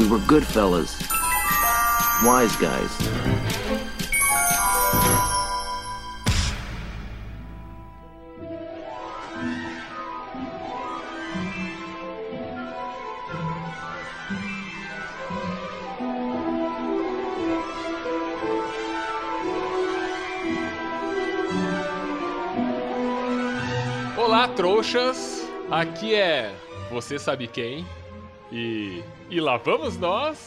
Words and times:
We 0.00 0.08
were 0.08 0.18
good 0.20 0.46
fellas. 0.46 0.98
Wise 2.24 2.56
guys. 2.56 2.90
Olá, 24.16 24.48
trouxas! 24.48 25.46
Aqui 25.70 26.14
é 26.14 26.54
Você 26.90 27.18
Sabe 27.18 27.46
Quem? 27.46 27.84
E. 28.52 29.02
E 29.30 29.40
lá 29.40 29.56
vamos 29.58 29.96
nós! 29.96 30.38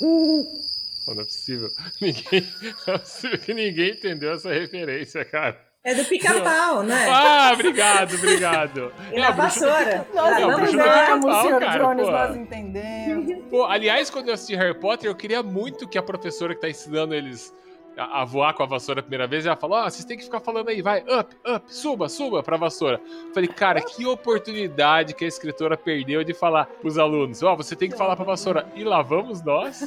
Oh, 0.00 1.14
não 1.14 1.22
é 1.22 1.24
possível. 1.24 1.68
Ninguém. 2.00 2.46
Não 2.86 2.94
é 2.94 2.98
possível 2.98 3.38
que 3.38 3.54
ninguém 3.54 3.90
entendeu 3.90 4.32
essa 4.32 4.52
referência, 4.52 5.24
cara. 5.24 5.60
É 5.86 5.94
do 5.94 6.04
pica-pau, 6.06 6.82
né? 6.82 7.04
Ah, 7.12 7.50
obrigado, 7.52 8.14
obrigado. 8.14 8.92
E 9.12 9.20
na 9.20 9.28
a 9.28 9.32
bruxa- 9.32 9.66
vassoura. 9.66 10.06
Nós 10.14 10.38
É, 10.38 10.46
o 10.46 10.50
vamos 10.50 10.74
lá. 10.74 10.84
pica-pau, 10.84 11.18
entendemos, 11.18 11.42
senhor 11.42 11.60
cara, 11.60 11.84
Jones, 11.84 12.06
pô. 12.06 12.10
nós 12.10 12.36
entendemos. 12.36 13.44
Pô, 13.50 13.64
aliás, 13.64 14.08
quando 14.08 14.28
eu 14.28 14.34
assisti 14.34 14.56
Harry 14.56 14.78
Potter, 14.80 15.10
eu 15.10 15.14
queria 15.14 15.42
muito 15.42 15.86
que 15.86 15.98
a 15.98 16.02
professora 16.02 16.54
que 16.54 16.60
tá 16.62 16.70
ensinando 16.70 17.14
eles 17.14 17.52
a, 17.96 18.22
a 18.22 18.24
voar 18.24 18.54
com 18.54 18.62
a 18.62 18.66
vassoura 18.66 19.00
a 19.00 19.02
primeira 19.02 19.26
vez, 19.26 19.46
ela 19.46 19.56
falou: 19.56 19.78
Ó, 19.78 19.84
vocês 19.84 20.04
têm 20.04 20.16
que 20.16 20.24
ficar 20.24 20.40
falando 20.40 20.68
aí, 20.68 20.82
vai, 20.82 21.00
up, 21.02 21.36
up, 21.46 21.64
suba, 21.66 22.08
suba 22.08 22.42
pra 22.42 22.56
vassoura. 22.56 23.00
Falei, 23.32 23.48
cara, 23.48 23.80
que 23.80 24.06
oportunidade 24.06 25.14
que 25.14 25.24
a 25.24 25.28
escritora 25.28 25.76
perdeu 25.76 26.24
de 26.24 26.34
falar 26.34 26.66
pros 26.66 26.98
alunos: 26.98 27.42
Ó, 27.42 27.54
você 27.56 27.76
tem 27.76 27.90
que 27.90 27.96
falar 27.96 28.16
pra 28.16 28.24
vassoura, 28.24 28.66
e 28.74 28.84
lá 28.84 29.02
vamos 29.02 29.42
nós. 29.42 29.82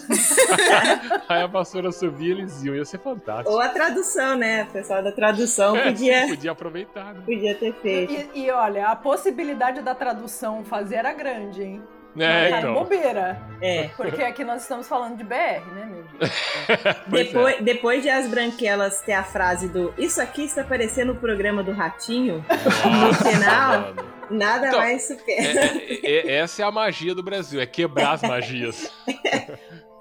aí 1.28 1.42
a 1.42 1.48
vassoura 1.48 1.92
subia 1.92 2.28
e 2.28 2.32
eles 2.32 2.64
iam, 2.64 2.76
ia 2.76 2.86
ser 2.86 3.00
fantástico. 3.00 3.52
Ou 3.52 3.59
a 3.59 3.70
tradução, 3.70 4.38
né? 4.38 4.64
O 4.64 4.72
pessoal 4.73 5.04
da 5.04 5.12
tradução 5.12 5.76
É, 5.76 5.92
podia, 5.92 6.22
sim, 6.22 6.30
podia 6.30 6.52
aproveitar, 6.52 7.14
né? 7.14 7.22
podia 7.26 7.56
ter 7.56 7.73
feito. 7.76 8.14
E, 8.34 8.45
e 8.45 8.52
olha, 8.52 8.88
a 8.88 8.95
possibilidade 8.95 9.82
da 9.82 9.95
tradução 9.95 10.64
fazer 10.64 10.95
era 10.95 11.14
grande, 11.14 11.64
hein? 11.64 11.84
É, 12.20 12.48
Era 12.48 12.60
então. 12.60 12.73
bobeira. 12.73 13.42
É. 13.62 13.90
Porque 13.96 14.22
aqui 14.23 14.44
nós 14.44 14.62
estamos 14.64 14.88
falando 14.88 15.18
de 15.18 15.23
BR, 15.23 15.36
né, 15.73 15.86
meu 15.90 16.04
Deus? 16.04 16.32
É. 16.70 17.10
Depois, 17.23 17.62
depois 17.62 18.04
de 18.04 18.10
As 18.10 18.28
Branquelas 18.28 19.02
ter 19.02 19.14
a 19.14 19.23
frase 19.23 19.68
do 19.70 19.94
Isso 19.98 20.22
aqui 20.22 20.44
está 20.44 20.64
parecendo 20.64 21.14
o 21.14 21.16
programa 21.16 21.64
do 21.64 21.72
Ratinho, 21.72 22.44
no 22.50 23.14
final, 23.14 23.94
nada 24.30 24.68
Então, 24.68 24.80
mais 24.80 25.08
supera. 25.08 25.42
É- 25.66 26.00
é- 26.04 26.28
é- 26.28 26.36
essa 26.40 26.62
é 26.62 26.66
a 26.66 26.72
magia 26.72 27.16
do 27.16 27.23
Brasil, 27.23 27.62
é 27.62 27.66
quebrar 27.66 28.14
as 28.14 28.22
magias. 28.22 28.92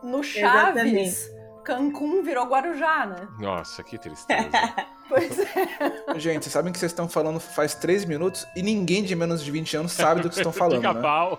No 0.02 0.22
Chaves, 0.22 0.82
Exatamente. 0.82 1.35
Cancún 1.66 2.22
virou 2.22 2.46
Guarujá, 2.46 3.06
né? 3.06 3.28
Nossa, 3.40 3.82
que 3.82 3.98
tristeza. 3.98 4.48
Pois 5.08 5.38
é. 5.38 6.18
Gente, 6.18 6.42
vocês 6.42 6.52
sabem 6.52 6.72
que 6.72 6.80
vocês 6.80 6.90
estão 6.90 7.08
falando 7.08 7.38
faz 7.38 7.76
3 7.76 8.04
minutos 8.06 8.44
e 8.56 8.60
ninguém 8.60 9.04
de 9.04 9.14
menos 9.14 9.40
de 9.40 9.52
20 9.52 9.76
anos 9.76 9.92
sabe 9.92 10.20
do 10.20 10.28
que 10.28 10.34
estão 10.34 10.50
falando, 10.50 10.82
né? 10.82 10.88
Pica-pau. 10.88 11.38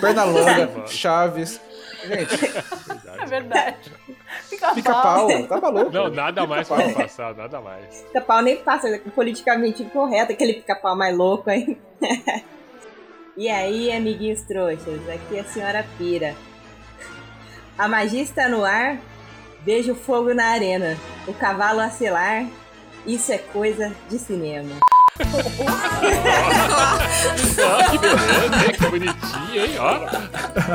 Pernalonga, 0.00 0.84
Chaves. 0.88 1.60
Gente, 2.02 2.34
É 3.20 3.24
verdade. 3.24 3.92
Pica-pau. 4.50 4.74
pica-pau, 4.74 5.46
tava 5.46 5.68
louco. 5.68 5.92
Não, 5.92 6.10
nada 6.10 6.44
mais 6.44 6.66
pode 6.66 6.92
passar, 6.92 7.36
nada 7.36 7.60
mais. 7.60 8.02
Pica-pau 8.02 8.42
nem 8.42 8.56
passa 8.56 8.88
é 8.88 8.98
politicamente 8.98 9.84
incorreto, 9.84 10.32
aquele 10.32 10.54
pica-pau 10.54 10.96
mais 10.96 11.16
louco, 11.16 11.48
hein? 11.48 11.80
e 13.36 13.48
aí, 13.48 13.92
amiguinhos 13.92 14.42
trouxas, 14.42 15.08
aqui 15.08 15.36
é 15.36 15.40
a 15.42 15.44
senhora 15.44 15.86
Pira. 15.96 16.34
A 17.78 17.86
magia 17.86 18.22
está 18.22 18.48
no 18.48 18.64
ar, 18.64 18.98
vejo 19.64 19.92
o 19.92 19.96
fogo 19.96 20.34
na 20.34 20.46
arena, 20.46 20.96
o 21.26 21.32
cavalo 21.32 21.80
a 21.80 21.88
selar, 21.90 22.46
isso 23.06 23.32
é 23.32 23.38
coisa 23.38 23.94
de 24.08 24.18
cinema. 24.18 24.76
Que 27.90 27.98
beleza, 27.98 28.66
hein? 28.66 28.72
que 28.72 28.86
bonitinho, 28.90 29.64
hein? 29.64 29.78
Ó. 29.78 29.98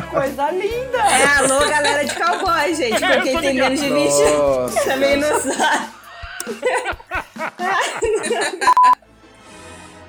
Coisa 0.10 0.52
linda. 0.52 0.98
É, 0.98 1.26
alô, 1.40 1.60
galera 1.70 2.06
de 2.06 2.16
cowboy, 2.16 2.74
gente, 2.74 3.04
É, 3.04 3.16
porque 3.18 3.32
tô 3.34 3.42
tem 3.42 3.54
menos 3.56 3.80
de 3.80 3.90
20 3.90 3.98
Nossa. 3.98 4.84
também 4.86 5.18
não 5.18 5.40
sabe. 5.40 5.90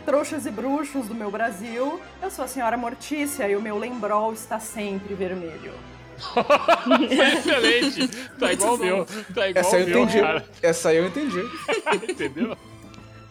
Trouxas 0.07 0.47
e 0.47 0.51
bruxos 0.51 1.07
do 1.07 1.15
meu 1.15 1.31
Brasil, 1.31 2.01
eu 2.23 2.31
sou 2.31 2.45
a 2.45 2.49
senhora 2.49 2.77
Mortícia 2.77 3.49
e 3.49 3.57
o 3.57 3.61
meu 3.61 3.77
lembrol 3.79 4.33
está 4.33 4.59
sempre 4.59 5.15
vermelho. 5.15 5.73
Foi 6.21 7.23
excelente. 7.23 8.09
Tá 8.39 8.53
igual 8.53 8.75
o 8.75 8.79
meu. 8.79 9.05
Tá 9.35 9.49
igual 9.49 9.65
Essa 9.65 9.79
eu 9.79 9.87
meu, 9.87 10.03
entendi. 10.03 10.21
cara. 10.21 10.49
Essa 10.63 10.89
aí 10.91 10.97
eu 10.99 11.07
entendi. 11.07 11.41
Entendeu? 12.11 12.57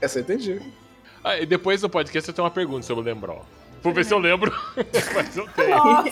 Essa 0.01 0.19
eu 0.19 0.23
entendi. 0.23 0.61
Ah, 1.23 1.37
e 1.37 1.45
depois 1.45 1.81
do 1.81 1.89
podcast 1.89 2.27
eu 2.29 2.33
tenho 2.33 2.45
uma 2.45 2.51
pergunta 2.51 2.85
sobre 2.85 3.01
o 3.01 3.05
Lembrol. 3.05 3.45
Vou 3.81 3.93
ver 3.93 4.05
se 4.05 4.13
eu 4.13 4.19
lembro. 4.19 4.53
Mas 5.15 5.37
eu 5.37 5.47
tenho. 5.49 5.69
Nossa, 5.77 6.09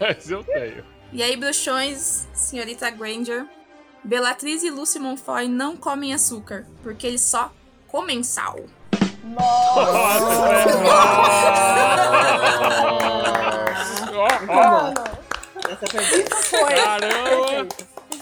Mas 0.00 0.30
eu 0.30 0.44
tenho. 0.44 0.84
E 1.12 1.22
aí, 1.22 1.36
bruxões, 1.36 2.26
senhorita 2.34 2.90
Granger, 2.90 3.46
Bellatriz 4.02 4.62
e 4.64 4.70
Lucy 4.70 4.98
Monfoy 4.98 5.48
não 5.48 5.76
comem 5.76 6.12
açúcar, 6.14 6.66
porque 6.82 7.06
eles 7.06 7.20
só 7.20 7.52
comem 7.86 8.22
sal. 8.22 8.58
Nossa, 9.24 10.24
Ó, 14.14 14.28
ó, 14.48 14.54
mano, 14.54 14.94
Essa 15.74 15.86
foi 15.86 16.20
isso 16.20 16.42
foi. 16.50 16.74
Caramba! 16.74 17.74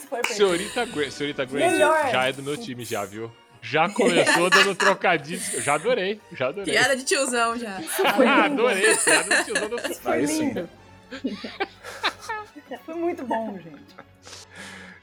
foi 0.09 0.19
perfeito. 0.21 0.37
Senhorita, 0.37 0.85
Gra 0.87 1.11
Senhorita 1.11 1.45
Granger 1.45 1.71
Melhor. 1.73 2.11
já 2.11 2.29
é 2.29 2.33
do 2.33 2.43
meu 2.43 2.57
time, 2.57 2.85
já, 2.85 3.05
viu? 3.05 3.31
Já 3.61 3.89
começou 3.89 4.51
dando 4.51 4.75
trocadilhos. 4.75 5.45
Já 5.63 5.75
adorei, 5.75 6.21
já 6.33 6.49
adorei. 6.49 6.73
Piada 6.75 6.97
de 6.97 7.05
tiozão 7.05 7.57
já. 7.57 7.81
Ah, 8.05 8.45
adorei. 8.45 8.97
Piada 8.97 9.37
do 9.37 9.45
tiozão 9.45 9.69
da 9.69 9.79
Foi 9.95 10.25
lindo. 10.25 10.69
Foi 12.87 12.95
muito 12.95 13.23
bom, 13.25 13.59
gente. 13.59 13.97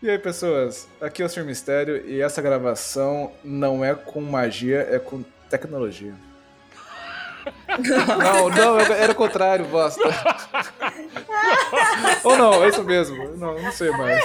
E 0.01 0.09
aí, 0.09 0.17
pessoas? 0.17 0.87
Aqui 0.99 1.21
é 1.21 1.25
o 1.25 1.29
Sr. 1.29 1.43
Mistério 1.43 2.05
e 2.07 2.21
essa 2.21 2.41
gravação 2.41 3.31
não 3.43 3.85
é 3.85 3.93
com 3.93 4.19
magia, 4.21 4.87
é 4.89 4.97
com 4.97 5.23
tecnologia. 5.49 6.13
Não, 8.17 8.49
não, 8.49 8.79
era 8.79 9.11
o 9.11 9.15
contrário, 9.15 9.65
bosta. 9.65 10.01
Ou 12.23 12.37
não, 12.37 12.63
é 12.63 12.67
isso 12.69 12.83
mesmo. 12.83 13.35
Não, 13.37 13.59
não 13.61 13.71
sei 13.71 13.91
mais. 13.91 14.23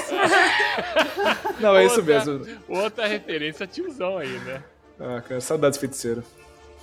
Não, 1.60 1.76
é 1.76 1.84
isso 1.84 2.00
Outra- 2.00 2.14
mesmo. 2.14 2.46
Outra 2.68 3.06
referência 3.06 3.66
tiozão 3.66 4.18
aí, 4.18 4.38
né? 4.40 4.62
Ah, 5.00 5.20
cara, 5.20 5.40
saudades 5.40 5.78
feiticeiro. 5.78 6.22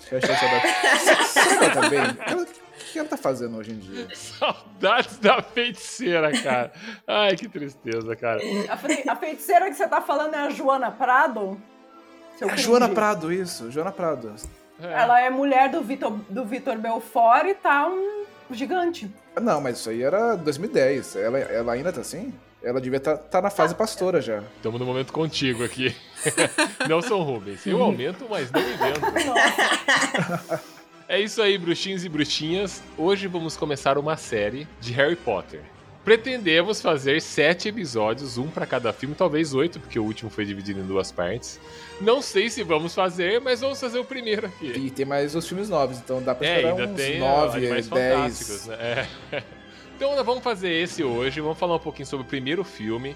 Hashtag 0.09 0.40
saudades. 0.40 1.38
Ela 1.62 1.69
tá 1.69 1.90
bem? 1.90 2.00
Ela- 2.00 2.44
O 2.44 2.94
que 2.94 3.00
ela 3.00 3.08
tá 3.08 3.16
fazendo 3.16 3.58
hoje 3.58 3.72
em 3.72 3.78
dia? 3.79 4.08
Saudades 4.13 5.18
da 5.18 5.41
feiticeira, 5.41 6.29
cara. 6.41 6.73
Ai, 7.08 7.38
que 7.38 7.47
tristeza, 7.47 8.16
cara. 8.18 8.41
A, 8.69 8.75
fe- 8.75 9.03
a 9.08 9.16
feiticeira 9.16 9.69
que 9.69 9.75
você 9.75 9.88
tá 9.88 10.02
falando 10.02 10.34
é 10.34 10.40
a 10.40 10.50
Joana 10.50 10.91
Prado? 10.91 11.62
Seu 12.38 12.50
A 12.50 12.56
Joana. 12.58 12.90
Prado, 12.90 13.31
isso. 13.31 13.72
Joana 13.72 13.91
Prado. 13.94 14.34
É. 14.81 15.01
Ela 15.01 15.21
é 15.21 15.29
mulher 15.29 15.69
do 15.69 15.81
Vitor, 15.81 16.11
do 16.29 16.43
Vitor 16.45 16.77
Belfort 16.77 17.45
e 17.47 17.53
tá 17.53 17.87
um 17.87 18.25
gigante. 18.51 19.09
Não, 19.39 19.61
mas 19.61 19.79
isso 19.79 19.89
aí 19.89 20.01
era 20.01 20.35
2010. 20.35 21.15
Ela, 21.15 21.39
ela 21.39 21.73
ainda 21.73 21.93
tá 21.93 22.01
assim? 22.01 22.33
Ela 22.63 22.79
devia 22.79 22.97
estar 22.97 23.17
tá, 23.17 23.23
tá 23.23 23.41
na 23.41 23.49
fase 23.49 23.73
pastora 23.73 24.21
já. 24.21 24.43
Estamos 24.57 24.79
no 24.79 24.85
momento 24.85 25.11
contigo 25.11 25.63
aqui. 25.63 25.95
não 26.87 27.01
são 27.01 27.21
Rubens. 27.23 27.65
Eu 27.65 27.81
aumento, 27.81 28.27
mas 28.29 28.51
não 28.51 28.61
invento. 28.61 29.01
É 31.07 31.19
isso 31.19 31.41
aí, 31.41 31.57
bruxinhos 31.57 32.05
e 32.05 32.09
bruxinhas. 32.09 32.81
Hoje 32.97 33.27
vamos 33.27 33.57
começar 33.57 33.97
uma 33.97 34.16
série 34.16 34.67
de 34.79 34.93
Harry 34.93 35.16
Potter. 35.16 35.61
Pretendemos 36.03 36.81
fazer 36.81 37.21
sete 37.21 37.69
episódios, 37.69 38.37
um 38.37 38.47
para 38.47 38.65
cada 38.65 38.91
filme, 38.91 39.13
talvez 39.13 39.53
oito, 39.53 39.79
porque 39.79 39.99
o 39.99 40.03
último 40.03 40.31
foi 40.31 40.45
dividido 40.45 40.79
em 40.79 40.83
duas 40.83 41.11
partes. 41.11 41.59
Não 41.99 42.21
sei 42.23 42.49
se 42.49 42.63
vamos 42.63 42.95
fazer, 42.95 43.39
mas 43.39 43.61
vamos 43.61 43.79
fazer 43.79 43.99
o 43.99 44.05
primeiro 44.05 44.47
aqui. 44.47 44.65
E 44.77 44.89
tem 44.89 45.05
mais 45.05 45.35
os 45.35 45.47
filmes 45.47 45.69
novos, 45.69 45.99
então 45.99 46.21
dá 46.21 46.33
pra 46.33 46.47
É, 46.47 46.55
esperar 46.55 46.71
ainda 46.71 46.87
uns 46.91 46.95
tem 46.95 47.19
9, 47.19 47.57
Animais 47.57 47.87
10. 47.87 48.13
Fantásticos, 48.23 48.65
né? 48.67 49.07
É. 49.31 49.43
Então 49.95 50.15
nós 50.15 50.25
vamos 50.25 50.43
fazer 50.43 50.71
esse 50.71 51.03
hoje, 51.03 51.39
vamos 51.41 51.59
falar 51.59 51.75
um 51.75 51.79
pouquinho 51.79 52.07
sobre 52.07 52.25
o 52.25 52.27
primeiro 52.27 52.63
filme, 52.63 53.15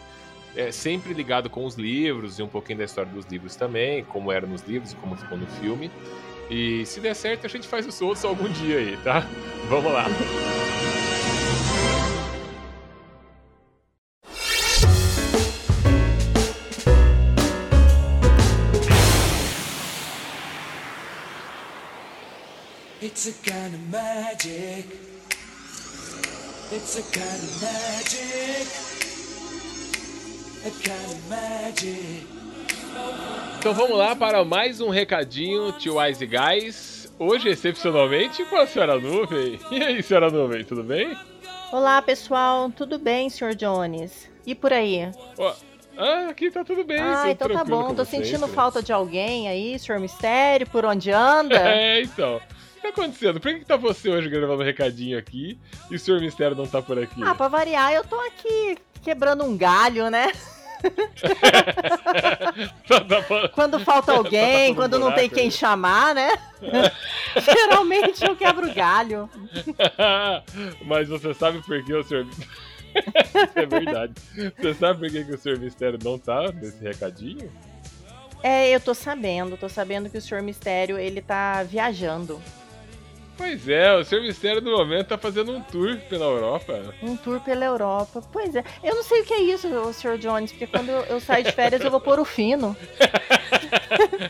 é, 0.56 0.72
sempre 0.72 1.16
ligado 1.16 1.50
com 1.50 1.66
os 1.66 1.74
livros 1.74 2.38
e 2.38 2.44
um 2.44 2.48
pouquinho 2.48 2.78
da 2.78 2.86
história 2.86 3.12
dos 3.12 3.26
livros 3.26 3.56
também, 3.56 4.04
como 4.04 4.32
era 4.32 4.46
nos 4.46 4.62
livros 4.62 4.92
e 4.92 4.96
como 4.98 5.16
ficou 5.16 5.36
no 5.36 5.48
filme. 5.48 5.90
E 6.48 6.86
se 6.86 7.00
der 7.00 7.16
certo, 7.16 7.48
a 7.48 7.50
gente 7.50 7.68
faz 7.68 7.88
os 7.88 8.00
outros 8.04 8.24
algum 8.24 8.48
dia 8.48 8.78
aí, 8.78 8.98
tá? 9.04 9.28
Vamos 9.68 9.92
lá. 9.92 10.06
It's 23.16 23.28
a 23.28 23.50
kind 23.50 23.74
of 23.74 23.80
magic. 23.90 24.86
It's 26.70 26.98
a 26.98 27.04
kind 27.18 27.44
of 27.48 27.62
magic. 27.64 28.68
A 30.66 30.72
kind 30.84 31.12
of 31.14 31.30
magic. 31.30 32.28
Então 33.58 33.74
vamos 33.74 33.98
lá 33.98 34.18
para 34.18 34.44
mais 34.44 34.82
um 34.82 34.90
recadinho, 34.90 35.72
tio 35.72 35.98
Wise 35.98 36.26
Guys. 36.26 37.14
Hoje, 37.18 37.48
excepcionalmente, 37.48 38.44
com 38.44 38.58
a 38.58 38.68
senhora 38.68 39.00
Nuvem. 39.00 39.62
E 39.72 39.82
aí, 39.82 40.04
senhora 40.04 40.30
Nuvem, 40.30 40.66
tudo 40.66 40.84
bem? 40.84 41.18
Olá, 41.72 42.02
pessoal. 42.02 42.70
Tudo 42.70 43.00
bem, 43.00 43.30
Sr. 43.30 43.56
Jones? 43.56 44.30
E 44.46 44.54
por 44.54 44.74
aí? 44.74 45.10
Ó, 45.38 45.56
ah, 45.98 46.28
aqui 46.32 46.52
tá 46.52 46.66
tudo 46.66 46.84
bem. 46.84 47.00
Ah, 47.00 47.32
então 47.32 47.48
tá 47.48 47.64
bom. 47.64 47.96
Tô 47.96 48.04
vocês, 48.04 48.28
sentindo 48.28 48.46
né? 48.46 48.54
falta 48.54 48.84
de 48.84 48.92
alguém 48.92 49.48
aí, 49.48 49.80
Sr. 49.80 50.02
Mistério, 50.02 50.68
por 50.70 50.84
onde 50.84 51.12
anda? 51.12 51.56
É, 51.66 52.02
então. 52.02 52.42
Tá 52.86 52.90
acontecendo? 52.90 53.40
Por 53.40 53.52
que, 53.52 53.60
que 53.62 53.66
tá 53.66 53.76
você 53.76 54.10
hoje 54.10 54.30
gravando 54.30 54.62
um 54.62 54.66
recadinho 54.66 55.18
aqui 55.18 55.58
e 55.90 55.96
o 55.96 56.00
senhor 56.00 56.22
Mistério 56.22 56.56
não 56.56 56.68
tá 56.68 56.84
por 56.84 57.00
aqui? 57.00 57.24
Ah, 57.24 57.34
pra 57.34 57.48
variar, 57.48 57.92
eu 57.92 58.04
tô 58.04 58.16
aqui 58.20 58.78
quebrando 59.02 59.44
um 59.44 59.58
galho, 59.58 60.10
né? 60.12 60.32
Tá- 62.88 63.02
tá 63.02 63.50
Quando 63.54 63.80
falta 63.80 64.12
alguém, 64.14 64.68
fazendo 64.68 64.76
quando 64.76 65.00
não 65.00 65.12
tem 65.14 65.28
quem 65.28 65.50
chamar, 65.50 66.14
né? 66.14 66.30
Geralmente 67.42 68.24
eu 68.24 68.36
quebro 68.36 68.72
galho. 68.72 69.28
Mas 70.86 71.10
você 71.10 71.34
sabe 71.34 71.64
por 71.64 71.84
que 71.84 71.92
o 71.92 72.04
senhor. 72.04 72.28
É 73.56 73.66
verdade. 73.66 74.14
Você 74.60 74.74
sabe 74.76 75.00
por 75.00 75.10
que, 75.10 75.24
que 75.24 75.32
o 75.34 75.38
senhor 75.40 75.58
Mistério 75.58 75.98
não 76.04 76.20
tá 76.20 76.52
nesse 76.52 76.84
recadinho? 76.84 77.52
É, 78.44 78.70
eu 78.70 78.80
tô 78.80 78.94
sabendo, 78.94 79.58
tô 79.58 79.68
sabendo 79.68 80.08
que 80.08 80.20
o 80.20 80.22
Sr. 80.22 80.44
Mistério, 80.44 81.00
ele 81.00 81.20
tá 81.20 81.64
viajando. 81.64 82.40
Pois 83.38 83.68
é, 83.68 83.94
o 83.94 84.04
senhor 84.04 84.22
Mistério 84.22 84.62
no 84.62 84.72
momento 84.72 85.08
tá 85.08 85.18
fazendo 85.18 85.52
um 85.52 85.62
tour 85.62 85.98
pela 86.10 86.26
Europa. 86.26 86.82
Um 87.04 87.18
tour 87.18 87.40
pela 87.42 87.66
Europa. 87.66 88.22
Pois 88.32 88.56
é. 88.56 88.64
Eu 88.84 88.96
não 88.96 89.04
sei 89.04 89.22
o 89.22 89.26
que 89.26 89.34
é 89.34 89.42
isso, 89.42 89.68
o 89.68 89.94
Sr. 89.94 90.18
Jones, 90.18 90.52
porque 90.52 90.66
quando 90.68 90.90
eu, 90.90 91.02
eu 91.04 91.20
saio 91.20 91.44
de 91.44 91.52
férias 91.52 91.82
eu 91.82 91.92
vou 91.92 92.00
pôr 92.00 92.20
o 92.20 92.26
fino. 92.26 92.76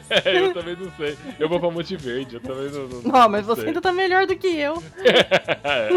É, 0.09 0.39
eu 0.39 0.53
também 0.53 0.75
não 0.75 0.91
sei. 0.97 1.17
Eu 1.39 1.47
vou 1.49 1.59
pra 1.59 1.69
Monte 1.69 1.95
Verde, 1.95 2.35
eu 2.35 2.39
também 2.41 2.69
não. 2.69 2.87
Não, 2.87 3.01
Não, 3.21 3.29
mas 3.29 3.45
você 3.45 3.61
sei. 3.61 3.69
ainda 3.69 3.81
tá 3.81 3.91
melhor 3.91 4.25
do 4.25 4.35
que 4.35 4.47
eu. 4.47 4.81
É, 5.63 5.89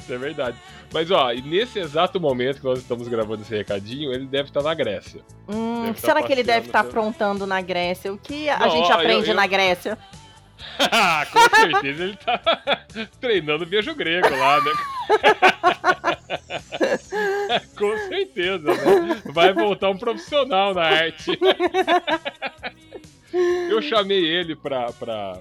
isso 0.00 0.12
é 0.12 0.18
verdade. 0.18 0.56
Mas 0.92 1.10
ó, 1.10 1.32
e 1.32 1.42
nesse 1.42 1.78
exato 1.78 2.20
momento 2.20 2.58
que 2.60 2.64
nós 2.64 2.78
estamos 2.78 3.06
gravando 3.08 3.42
esse 3.42 3.54
recadinho, 3.54 4.12
ele 4.12 4.26
deve 4.26 4.48
estar 4.48 4.62
na 4.62 4.72
Grécia. 4.74 5.20
Hum, 5.48 5.80
Deve 5.82 5.90
o 5.90 5.94
que 5.94 6.00
tá 6.02 6.08
será 6.08 6.22
que 6.22 6.32
ele 6.32 6.42
deve 6.42 6.66
estar 6.66 6.84
pelo- 6.84 6.90
aprontando 6.90 7.46
na 7.46 7.60
Grécia? 7.60 8.12
O 8.12 8.18
que 8.18 8.48
a 8.48 8.58
Não, 8.60 8.70
gente 8.70 8.90
aprende 8.92 9.26
eu- 9.28 9.32
eu- 9.32 9.34
na 9.34 9.46
Grécia? 9.46 9.98
Com 11.32 11.56
certeza 11.56 12.04
ele 12.04 12.16
tá 12.16 12.40
treinando 13.20 13.66
beijo 13.66 13.94
grego 13.94 14.28
lá, 14.36 14.60
né? 14.60 14.72
Com 17.76 17.96
certeza, 18.08 18.72
né? 18.72 19.22
Vai 19.26 19.52
voltar 19.52 19.90
um 19.90 19.98
profissional 19.98 20.74
na 20.74 20.82
arte. 20.82 21.38
Eu 23.68 23.82
chamei 23.82 24.24
ele 24.24 24.54
pra, 24.56 24.92
pra, 24.92 25.38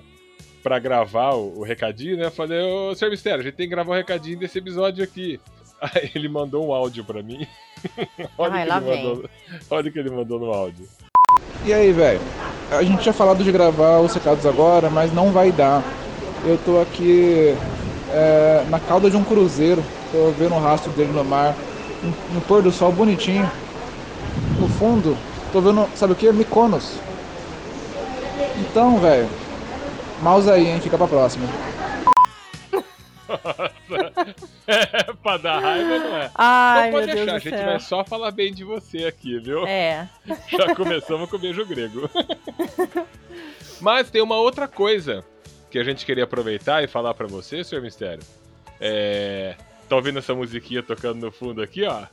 pra 0.62 0.80
gravar 0.80 1.34
o, 1.36 1.60
o 1.60 1.64
recadinho, 1.64 2.18
né? 2.18 2.30
Falei, 2.30 2.62
ô, 2.62 2.96
senhor 2.96 3.12
Mistério, 3.12 3.42
a 3.42 3.44
gente 3.44 3.56
tem 3.56 3.68
que 3.68 3.76
gravar 3.76 3.92
o 3.92 3.96
recadinho 3.96 4.40
desse 4.40 4.58
episódio 4.60 5.04
aqui. 5.04 5.40
Aí 5.82 6.12
ele 6.16 6.30
mandou 6.30 6.68
um 6.68 6.74
áudio 6.74 7.04
pra 7.04 7.22
mim. 7.22 7.46
Olha, 8.38 8.54
Ai, 8.54 8.62
o 8.62 8.64
que 8.64 8.70
lá 8.70 8.78
ele 8.78 8.86
vem. 8.86 9.04
mandou, 9.06 9.30
olha 9.70 9.90
o 9.90 9.92
que 9.92 10.00
ele 10.00 10.10
mandou 10.10 10.40
no 10.40 10.54
áudio. 10.54 10.88
E 11.66 11.74
aí, 11.74 11.92
velho? 11.92 12.20
A 12.70 12.84
gente 12.84 13.04
tinha 13.04 13.14
falado 13.14 13.44
de 13.44 13.52
gravar 13.52 14.00
os 14.00 14.14
recados 14.14 14.46
agora, 14.46 14.90
mas 14.90 15.14
não 15.14 15.32
vai 15.32 15.52
dar. 15.52 15.84
Eu 16.46 16.58
tô 16.58 16.82
aqui 16.82 17.56
é, 18.12 18.66
na 18.70 18.80
cauda 18.80 19.10
de 19.10 19.16
um 19.16 19.24
cruzeiro. 19.24 19.84
Tô 20.12 20.32
vendo 20.32 20.56
o 20.56 20.60
rastro 20.60 20.92
dele 20.92 21.12
no 21.14 21.24
mar. 21.24 21.56
No 22.34 22.42
pôr 22.42 22.62
do 22.62 22.72
sol 22.72 22.92
bonitinho. 22.92 23.50
No 24.60 24.68
fundo, 24.68 25.18
tô 25.52 25.62
vendo, 25.62 25.88
sabe 25.96 26.14
o 26.14 26.16
que? 26.16 26.32
Mykonos. 26.32 27.00
Então, 28.58 28.98
velho. 28.98 29.28
Mouse 30.22 30.50
aí, 30.50 30.68
hein? 30.68 30.82
Fica 30.82 30.98
pra 30.98 31.08
próxima. 31.08 31.48
É, 34.66 35.12
pra 35.22 35.38
dar 35.38 35.60
raiva, 35.60 36.00
não 36.00 36.18
é? 36.18 36.32
Ai, 36.36 36.88
então 36.88 37.00
pode 37.00 37.08
meu 37.08 37.16
Deus 37.16 37.26
deixar, 37.26 37.36
a 37.36 37.40
gente 37.40 37.58
céu. 37.58 37.66
vai 37.66 37.80
só 37.82 38.04
falar 38.06 38.32
bem 38.32 38.54
de 38.54 38.64
você 38.64 39.06
aqui, 39.06 39.38
viu? 39.40 39.68
É. 39.68 40.08
Já 40.50 40.74
começamos 40.74 41.30
com 41.30 41.36
o 41.36 41.40
beijo 41.40 41.66
grego. 41.66 42.10
Mas 43.82 44.10
tem 44.10 44.22
uma 44.22 44.38
outra 44.38 44.66
coisa 44.68 45.24
que 45.70 45.78
a 45.78 45.84
gente 45.84 46.06
queria 46.06 46.24
aproveitar 46.24 46.82
e 46.82 46.88
falar 46.88 47.14
pra 47.14 47.28
você, 47.28 47.62
senhor 47.64 47.82
Mistério. 47.82 48.24
É. 48.80 49.56
Tá 49.90 49.98
ouvindo 49.98 50.20
essa 50.20 50.34
musiquinha 50.34 50.82
tocando 50.82 51.20
no 51.20 51.32
fundo 51.32 51.62
aqui, 51.62 51.84
ó? 51.84 52.06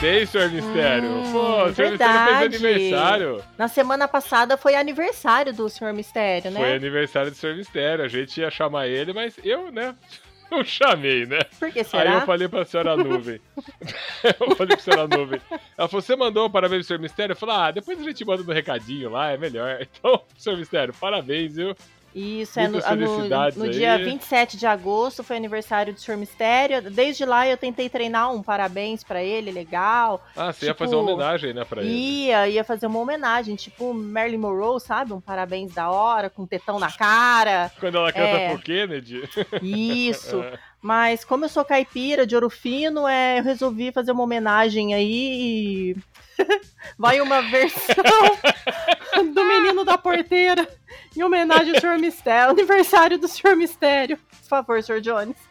Parabéns, 0.00 0.30
senhor 0.30 0.50
Mistério. 0.50 1.10
Hum, 1.10 1.32
Pô, 1.32 1.64
o 1.64 1.74
senhor 1.74 1.90
Mistério 1.90 2.38
fez 2.38 2.64
aniversário. 2.64 3.44
Na 3.58 3.68
semana 3.68 4.08
passada 4.08 4.56
foi 4.56 4.74
aniversário 4.74 5.52
do 5.52 5.68
Sr. 5.68 5.92
Mistério, 5.92 6.50
né? 6.50 6.58
Foi 6.58 6.74
aniversário 6.74 7.30
do 7.30 7.36
senhor 7.36 7.54
Mistério. 7.54 8.02
A 8.02 8.08
gente 8.08 8.40
ia 8.40 8.50
chamar 8.50 8.88
ele, 8.88 9.12
mas 9.12 9.34
eu, 9.44 9.70
né? 9.70 9.94
Não 10.50 10.64
chamei, 10.64 11.26
né? 11.26 11.40
Por 11.58 11.70
que 11.70 11.80
Aí 11.80 11.84
será? 11.84 12.14
eu 12.14 12.20
falei 12.22 12.48
pra 12.48 12.64
senhora 12.64 12.96
Nuvem. 12.96 13.40
eu 14.24 14.56
falei 14.56 14.74
pra 14.74 14.78
senhora 14.78 15.06
Nuvem. 15.06 15.40
Ela 15.76 15.86
falou: 15.86 16.00
você 16.02 16.16
mandou 16.16 16.46
um 16.46 16.50
parabéns 16.50 16.78
pro 16.86 16.88
senhor 16.88 17.00
Mistério? 17.00 17.34
Eu 17.34 17.36
falei: 17.36 17.56
ah, 17.56 17.70
depois 17.70 18.00
a 18.00 18.02
gente 18.02 18.24
manda 18.24 18.42
no 18.42 18.52
recadinho 18.54 19.10
lá, 19.10 19.30
é 19.30 19.36
melhor. 19.36 19.80
Então, 20.00 20.22
senhor 20.38 20.56
Mistério, 20.56 20.94
parabéns, 20.98 21.56
viu? 21.56 21.76
Isso, 22.14 22.58
é 22.58 22.66
no, 22.66 22.72
Muitas 22.72 23.56
no, 23.56 23.64
no 23.64 23.70
aí. 23.70 23.76
dia 23.78 23.96
27 23.98 24.56
de 24.56 24.66
agosto 24.66 25.22
foi 25.22 25.36
aniversário 25.36 25.92
do 25.94 26.00
Sr. 26.00 26.16
Mistério. 26.16 26.90
Desde 26.90 27.24
lá 27.24 27.46
eu 27.46 27.56
tentei 27.56 27.88
treinar 27.88 28.32
um 28.32 28.42
parabéns 28.42 29.04
pra 29.04 29.22
ele, 29.22 29.52
legal. 29.52 30.24
Ah, 30.36 30.52
você 30.52 30.66
ia 30.66 30.72
Tipo, 30.72 30.84
fazer 30.84 30.96
uma 30.96 31.12
homenagem, 31.12 31.54
né, 31.54 31.64
pra 31.64 31.82
ele. 31.82 31.90
Ia, 31.92 32.48
ia 32.48 32.64
fazer 32.64 32.86
uma 32.86 32.98
homenagem, 32.98 33.54
tipo 33.54 33.94
Marilyn 33.94 34.38
Monroe, 34.38 34.80
sabe? 34.80 35.12
Um 35.12 35.20
parabéns 35.20 35.72
da 35.72 35.88
hora, 35.90 36.28
com 36.28 36.42
um 36.42 36.46
tetão 36.46 36.78
na 36.80 36.90
cara. 36.90 37.70
Quando 37.78 37.96
ela 37.98 38.12
canta 38.12 38.26
É. 38.26 38.48
pro 38.50 38.62
Kennedy. 38.62 39.22
Isso. 39.62 40.40
É. 40.50 40.58
Mas 40.82 41.26
como 41.26 41.44
eu 41.44 41.48
sou 41.50 41.62
caipira 41.62 42.26
de 42.26 42.34
ouro 42.34 42.48
fino, 42.48 43.06
é, 43.06 43.38
eu 43.38 43.44
resolvi 43.44 43.92
fazer 43.92 44.12
uma 44.12 44.22
homenagem 44.22 44.94
aí 44.94 45.92
e. 45.92 45.96
Vai 46.98 47.20
uma 47.20 47.42
versão 47.42 47.94
do 49.34 49.44
menino 49.44 49.84
da 49.84 49.96
porteira 49.96 50.68
em 51.16 51.22
homenagem 51.22 51.74
ao 51.74 51.80
Sr. 51.80 51.98
Mistério, 51.98 52.50
aniversário 52.50 53.18
do 53.18 53.28
Sr. 53.28 53.56
Mistério. 53.56 54.16
Por 54.16 54.48
favor, 54.48 54.82
Sr. 54.82 55.00
Jones. 55.00 55.36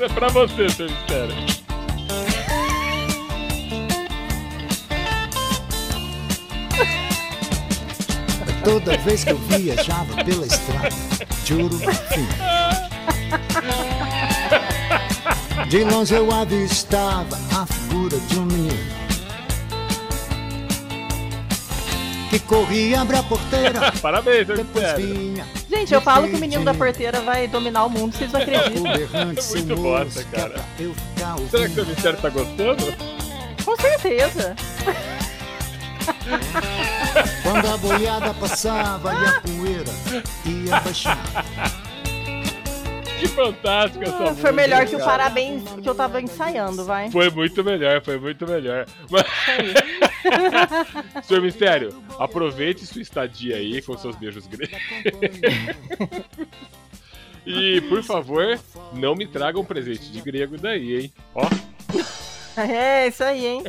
É 0.00 0.08
pra 0.08 0.28
você, 0.28 0.68
senhor 0.68 0.90
Mistério. 0.90 1.34
Toda 8.64 8.96
vez 8.98 9.24
que 9.24 9.30
eu 9.30 9.38
viajava 9.38 10.24
pela 10.24 10.46
estrada 10.46 10.88
de 11.44 11.54
ouro 11.54 11.78
fino. 11.78 12.28
De 15.68 15.82
longe 15.84 16.14
eu 16.14 16.30
avistava 16.30 17.36
a 17.56 17.66
figura 17.66 18.18
de 18.18 18.38
um 18.38 18.44
menino 18.44 18.94
que 22.30 22.38
corria, 22.40 23.00
abre 23.00 23.16
a 23.16 23.22
porteira, 23.22 23.92
Parabéns, 24.02 24.46
depois 24.46 24.92
vinha 24.94 25.46
Gente, 25.70 25.94
eu 25.94 26.00
falo 26.00 26.28
que 26.28 26.34
o 26.34 26.38
menino 26.38 26.64
da 26.64 26.74
porteira 26.74 27.20
vai 27.20 27.46
dominar 27.46 27.84
o 27.84 27.90
mundo, 27.90 28.16
vocês 28.16 28.32
não 28.32 28.40
acreditam. 28.40 28.80
o 28.80 28.96
berrante 28.96 29.42
sem 29.42 29.62
Muito 29.66 29.80
bosta, 29.80 30.24
cara. 30.24 30.60
Será 31.50 31.68
que 31.68 31.80
o 31.80 31.86
Mistério 31.86 32.18
tá 32.20 32.28
gostando? 32.28 32.94
Com 33.64 33.76
certeza. 33.76 34.56
Quando 37.42 37.68
a 37.68 37.76
boiada 37.76 38.34
passava 38.34 39.14
e 39.14 39.26
a 39.26 39.40
poeira 39.40 39.92
ia 40.44 40.80
baixando. 40.80 41.74
Que 43.20 43.28
fantástico 43.28 44.04
essa 44.04 44.14
Ah, 44.14 44.18
Foi 44.18 44.28
música, 44.30 44.52
melhor 44.52 44.86
que 44.86 44.96
o 44.96 45.04
parabéns 45.04 45.62
que 45.82 45.88
eu 45.88 45.94
tava 45.94 46.20
ensaiando, 46.20 46.84
vai. 46.84 47.10
Foi 47.10 47.30
muito 47.30 47.62
melhor, 47.64 48.02
foi 48.02 48.18
muito 48.18 48.46
melhor. 48.46 48.86
Mas... 49.10 49.24
Senhor 51.26 51.42
Mistério, 51.42 51.94
aproveite 52.18 52.86
sua 52.86 53.02
estadia 53.02 53.56
aí 53.56 53.80
com 53.82 53.96
seus 53.96 54.16
beijos 54.16 54.46
gregos. 54.46 54.76
e, 57.46 57.80
por 57.82 58.02
favor, 58.02 58.58
não 58.92 59.14
me 59.14 59.26
traga 59.26 59.58
um 59.58 59.64
presente 59.64 60.10
de 60.10 60.20
grego 60.20 60.56
daí, 60.58 61.02
hein? 61.02 61.12
Ó, 61.34 61.46
É, 62.56 63.08
isso 63.08 63.24
aí, 63.24 63.46
hein? 63.46 63.62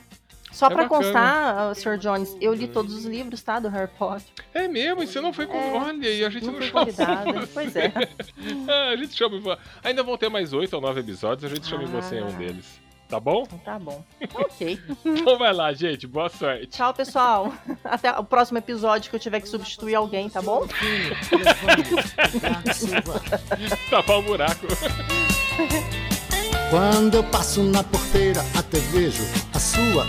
Só 0.57 0.69
É 0.69 0.71
pra 0.71 0.85
bacana. 0.85 1.03
constar, 1.03 1.75
Sr. 1.75 1.99
Jones, 1.99 2.35
eu 2.41 2.55
li 2.55 2.67
todos 2.67 2.95
os 2.95 3.05
livros, 3.05 3.43
tá? 3.43 3.61
Do 3.61 3.69
Harry 3.69 3.91
Potter. 3.99 4.25
É 4.55 4.67
mesmo, 4.67 5.03
e 5.03 5.07
você 5.07 5.21
não 5.21 5.31
foi 5.31 5.47
convidada. 5.47 5.85
Olha, 5.85 6.09
e 6.09 6.25
a 6.25 6.31
gente 6.31 6.47
não, 6.47 6.55
não 6.55 6.63
chamou 6.63 6.87
convidada, 6.87 7.47
pois 7.53 7.77
é. 7.77 7.93
Ah, 8.67 8.89
a 8.93 8.97
gente 8.97 9.15
chama. 9.15 9.59
Ainda 9.85 10.03
vão 10.03 10.17
ter 10.17 10.31
mais 10.31 10.55
oito 10.55 10.73
ou 10.73 10.81
nove 10.81 11.01
episódios, 11.01 11.45
a 11.53 11.55
gente 11.55 11.67
chama 11.67 11.83
em 11.85 11.87
você 11.89 12.21
em 12.21 12.23
um 12.23 12.33
deles. 12.39 12.81
Tá 13.07 13.21
bom? 13.21 13.45
Tá 13.65 13.79
bom. 13.79 14.03
Ok. 14.35 14.81
Então 15.05 15.39
vai 15.39 15.53
lá, 15.53 15.75
gente. 15.75 16.07
Boa 16.07 16.31
sorte. 16.31 16.69
Tchau, 16.69 16.95
pessoal. 16.95 17.53
Até 17.85 18.11
o 18.19 18.25
próximo 18.25 18.57
episódio 18.57 19.11
que 19.11 19.17
eu 19.17 19.21
tiver 19.21 19.41
que 19.41 19.49
substituir 19.51 19.95
alguém, 19.95 20.31
tá 20.31 20.41
bom? 20.41 20.67
Tapar 23.91 24.19
o 24.19 24.23
buraco. 24.23 24.67
Quando 26.71 27.15
eu 27.15 27.25
passo 27.25 27.63
na 27.63 27.83
porteira, 27.85 28.41
até 28.59 28.79
vejo 28.79 29.23
a 29.55 29.59
sua 29.61 30.05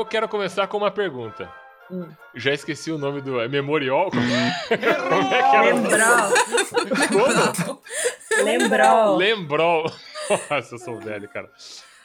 Eu- 0.00 0.04
quero 0.06 0.28
começar 0.28 0.66
com 0.66 0.76
uma 0.78 0.90
pergunta. 0.90 1.48
Hum. 1.90 2.08
Já 2.34 2.52
esqueci 2.54 2.90
o 2.92 2.98
nome 2.98 3.20
do. 3.20 3.40
É 3.40 3.48
Memorial? 3.48 4.10
Como 4.10 4.22
é 4.22 4.68
que 4.68 4.74
era? 5.56 5.74
Lembrou. 5.74 7.80
Lembrou. 8.44 9.16
Lembrou. 9.16 9.92
Nossa, 10.50 10.74
eu 10.74 10.78
sou 10.78 10.98
velho, 11.00 11.28
cara. 11.28 11.48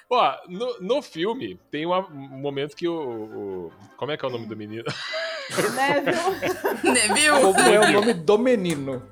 Ó, 0.09 0.35
no, 0.47 0.77
no 0.81 1.01
filme 1.01 1.59
tem 1.71 1.85
uma- 1.85 2.07
um 2.07 2.37
momento 2.39 2.75
que 2.75 2.87
o, 2.87 2.93
o- 2.95 3.71
Como 3.97 4.11
é 4.11 4.17
que 4.17 4.25
é 4.25 4.27
o 4.27 4.31
nome 4.31 4.45
do 4.47 4.55
menino? 4.55 4.83
Neville. 5.75 6.15
Neville? 6.83 7.41
Como 7.41 7.59
é 7.59 7.79
o 7.79 7.91
nome 7.91 8.13
do 8.13 8.37
menino? 8.39 9.03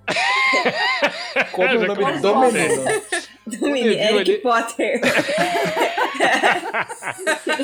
Como 1.51 1.67
é 1.67 1.75
o 1.77 1.87
nome 1.87 2.19
do 2.19 2.35
menino? 2.39 2.83
Do 3.45 3.69
menino, 3.69 3.89
Eric 3.91 4.31
ele- 4.31 4.37
Potter. 4.39 5.01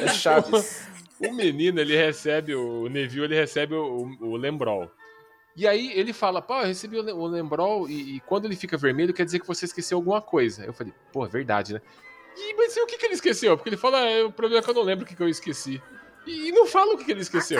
É 0.03 0.07
Chaves. 0.09 0.87
O 1.21 1.33
menino, 1.33 1.79
ele 1.81 1.95
recebe, 1.95 2.55
o 2.55 2.87
Neville, 2.87 3.25
ele 3.25 3.35
recebe 3.35 3.75
o, 3.75 4.07
o, 4.21 4.25
o 4.31 4.35
Lembrol. 4.37 4.89
E 5.55 5.67
aí 5.67 5.91
ele 5.93 6.13
fala, 6.13 6.41
pô, 6.41 6.55
eu 6.61 6.67
recebi 6.67 6.97
o 6.97 7.01
Le- 7.01 7.11
o 7.11 7.25
Lembrol 7.27 7.89
e, 7.89 8.15
e 8.15 8.19
quando 8.21 8.45
ele 8.45 8.55
fica 8.55 8.77
vermelho 8.77 9.13
quer 9.13 9.25
dizer 9.25 9.39
que 9.39 9.47
você 9.47 9.65
esqueceu 9.65 9.97
alguma 9.97 10.21
coisa. 10.21 10.63
Eu 10.63 10.73
falei, 10.73 10.93
pô, 11.11 11.25
é 11.25 11.29
verdade, 11.29 11.73
né? 11.73 11.81
E, 12.37 12.53
mas 12.55 12.75
e 12.77 12.81
o 12.81 12.85
que, 12.87 12.97
que 12.97 13.05
ele 13.05 13.15
esqueceu? 13.15 13.57
Porque 13.57 13.69
ele 13.69 13.75
fala, 13.77 13.99
ah, 13.99 14.25
o 14.27 14.31
problema 14.31 14.61
é 14.61 14.63
que 14.63 14.69
eu 14.69 14.73
não 14.75 14.83
lembro 14.83 15.03
o 15.03 15.07
que, 15.07 15.15
que 15.15 15.21
eu 15.21 15.27
esqueci. 15.27 15.81
E, 16.25 16.47
e 16.47 16.51
não 16.53 16.65
fala 16.65 16.93
o 16.93 16.97
que, 16.97 17.03
que 17.03 17.11
ele 17.11 17.19
esqueceu. 17.21 17.59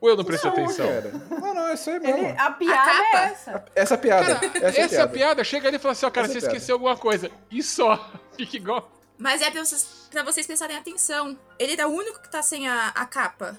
Ou 0.00 0.08
eu 0.08 0.16
não 0.16 0.24
prestei 0.24 0.48
atenção? 0.50 0.86
Cara. 0.86 1.12
Não, 1.40 1.54
não, 1.54 1.66
é 1.68 1.74
isso 1.74 1.90
aí 1.90 2.00
mesmo. 2.00 2.16
Ele- 2.18 2.38
a 2.38 2.50
piada 2.52 2.90
é 2.92 3.24
essa. 3.24 3.64
Essa 3.74 3.94
é 3.94 3.96
a 3.96 4.00
piada. 4.00 4.34
Cara, 4.36 4.46
essa 4.46 4.58
é 4.58 4.64
a 4.64 4.68
essa 4.68 4.82
a 4.84 4.88
piada. 4.88 5.08
piada. 5.12 5.44
Chega 5.44 5.68
ali 5.68 5.76
e 5.76 5.80
fala 5.80 5.92
assim, 5.92 6.06
ó, 6.06 6.10
cara, 6.10 6.24
Essa 6.26 6.32
você 6.32 6.38
a 6.38 6.40
piada. 6.42 6.56
esqueceu 6.56 6.74
alguma 6.76 6.96
coisa. 6.96 7.30
E 7.50 7.62
só. 7.62 8.10
Fica 8.38 8.56
igual. 8.56 8.90
Mas 9.18 9.42
é 9.42 9.50
pra 9.50 9.64
vocês, 9.64 9.86
pra 10.10 10.22
vocês 10.22 10.46
prestarem 10.46 10.76
atenção. 10.76 11.36
Ele 11.58 11.80
é 11.80 11.86
o 11.86 11.90
único 11.90 12.20
que 12.22 12.30
tá 12.30 12.42
sem 12.42 12.68
a, 12.68 12.88
a 12.88 13.04
capa. 13.04 13.58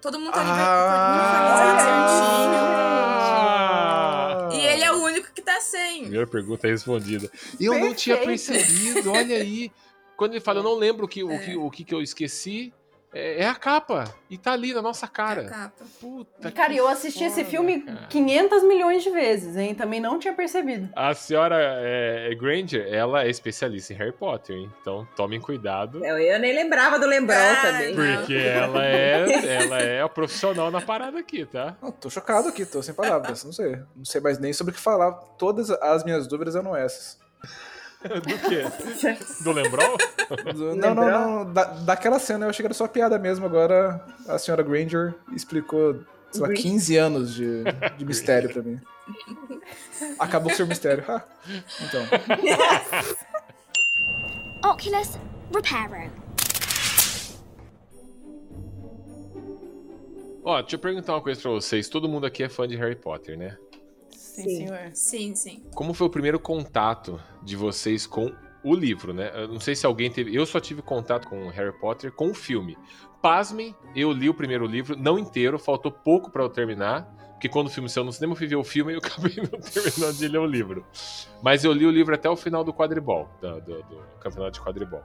Todo 0.00 0.18
mundo 0.18 0.32
tá 0.32 0.40
Ah! 0.42 0.42
uniformizado 0.42 1.80
certinho. 4.50 4.60
E 4.60 4.66
ele 4.66 4.82
é 4.84 4.92
o 4.92 4.96
único 5.02 5.32
que 5.32 5.40
tá 5.42 5.60
sem. 5.60 6.02
Primeira 6.02 6.26
pergunta 6.26 6.66
respondida. 6.68 7.30
Eu 7.60 7.78
não 7.78 7.94
tinha 7.94 8.16
Perfeito. 8.18 8.46
percebido, 8.52 9.12
olha 9.12 9.36
aí. 9.36 9.70
Quando 10.16 10.32
ele 10.32 10.40
fala, 10.40 10.58
eu 10.60 10.62
não 10.62 10.74
lembro 10.74 11.06
o 11.06 11.08
que, 11.08 11.24
o 11.24 11.38
que, 11.40 11.56
o 11.56 11.70
que, 11.70 11.84
que 11.84 11.94
eu 11.94 12.02
esqueci, 12.02 12.72
é, 13.12 13.42
é 13.42 13.48
a 13.48 13.54
capa. 13.54 14.04
E 14.30 14.38
tá 14.38 14.52
ali 14.52 14.72
na 14.72 14.80
nossa 14.80 15.06
cara. 15.06 15.42
É 15.42 15.46
a 15.46 15.50
capa. 15.50 15.84
Puta 16.00 16.50
Cara, 16.50 16.72
que 16.72 16.78
eu 16.78 16.88
assisti 16.88 17.24
esse 17.24 17.40
foda, 17.44 17.50
filme 17.50 17.80
cara. 17.82 18.06
500 18.08 18.62
milhões 18.64 19.02
de 19.02 19.10
vezes, 19.10 19.56
hein? 19.56 19.74
Também 19.74 20.00
não 20.00 20.18
tinha 20.18 20.32
percebido. 20.32 20.88
A 20.96 21.12
senhora 21.14 21.56
é, 21.60 22.34
Granger, 22.34 22.86
ela 22.90 23.24
é 23.24 23.30
especialista 23.30 23.92
em 23.92 23.96
Harry 23.96 24.12
Potter, 24.12 24.56
hein? 24.56 24.70
Então 24.80 25.06
tomem 25.14 25.40
cuidado. 25.40 26.04
Eu, 26.04 26.18
eu 26.18 26.38
nem 26.40 26.54
lembrava 26.54 26.98
do 26.98 27.06
Lembrou 27.06 27.36
também. 27.60 27.94
Porque 27.94 28.34
ela 28.34 28.84
é, 28.86 29.56
ela 29.56 29.78
é 29.78 30.02
a 30.02 30.08
profissional 30.08 30.70
na 30.70 30.80
parada 30.80 31.18
aqui, 31.18 31.44
tá? 31.44 31.76
Não, 31.82 31.92
tô 31.92 32.08
chocado 32.08 32.48
aqui, 32.48 32.64
tô 32.64 32.82
sem 32.82 32.94
palavras. 32.94 33.44
Não 33.44 33.52
sei. 33.52 33.76
Não 33.94 34.04
sei 34.04 34.20
mais 34.20 34.38
nem 34.38 34.52
sobre 34.52 34.72
o 34.72 34.74
que 34.74 34.80
falar. 34.80 35.12
Todas 35.38 35.70
as 35.70 36.02
minhas 36.04 36.26
dúvidas 36.26 36.56
eram 36.56 36.74
essas. 36.74 37.20
Do 38.08 38.48
quê? 38.48 38.64
Do 39.44 39.52
Lembrol? 39.52 39.96
Do- 40.54 40.74
Não, 40.76 40.94
não, 40.94 41.10
não. 41.44 41.52
Da, 41.52 41.64
daquela 41.64 42.18
cena 42.18 42.46
eu 42.46 42.50
achei 42.50 42.62
que 42.62 42.66
era 42.66 42.74
só 42.74 42.86
piada 42.88 43.18
mesmo. 43.18 43.46
Agora 43.46 44.04
a 44.28 44.38
senhora 44.38 44.62
Granger 44.62 45.14
explicou, 45.34 46.00
sei 46.30 46.40
lá, 46.40 46.48
Granger. 46.48 46.62
15 46.64 46.96
anos 46.96 47.34
de, 47.34 47.62
de 47.96 48.04
mistério 48.04 48.52
pra 48.52 48.62
mim. 48.62 48.80
Acabou 50.18 50.48
com 50.48 50.54
o 50.54 50.56
seu 50.56 50.66
mistério. 50.66 51.04
Ah, 51.08 51.22
então. 51.82 52.02
Oculus 54.70 55.18
Reparo. 55.52 56.10
Ó, 60.44 60.60
deixa 60.60 60.74
eu 60.76 60.80
perguntar 60.80 61.14
uma 61.14 61.20
coisa 61.20 61.40
pra 61.40 61.50
vocês. 61.52 61.88
Todo 61.88 62.08
mundo 62.08 62.26
aqui 62.26 62.42
é 62.42 62.48
fã 62.48 62.66
de 62.66 62.74
Harry 62.76 62.96
Potter, 62.96 63.38
né? 63.38 63.56
Sim, 64.32 64.44
Sim. 64.44 64.56
senhor. 64.56 64.90
Sim, 64.94 65.34
sim. 65.34 65.62
Como 65.74 65.92
foi 65.92 66.06
o 66.06 66.10
primeiro 66.10 66.40
contato 66.40 67.20
de 67.42 67.54
vocês 67.54 68.06
com 68.06 68.32
o 68.64 68.74
livro, 68.74 69.12
né? 69.12 69.30
Eu 69.34 69.48
não 69.48 69.60
sei 69.60 69.74
se 69.76 69.84
alguém 69.84 70.10
teve. 70.10 70.34
Eu 70.34 70.46
só 70.46 70.58
tive 70.58 70.80
contato 70.80 71.28
com 71.28 71.48
Harry 71.48 71.78
Potter 71.78 72.10
com 72.10 72.30
o 72.30 72.34
filme. 72.34 72.78
Pasmem, 73.20 73.74
eu 73.94 74.10
li 74.10 74.30
o 74.30 74.34
primeiro 74.34 74.64
livro, 74.66 74.96
não 74.96 75.18
inteiro, 75.18 75.58
faltou 75.58 75.92
pouco 75.92 76.30
pra 76.30 76.42
eu 76.42 76.48
terminar. 76.48 77.06
Porque 77.42 77.52
quando 77.52 77.66
o 77.66 77.70
filme 77.70 77.88
saiu 77.88 78.04
no 78.04 78.12
cinema, 78.12 78.34
eu 78.34 78.36
fui 78.36 78.46
ver 78.46 78.54
o 78.54 78.62
filme 78.62 78.92
e 78.92 78.94
eu 78.94 79.00
acabei 79.00 79.32
não 79.38 79.58
terminando 79.58 80.16
de 80.16 80.28
ler 80.28 80.38
o 80.38 80.46
livro. 80.46 80.86
Mas 81.42 81.64
eu 81.64 81.72
li 81.72 81.84
o 81.84 81.90
livro 81.90 82.14
até 82.14 82.30
o 82.30 82.36
final 82.36 82.62
do 82.62 82.72
quadribol, 82.72 83.28
do, 83.40 83.60
do- 83.62 83.82
do 83.82 83.96
campeonato 84.20 84.52
de 84.52 84.60
quadribol. 84.64 85.02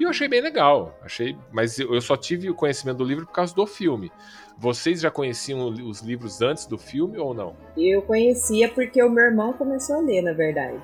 E 0.00 0.02
eu 0.02 0.08
achei 0.10 0.26
bem 0.26 0.40
legal. 0.40 0.98
Achei, 1.00 1.36
mas 1.52 1.78
eu 1.78 2.00
só 2.00 2.16
tive 2.16 2.50
o 2.50 2.56
conhecimento 2.56 2.96
do 2.98 3.04
livro 3.04 3.24
por 3.24 3.32
causa 3.32 3.54
do 3.54 3.64
filme. 3.68 4.10
Vocês 4.58 5.00
já 5.00 5.12
conheciam 5.12 5.68
os 5.68 6.00
livros 6.00 6.42
antes 6.42 6.66
do 6.66 6.76
filme 6.76 7.18
ou 7.18 7.32
não? 7.32 7.54
Eu 7.76 8.02
conhecia 8.02 8.68
porque 8.68 9.00
o 9.00 9.08
meu 9.08 9.22
irmão 9.26 9.52
começou 9.52 9.98
a 9.98 10.00
ler, 10.00 10.22
na 10.22 10.32
verdade. 10.32 10.82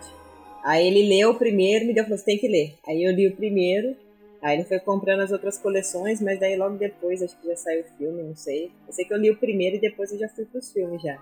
Aí 0.65 0.87
ele 0.87 1.09
leu 1.09 1.31
o 1.31 1.35
primeiro, 1.35 1.85
me 1.85 1.93
deu, 1.93 2.05
falou, 2.05 2.17
você 2.17 2.25
tem 2.25 2.39
que 2.39 2.47
ler. 2.47 2.79
Aí 2.87 3.03
eu 3.03 3.13
li 3.13 3.27
o 3.27 3.35
primeiro, 3.35 3.97
aí 4.43 4.57
ele 4.59 4.65
foi 4.65 4.81
comprando 4.81 5.21
as 5.21 5.31
outras 5.33 5.57
coleções, 5.59 6.21
mas 6.21 6.39
daí 6.41 6.57
logo 6.57 6.77
depois, 6.77 7.23
acho 7.23 7.39
que 7.41 7.47
já 7.49 7.57
saiu 7.57 7.83
o 7.83 7.97
filme, 7.97 8.23
não 8.23 8.35
sei. 8.37 8.73
Eu 8.87 8.93
sei 8.93 9.05
que 9.05 9.15
eu 9.15 9.19
li 9.19 9.31
o 9.31 9.37
primeiro 9.37 9.77
e 9.77 9.81
depois 9.81 10.13
eu 10.13 10.19
já 10.19 10.29
fui 10.29 10.45
pros 10.45 10.73
filmes 10.73 11.01
já. 11.03 11.17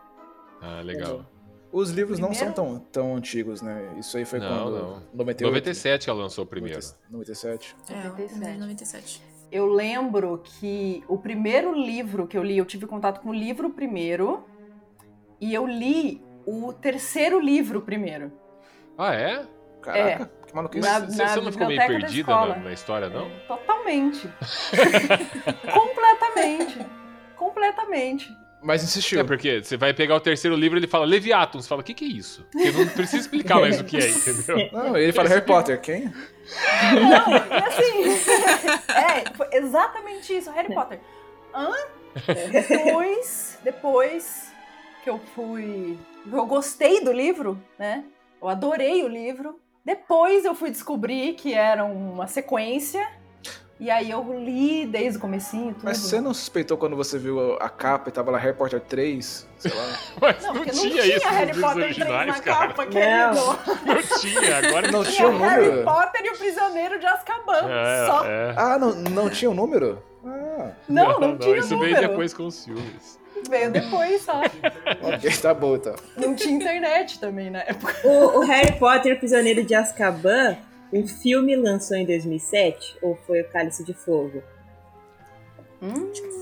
Ah, 0.62 0.81
legal. 0.83 1.25
Os 1.73 1.91
livros 1.91 2.19
não 2.19 2.35
são 2.35 2.53
Primeiro? 2.53 2.81
tão, 2.91 3.05
tão 3.05 3.17
antigos, 3.17 3.62
né? 3.62 3.95
Isso 3.97 4.17
aí 4.17 4.25
foi 4.25 4.41
Não, 4.41 4.49
quando? 4.65 4.73
não. 4.73 5.03
98? 5.15 5.43
97 5.45 6.11
ela 6.11 6.19
lançou 6.23 6.43
o 6.45 6.47
primeiro. 6.47 6.81
97. 7.09 7.77
É, 7.89 7.93
o 7.93 7.97
97. 8.09 8.29
primeiro 8.33 8.55
de 8.55 8.61
97. 8.61 9.23
Eu 9.53 9.67
lembro 9.67 10.43
que 10.45 11.05
o 11.09 11.17
primeiro 11.17 11.73
livro 11.73 12.27
que 12.27 12.37
eu 12.37 12.43
li, 12.43 12.59
eu 12.59 12.65
tive 12.65 12.87
contato 12.87 13.21
com 13.21 13.31
o 13.31 13.35
livro 13.35 13.71
primeiro. 13.71 14.45
E 15.41 15.55
eu 15.55 15.65
li 15.67 16.21
o 16.45 16.73
terceiro 16.73 17.41
livro 17.41 17.81
primeiro. 17.83 18.33
Ah, 18.99 19.15
é? 19.15 19.47
Caraca, 19.81 20.31
que 20.50 20.57
maluquice. 20.57 20.88
Na- 20.88 21.00
Você 21.00 21.23
na 21.23 21.28
você 21.28 21.40
não 21.40 21.52
ficou 21.52 21.66
meio 21.66 21.87
perdida 21.87 22.33
na, 22.33 22.57
na 22.57 22.73
história, 22.73 23.09
não? 23.09 23.30
Totalmente. 23.49 24.28
Completamente. 25.73 26.87
Completamente. 27.37 28.37
Mas 28.62 28.83
insistiu. 28.83 29.21
É 29.21 29.25
porque 29.25 29.62
você 29.62 29.76
vai 29.78 29.95
pegar 29.95 30.14
o 30.16 30.21
terceiro 30.21 30.54
livro 30.54 30.76
e 30.76 30.80
ele 30.80 30.87
fala 30.87 31.07
Leviathan. 31.07 31.61
Você 31.62 31.69
fala, 31.69 31.80
o 31.80 31.85
que, 31.85 31.95
que 31.95 32.04
é 32.04 32.09
isso? 32.09 32.47
Porque 32.52 32.71
não 32.71 32.87
precisa 32.88 33.23
explicar 33.23 33.59
mais 33.59 33.80
o 33.80 33.85
que 33.85 33.97
é, 33.97 34.11
entendeu? 34.11 34.69
Não, 34.73 34.97
ele 34.99 35.12
fala 35.14 35.28
Harry 35.30 35.40
Potter, 35.47 35.80
quem? 35.80 36.04
Não, 36.04 37.33
e 37.33 37.62
assim. 37.64 38.11
é, 38.92 39.35
foi 39.35 39.49
exatamente 39.52 40.37
isso, 40.37 40.50
Harry 40.50 40.75
Potter. 40.75 41.00
Hã? 41.54 41.73
Depois, 42.52 43.59
depois 43.64 44.52
que 45.02 45.09
eu 45.09 45.19
fui. 45.35 45.99
Eu 46.30 46.45
gostei 46.45 47.02
do 47.02 47.12
livro, 47.12 47.59
né? 47.78 48.04
Eu 48.42 48.49
adorei 48.49 49.02
o 49.02 49.09
livro. 49.09 49.59
Depois 49.84 50.44
eu 50.44 50.54
fui 50.54 50.70
descobrir 50.70 51.34
que 51.34 51.54
era 51.54 51.84
uma 51.84 52.26
sequência. 52.26 53.06
E 53.78 53.90
aí 53.90 54.10
eu 54.10 54.22
li 54.38 54.84
desde 54.84 55.16
o 55.16 55.20
comecinho 55.22 55.72
tudo. 55.72 55.84
Mas 55.84 55.96
você 55.96 56.20
não 56.20 56.34
suspeitou 56.34 56.76
quando 56.76 56.94
você 56.94 57.18
viu 57.18 57.54
a 57.58 57.68
capa 57.70 58.10
e 58.10 58.12
tava 58.12 58.30
lá 58.30 58.37
Harry 58.37 58.54
Potter 58.54 58.78
3? 58.78 59.49
Sei 59.56 59.72
lá. 59.75 59.84
Mas 60.20 60.42
Não, 60.42 60.49
não, 60.49 60.54
porque 60.56 60.70
tinha, 60.70 60.84
não 60.96 61.00
tinha 61.02 61.16
isso 61.16 61.28
Harry 61.30 61.52
Potter 61.58 61.72
3 61.72 61.84
originais, 61.96 62.26
na 62.26 62.40
cara. 62.42 62.66
capa, 62.68 62.87
querido. 62.87 63.87
Não 63.87 64.18
tinha, 64.20 64.58
agora 64.58 64.92
Não 64.92 65.02
tinha. 65.02 65.16
tinha 65.16 65.28
um 65.30 65.38
Harry 65.38 65.64
número? 65.66 65.84
Potter 65.84 66.20
e 66.26 66.28
o 66.30 66.37
Prisioneiro 66.37 66.99
de 67.00 67.06
Azkaban. 67.06 67.70
É, 67.70 68.06
Só. 68.06 68.25
é. 68.26 68.54
Ah, 68.54 68.78
não, 68.78 68.92
não 68.96 69.30
tinha 69.30 69.50
um 69.50 69.54
número? 69.54 70.02
Ah, 70.26 70.72
Não, 70.87 71.18
não, 71.18 71.38
tinha 71.38 71.56
Isso 71.56 71.75
número. 71.75 71.94
veio 71.94 72.08
depois 72.10 72.34
com 72.34 72.46
os 72.46 72.62
filmes. 72.62 73.18
Veio 73.49 73.70
depois, 73.72 74.22
só. 74.22 74.40
ok, 75.02 75.30
tá 75.40 75.54
bom 75.54 75.76
então. 75.76 75.94
Não 76.16 76.34
tinha 76.34 76.54
internet 76.54 77.18
também 77.18 77.50
na 77.50 77.60
época. 77.66 77.94
O, 78.06 78.38
o 78.38 78.40
Harry 78.40 78.78
Potter 78.78 79.12
e 79.12 79.14
o 79.16 79.18
Prisioneiro 79.18 79.64
de 79.64 79.75
Azkaban, 79.75 80.56
o 80.92 81.06
filme 81.06 81.56
lançou 81.56 81.96
em 81.96 82.04
2007 82.06 82.99
ou 83.02 83.16
foi 83.26 83.40
o 83.42 83.49
Cálice 83.49 83.84
de 83.84 83.94
Fogo? 83.94 84.42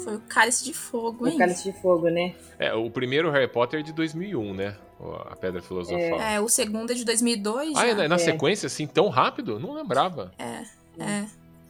Foi 0.02 0.16
o 0.16 0.20
Cálice 0.20 0.64
de 0.64 0.72
Fogo, 0.74 1.24
O 1.24 1.28
hein? 1.28 1.38
Cálice 1.38 1.70
de 1.70 1.80
Fogo, 1.80 2.08
né? 2.08 2.34
É, 2.58 2.74
o 2.74 2.90
primeiro 2.90 3.30
Harry 3.30 3.46
Potter 3.46 3.80
é 3.80 3.82
de 3.82 3.92
2001, 3.92 4.52
né? 4.54 4.74
O- 4.98 5.14
A 5.14 5.36
Pedra 5.36 5.62
Filosofal. 5.62 6.20
É, 6.20 6.40
o 6.40 6.48
segundo 6.48 6.90
é 6.90 6.94
de 6.94 7.04
2002 7.04 7.76
Ah, 7.76 7.82
já. 7.82 7.86
é 7.86 7.94
na, 7.94 8.08
na 8.08 8.14
É. 8.16 8.18
sequência, 8.18 8.66
assim, 8.66 8.84
tão 8.86 9.08
rápido? 9.08 9.60
Não 9.60 9.74
lembrava. 9.74 10.32
É, 10.38 10.62
é. 11.00 11.24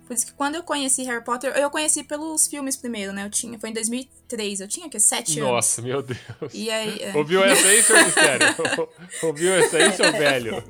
Por 0.08 0.14
isso 0.14 0.24
que 0.24 0.32
quando 0.32 0.54
eu 0.54 0.62
conheci 0.62 1.02
Harry 1.02 1.22
Potter, 1.22 1.54
eu 1.54 1.68
conheci 1.70 2.02
pelos 2.02 2.46
filmes 2.46 2.78
primeiro, 2.78 3.12
né? 3.12 3.26
Eu 3.26 3.30
tinha, 3.30 3.58
foi 3.58 3.68
em 3.68 3.74
2003, 3.74 4.60
eu 4.60 4.66
tinha 4.66 4.86
o 4.86 4.90
quê? 4.90 4.98
Sete 4.98 5.38
Nossa, 5.38 5.82
anos. 5.82 5.90
meu 5.90 6.02
Deus. 6.02 6.18
E 6.54 6.70
aí, 6.70 7.02
é. 7.02 7.14
Ouviu 7.14 7.44
essa 7.44 7.66
aí, 7.68 7.82
seu 7.82 8.02
mistério? 8.02 8.46
Ouviu 9.22 9.52
essa 9.52 9.76
aí, 9.76 9.92
seu 9.92 10.10
velho? 10.10 10.64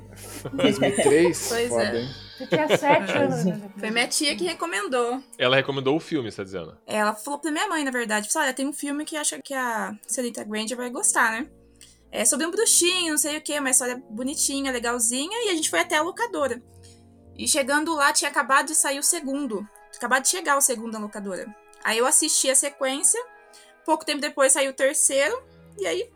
2003? 0.53 1.47
Pois 1.47 1.69
Foda, 1.69 1.83
é. 1.83 2.01
hein? 2.01 2.09
Eu 2.41 2.47
tinha 2.47 2.77
sete 2.77 3.11
anos. 3.13 3.45
né? 3.45 3.71
Foi 3.77 3.89
minha 3.91 4.07
tia 4.09 4.35
que 4.35 4.43
recomendou. 4.43 5.23
Ela 5.37 5.55
recomendou 5.55 5.95
o 5.95 5.99
filme, 6.01 6.29
você 6.29 6.37
tá 6.37 6.43
dizendo? 6.43 6.77
Ela 6.85 7.15
falou 7.15 7.39
pra 7.39 7.49
minha 7.49 7.67
mãe, 7.69 7.85
na 7.85 7.91
verdade. 7.91 8.29
Falou, 8.29 8.45
olha, 8.45 8.53
tem 8.53 8.67
um 8.67 8.73
filme 8.73 9.05
que 9.05 9.15
acha 9.15 9.39
que 9.41 9.53
a 9.53 9.95
Celita 10.05 10.43
Granger 10.43 10.75
vai 10.75 10.89
gostar, 10.89 11.31
né? 11.31 11.47
É 12.11 12.25
sobre 12.25 12.45
um 12.45 12.51
bruxinho, 12.51 13.11
não 13.11 13.17
sei 13.17 13.37
o 13.37 13.41
que, 13.41 13.57
uma 13.57 13.69
história 13.69 14.01
bonitinha, 14.09 14.69
legalzinha. 14.69 15.45
E 15.45 15.49
a 15.49 15.55
gente 15.55 15.69
foi 15.69 15.79
até 15.79 15.95
a 15.95 16.01
locadora. 16.01 16.61
E 17.39 17.47
chegando 17.47 17.95
lá, 17.95 18.11
tinha 18.11 18.29
acabado 18.29 18.67
de 18.67 18.75
sair 18.75 18.99
o 18.99 19.03
segundo. 19.03 19.67
Acabado 19.95 20.23
de 20.23 20.29
chegar 20.29 20.57
o 20.57 20.61
segundo 20.61 20.93
na 20.93 20.99
locadora. 20.99 21.47
Aí 21.83 21.97
eu 21.97 22.05
assisti 22.05 22.49
a 22.49 22.55
sequência. 22.55 23.19
Pouco 23.85 24.05
tempo 24.05 24.19
depois 24.21 24.51
saiu 24.51 24.71
o 24.71 24.73
terceiro. 24.73 25.41
E 25.77 25.87
aí, 25.87 26.09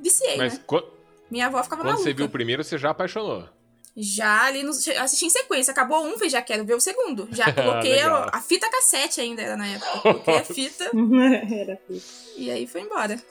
viciei, 0.00 0.36
Mas 0.38 0.54
né? 0.54 0.64
qu- 0.66 0.82
Minha 1.30 1.46
avó 1.48 1.62
ficava 1.62 1.82
quando 1.82 1.88
maluca. 1.92 2.02
você 2.04 2.14
viu 2.14 2.26
o 2.26 2.30
primeiro, 2.30 2.64
você 2.64 2.78
já 2.78 2.90
apaixonou. 2.90 3.46
Já 3.94 4.44
ali, 4.46 4.62
no, 4.62 4.70
assisti 4.70 5.26
em 5.26 5.30
sequência. 5.30 5.70
Acabou 5.70 6.02
um, 6.06 6.14
falei, 6.14 6.30
já 6.30 6.40
quero 6.40 6.64
ver 6.64 6.74
o 6.74 6.80
segundo. 6.80 7.28
Já 7.32 7.52
coloquei 7.52 8.00
a, 8.00 8.30
a 8.32 8.40
fita 8.40 8.70
cassete 8.70 9.20
ainda, 9.20 9.42
era 9.42 9.56
na 9.58 9.66
época. 9.66 10.00
Coloquei 10.00 10.38
a 10.38 10.42
fita 10.44 10.84
Era 11.52 11.78
e 12.36 12.50
aí 12.50 12.66
foi 12.66 12.80
embora. 12.80 13.22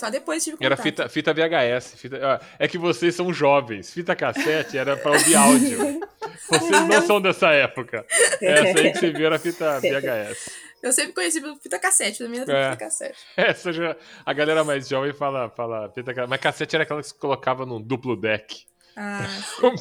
Só 0.00 0.10
depois 0.10 0.42
tive 0.42 0.56
Era 0.60 0.76
contato. 0.76 0.84
fita, 0.86 1.08
fita 1.08 1.34
VHS. 1.34 1.94
Fita, 1.96 2.40
é 2.58 2.66
que 2.66 2.78
vocês 2.78 3.14
são 3.14 3.32
jovens. 3.32 3.92
Fita 3.92 4.16
cassete 4.16 4.78
era 4.78 4.96
pra 4.96 5.12
ouvir 5.12 5.34
áudio. 5.36 6.00
Vocês 6.50 6.70
não 6.88 7.02
são 7.06 7.20
dessa 7.20 7.50
época. 7.52 8.04
Essa 8.40 8.78
aí 8.80 8.92
que 8.92 8.98
você 8.98 9.10
viu 9.12 9.26
era 9.26 9.38
fita 9.38 9.78
VHS. 9.80 10.50
Eu 10.82 10.92
sempre 10.92 11.12
conheci 11.12 11.40
pelo 11.40 11.54
fita 11.56 11.78
cassete, 11.78 12.22
mim 12.24 12.38
era 12.38 12.52
É. 12.52 12.64
fita 12.72 12.84
cassete. 12.84 13.18
Essa 13.36 13.72
já, 13.72 13.96
a 14.26 14.32
galera 14.32 14.64
mais 14.64 14.88
jovem 14.88 15.12
fala, 15.12 15.48
fala 15.50 15.88
fita 15.94 16.12
cassete. 16.12 16.28
Mas 16.30 16.40
cassete 16.40 16.74
era 16.76 16.82
aquela 16.84 17.00
que 17.02 17.08
você 17.08 17.14
colocava 17.14 17.64
num 17.66 17.80
duplo 17.80 18.16
deck 18.16 18.64
Ah, 18.96 19.24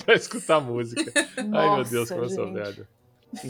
pra 0.06 0.14
escutar 0.16 0.60
música. 0.60 1.12
Ai, 1.38 1.44
meu 1.44 1.50
Nossa, 1.50 1.90
Deus, 1.92 2.10
como 2.10 2.24
eu 2.24 2.30
sou 2.30 2.54
velho. 2.54 2.88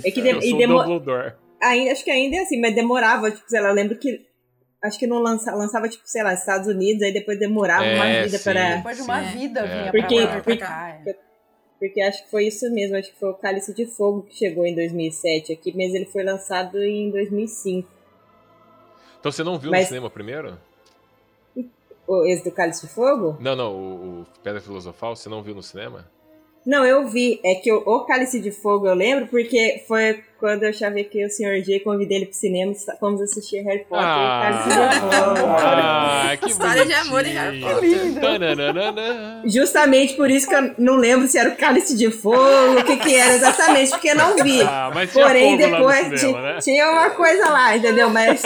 É 0.03 0.11
que 0.11 0.21
de- 0.21 0.29
Eu 0.29 0.39
e 0.39 0.49
sou 0.49 0.57
demo- 0.59 0.79
Dumbledore. 0.79 1.33
ainda, 1.61 1.91
acho 1.91 2.03
que 2.03 2.11
ainda 2.11 2.37
é 2.37 2.39
assim, 2.41 2.59
mas 2.61 2.73
demorava, 2.75 3.31
tipo, 3.31 3.43
sei 3.49 3.59
lá, 3.59 3.69
eu 3.69 3.75
lembro 3.75 3.97
que 3.97 4.28
acho 4.83 4.97
que 4.99 5.05
não 5.07 5.19
lança, 5.19 5.53
lançava, 5.53 5.87
tipo, 5.89 6.03
sei 6.05 6.23
lá, 6.23 6.33
Estados 6.33 6.67
Unidos, 6.67 7.01
aí 7.03 7.11
depois 7.13 7.37
demorava 7.39 7.85
É, 7.85 7.95
uma 7.95 8.23
vida 8.23 8.37
sim. 8.37 8.43
para. 8.43 8.75
Depois 8.77 8.97
de 8.97 9.03
uma 9.03 9.23
Sim. 9.23 9.37
vida 9.37 9.59
É. 9.61 9.67
vinha 9.67 9.91
Porque- 9.91 10.15
pra 10.21 10.25
lá, 10.25 10.41
porque- 10.41 10.57
pra 10.57 10.67
cá. 10.67 11.01
é. 11.05 11.15
Porque 11.79 12.01
acho 12.01 12.25
que 12.25 12.29
foi 12.31 12.45
isso 12.45 12.69
mesmo, 12.73 12.97
acho 12.97 13.09
que 13.13 13.17
foi 13.19 13.29
o 13.29 13.33
Cálice 13.35 13.73
de 13.73 13.85
Fogo 13.85 14.23
que 14.23 14.35
chegou 14.35 14.65
em 14.65 14.75
2007 14.75 15.53
aqui, 15.53 15.71
mas 15.75 15.93
ele 15.93 16.05
foi 16.05 16.23
lançado 16.23 16.81
em 16.83 17.09
2005. 17.09 17.87
Então 19.19 19.31
você 19.31 19.43
não 19.43 19.57
viu 19.57 19.71
Mas- 19.71 19.83
no 19.83 19.87
cinema 19.87 20.09
primeiro? 20.09 20.57
O, 22.07 22.25
esse 22.25 22.43
do 22.43 22.51
Cálice 22.51 22.87
de 22.87 22.91
Fogo? 22.93 23.37
Não, 23.39 23.55
não, 23.55 23.73
o, 23.75 24.21
o 24.21 24.25
Pedra 24.43 24.59
Filosofal, 24.59 25.15
você 25.15 25.29
não 25.29 25.43
viu 25.43 25.53
no 25.53 25.61
cinema? 25.61 26.09
Não, 26.65 26.83
eu 26.83 27.07
vi. 27.07 27.39
É 27.45 27.55
que 27.55 27.71
o, 27.71 27.77
o 27.85 28.05
Cálice 28.05 28.39
de 28.41 28.51
Fogo 28.51 28.87
eu 28.87 28.93
lembro, 28.95 29.27
porque 29.27 29.83
foi 29.87 30.23
quando 30.39 30.63
eu 30.63 30.73
chavequei 30.73 31.25
o 31.25 31.29
Sr. 31.29 31.63
G, 31.63 31.79
convidei 31.81 32.17
ele 32.17 32.25
pro 32.25 32.35
cinema, 32.35 32.73
fomos 32.99 33.21
assistir 33.21 33.61
Harry 33.61 33.85
Potter 33.85 34.07
e 34.07 34.09
o 34.09 34.39
Cálice 34.41 34.69
de 34.69 34.99
Fogo. 34.99 35.47
Ah, 35.47 36.37
que 36.39 36.49
História 36.49 36.85
de 36.85 36.93
amor 36.93 37.25
em 37.25 37.33
Harry 37.33 37.59
bonitinho. 37.59 37.79
Que 37.79 38.03
lindo. 38.05 38.21
Tananana. 38.21 39.43
Justamente 39.45 40.13
por 40.15 40.29
isso 40.29 40.47
que 40.47 40.55
eu 40.55 40.75
não 40.77 40.95
lembro 40.95 41.27
se 41.27 41.37
era 41.37 41.49
o 41.49 41.55
Cálice 41.55 41.95
de 41.95 42.09
Fogo, 42.09 42.79
o 42.79 42.83
que 42.83 42.97
que 42.97 43.15
era 43.15 43.33
exatamente, 43.33 43.91
porque 43.91 44.09
eu 44.09 44.15
não 44.15 44.35
vi. 44.43 44.61
Ah, 44.61 44.91
mas 44.93 45.11
tinha 45.11 45.25
Porém, 45.25 45.51
fogo 45.51 45.63
lá 45.63 45.69
no 45.69 45.77
depois 45.77 46.19
cinema, 46.19 46.41
né? 46.41 46.57
tinha 46.61 46.89
uma 46.89 47.09
coisa 47.11 47.49
lá, 47.49 47.75
entendeu? 47.75 48.09
Mas 48.09 48.41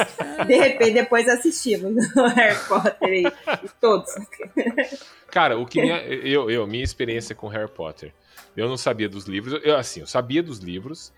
de 0.47 0.55
repente 0.55 0.93
depois 0.93 1.27
assistimos 1.27 1.93
o 2.15 2.27
Harry 2.27 2.59
Potter 2.67 3.13
e, 3.13 3.27
e 3.27 3.69
todos. 3.79 4.09
Cara, 5.29 5.57
o 5.57 5.65
que 5.65 5.81
minha, 5.81 5.97
eu, 6.01 6.49
eu, 6.49 6.67
minha 6.67 6.83
experiência 6.83 7.35
com 7.35 7.47
Harry 7.47 7.69
Potter, 7.69 8.13
eu 8.55 8.67
não 8.67 8.77
sabia 8.77 9.09
dos 9.09 9.25
livros, 9.25 9.59
eu, 9.63 9.75
assim, 9.75 10.01
eu 10.01 10.07
sabia 10.07 10.43
dos 10.43 10.59
livros, 10.59 11.11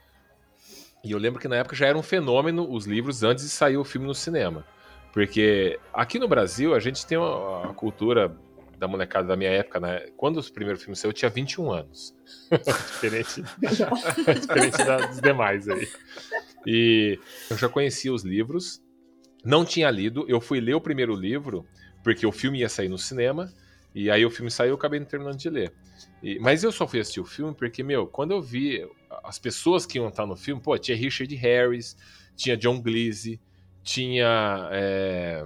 e 1.05 1.11
eu 1.11 1.17
lembro 1.19 1.39
que 1.39 1.47
na 1.47 1.57
época 1.57 1.75
já 1.75 1.85
era 1.87 1.97
um 1.97 2.03
fenômeno 2.03 2.69
os 2.69 2.85
livros 2.85 3.23
antes 3.23 3.43
de 3.45 3.49
sair 3.51 3.77
o 3.77 3.83
filme 3.85 4.07
no 4.07 4.13
cinema. 4.15 4.65
Porque 5.13 5.79
aqui 5.93 6.19
no 6.19 6.27
Brasil 6.27 6.73
a 6.75 6.79
gente 6.79 7.05
tem 7.05 7.17
uma, 7.17 7.69
a 7.69 7.73
cultura 7.73 8.35
da 8.77 8.87
molecada 8.87 9.27
da 9.27 9.37
minha 9.37 9.49
época, 9.49 9.79
né? 9.79 10.07
Quando 10.17 10.39
o 10.39 10.53
primeiro 10.53 10.77
filme 10.77 10.95
saiu, 10.95 11.09
eu 11.11 11.13
tinha 11.13 11.29
21 11.29 11.71
anos. 11.71 12.13
diferente 12.51 13.41
diferente 13.61 14.77
da- 14.83 15.05
dos 15.07 15.21
demais 15.21 15.69
aí. 15.69 15.87
E 16.65 17.17
eu 17.49 17.57
já 17.57 17.69
conhecia 17.69 18.11
os 18.11 18.23
livros, 18.23 18.81
não 19.43 19.63
tinha 19.63 19.89
lido, 19.89 20.25
eu 20.27 20.41
fui 20.41 20.59
ler 20.59 20.73
o 20.73 20.81
primeiro 20.81 21.15
livro, 21.15 21.65
porque 22.03 22.25
o 22.25 22.31
filme 22.31 22.59
ia 22.59 22.67
sair 22.69 22.89
no 22.89 22.97
cinema, 22.97 23.49
e 23.95 24.11
aí 24.11 24.25
o 24.25 24.29
filme 24.29 24.51
saiu 24.51 24.71
eu 24.71 24.75
acabei 24.75 24.99
não 24.99 25.07
terminando 25.07 25.37
de 25.37 25.49
ler. 25.49 25.73
E- 26.21 26.37
mas 26.39 26.63
eu 26.63 26.71
só 26.71 26.85
fui 26.87 26.99
assistir 26.99 27.21
o 27.21 27.25
filme 27.25 27.55
porque, 27.55 27.81
meu, 27.81 28.05
quando 28.05 28.31
eu 28.31 28.41
vi 28.41 28.85
as 29.23 29.39
pessoas 29.39 29.85
que 29.85 29.97
iam 29.97 30.09
estar 30.09 30.25
no 30.25 30.35
filme, 30.35 30.61
pô, 30.61 30.77
tinha 30.77 30.97
Richard 30.97 31.33
Harris, 31.35 31.95
tinha 32.35 32.57
John 32.57 32.81
Gleese, 32.81 33.39
tinha 33.81 34.69
é, 34.71 35.45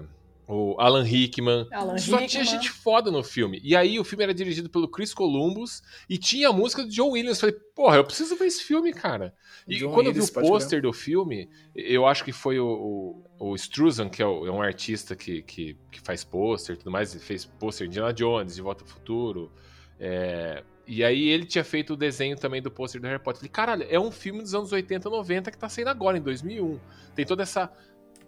o 0.52 0.76
Alan 0.80 1.04
Rickman, 1.04 1.68
Alan 1.72 1.98
só 1.98 2.18
Rickman. 2.18 2.28
tinha 2.28 2.44
gente 2.44 2.72
foda 2.72 3.12
no 3.12 3.24
filme. 3.24 3.62
E 3.64 3.76
aí 3.76 4.00
o 4.00 4.04
filme 4.04 4.24
era 4.24 4.34
dirigido 4.34 4.68
pelo 4.70 4.88
Chris 4.88 5.14
Columbus 5.14 5.84
e 6.10 6.18
tinha 6.18 6.50
a 6.50 6.54
música 6.54 6.84
do 6.84 6.90
John 6.90 7.12
Williams. 7.12 7.40
Falei, 7.40 7.56
porra, 7.76 7.98
eu 7.98 8.04
preciso 8.04 8.36
ver 8.36 8.48
esse 8.48 8.64
filme, 8.64 8.92
cara. 8.92 9.34
E 9.68 9.78
John 9.78 9.92
quando 9.94 10.08
eu 10.08 10.14
vi 10.14 10.22
o 10.22 10.32
pôster 10.34 10.82
do 10.82 10.92
filme, 10.92 11.48
eu 11.76 12.06
acho 12.08 12.24
que 12.24 12.32
foi 12.32 12.60
o, 12.60 13.24
o, 13.40 13.52
o 13.52 13.56
Struzan, 13.56 14.10
que 14.10 14.24
é, 14.24 14.26
o- 14.26 14.48
é 14.48 14.52
um 14.52 14.62
artista 14.62 15.16
que, 15.16 15.44
que, 15.44 15.78
que 15.92 16.02
faz 16.02 16.24
pôster 16.24 16.76
e 16.76 16.80
tudo 16.80 16.90
mais, 16.92 17.14
ele 17.14 17.24
fez 17.24 17.46
pôster 17.46 17.86
de 17.88 17.92
Indiana 17.92 18.12
Jones, 18.14 18.56
De 18.56 18.62
Volta 18.62 18.84
ao 18.84 18.88
Futuro. 18.90 19.52
é, 20.00 20.64
e 20.88 21.04
aí 21.04 21.30
ele 21.30 21.46
tinha 21.46 21.64
feito 21.64 21.94
o 21.94 21.96
desenho 21.96 22.36
também 22.36 22.64
do 22.64 22.72
pôster 22.72 23.00
do 23.00 23.06
Harry 23.06 23.22
Potter. 23.22 23.42
Falei, 23.42 23.52
caralho, 23.52 23.86
é 23.88 24.00
um 24.00 24.10
filme 24.10 24.42
dos 24.42 24.56
anos 24.56 24.72
80, 24.72 25.08
90 25.08 25.52
que 25.52 25.58
tá 25.60 25.70
saindo 25.70 25.90
agora, 25.90 26.18
em 26.18 26.22
2001. 26.22 26.80
Tem 27.14 27.24
toda 27.24 27.44
essa, 27.44 27.72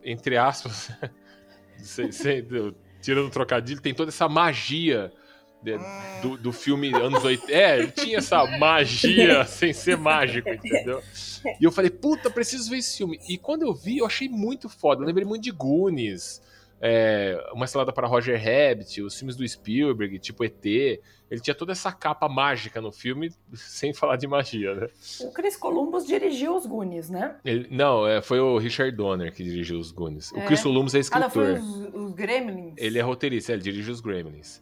entre 0.03 0.38
aspas, 0.38 0.91
sem- 1.82 2.12
sem- 2.12 2.46
tirando 3.02 3.28
o 3.28 3.32
trocadilho, 3.32 3.82
tem 3.82 3.94
toda 3.94 4.10
essa 4.10 4.28
magia 4.30 5.12
de- 5.63 5.78
do, 6.22 6.38
do 6.38 6.52
filme 6.52 6.94
anos 6.94 7.24
80. 7.24 7.52
É, 7.52 7.80
ele 7.80 7.91
tinha 7.91 8.17
essa 8.17 8.46
magia 8.58 9.44
sem 9.46 9.74
ser 9.74 9.98
mágico, 9.98 10.50
entendeu? 10.50 11.02
E 11.60 11.63
eu 11.63 11.72
falei, 11.72 11.89
puta, 11.91 12.30
preciso 12.30 12.70
ver 12.70 12.78
esse 12.78 12.98
filme. 12.98 13.20
E 13.28 13.38
quando 13.38 13.63
eu 13.63 13.74
vi, 13.74 13.98
eu 14.00 14.06
achei 14.06 14.28
muito 14.30 14.67
foda. 14.70 15.02
Eu 15.02 15.08
lembrei 15.08 15.26
muito 15.26 15.44
de 15.44 15.52
Goonies, 15.52 16.41
é, 16.82 17.38
Uma 17.54 17.65
Estrada 17.65 17.94
para 17.94 18.08
Roger 18.08 18.38
Rabbit, 18.41 19.02
os 19.04 19.15
filmes 19.17 19.36
do 19.36 19.48
Spielberg, 19.48 20.17
tipo 20.20 20.44
ET. 20.44 20.65
Ele 20.65 21.39
tinha 21.39 21.56
toda 21.56 21.72
essa 21.72 21.91
capa 21.94 22.28
mágica 22.28 22.82
no 22.82 22.91
filme, 22.91 23.32
sem 23.54 23.94
falar 23.94 24.17
de 24.17 24.28
magia, 24.28 24.74
né? 24.76 24.88
O 25.22 25.32
Chris 25.32 25.56
Columbus 25.56 26.06
dirigiu 26.06 26.56
os 26.58 26.65
Goonies, 26.65 27.10
né? 27.10 27.36
Ele- 27.46 27.67
não, 27.72 28.06
é, 28.06 28.22
foi 28.22 28.39
o 28.39 28.58
Richard 28.58 28.91
Donner 28.98 29.32
que 29.34 29.44
dirigiu 29.44 29.80
os 29.80 29.91
Goonies. 29.91 30.32
O 30.32 30.39
É? 30.39 30.46
Chris 30.46 30.62
Columbus 30.63 30.94
é 30.94 30.98
Ah, 30.98 31.02
escritor. 31.02 31.24
não, 31.24 31.30
foi 31.30 31.54
os, 31.54 31.94
os 31.94 32.12
Gremlins. 32.13 32.74
Ele 32.78 33.00
é 33.00 33.02
roteirista, 33.02 33.54
ele 33.54 33.62
dirige 33.62 33.89
os 33.91 34.02
Gremlins. 34.02 34.62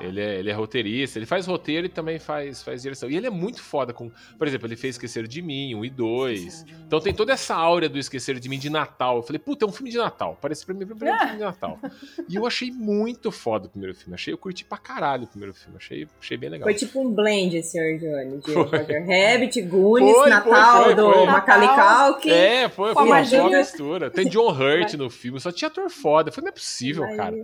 Ele, 0.00 0.20
é, 0.20 0.38
ele 0.38 0.50
é 0.50 0.52
roteirista, 0.52 1.18
ele 1.18 1.26
faz 1.26 1.46
roteiro 1.46 1.86
e 1.86 1.88
também 1.88 2.18
faz, 2.18 2.62
faz 2.62 2.82
direção. 2.82 3.10
E 3.10 3.16
ele 3.16 3.26
é 3.26 3.30
muito 3.30 3.62
foda 3.62 3.92
com. 3.92 4.10
Por 4.38 4.46
exemplo, 4.46 4.66
ele 4.66 4.76
fez 4.76 4.94
Esquecer 4.96 5.26
de 5.26 5.40
Mim, 5.42 5.74
1 5.74 5.84
e 5.84 5.90
2. 5.90 6.64
Então 6.86 7.00
tem 7.00 7.12
toda 7.14 7.32
essa 7.32 7.54
áurea 7.54 7.88
do 7.88 7.98
Esquecer 7.98 8.38
de 8.38 8.48
Mim 8.48 8.58
de 8.58 8.70
Natal. 8.70 9.16
Eu 9.18 9.22
falei, 9.22 9.38
puta, 9.38 9.64
é 9.64 9.68
um 9.68 9.72
filme 9.72 9.90
de 9.90 9.98
Natal. 9.98 10.38
Parece 10.40 10.64
pra 10.64 10.74
mim 10.74 10.86
pra 10.86 10.94
mim, 10.96 11.06
é 11.06 11.14
um 11.14 11.18
filme 11.18 11.32
de 11.34 11.44
Natal. 11.44 11.78
E 12.28 12.36
eu 12.36 12.46
achei 12.46 12.70
muito 12.70 13.30
foda 13.32 13.66
o 13.66 13.70
primeiro 13.70 13.94
filme. 13.94 14.14
Achei, 14.14 14.32
eu 14.32 14.38
curti 14.38 14.64
pra 14.64 14.78
caralho 14.78 15.24
o 15.24 15.26
primeiro 15.26 15.52
filme. 15.54 15.76
Achei, 15.76 16.06
achei 16.20 16.36
bem 16.36 16.48
legal. 16.50 16.64
Foi 16.64 16.74
tipo 16.74 17.00
um 17.00 17.12
blend, 17.12 17.60
Sr. 17.62 17.98
Johnny. 17.98 18.38
De 18.38 18.52
Foi. 18.52 18.62
Roger 18.62 19.06
Rabbit, 19.06 19.62
Goonies, 19.62 20.12
Foi, 20.12 20.20
foi, 20.22 20.30
Natal 20.30 20.84
foi, 20.84 20.94
do 20.94 21.12
foi. 21.12 21.26
Macaulay 21.26 21.66
Natal. 21.66 22.12
Culkin. 22.14 22.30
É, 22.30 22.68
foi, 22.68 22.92
Com 22.94 23.00
a 23.00 23.02
foi 23.06 23.12
uma 23.38 23.48
boa 23.48 23.58
mistura. 23.58 24.10
Tem 24.10 24.28
John 24.28 24.50
Hurt 24.52 24.94
no 24.94 25.10
filme, 25.10 25.40
só 25.40 25.50
tinha 25.50 25.68
ator 25.68 25.90
foda. 25.90 26.28
Eu 26.28 26.32
falei, 26.32 26.46
não 26.46 26.50
é 26.50 26.54
possível, 26.54 27.04
Aí- 27.04 27.16
cara. 27.16 27.36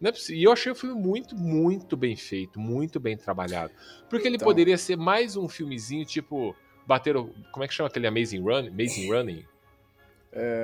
Não 0.00 0.08
é 0.08 0.12
possível. 0.12 0.40
E 0.40 0.44
eu 0.44 0.52
achei 0.52 0.70
o 0.70 0.74
filme 0.74 0.94
muito, 1.00 1.36
muito 1.36 1.96
bem 1.96 2.16
feito, 2.16 2.58
muito 2.60 2.98
bem 3.00 3.16
trabalhado. 3.16 3.72
Porque 4.08 4.26
ele 4.28 4.36
Então. 4.36 4.46
poderia 4.46 4.76
ser 4.76 4.96
mais 4.96 5.36
um 5.36 5.48
filmezinho, 5.48 6.04
tipo, 6.04 6.54
bater 6.86 7.16
o. 7.16 7.30
Como 7.52 7.64
é 7.64 7.68
que 7.68 7.74
chama 7.74 7.88
aquele 7.88 8.06
Amazing 8.06 8.40
Run? 8.42 8.68
Amazing 8.68 9.10
Running? 9.10 9.44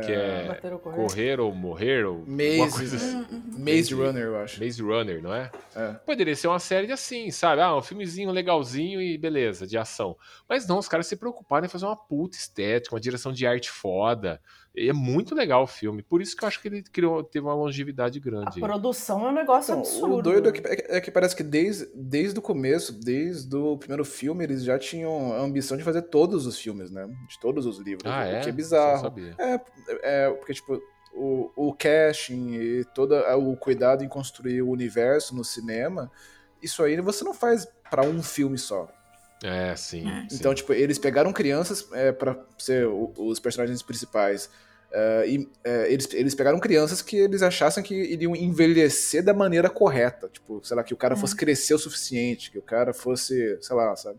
Que 0.04 0.12
é 0.12 0.48
Bater 0.48 0.72
ou 0.72 0.78
correr. 0.80 0.96
correr 0.96 1.40
ou 1.40 1.54
morrer 1.54 2.04
ou 2.04 2.16
alguma 2.18 2.36
Maze, 2.36 2.76
coisa 2.76 2.96
assim. 2.96 3.26
Maze 3.56 3.94
Runner, 3.94 4.22
eu 4.24 4.36
acho. 4.40 4.60
Maze 4.64 4.82
Runner, 4.82 5.22
não 5.22 5.32
é? 5.32 5.48
É. 5.76 5.92
Poderia 6.04 6.34
ser 6.34 6.48
uma 6.48 6.58
série 6.58 6.88
de 6.88 6.92
assim, 6.92 7.30
sabe? 7.30 7.62
Ah, 7.62 7.76
um 7.76 7.80
filmezinho 7.80 8.32
legalzinho 8.32 9.00
e 9.00 9.16
beleza, 9.16 9.68
de 9.68 9.78
ação. 9.78 10.16
Mas 10.48 10.66
não, 10.66 10.76
os 10.78 10.88
caras 10.88 11.06
se 11.06 11.14
preocuparam 11.14 11.66
em 11.66 11.68
fazer 11.68 11.86
uma 11.86 11.94
puta 11.94 12.36
estética, 12.36 12.96
uma 12.96 13.00
direção 13.00 13.32
de 13.32 13.46
arte 13.46 13.70
foda. 13.70 14.42
E 14.74 14.88
é 14.88 14.92
muito 14.92 15.35
legal 15.35 15.64
o 15.64 15.66
filme. 15.66 16.00
Por 16.00 16.22
isso 16.22 16.37
que 16.37 16.44
eu 16.44 16.46
acho 16.48 16.62
que 16.62 16.68
ele 16.68 16.83
criou, 16.83 17.24
teve 17.24 17.44
uma 17.44 17.54
longevidade 17.54 18.18
A 18.18 18.22
grande. 18.22 18.61
produção 18.61 19.26
é 19.26 19.30
um 19.30 19.35
negócio 19.35 19.72
Então, 19.72 19.80
absurdo. 19.80 20.16
o 20.16 20.22
doido 20.22 20.48
é 20.48 20.52
que, 20.52 20.62
é 20.68 21.00
que 21.00 21.11
parece 21.11 21.35
que 21.35 21.42
desde, 21.42 21.88
desde 21.94 22.38
o 22.38 22.42
começo, 22.42 22.92
desde 22.92 23.54
o 23.56 23.76
primeiro 23.76 24.04
filme, 24.04 24.44
eles 24.44 24.62
já 24.62 24.78
tinham 24.78 25.33
a 25.33 25.40
ambição 25.40 25.76
de 25.76 25.83
fazer 25.83 26.02
todos 26.02 26.46
os 26.46 26.56
filmes, 26.56 26.88
né? 26.90 27.04
De 27.28 27.40
todos 27.40 27.66
os 27.66 27.78
livros. 27.78 28.11
Ah, 28.11 28.20
o 28.20 28.22
é? 28.22 28.40
que 28.40 28.46
é 28.48 28.52
Não 28.52 28.56
bizarro. 28.56 29.00
sabia. 29.02 29.35
É, 29.38 29.61
é 30.02 30.30
porque, 30.30 30.54
tipo, 30.54 30.80
o, 31.12 31.50
o 31.56 31.74
casting 31.74 32.54
e 32.54 32.85
todo 32.94 33.14
o 33.16 33.56
cuidado 33.56 34.04
em 34.04 34.09
construir 34.09 34.62
o 34.62 34.70
universo 34.70 35.35
no 35.35 35.42
cinema, 35.44 36.09
isso 36.62 36.80
aí 36.85 37.00
você 37.00 37.24
não 37.24 37.35
faz 37.35 37.66
pra 37.90 38.02
um 38.04 38.22
filme 38.22 38.56
só. 38.56 38.88
É, 39.42 39.74
sim. 39.74 40.05
sim. 40.29 40.37
Então, 40.37 40.55
tipo, 40.55 40.72
eles 40.72 40.98
pegaram 40.98 41.33
crianças 41.33 41.87
é, 41.92 42.12
para 42.12 42.37
ser 42.59 42.87
o- 42.87 43.12
os 43.16 43.40
personagens 43.40 43.83
principais. 43.83 44.50
é, 44.92 45.24
e 45.29 45.48
é, 45.64 45.92
eles, 45.92 46.12
eles 46.12 46.35
pegaram 46.35 46.59
crianças 46.59 47.00
que 47.00 47.16
eles 47.16 47.42
achassem 47.42 47.83
que 47.83 47.94
iriam 47.94 48.35
envelhecer 48.35 49.22
da 49.24 49.33
maneira 49.33 49.70
correta. 49.70 50.29
Tipo, 50.29 50.61
sei 50.64 50.76
lá, 50.76 50.83
que 50.83 50.92
o 50.92 50.96
cara 50.96 51.14
fosse 51.16 51.37
crescer 51.37 51.74
o 51.74 51.79
suficiente, 51.79 52.50
que 52.50 52.59
o 52.59 52.62
cara 52.62 52.92
fosse, 52.92 53.57
sei 53.62 53.76
lá, 53.76 53.94
sabe? 53.94 54.18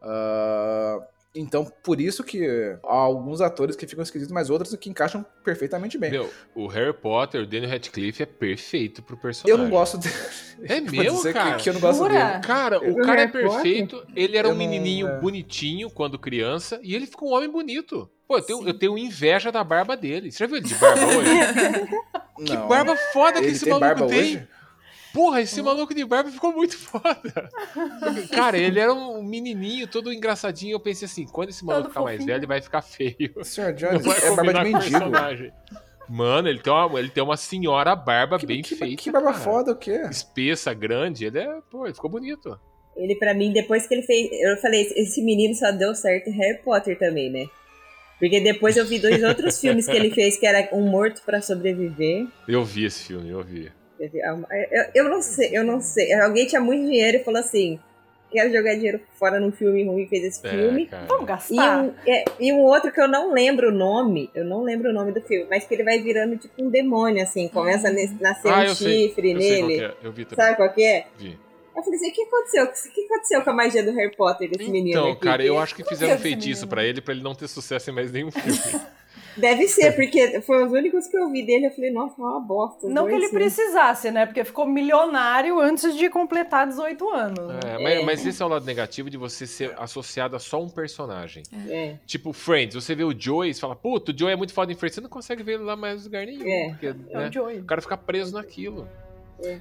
Ah, 0.00 1.00
então, 1.40 1.64
por 1.82 2.00
isso 2.00 2.22
que 2.24 2.44
há 2.84 2.92
alguns 2.94 3.40
atores 3.40 3.76
que 3.76 3.86
ficam 3.86 4.02
esquisitos, 4.02 4.32
mas 4.32 4.50
outros 4.50 4.74
que 4.76 4.90
encaixam 4.90 5.24
perfeitamente 5.44 5.96
bem. 5.98 6.10
Meu, 6.10 6.30
o 6.54 6.66
Harry 6.66 6.92
Potter, 6.92 7.42
o 7.42 7.46
Daniel 7.46 7.70
Radcliffe 7.70 8.22
é 8.22 8.26
perfeito 8.26 9.02
pro 9.02 9.16
personagem. 9.16 9.50
eu 9.50 9.58
não 9.64 9.70
gosto 9.70 9.98
dele. 9.98 10.14
É 10.64 10.80
meu, 10.90 11.14
dizer 11.14 11.32
que- 11.32 11.38
cara. 11.38 11.56
Que, 11.56 11.68
eu 11.70 11.74
não 11.74 11.80
gosto 11.80 11.98
Jura? 11.98 12.12
dele. 12.12 12.40
Cara, 12.44 12.78
o 12.78 12.96
cara 13.02 13.22
é 13.22 13.26
Potter? 13.28 13.48
perfeito. 13.50 14.06
Ele 14.14 14.36
era 14.36 14.48
Eu 14.48 14.52
um 14.52 14.54
não- 14.54 14.58
menininho 14.58 15.08
é. 15.08 15.20
bonitinho 15.20 15.88
quando 15.90 16.18
criança 16.18 16.78
e 16.82 16.94
ele 16.94 17.06
ficou 17.06 17.30
um 17.30 17.34
homem 17.34 17.48
bonito. 17.50 18.10
Pô, 18.26 18.36
eu 18.36 18.42
tenho, 18.42 18.68
eu 18.68 18.74
tenho 18.78 18.98
inveja 18.98 19.50
da 19.50 19.64
barba 19.64 19.96
dele. 19.96 20.30
Você 20.30 20.38
já 20.38 20.46
viu 20.46 20.56
ele 20.56 20.66
de 20.66 20.74
barba 20.74 21.06
hoje? 21.06 21.30
Que 22.38 22.54
Não. 22.54 22.68
barba 22.68 22.94
foda 23.12 23.40
que 23.40 23.46
Ele 23.46 23.48
esse 23.48 23.64
tem 23.64 23.72
maluco 23.72 23.88
barba 23.98 24.06
tem. 24.06 24.20
hoje? 24.20 24.48
Porra, 25.12 25.40
esse 25.40 25.60
maluco 25.62 25.94
de 25.94 26.04
barba 26.04 26.30
ficou 26.30 26.52
muito 26.52 26.76
foda. 26.76 27.48
Cara, 28.30 28.58
ele 28.58 28.78
era 28.78 28.92
um 28.92 29.22
menininho 29.22 29.86
todo 29.86 30.12
engraçadinho. 30.12 30.72
Eu 30.74 30.80
pensei 30.80 31.06
assim, 31.06 31.26
quando 31.26 31.48
esse 31.48 31.64
maluco 31.64 31.84
Todo 31.84 31.92
ficar 31.92 32.04
mais 32.04 32.24
velho, 32.24 32.38
ele 32.38 32.46
vai 32.46 32.60
ficar 32.60 32.82
feio. 32.82 33.32
Sr. 33.42 33.62
Não 33.62 33.72
Jones, 33.74 34.06
é 34.22 34.34
barba 34.36 34.52
de 34.52 34.58
mendigo. 34.72 34.80
personagem. 34.90 35.52
Mano, 36.08 36.48
ele 36.48 36.58
tem 36.60 36.72
uma, 36.72 36.98
ele 36.98 37.08
tem 37.10 37.22
uma 37.22 37.36
senhora 37.36 37.94
barba 37.94 38.38
Que, 38.38 38.46
bem 38.46 38.62
que, 38.62 38.74
feita. 38.74 39.02
que 39.02 39.10
barba 39.10 39.32
cara. 39.32 39.44
foda 39.44 39.72
o 39.72 39.76
quê? 39.76 40.00
Espessa, 40.10 40.72
grande. 40.72 41.24
Ele 41.26 41.38
é, 41.38 41.60
pô, 41.70 41.84
ele 41.86 41.94
ficou 41.94 42.10
bonito. 42.10 42.58
Ele, 42.96 43.14
pra 43.14 43.32
mim, 43.34 43.52
depois 43.52 43.86
que 43.86 43.94
ele 43.94 44.02
fez. 44.02 44.28
Eu 44.32 44.56
falei, 44.58 44.82
esse 44.96 45.22
menino 45.22 45.54
só 45.54 45.70
deu 45.70 45.94
certo 45.94 46.28
em 46.28 46.32
Harry 46.32 46.62
Potter 46.62 46.98
também, 46.98 47.30
né? 47.30 47.46
Porque 48.18 48.40
depois 48.40 48.76
eu 48.76 48.84
vi 48.84 48.98
dois 48.98 49.22
outros 49.22 49.58
filmes 49.60 49.86
que 49.86 49.96
ele 49.96 50.10
fez, 50.10 50.36
que 50.36 50.46
era 50.46 50.68
Um 50.72 50.88
Morto 50.88 51.22
pra 51.24 51.40
Sobreviver. 51.40 52.26
Eu 52.48 52.64
vi 52.64 52.84
esse 52.86 53.04
filme, 53.04 53.28
eu 53.30 53.42
vi. 53.42 53.70
Teve 53.98 54.22
uma- 54.30 54.46
Eu, 54.70 54.84
eu 54.94 55.04
não 55.10 55.20
sei, 55.20 55.50
eu 55.52 55.64
não 55.64 55.80
sei. 55.80 56.12
Alguém 56.14 56.46
tinha 56.46 56.60
muito 56.60 56.84
dinheiro 56.84 57.18
e 57.18 57.24
falou 57.24 57.40
assim: 57.40 57.78
quero 58.30 58.52
jogar 58.52 58.74
dinheiro 58.74 59.00
fora 59.18 59.40
num 59.40 59.50
filme 59.50 59.84
ruim 59.84 60.02
e 60.04 60.06
fez 60.08 60.22
esse 60.24 60.46
É, 60.46 60.50
filme. 60.50 60.86
cara. 60.86 61.06
Vamos 61.08 61.24
E 61.24 61.26
gastar? 61.26 61.82
um, 61.82 61.92
é, 62.06 62.24
e 62.38 62.52
um 62.52 62.60
outro 62.60 62.92
que 62.92 63.00
eu 63.00 63.08
não 63.08 63.32
lembro 63.32 63.68
o 63.68 63.72
nome, 63.72 64.30
eu 64.34 64.44
não 64.44 64.62
lembro 64.62 64.90
o 64.90 64.92
nome 64.92 65.10
do 65.12 65.20
filme, 65.22 65.46
mas 65.50 65.64
que 65.66 65.74
ele 65.74 65.82
vai 65.82 65.98
virando 66.00 66.36
tipo 66.36 66.54
um 66.62 66.70
demônio, 66.70 67.22
assim, 67.22 67.48
começa 67.48 67.88
a 67.88 67.90
nes- 67.90 68.20
nascer 68.20 68.52
Ah, 68.52 68.58
um 68.60 68.62
eu 68.64 68.74
sei. 68.74 69.08
chifre 69.08 69.32
Eu 69.32 69.40
sei 69.40 69.56
qual 69.58 69.68
nele. 69.68 69.78
que 69.80 69.84
é. 69.84 69.94
Eu 70.06 70.12
vi 70.12 70.24
também. 70.24 70.44
Sabe 70.44 70.56
qual 70.56 70.72
que 70.72 70.84
é? 70.84 71.06
Vi. 71.18 71.38
Eu 71.78 71.84
falei 71.84 71.96
assim, 71.98 72.10
o 72.10 72.12
que 72.12 72.22
aconteceu? 72.22 72.64
O 72.64 72.92
que 72.92 73.04
aconteceu 73.04 73.42
com 73.42 73.50
a 73.50 73.52
magia 73.52 73.84
do 73.84 73.92
Harry 73.92 74.16
Potter 74.16 74.50
desse 74.50 74.68
menino 74.68 74.98
Então, 74.98 75.14
cara, 75.16 75.44
eu 75.44 75.58
acho 75.58 75.74
que 75.76 75.84
fizeram 75.84 76.16
um 76.16 76.18
feitiço 76.18 76.66
pra 76.66 76.84
ele, 76.84 77.00
pra 77.00 77.14
ele 77.14 77.22
não 77.22 77.34
ter 77.36 77.46
sucesso 77.46 77.88
em 77.90 77.92
mais 77.94 78.10
nenhum 78.10 78.32
filme. 78.32 78.58
Deve 79.36 79.68
ser, 79.68 79.92
porque 79.92 80.40
foi 80.40 80.64
os 80.64 80.72
únicos 80.72 81.06
que 81.06 81.16
eu 81.16 81.30
vi 81.30 81.46
dele, 81.46 81.66
eu 81.66 81.70
falei, 81.70 81.92
nossa, 81.92 82.14
é 82.20 82.24
uma 82.24 82.40
bosta. 82.40 82.88
os 82.88 82.92
Não 82.92 83.06
que 83.06 83.12
ele 83.12 83.28
filmes. 83.28 83.54
precisasse, 83.54 84.10
né? 84.10 84.26
Porque 84.26 84.42
ficou 84.42 84.66
milionário 84.66 85.60
antes 85.60 85.96
de 85.96 86.10
completar 86.10 86.66
18 86.66 87.08
anos. 87.10 87.46
né? 87.46 87.60
É, 87.64 87.78
mas, 87.82 88.04
mas 88.04 88.26
esse 88.26 88.42
é 88.42 88.44
o 88.44 88.48
lado 88.48 88.64
negativo 88.64 89.08
de 89.08 89.16
você 89.16 89.46
ser 89.46 89.72
associado 89.78 90.34
a 90.34 90.40
só 90.40 90.60
um 90.60 90.68
personagem. 90.68 91.44
É. 91.68 91.94
Tipo, 92.04 92.32
Friends, 92.32 92.74
você 92.74 92.96
vê 92.96 93.04
o 93.04 93.14
Joey 93.16 93.50
e 93.50 93.54
fala, 93.54 93.76
puta, 93.76 94.10
o 94.10 94.18
Joey 94.18 94.32
é 94.32 94.36
muito 94.36 94.52
foda 94.52 94.72
em 94.72 94.74
Friends, 94.74 94.96
você 94.96 95.00
não 95.00 95.08
consegue 95.10 95.44
ver 95.44 95.52
ele 95.54 95.62
lá 95.62 95.76
mais 95.76 96.00
em 96.00 96.04
lugar 96.06 96.26
nenhum. 96.26 96.44
É. 96.48 96.68
Porque, 96.70 96.86
É 96.86 96.92
né, 97.18 97.28
o 97.28 97.32
Joey. 97.32 97.58
o 97.60 97.64
cara 97.64 97.80
fica 97.80 97.96
preso 97.96 98.34
naquilo. 98.34 98.88
É, 99.44 99.60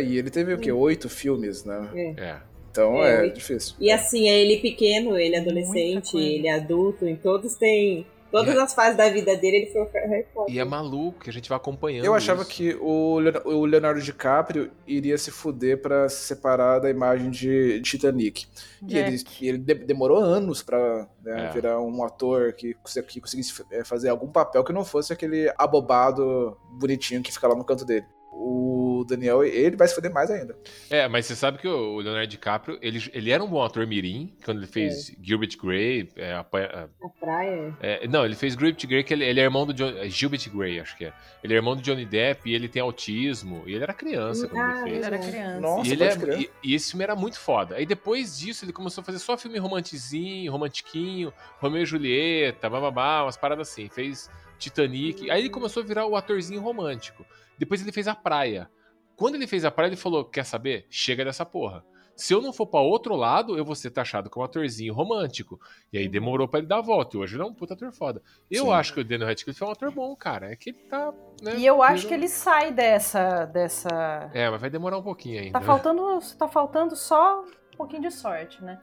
e 0.00 0.18
ele 0.18 0.30
teve 0.30 0.52
o 0.54 0.58
quê? 0.58 0.70
Oito 0.72 1.08
filmes, 1.08 1.64
né? 1.64 2.14
É. 2.16 2.36
Então 2.70 3.02
É, 3.02 3.26
é, 3.26 3.28
difícil. 3.30 3.74
E 3.80 3.90
assim, 3.90 4.28
é 4.28 4.38
ele 4.40 4.58
pequeno, 4.58 5.16
ele 5.16 5.36
adolescente, 5.36 6.16
ele 6.16 6.48
adulto, 6.48 7.06
em 7.06 7.16
todos 7.16 7.54
tem. 7.54 8.06
Todas 8.30 8.54
E 8.54 8.58
é- 8.58 8.60
as 8.60 8.74
fases 8.74 8.96
da 8.96 9.08
vida 9.08 9.36
dele, 9.36 9.58
ele 9.58 9.66
foi 9.66 9.82
o 9.82 9.88
Harry 9.92 10.26
Potter. 10.34 10.52
E 10.54 10.58
é 10.58 10.64
maluco 10.64 11.20
que 11.20 11.30
a 11.30 11.32
gente 11.32 11.48
vai 11.48 11.56
acompanhando. 11.56 12.04
Eu 12.04 12.12
achava 12.12 12.42
isso. 12.42 12.50
que 12.50 12.74
o 12.80 13.20
Leon- 13.20 13.40
o 13.44 13.64
Leonardo 13.64 14.00
DiCaprio 14.02 14.70
iria 14.86 15.16
se 15.16 15.30
fuder 15.30 15.80
pra 15.80 16.08
se 16.08 16.26
separar 16.26 16.80
da 16.80 16.90
imagem 16.90 17.30
de 17.30 17.80
Titanic. 17.82 18.46
E 18.86 18.98
ele, 18.98 19.16
Jack. 19.16 19.44
e 19.44 19.48
ele 19.48 19.58
de- 19.58 19.74
demorou 19.74 20.18
anos 20.18 20.60
pra 20.60 21.08
né, 21.24 21.46
É. 21.46 21.50
virar 21.52 21.80
um 21.80 22.02
ator 22.04 22.52
que, 22.52 22.74
que 23.08 23.20
conseguisse 23.20 23.62
é, 23.70 23.84
fazer 23.84 24.08
algum 24.08 24.28
papel 24.28 24.64
que 24.64 24.72
não 24.72 24.84
fosse 24.84 25.12
aquele 25.12 25.50
abobado 25.56 26.56
bonitinho 26.72 27.22
que 27.22 27.32
fica 27.32 27.46
lá 27.48 27.54
no 27.54 27.64
canto 27.64 27.84
dele. 27.84 28.04
O 28.38 29.04
Daniel, 29.08 29.42
ele 29.44 29.76
vai 29.76 29.88
se 29.88 29.94
fuder 29.94 30.12
mais 30.12 30.30
ainda. 30.30 30.56
É, 30.90 31.08
mas 31.08 31.24
você 31.26 31.34
sabe 31.34 31.58
que 31.58 31.66
o 31.66 31.98
Leonardo 32.00 32.26
DiCaprio, 32.28 32.78
ele, 32.82 33.02
ele 33.14 33.30
era 33.30 33.42
um 33.42 33.48
bom 33.48 33.62
ator 33.62 33.86
mirim, 33.86 34.34
quando 34.44 34.58
ele 34.58 34.66
fez 34.66 35.16
Gilbert 35.22 35.56
Grey, 35.62 36.08
é, 36.16 36.34
apanha- 36.34 36.90
A 37.02 37.08
praia. 37.08 37.76
É, 37.80 38.06
não, 38.06 38.24
ele 38.26 38.34
fez 38.34 38.52
Gilbert 38.52 38.76
Grey, 38.86 39.02
que 39.04 39.14
ele, 39.14 39.24
ele 39.24 39.40
é 39.40 39.44
irmão 39.44 39.64
do 39.66 39.72
John, 39.72 39.88
é 39.96 40.08
Gilbert 40.08 40.50
Grey, 40.54 40.78
acho 40.80 40.96
que 40.96 41.06
é. 41.06 41.12
Ele 41.42 41.54
é 41.54 41.56
irmão 41.56 41.74
do 41.76 41.82
Johnny 41.82 42.04
Depp 42.04 42.48
e 42.50 42.54
ele 42.54 42.68
tem 42.68 42.82
autismo. 42.82 43.62
E 43.66 43.72
ele 43.74 43.82
era 43.82 43.94
criança 43.94 44.48
quando 44.48 44.62
Ah, 44.62 44.80
ele 44.82 44.90
fez. 44.90 44.96
Ele 44.96 45.04
era 45.06 45.18
criança. 45.18 45.60
Nossa, 45.60 45.88
e, 45.88 45.92
ele 45.92 46.04
é- 46.04 46.16
crer. 46.16 46.40
e- 46.40 46.50
e 46.64 46.74
esse 46.74 46.90
filme 46.90 47.04
era 47.04 47.16
muito 47.16 47.38
foda. 47.40 47.76
Aí 47.76 47.86
depois 47.86 48.38
disso 48.38 48.64
ele 48.64 48.72
começou 48.72 49.00
a 49.02 49.04
fazer 49.04 49.18
só 49.18 49.36
filme 49.38 49.58
romantizinho, 49.58 50.50
romantiquinho, 50.52 51.32
Romeu 51.58 51.82
e 51.82 51.86
Julieta, 51.86 52.68
bababá, 52.68 53.22
umas 53.24 53.36
paradas 53.36 53.68
assim. 53.70 53.88
Fez 53.88 54.28
Titanic. 54.58 55.30
Aí 55.30 55.40
ele 55.42 55.50
começou 55.50 55.82
a 55.82 55.86
virar 55.86 56.06
o 56.06 56.16
atorzinho 56.16 56.60
romântico. 56.60 57.24
Depois 57.58 57.82
ele 57.82 57.92
fez 57.92 58.08
A 58.08 58.14
Praia. 58.14 58.70
Quando 59.16 59.34
ele 59.34 59.46
fez 59.46 59.64
A 59.64 59.70
Praia, 59.70 59.88
ele 59.88 59.96
falou: 59.96 60.24
Quer 60.24 60.44
saber? 60.44 60.86
Chega 60.90 61.24
dessa 61.24 61.44
porra. 61.44 61.84
Se 62.16 62.32
eu 62.32 62.40
não 62.40 62.50
for 62.50 62.66
pra 62.66 62.80
outro 62.80 63.14
lado, 63.14 63.58
eu 63.58 63.64
vou 63.64 63.74
ser 63.74 63.90
taxado 63.90 64.30
como 64.30 64.44
atorzinho 64.44 64.94
romântico. 64.94 65.60
E 65.92 65.98
aí 65.98 66.08
demorou 66.08 66.48
pra 66.48 66.60
ele 66.60 66.66
dar 66.66 66.78
a 66.78 66.80
volta. 66.80 67.14
E 67.14 67.20
hoje 67.20 67.36
ele 67.36 67.42
é 67.42 67.46
um 67.46 67.52
puta 67.52 67.74
ator 67.74 67.92
foda. 67.92 68.22
Eu 68.50 68.64
Sim. 68.64 68.72
acho 68.72 68.94
que 68.94 69.00
o 69.00 69.04
Daniel 69.04 69.28
Radcliffe 69.28 69.62
é 69.62 69.66
um 69.66 69.70
ator 69.70 69.90
bom, 69.90 70.16
cara. 70.16 70.50
É 70.50 70.56
que 70.56 70.70
ele 70.70 70.78
tá. 70.88 71.12
Né, 71.42 71.56
E 71.58 71.66
eu 71.66 71.82
acho 71.82 72.08
que 72.08 72.14
ele 72.14 72.26
sai 72.26 72.72
dessa. 72.72 73.44
dessa... 73.44 74.30
É, 74.32 74.48
mas 74.48 74.58
vai 74.58 74.70
demorar 74.70 74.96
um 74.96 75.02
pouquinho 75.02 75.40
ainda. 75.42 75.52
Tá 75.52 75.60
faltando, 75.60 76.18
tá 76.38 76.48
faltando 76.48 76.96
só 76.96 77.42
um 77.42 77.76
pouquinho 77.76 78.00
de 78.00 78.10
sorte, 78.10 78.64
né? 78.64 78.80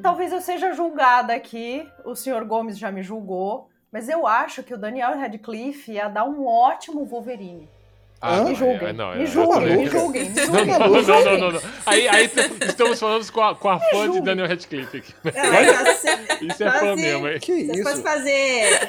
Talvez 0.00 0.32
eu 0.32 0.40
seja 0.40 0.72
julgada 0.72 1.34
aqui, 1.34 1.86
o 2.04 2.14
senhor 2.14 2.44
Gomes 2.46 2.78
já 2.78 2.90
me 2.90 3.02
julgou, 3.02 3.68
mas 3.92 4.08
eu 4.08 4.26
acho 4.26 4.62
que 4.62 4.74
o 4.74 4.78
Daniel 4.78 5.16
Radcliffe 5.18 5.92
ia 5.92 6.08
dar 6.08 6.24
um 6.24 6.46
ótimo 6.46 7.04
Wolverine. 7.04 7.68
Ah, 8.26 8.36
Hã? 8.36 8.38
não, 8.38 8.48
Me 8.48 8.54
julguem, 8.54 8.88
é- 8.88 8.92
não, 8.94 9.12
é- 9.12 9.16
me 9.16 9.22
é- 9.24 9.26
julguem, 9.26 9.76
me 9.76 9.84
é- 9.86 9.90
julguem, 9.90 10.30
Não, 10.30 10.64
não, 10.64 10.78
não, 11.38 11.50
não. 11.52 11.60
Aí, 11.84 12.08
aí 12.08 12.30
estamos 12.66 12.98
falando 12.98 13.30
com 13.30 13.42
a, 13.42 13.54
com 13.54 13.68
a 13.68 13.78
fã 13.78 14.10
de 14.10 14.22
Daniel 14.22 14.48
Radcliffe 14.48 14.96
aqui. 14.96 15.14
Não, 15.22 15.54
é 15.54 15.62
Isso 16.40 16.64
é 16.64 16.70
fã 16.70 16.96
se- 16.96 17.02
mesmo, 17.02 17.28
hein? 17.28 17.38
Que 17.38 17.66
você 17.66 17.80
isso? 17.92 18.02
fazer 18.02 18.88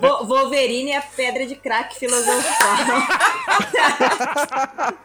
Wolverine 0.26 0.94
a 0.94 1.02
pedra 1.02 1.44
de 1.46 1.56
crack 1.56 1.94
filosofal. 1.98 2.38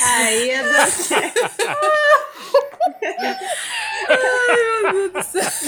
Aí 0.00 0.50
é 0.50 0.62
do... 0.62 0.68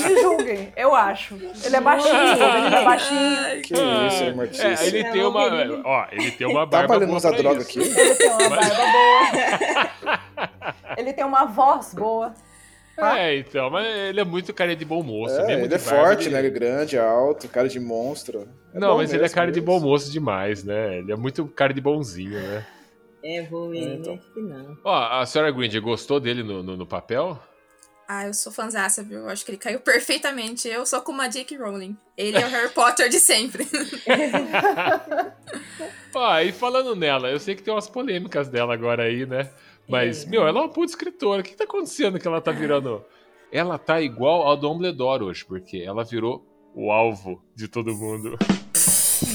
Me 0.08 0.20
julguem, 0.22 0.72
eu 0.76 0.94
acho. 0.94 1.34
Ele 1.64 1.76
é 1.76 1.80
baixinho, 1.80 2.14
ele 2.14 2.74
é 2.76 2.84
baixinho. 2.84 3.62
Que 3.62 3.74
isso, 3.74 4.24
irmão 4.24 4.46
É, 4.46 4.86
ele 4.86 5.00
É, 5.00 5.10
tem 5.12 5.24
uma. 5.24 5.40
Wolverine. 5.48 5.82
Ó, 5.84 6.06
ele 6.12 6.30
tem 6.30 6.46
uma 6.46 6.60
Tá 6.60 6.66
barba. 6.66 6.94
valendo 6.94 7.06
boa 7.08 7.18
usar 7.18 7.30
droga 7.32 7.60
isso. 7.60 7.68
aqui? 7.78 7.80
Ele 7.80 8.14
tem 8.14 8.28
uma 8.30 8.48
barba 8.48 8.84
boa. 8.92 10.20
Ele 10.96 11.12
tem 11.12 11.24
uma 11.24 11.44
voz 11.46 11.94
boa. 11.94 12.34
É, 12.96 13.36
então, 13.38 13.70
mas 13.70 13.84
ele 13.86 14.20
é 14.20 14.24
muito 14.24 14.54
cara 14.54 14.76
de 14.76 14.84
bom 14.84 15.02
moço. 15.02 15.34
É, 15.34 15.46
mesmo 15.46 15.64
ele 15.64 15.74
é 15.74 15.78
de 15.78 15.82
forte, 15.82 16.26
ele- 16.26 16.30
né? 16.34 16.38
Ele 16.38 16.46
é 16.46 16.50
grande, 16.50 16.96
alto, 16.98 17.48
cara 17.48 17.68
de 17.68 17.80
monstro. 17.80 18.46
É 18.72 18.78
Não, 18.78 18.96
mas 18.96 19.10
ele 19.10 19.18
é 19.18 19.22
mesmo, 19.22 19.34
cara 19.34 19.50
de 19.50 19.60
mesmo. 19.60 19.80
bom 19.80 19.84
moço 19.84 20.12
demais, 20.12 20.62
né? 20.62 20.98
Ele 20.98 21.10
é 21.12 21.16
muito 21.16 21.44
cara 21.46 21.74
de 21.74 21.80
bonzinho, 21.80 22.38
né? 22.40 22.64
É, 23.24 23.42
Wolverine, 23.42 23.92
É, 23.92 23.94
então. 23.96 24.14
acho 24.14 24.32
que 24.32 24.40
não. 24.40 24.76
Ó, 24.84 24.94
a 25.20 25.24
senhora 25.26 25.50
Gringer 25.50 25.80
gostou 25.80 26.20
dele 26.20 26.42
no, 26.42 26.62
no, 26.62 26.76
no 26.76 26.86
papel? 26.86 27.40
Ah, 28.06 28.26
eu 28.26 28.34
sou 28.34 28.52
fãzaça, 28.52 29.02
viu? 29.02 29.20
Eu 29.20 29.28
acho 29.30 29.46
que 29.46 29.50
ele 29.52 29.58
caiu 29.58 29.80
perfeitamente. 29.80 30.68
Eu 30.68 30.84
sou 30.84 31.00
como 31.00 31.22
a 31.22 31.28
J.K. 31.28 31.56
Rowling. 31.56 31.96
Ele 32.18 32.36
é 32.36 32.44
o 32.44 32.48
Harry 32.50 32.68
Potter 32.68 33.08
de 33.08 33.18
sempre. 33.18 33.64
Ó, 36.14 36.38
e 36.40 36.52
falando 36.52 36.94
nela, 36.94 37.30
eu 37.30 37.40
sei 37.40 37.54
que 37.54 37.62
tem 37.62 37.72
umas 37.72 37.88
polêmicas 37.88 38.48
dela 38.48 38.74
agora 38.74 39.04
aí, 39.04 39.24
né? 39.24 39.50
Mas, 39.88 40.24
É. 40.24 40.28
meu, 40.28 40.46
ela 40.46 40.58
é 40.58 40.62
uma 40.62 40.68
puta 40.68 40.92
escritora. 40.92 41.40
O 41.40 41.44
que 41.44 41.56
tá 41.56 41.64
acontecendo 41.64 42.18
que 42.18 42.28
ela 42.28 42.42
tá 42.42 42.52
virando. 42.52 43.02
Ela 43.50 43.78
tá 43.78 44.00
igual 44.00 44.42
ao 44.42 44.56
Dumbledore 44.56 45.24
hoje, 45.24 45.44
porque 45.44 45.78
ela 45.78 46.04
virou 46.04 46.44
o 46.74 46.90
alvo 46.90 47.42
de 47.54 47.68
todo 47.68 47.94
mundo. 47.94 48.36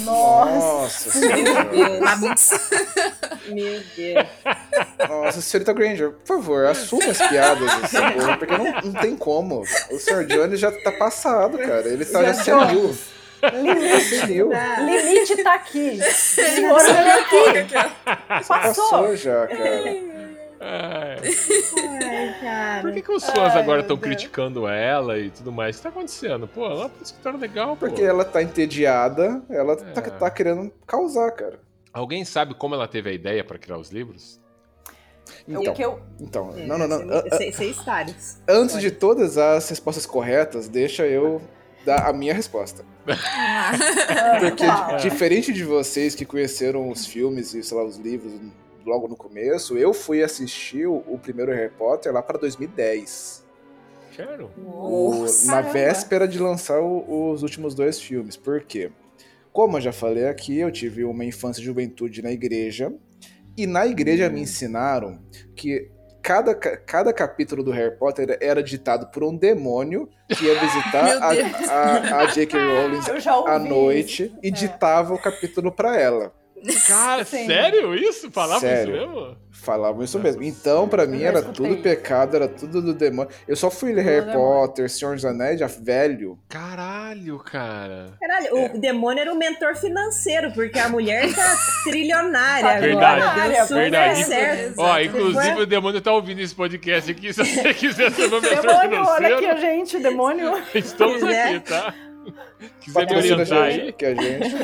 Nossa. 0.03 0.51
Nossa 0.55 1.11
senhora. 1.11 1.99
Bagunça. 1.99 2.61
Meu 3.47 3.81
Deus. 3.95 4.27
Nossa, 5.07 5.41
senhorita 5.41 5.73
Granger, 5.73 6.11
por 6.11 6.37
favor, 6.37 6.65
assuma 6.65 7.05
as 7.05 7.17
piadas 7.17 7.81
dessa 7.81 8.11
porra, 8.11 8.37
porque 8.37 8.57
não, 8.57 8.71
não 8.81 8.93
tem 8.93 9.15
como. 9.15 9.61
O 9.91 9.99
Sr. 9.99 10.25
Johnny 10.25 10.55
já 10.57 10.71
tá 10.71 10.91
passado, 10.91 11.57
cara. 11.57 11.87
Ele 11.87 12.05
tá 12.05 12.33
já. 12.33 12.43
Johnny. 12.43 12.97
senil. 13.41 13.99
Senil. 14.01 14.49
Tá. 14.49 14.79
Limite 14.81 15.43
tá 15.43 15.53
aqui. 15.53 15.99
Senhora, 16.11 16.83
limite 16.91 17.75
aqui. 17.75 18.47
Passou. 18.47 18.89
Passou 18.89 19.15
já, 19.15 19.47
cara. 19.47 20.18
Ai, 20.61 22.35
cara. 22.41 22.81
por 22.81 22.91
que, 22.91 23.01
que 23.01 23.11
os 23.11 23.23
fãs 23.23 23.53
Ai, 23.55 23.61
agora 23.61 23.81
estão 23.81 23.97
criticando 23.97 24.67
ela 24.67 25.17
e 25.17 25.29
tudo 25.29 25.51
mais? 25.51 25.75
O 25.75 25.79
que 25.79 25.83
tá 25.83 25.89
acontecendo? 25.89 26.47
Pô, 26.47 26.65
ela 26.65 26.73
é 26.83 26.85
uma 26.87 26.91
escritora 27.01 27.37
legal, 27.37 27.69
pô. 27.77 27.87
Porque 27.87 28.01
ela 28.03 28.25
tá 28.25 28.43
entediada, 28.43 29.41
ela 29.49 29.75
tá, 29.77 30.01
É. 30.01 30.09
tá 30.09 30.29
querendo 30.29 30.71
causar, 30.85 31.31
cara. 31.31 31.59
Alguém 31.93 32.23
sabe 32.25 32.53
como 32.53 32.75
ela 32.75 32.87
teve 32.87 33.09
a 33.09 33.13
ideia 33.13 33.43
pra 33.43 33.57
criar 33.57 33.77
os 33.77 33.89
livros? 33.89 34.39
Então, 35.47 35.61
O 35.63 35.73
que 35.73 35.81
eu... 35.83 35.99
então 36.19 36.53
É, 36.57 36.65
não, 36.65 36.77
não, 36.77 36.87
não. 36.87 37.07
deve 37.07 37.29
a- 37.33 37.37
ser- 37.37 37.53
Ser 37.53 37.65
histórias. 37.65 38.41
a- 38.47 38.51
Antes 38.51 38.79
de 38.79 38.91
todas 38.91 39.37
as 39.37 39.67
respostas 39.69 40.05
corretas, 40.05 40.67
deixa 40.67 41.05
eu 41.07 41.41
dar 41.85 42.07
a 42.07 42.13
minha 42.13 42.33
resposta. 42.33 42.83
Porque, 43.05 44.55
Claro. 44.65 44.97
diferente 44.97 45.51
de 45.53 45.63
vocês 45.63 46.13
que 46.15 46.25
conheceram 46.25 46.89
os 46.89 47.05
filmes 47.05 47.53
e, 47.53 47.63
sei 47.63 47.77
lá, 47.77 47.83
os 47.83 47.97
livros 47.97 48.33
logo 48.89 49.07
no 49.07 49.15
começo, 49.15 49.77
eu 49.77 49.93
fui 49.93 50.21
assistir 50.23 50.85
o, 50.87 51.03
o 51.07 51.17
primeiro 51.17 51.51
Harry 51.53 51.71
Potter 51.71 52.11
lá 52.11 52.21
pra 52.21 52.37
2010. 52.37 53.45
Quero. 54.11 54.51
O- 54.57 55.25
na 55.45 55.61
véspera 55.61 56.27
de 56.27 56.39
lançar 56.39 56.81
o- 56.81 57.31
os 57.31 57.43
últimos 57.43 57.73
dois 57.73 58.01
filmes. 58.01 58.35
Por 58.35 58.61
quê? 58.63 58.91
Como 59.53 59.77
eu 59.77 59.81
já 59.81 59.91
falei 59.93 60.27
aqui, 60.27 60.59
eu 60.59 60.71
tive 60.71 61.03
uma 61.05 61.23
infância 61.23 61.61
e 61.61 61.63
juventude 61.65 62.21
na 62.21 62.31
igreja. 62.31 62.93
E 63.57 63.65
na 63.65 63.85
igreja 63.85 64.29
me 64.29 64.41
ensinaram 64.41 65.19
que 65.55 65.89
cada, 66.21 66.53
ca- 66.53 66.77
cada 66.77 67.13
capítulo 67.13 67.63
do 67.63 67.71
Harry 67.71 67.95
Potter 67.97 68.37
era 68.41 68.61
ditado 68.61 69.07
por 69.11 69.23
um 69.23 69.35
demônio 69.35 70.09
que 70.29 70.45
ia 70.45 70.59
visitar 70.59 71.17
a, 71.23 71.29
a, 71.31 72.21
a 72.21 72.25
J.K. 72.27 72.57
Rowling 72.59 72.99
à 73.47 73.57
noite 73.59 74.23
isso. 74.25 74.37
e 74.43 74.47
É. 74.49 74.51
ditava 74.51 75.13
o 75.13 75.21
capítulo 75.21 75.71
pra 75.71 75.97
ela. 75.99 76.33
Cara, 76.87 77.23
Sim. 77.25 77.45
sério 77.47 77.95
isso? 77.95 78.29
Falava 78.31 78.59
Sério. 78.59 78.95
isso 78.95 79.07
mesmo? 79.07 79.37
Falavam 79.51 80.03
isso 80.03 80.17
é 80.17 80.21
mesmo. 80.21 80.43
Então, 80.43 80.87
pra 80.87 81.03
Eu 81.03 81.09
mim, 81.09 81.21
era 81.21 81.41
tudo 81.41 81.77
pecado, 81.77 82.35
era 82.35 82.47
tudo 82.47 82.81
do 82.81 82.93
demônio. 82.93 83.29
Eu 83.45 83.55
só 83.57 83.69
fui 83.69 83.91
ler 83.91 84.03
Harry 84.03 84.25
demônio. 84.25 84.39
Potter, 84.39 84.89
Senhor 84.89 85.15
dos 85.15 85.25
Anéis, 85.25 85.59
já 85.59 85.67
velho. 85.67 86.39
Caralho, 86.47 87.37
cara. 87.39 88.13
Caralho, 88.21 88.47
É. 88.57 88.71
o 88.75 88.79
demônio 88.79 89.21
era 89.21 89.33
o 89.33 89.35
mentor 89.37 89.75
financeiro, 89.75 90.51
porque 90.53 90.79
a 90.79 90.87
mulher 90.87 91.33
tá 91.35 91.55
trilionária 91.83 92.61
Tá 92.63 92.69
agora. 92.69 92.87
Verdade, 92.87 93.53
Deu 93.53 93.61
super 93.67 93.75
verdade. 93.81 94.23
certo. 94.23 94.73
Ó, 94.77 94.99
inclusive 94.99 95.61
o 95.61 95.65
demônio 95.65 96.01
tá 96.01 96.13
ouvindo 96.13 96.39
esse 96.39 96.55
podcast 96.55 97.11
aqui. 97.11 97.33
Se 97.33 97.43
você 97.43 97.73
quiser 97.75 98.11
ser 98.11 98.29
meu 98.29 98.41
mentor 98.41 98.61
Demônio, 98.61 99.03
olha 99.05 99.35
aqui 99.35 99.45
a 99.45 99.55
financeiro, 99.55 99.59
gente, 99.61 99.99
demônio. 99.99 100.53
estamos 100.73 101.21
aqui, 101.23 101.59
tá? 101.61 101.93
Quiser 102.79 102.99
me 103.01 103.05
Patrocina 103.07 103.33
orientar 103.35 103.63
aí. 103.63 103.73
gente, 103.73 103.93
que 103.93 104.05
a 104.05 104.15
gente. 104.15 104.55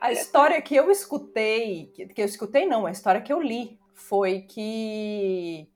A 0.00 0.12
história 0.12 0.60
que 0.62 0.74
eu 0.74 0.90
escutei, 0.90 1.92
que, 1.94 2.06
que 2.06 2.20
eu 2.22 2.24
escutei 2.26 2.66
não, 2.66 2.86
a 2.86 2.90
história 2.90 3.20
que 3.20 3.32
eu 3.32 3.40
li 3.40 3.78
foi 3.94 4.40
que 4.40 5.68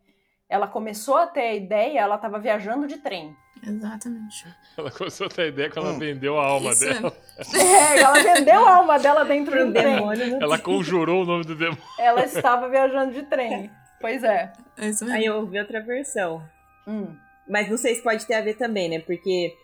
ela 0.48 0.66
começou 0.66 1.16
a 1.16 1.26
ter 1.26 1.40
a 1.40 1.54
ideia, 1.54 2.00
ela 2.00 2.14
estava 2.16 2.38
viajando 2.38 2.86
de 2.86 2.98
trem. 2.98 3.36
Exatamente. 3.66 4.46
Ela 4.76 4.90
começou 4.90 5.26
a 5.26 5.30
ter 5.30 5.42
a 5.42 5.46
ideia 5.46 5.70
que 5.70 5.78
ela 5.78 5.92
Hum. 5.92 5.98
vendeu 5.98 6.38
a 6.38 6.46
alma 6.46 6.70
Isso 6.72 6.84
dela. 6.84 7.16
É, 7.54 7.98
ela 8.00 8.22
vendeu 8.34 8.66
a 8.66 8.76
alma 8.76 8.98
dela 8.98 9.24
dentro 9.24 9.66
do 9.66 9.72
trem. 9.72 9.94
demônio. 9.96 10.26
não 10.32 10.42
Ela 10.42 10.58
conjurou 10.58 11.22
o 11.22 11.26
nome 11.26 11.44
do 11.44 11.54
demônio. 11.54 11.82
Ela 11.98 12.24
estava 12.24 12.68
viajando 12.68 13.12
de 13.12 13.22
trem. 13.22 13.70
Pois 14.00 14.22
é. 14.22 14.52
É 14.76 14.88
isso 14.88 15.04
Aí 15.04 15.12
mesmo. 15.20 15.26
eu 15.26 15.36
ouvi 15.40 15.58
outra 15.58 15.80
versão. 15.82 16.42
Hum. 16.86 17.14
Mas 17.48 17.68
não 17.70 17.76
sei 17.78 17.94
se 17.94 18.02
pode 18.02 18.26
ter 18.26 18.34
a 18.34 18.40
ver 18.42 18.54
também, 18.54 18.88
né? 18.88 18.98
Porque 19.00 19.54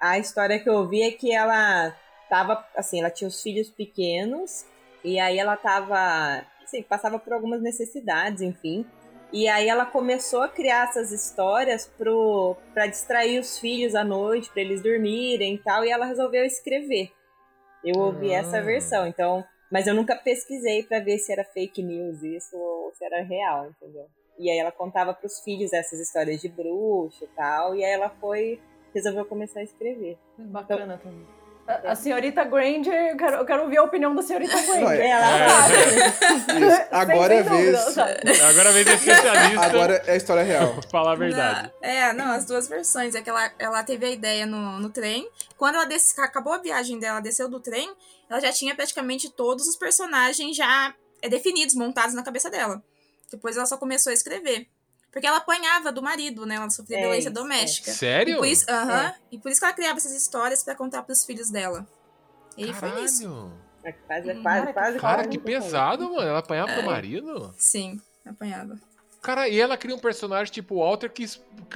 a, 0.00 0.10
a 0.10 0.18
história 0.18 0.58
que 0.58 0.68
eu 0.68 0.74
ouvi 0.74 1.02
é 1.02 1.10
que 1.10 1.30
ela 1.34 1.94
tava, 2.32 2.66
assim, 2.74 2.98
ela 2.98 3.10
tinha 3.10 3.28
os 3.28 3.42
filhos 3.42 3.68
pequenos, 3.68 4.64
e 5.04 5.20
aí 5.20 5.38
ela 5.38 5.54
tava, 5.54 6.42
assim, 6.64 6.82
passava 6.82 7.18
por 7.18 7.34
algumas 7.34 7.60
necessidades, 7.60 8.40
enfim. 8.40 8.86
E 9.30 9.46
aí 9.48 9.68
ela 9.68 9.84
começou 9.84 10.40
a 10.40 10.48
criar 10.48 10.88
essas 10.88 11.12
histórias 11.12 11.86
pro, 11.86 12.56
pra 12.72 12.86
distrair 12.86 13.38
os 13.38 13.58
filhos 13.58 13.94
à 13.94 14.02
noite, 14.02 14.50
pra 14.50 14.62
eles 14.62 14.82
dormirem 14.82 15.56
e 15.56 15.58
tal, 15.58 15.84
e 15.84 15.90
ela 15.90 16.06
resolveu 16.06 16.42
escrever. 16.42 17.12
Eu 17.84 18.00
ouvi 18.00 18.34
Ah. 18.34 18.38
essa 18.38 18.62
versão, 18.62 19.06
então. 19.06 19.44
Mas 19.70 19.86
eu 19.86 19.94
nunca 19.94 20.16
pesquisei 20.16 20.82
pra 20.84 21.00
ver 21.00 21.18
se 21.18 21.30
era 21.32 21.44
fake 21.44 21.82
news 21.82 22.22
isso 22.22 22.56
ou 22.56 22.94
se 22.94 23.04
era 23.04 23.22
real, 23.22 23.66
entendeu? 23.68 24.06
E 24.38 24.50
aí 24.50 24.56
ela 24.56 24.72
contava 24.72 25.12
pros 25.12 25.40
filhos 25.40 25.70
essas 25.74 26.00
histórias 26.00 26.40
de 26.40 26.48
bruxo 26.48 27.24
e 27.24 27.28
tal, 27.36 27.74
e 27.74 27.84
aí 27.84 27.92
ela 27.92 28.08
foi 28.08 28.58
resolveu 28.94 29.26
começar 29.26 29.60
a 29.60 29.64
escrever. 29.64 30.16
Bacana 30.38 30.96
também. 30.96 31.41
A, 31.66 31.92
a 31.92 31.94
senhorita 31.94 32.42
Granger, 32.44 32.92
eu 33.12 33.16
quero, 33.16 33.36
eu 33.36 33.44
quero 33.46 33.62
ouvir 33.62 33.76
a 33.78 33.82
opinião 33.84 34.14
da 34.14 34.22
senhorita 34.22 34.54
Granger. 34.60 34.80
Não, 34.82 34.90
é- 34.90 35.08
Ela 35.08 35.38
É. 35.38 35.48
sabe. 35.48 36.60
Isso. 36.66 36.82
Agora 36.90 37.34
é 37.34 37.42
vez. 37.42 37.98
Agora 37.98 38.72
vem 38.72 38.84
do 38.84 38.90
especialista 38.90 39.60
Agora 39.66 40.02
é 40.06 40.12
a 40.12 40.16
história 40.16 40.42
real. 40.42 40.74
falar 40.90 41.12
a 41.12 41.14
verdade. 41.14 41.70
Na- 41.80 41.88
é, 41.88 42.12
não, 42.12 42.32
as 42.32 42.44
duas 42.44 42.66
versões. 42.68 43.14
É 43.14 43.22
que 43.22 43.30
ela, 43.30 43.50
ela 43.58 43.82
teve 43.84 44.04
a 44.06 44.10
ideia 44.10 44.44
no, 44.44 44.78
no 44.80 44.90
trem. 44.90 45.28
Quando 45.56 45.76
ela 45.76 45.84
desce, 45.84 46.20
acabou 46.20 46.52
a 46.52 46.58
viagem 46.58 46.98
dela, 46.98 47.20
desceu 47.20 47.48
do 47.48 47.60
trem, 47.60 47.92
ela 48.28 48.40
já 48.40 48.50
tinha 48.52 48.74
praticamente 48.74 49.30
todos 49.30 49.68
os 49.68 49.76
personagens 49.76 50.56
já 50.56 50.92
é, 51.22 51.28
definidos, 51.28 51.74
montados 51.76 52.14
na 52.14 52.22
cabeça 52.24 52.50
dela. 52.50 52.82
Depois 53.30 53.56
ela 53.56 53.66
só 53.66 53.76
começou 53.76 54.10
a 54.10 54.14
escrever. 54.14 54.66
Porque 55.12 55.26
ela 55.26 55.36
apanhava 55.36 55.92
do 55.92 56.02
marido, 56.02 56.46
né? 56.46 56.54
Ela 56.56 56.70
sofria 56.70 56.96
É 56.96 57.00
violência 57.02 57.28
isso, 57.28 57.34
doméstica. 57.34 57.90
E 57.90 57.94
Sério? 57.94 58.38
por, 58.38 58.46
isso, 58.46 58.64
aham, 58.70 59.14
e 59.30 59.38
por 59.38 59.50
isso 59.50 59.60
que 59.60 59.64
ela 59.66 59.74
criava 59.74 59.98
essas 59.98 60.12
histórias 60.12 60.64
pra 60.64 60.74
contar 60.74 61.02
pros 61.02 61.24
filhos 61.24 61.50
dela. 61.50 61.86
E 62.56 62.72
foi 62.72 63.04
isso. 63.04 63.24
Caralho. 63.24 63.62
É 63.84 63.92
quase, 63.92 64.30
é 64.30 64.34
Hum, 64.34 64.42
quase, 64.42 64.60
cara, 64.60 64.72
quase. 64.72 64.98
Cara, 64.98 65.14
quase 65.24 65.28
que 65.28 65.38
pesado, 65.38 66.04
mano. 66.14 66.28
Ela 66.28 66.38
apanhava 66.38 66.72
pro 66.72 66.82
É. 66.82 66.86
marido? 66.86 67.54
Sim, 67.58 68.00
apanhava. 68.24 68.78
Cara, 69.20 69.48
e 69.48 69.60
ela 69.60 69.76
cria 69.76 69.94
um 69.94 69.98
personagem 69.98 70.52
tipo 70.52 70.76
Walter 70.80 71.08
que, 71.10 71.24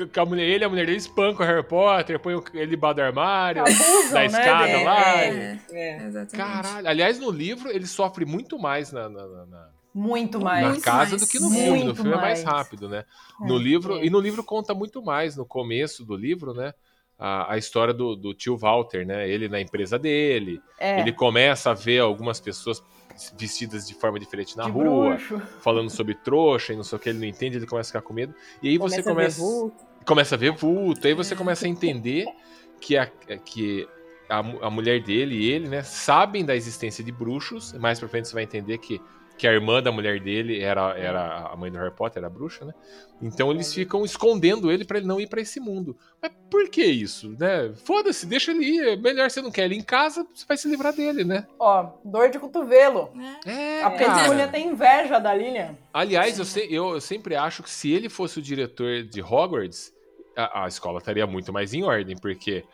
que 0.09 0.19
a 0.19 0.25
mulher, 0.25 0.45
ele 0.45 0.65
e 0.65 0.67
a 0.67 0.69
mulher 0.69 0.87
dele 0.87 0.99
espancam 0.99 1.45
o 1.47 1.49
Harry 1.49 1.63
Potter, 1.63 2.19
põe 2.19 2.35
ele 2.55 2.67
debaixo 2.69 2.97
do 2.97 3.03
armário, 3.03 3.63
Abusam, 3.63 4.13
da 4.13 4.19
né, 4.21 4.27
escada 4.27 4.83
lá. 4.83 5.17
É, 5.23 5.61
e- 5.71 5.77
é. 5.77 5.97
Exatamente. 6.07 6.37
Caralho. 6.37 6.89
Aliás, 6.89 7.19
no 7.21 7.31
livro 7.31 7.71
ele 7.71 7.87
sofre 7.87 8.25
muito 8.25 8.59
mais 8.59 8.91
na, 8.91 9.09
na, 9.09 9.27
na- 9.27 9.47
na- 9.47 9.71
Muito 9.97 10.39
na 10.39 10.45
mais. 10.45 10.67
Muito 10.69 10.83
casa 10.83 11.17
mais. 11.17 11.21
do 11.21 11.27
que 11.27 11.39
no 11.39 11.51
filme. 11.51 11.85
No 11.85 11.95
Muito 11.95 11.95
filme 11.95 12.13
é 12.13 12.19
mais 12.19 12.43
mais. 12.43 12.43
rápido, 12.43 12.89
né? 12.89 13.05
É, 13.41 13.47
no 13.47 13.57
livro, 13.59 13.99
é. 13.99 14.05
E 14.05 14.11
no 14.11 14.21
livro 14.21 14.45
conta 14.45 14.75
muito 14.75 15.03
mais, 15.03 15.37
no 15.37 15.47
começo 15.47 16.05
do 16.05 16.17
livro, 16.17 16.55
né? 16.55 16.75
a, 17.19 17.55
a 17.55 17.59
história 17.59 17.95
do, 17.95 18.15
do 18.15 18.35
tio 18.35 18.57
Walter, 18.57 19.07
né? 19.07 19.29
Ele 19.29 19.49
na 19.49 19.61
empresa 19.61 19.99
dele, 19.99 20.63
É, 20.79 21.01
ele 21.01 21.13
começa 21.13 21.71
a 21.71 21.75
ver 21.75 22.01
algumas 22.01 22.41
pessoas 22.41 22.83
vestidas 23.39 23.87
de 23.87 23.95
forma 23.95 24.19
diferente 24.21 24.57
na 24.57 24.65
de 24.65 24.71
rua, 24.71 25.17
bruxo. 25.17 25.41
falando 25.61 25.89
sobre 25.91 26.15
trouxa 26.15 26.73
e 26.73 26.77
não 26.77 26.85
sei 26.85 26.97
o 26.97 27.01
que, 27.01 27.09
ele 27.09 27.19
não 27.19 27.27
entende, 27.27 27.57
ele 27.57 27.67
começa 27.67 27.89
a 27.89 27.93
ficar 27.93 28.03
com 28.03 28.13
medo. 28.13 28.35
E 28.63 28.69
aí 28.69 28.79
você 28.79 29.03
Começa 29.03 29.11
a 29.11 29.15
ver 29.15 29.31
começa, 29.31 29.37
vulto. 29.37 29.85
começa 30.07 30.35
a 30.35 30.39
ver 30.39 30.53
vulto, 30.53 31.07
aí 31.07 31.15
você 31.15 31.35
começa 31.35 31.67
a 31.67 31.69
entender 31.69 32.27
que 32.81 32.97
a, 32.97 33.07
que 33.07 33.89
a, 34.29 34.39
a 34.39 34.71
mulher 34.71 35.03
dele 35.03 35.37
e 35.37 35.51
ele, 35.51 35.69
né, 35.69 35.83
sabem 35.83 36.45
da 36.45 36.55
existência 36.55 37.03
de 37.03 37.13
bruxos. 37.13 37.73
Mais 37.75 37.99
pra 37.99 38.09
frente 38.09 38.29
você 38.29 38.35
vai 38.35 38.43
entender 38.45 38.79
que, 38.79 39.01
que 39.39 39.47
a 39.47 39.53
irmã 39.53 39.83
da 39.83 39.93
mulher 39.93 40.19
dele 40.21 40.61
era, 40.61 40.97
era 40.99 41.49
a 41.53 41.57
mãe 41.57 41.71
do 41.71 41.77
Harry 41.79 41.95
Potter, 41.95 42.21
era 42.21 42.27
a 42.27 42.31
bruxa, 42.31 42.65
né? 42.65 42.73
Então 43.21 43.51
eles 43.51 43.73
ficam 43.73 44.05
escondendo 44.05 44.71
ele 44.73 44.85
pra 44.85 44.99
ele 44.99 45.07
não 45.07 45.21
ir 45.21 45.27
pra 45.29 45.41
esse 45.41 45.61
mundo. 45.61 45.97
Mas 46.23 46.33
por 46.51 46.69
que 46.71 46.85
isso, 46.85 47.35
né? 47.39 47.73
Foda-se, 47.85 48.27
deixa 48.27 48.51
ele 48.51 48.65
ir. 48.65 48.89
É 48.89 48.97
Melhor 48.97 49.31
você 49.31 49.41
não 49.43 49.51
quer 49.51 49.65
ele 49.67 49.75
em 49.77 49.83
casa, 49.83 50.27
você 50.35 50.45
vai 50.47 50.57
se 50.57 50.69
livrar 50.69 50.93
dele, 50.95 51.23
né? 51.25 51.47
Ó, 51.59 51.91
dor 52.05 52.31
de 52.31 52.39
cotovelo. 52.39 53.11
É, 53.47 53.83
A 53.83 53.91
Petúnia 53.91 54.49
tem 54.49 54.69
inveja 54.69 55.19
da 55.19 55.35
Lilian. 55.35 55.77
Aliás, 55.93 56.39
eu, 56.39 56.45
se- 56.45 56.67
eu- 56.73 56.95
eu 56.95 57.01
sempre 57.01 57.35
acho 57.37 57.63
que 57.63 57.71
se 57.71 57.91
ele 57.93 58.09
fosse 58.09 58.39
o 58.39 58.43
diretor 58.43 59.03
de 59.03 59.21
Hogwarts, 59.23 59.93
a, 60.37 60.65
a 60.65 60.69
escola 60.69 60.99
estaria 60.99 61.27
muito 61.27 61.53
mais 61.53 61.73
em 61.75 61.83
ordem, 61.85 62.17
porque 62.17 62.65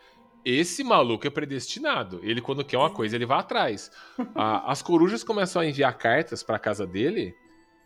esse 0.45 0.83
maluco 0.83 1.25
é 1.25 1.29
predestinado. 1.29 2.19
Ele, 2.23 2.41
quando 2.41 2.63
quer 2.65 2.77
uma 2.77 2.89
coisa, 2.89 3.15
ele 3.15 3.25
vai 3.25 3.39
atrás. 3.39 3.91
A- 4.35 4.71
as 4.71 4.81
corujas 4.81 5.23
começam 5.23 5.61
a 5.61 5.65
enviar 5.65 5.97
cartas 5.97 6.43
pra 6.43 6.59
casa 6.59 6.85
dele. 6.85 7.35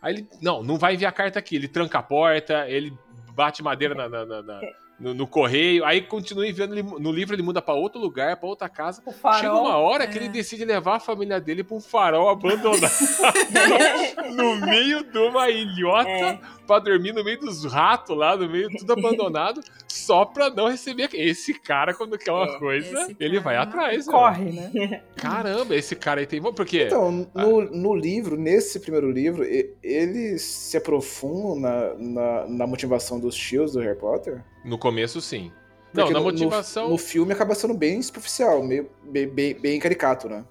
Aí 0.00 0.14
ele. 0.14 0.28
Não, 0.40 0.62
não 0.62 0.78
vai 0.78 0.94
enviar 0.94 1.12
carta 1.12 1.38
aqui. 1.38 1.56
Ele 1.56 1.68
tranca 1.68 1.98
a 1.98 2.02
porta, 2.02 2.68
ele 2.68 2.92
bate 3.34 3.62
madeira 3.62 3.94
na- 3.94 4.08
na- 4.08 4.24
na- 4.26 4.42
na- 4.42 4.60
no, 5.00 5.14
no 5.14 5.26
correio. 5.28 5.84
Aí 5.84 6.00
continua 6.02 6.46
enviando. 6.46 6.72
ele- 6.76 6.82
no 6.82 7.12
livro 7.12 7.34
ele 7.34 7.42
muda 7.42 7.62
pra 7.62 7.74
outro 7.74 8.00
lugar, 8.00 8.36
pra 8.36 8.48
outra 8.48 8.68
casa. 8.68 9.00
Farol. 9.20 9.38
Chega 9.40 9.54
uma 9.54 9.76
hora 9.76 10.06
que 10.06 10.18
É. 10.18 10.20
ele 10.22 10.28
decide 10.28 10.64
levar 10.64 10.96
a 10.96 11.00
família 11.00 11.40
dele 11.40 11.62
pra 11.62 11.76
um 11.76 11.80
farol 11.80 12.28
abandonado 12.28 12.80
no 14.36 14.56
meio 14.66 15.04
de 15.04 15.18
uma 15.18 15.48
ilhota 15.50 16.08
É. 16.10 16.40
pra 16.68 16.78
dormir 16.78 17.12
no 17.12 17.24
meio 17.24 17.40
dos 17.40 17.64
ratos 17.64 18.16
lá, 18.16 18.36
no 18.36 18.48
meio 18.48 18.68
tudo 18.78 18.92
abandonado, 18.92 19.60
só 19.88 20.24
pra 20.24 20.50
não 20.50 20.68
receber. 20.68 21.08
Esse 21.14 21.52
cara, 21.58 21.92
quando 21.94 22.16
quer 22.16 22.30
uma 22.30 22.44
É, 22.44 22.58
coisa, 22.58 23.08
ele 23.18 23.40
vai 23.40 23.56
não- 23.56 23.62
atrás. 23.62 24.06
né? 24.06 24.12
Corre, 24.12 24.52
né? 24.52 25.02
Caramba, 25.16 25.74
esse 25.74 25.96
cara 25.96 26.20
aí 26.20 26.26
tem. 26.26 26.40
Porque. 26.40 26.84
Então, 26.84 27.26
no, 27.34 27.62
no 27.62 27.94
livro, 27.94 28.36
nesse 28.36 28.78
primeiro 28.78 29.10
livro, 29.10 29.42
e- 29.44 29.74
eles 29.82 30.42
se 30.42 30.76
aprofundam 30.76 31.58
na, 31.58 31.94
na, 31.94 32.46
na 32.46 32.66
motivação 32.66 33.18
dos 33.18 33.34
tios 33.34 33.72
do 33.72 33.80
Harry 33.80 33.98
Potter? 33.98 34.44
No 34.64 34.78
começo, 34.78 35.20
sim. 35.20 35.50
Não, 35.92 36.04
Porque 36.04 36.12
na 36.12 36.20
no- 36.20 36.26
no- 36.26 36.32
motivação. 36.32 36.90
No, 36.90 36.98
filme 36.98 37.32
acaba 37.32 37.54
sendo 37.54 37.72
bem 37.74 38.00
superficial, 38.02 38.62
meio 38.62 38.90
bem, 39.04 39.26
bem, 39.26 39.54
bem 39.58 39.80
caricato, 39.80 40.28
né? 40.28 40.44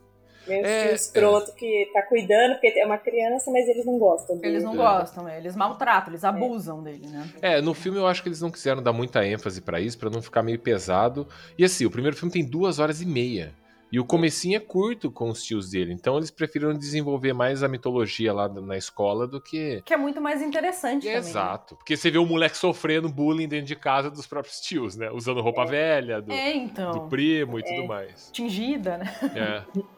Meu 0.47 0.65
É, 0.65 0.87
tio 0.87 0.95
escroto 0.95 1.53
que 1.53 1.89
tá 1.93 2.01
cuidando, 2.03 2.53
porque 2.53 2.67
é 2.79 2.85
uma 2.85 2.97
criança, 2.97 3.51
mas 3.51 3.67
eles 3.67 3.85
não 3.85 3.97
gostam 3.97 4.37
dele. 4.37 4.53
Eles 4.53 4.63
não 4.63 4.73
É. 4.73 4.77
gostam, 4.77 5.23
né? 5.23 5.37
eles 5.37 5.55
maltratam, 5.55 6.11
eles 6.11 6.23
abusam 6.23 6.81
dele, 6.81 7.07
né? 7.07 7.29
É, 7.41 7.61
no 7.61 7.73
filme 7.73 7.97
eu 7.97 8.07
acho 8.07 8.21
que 8.23 8.29
eles 8.29 8.41
não 8.41 8.49
quiseram 8.51 8.81
dar 8.81 8.93
muita 8.93 9.25
ênfase 9.25 9.61
pra 9.61 9.79
isso, 9.79 9.97
pra 9.97 10.09
não 10.09 10.21
ficar 10.21 10.41
meio 10.43 10.59
pesado. 10.59 11.27
E 11.57 11.63
assim, 11.63 11.85
o 11.85 11.91
primeiro 11.91 12.15
filme 12.15 12.31
tem 12.31 12.43
duas 12.45 12.79
horas 12.79 13.01
e 13.01 13.05
meia. 13.05 13.53
E 13.89 14.01
o 14.01 14.05
comecinho 14.05 14.57
é 14.57 14.59
curto 14.59 15.09
com 15.09 15.29
os 15.29 15.41
tios 15.41 15.69
dele. 15.69 15.93
Então 15.93 16.17
eles 16.17 16.29
preferiram 16.29 16.73
desenvolver 16.77 17.31
mais 17.31 17.63
a 17.63 17.69
mitologia 17.69 18.33
lá 18.33 18.49
na 18.49 18.75
escola 18.75 19.25
do 19.25 19.39
que. 19.39 19.81
Que 19.85 19.93
é 19.93 19.97
muito 19.97 20.19
mais 20.19 20.41
interessante 20.41 21.03
também. 21.03 21.21
né? 21.21 21.29
Exato. 21.29 21.77
Porque 21.77 21.95
você 21.95 22.11
vê 22.11 22.17
o 22.17 22.25
moleque 22.25 22.57
sofrendo 22.57 23.07
bullying 23.07 23.47
dentro 23.47 23.65
de 23.65 23.77
casa 23.77 24.11
dos 24.11 24.27
próprios 24.27 24.59
tios, 24.59 24.97
né? 24.97 25.09
Usando 25.09 25.39
roupa 25.39 25.65
velha, 25.65 26.21
do, 26.21 26.33
É, 26.33 26.51
do 26.51 26.59
então. 26.59 27.07
primo 27.07 27.59
e 27.59 27.63
tudo 27.63 27.87
mais. 27.87 28.29
Tingida, 28.33 28.97
né? 28.97 29.15
É. 29.33 29.63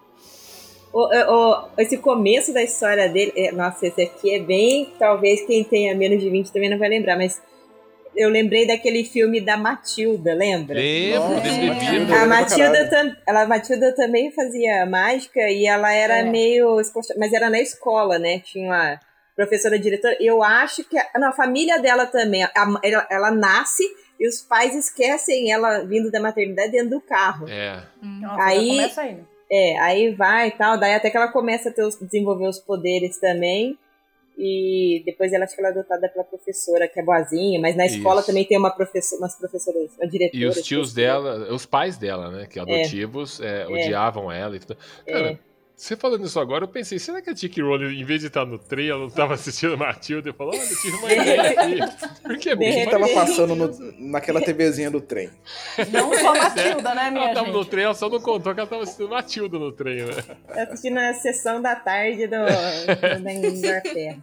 O- 0.92 1.08
o- 1.08 1.70
esse 1.78 1.98
começo 1.98 2.52
da 2.54 2.64
história 2.64 3.08
dele, 3.08 3.32
é, 3.36 3.52
nossa, 3.52 3.86
esse 3.88 4.02
aqui 4.02 4.34
é 4.36 4.40
bem. 4.40 4.92
Talvez 4.98 5.42
quem 5.46 5.64
tenha 5.64 5.94
menos 5.96 6.22
de 6.22 6.30
20 6.30 6.52
também 6.52 6.70
não 6.70 6.80
vai 6.80 6.90
lembrar, 6.90 7.16
mas 7.16 7.40
eu 8.16 8.28
lembrei 8.30 8.66
daquele 8.66 9.04
filme 9.04 9.40
da 9.40 9.56
Matilda, 9.56 10.34
lembra? 10.34 10.76
Lembro. 10.76 11.30
Matilda. 11.68 12.16
A 12.22 12.26
Matilda, 12.26 12.90
tam, 12.90 13.16
ela, 13.28 13.42
a 13.44 13.48
Matilda 13.48 13.94
também 13.96 14.32
fazia 14.32 14.86
mágica 14.88 15.40
e 15.50 15.68
ela 15.68 15.94
era 15.94 16.18
É. 16.20 16.24
meio. 16.24 16.78
Mas 17.18 17.34
era 17.34 17.50
na 17.52 17.60
escola, 17.60 18.18
né? 18.18 18.40
Tinha 18.40 18.66
uma 18.66 19.00
professora 19.36 19.78
diretora. 19.78 20.18
Eu 20.20 20.42
acho 20.44 20.84
que. 20.84 20.98
A, 20.98 21.06
não, 21.20 21.30
a 21.30 21.34
família 21.34 21.78
dela 21.80 22.08
também. 22.08 22.44
a- 22.44 22.52
ela, 22.84 23.08
ela 23.12 23.32
nasce 23.32 23.84
e 24.20 24.28
os 24.28 24.42
pais 24.42 24.76
esquecem 24.76 25.52
ela 25.52 25.80
vindo 25.86 26.10
da 26.12 26.20
maternidade 26.20 26.72
dentro 26.72 26.90
do 26.90 27.02
carro. 27.02 27.48
É. 27.48 27.80
Nossa, 28.02 28.44
Aí- 28.44 28.68
começa 28.70 29.02
aí. 29.02 29.18
É, 29.52 29.80
aí 29.80 30.12
vai 30.14 30.50
e 30.50 30.52
tal, 30.52 30.78
daí 30.80 30.94
até 30.94 31.10
que 31.10 31.18
ela 31.18 31.32
começa 31.32 31.70
a 31.70 31.72
ter 31.72 31.84
os- 31.84 31.98
desenvolver 32.00 32.48
os 32.48 32.60
poderes 32.60 33.20
também. 33.20 33.78
E 34.42 35.02
depois 35.06 35.34
ela 35.34 35.44
acho 35.44 35.54
que 35.54 35.60
ela 35.60 35.68
é 35.70 35.72
adotada 35.72 36.08
pela 36.08 36.24
professora, 36.24 36.88
que 36.88 36.98
é 36.98 37.04
boazinha, 37.04 37.60
mas 37.60 37.76
na 37.76 37.86
escola 37.86 38.20
Isso. 38.22 38.28
também 38.28 38.46
tem 38.46 38.58
uma 38.58 38.72
professora, 38.72 39.22
umas 39.22 39.36
professoras, 39.38 39.92
uma 39.98 40.08
diretora. 40.08 40.42
E 40.42 40.46
os 40.46 40.62
tios 40.62 40.94
dela, 40.94 41.54
os 41.54 41.66
pais 41.66 41.98
dela, 41.98 42.32
né? 42.32 42.48
Que 42.50 42.58
adotivos, 42.58 43.42
é, 43.42 43.68
odiavam 43.68 44.32
ela 44.32 44.56
e 44.56 44.60
tudo. 44.60 44.78
Cara, 45.06 45.32
É. 45.32 45.49
você 45.82 45.96
falando 45.96 46.26
isso 46.26 46.40
agora, 46.40 46.66
eu 46.66 46.68
pensei, 46.68 47.00
será 47.00 47.22
que 47.22 47.30
a 47.30 47.34
Tic 47.34 47.58
Rowling, 47.58 48.00
em 48.00 48.04
vez 48.04 48.20
de 48.22 48.28
estar 48.28 48.46
no 48.46 48.60
trem, 48.60 48.90
ela 48.90 49.00
não 49.00 49.08
estava 49.08 49.34
assistindo 49.36 49.78
Matilda 49.78 50.30
e 50.30 50.34
falou, 50.34 50.54
olha, 50.54 50.62
eu 50.62 50.78
tive 50.78 50.98
uma 50.98 51.14
ideia 51.14 51.42
aqui. 51.52 52.22
Por 52.22 52.38
que 52.38 52.50
De 52.50 52.56
O 52.56 52.58
que 52.60 52.66
repente- 52.66 52.92
tava 52.92 53.08
passando 53.10 53.56
no- 53.56 53.94
naquela 54.10 54.42
TVzinha 54.42 54.92
do 54.92 55.00
trem? 55.00 55.30
Não 55.92 56.14
só 56.16 56.34
Matilda, 56.36 56.94
né, 56.94 57.10
minha 57.12 57.26
Ela 57.26 57.34
tava 57.34 57.52
no 57.52 57.64
trem, 57.66 57.86
ela 57.86 57.94
só 57.94 58.10
não 58.10 58.20
contou 58.20 58.54
que 58.54 58.60
ela 58.60 58.70
tava 58.70 58.84
assistindo 58.84 59.10
Matilda 59.10 59.58
no 59.58 59.72
trem, 59.72 60.04
né? 60.06 60.14
assistindo 60.50 60.98
a 60.98 61.14
sessão 61.14 61.62
da 61.62 61.76
tarde 61.76 62.28
do, 62.28 62.36
da 63.24 63.34
Inglaterra. 63.34 64.18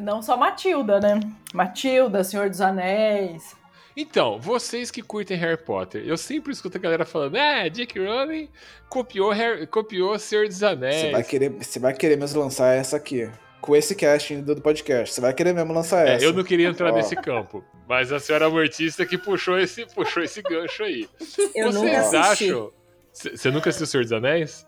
Não 0.00 0.22
só 0.22 0.36
Matilda, 0.36 1.00
né? 1.00 1.20
Matilda, 1.54 2.22
Senhor 2.24 2.48
dos 2.50 2.60
Anéis. 2.60 3.56
Então, 4.00 4.38
vocês 4.38 4.92
que 4.92 5.02
curtem 5.02 5.36
Harry 5.36 5.56
Potter, 5.56 6.04
eu 6.06 6.16
sempre 6.16 6.52
escuto 6.52 6.76
a 6.76 6.80
galera 6.80 7.04
falando, 7.04 7.36
é, 7.36 7.68
J.K. 7.68 8.00
Rowling 8.06 8.48
copiou, 8.88 9.32
Harry, 9.32 9.66
copiou 9.66 10.16
Senhor 10.20 10.46
dos 10.46 10.62
Anéis. 10.62 11.00
Você 11.00 11.10
vai, 11.10 11.24
querer, 11.24 11.50
você 11.50 11.78
vai 11.80 11.92
querer 11.94 12.16
mesmo 12.16 12.40
lançar 12.40 12.72
essa 12.74 12.96
aqui. 12.96 13.28
Com 13.60 13.74
esse 13.74 13.96
casting 13.96 14.40
do 14.40 14.54
do 14.54 14.62
podcast. 14.62 15.12
Você 15.12 15.20
vai 15.20 15.34
querer 15.34 15.52
mesmo 15.52 15.72
lançar 15.72 16.06
É, 16.06 16.14
essa. 16.14 16.24
eu 16.24 16.32
não 16.32 16.44
queria 16.44 16.68
entrar 16.68 16.92
nesse 16.92 17.16
campo, 17.16 17.64
mas 17.88 18.12
a 18.12 18.20
senhora 18.20 18.48
Mortista 18.48 19.04
que 19.04 19.18
puxou 19.18 19.58
esse, 19.58 19.84
puxou 19.92 20.22
esse 20.22 20.40
gancho 20.42 20.84
aí. 20.84 21.08
Eu 21.56 21.72
nunca 21.72 21.88
Vocês 22.04 22.14
assisti. 22.14 22.44
acham... 22.52 22.72
Você 23.12 23.50
nunca 23.50 23.70
assistiu 23.70 23.86
Senhor 23.88 24.04
dos 24.04 24.12
Anéis? 24.12 24.64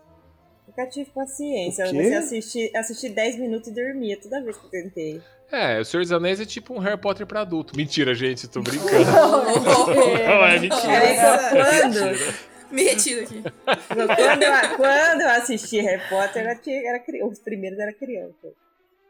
Nunca 0.67 0.87
tive 0.89 1.09
paciência. 1.11 1.85
O 1.85 2.17
assistir 2.17 2.69
assisti 2.75 3.07
10 3.07 3.39
minutos 3.39 3.69
e 3.69 3.73
dormia 3.73 4.19
toda 4.19 4.43
vez 4.43 4.57
que 4.57 4.65
eu 4.65 4.69
tentei. 4.69 5.21
É, 5.51 5.79
o 5.79 5.85
Senhor 5.85 6.01
dos 6.03 6.11
Anéis 6.11 6.39
é 6.39 6.45
tipo 6.45 6.73
um 6.73 6.79
Harry 6.79 6.97
Potter 6.99 7.25
pra 7.27 7.41
adulto. 7.41 7.75
Mentira, 7.75 8.13
gente, 8.15 8.47
tô 8.47 8.61
brincando. 8.61 8.93
É. 9.01 10.27
Não, 10.27 10.45
é 10.45 10.59
mentira. 10.59 10.93
É 10.93 11.49
quando, 11.49 11.93
mentira. 12.05 12.33
Me 12.71 12.83
retiro 12.83 13.21
aqui. 13.23 13.43
quando, 13.87 14.43
eu, 14.43 14.77
quando 14.77 15.21
eu 15.21 15.29
assisti 15.31 15.81
Harry 15.81 16.01
Potter, 16.07 16.43
era, 16.45 16.99
cri- 16.99 17.21
os 17.23 17.37
primeiros 17.39 17.77
era 17.77 17.91
criança. 17.93 18.47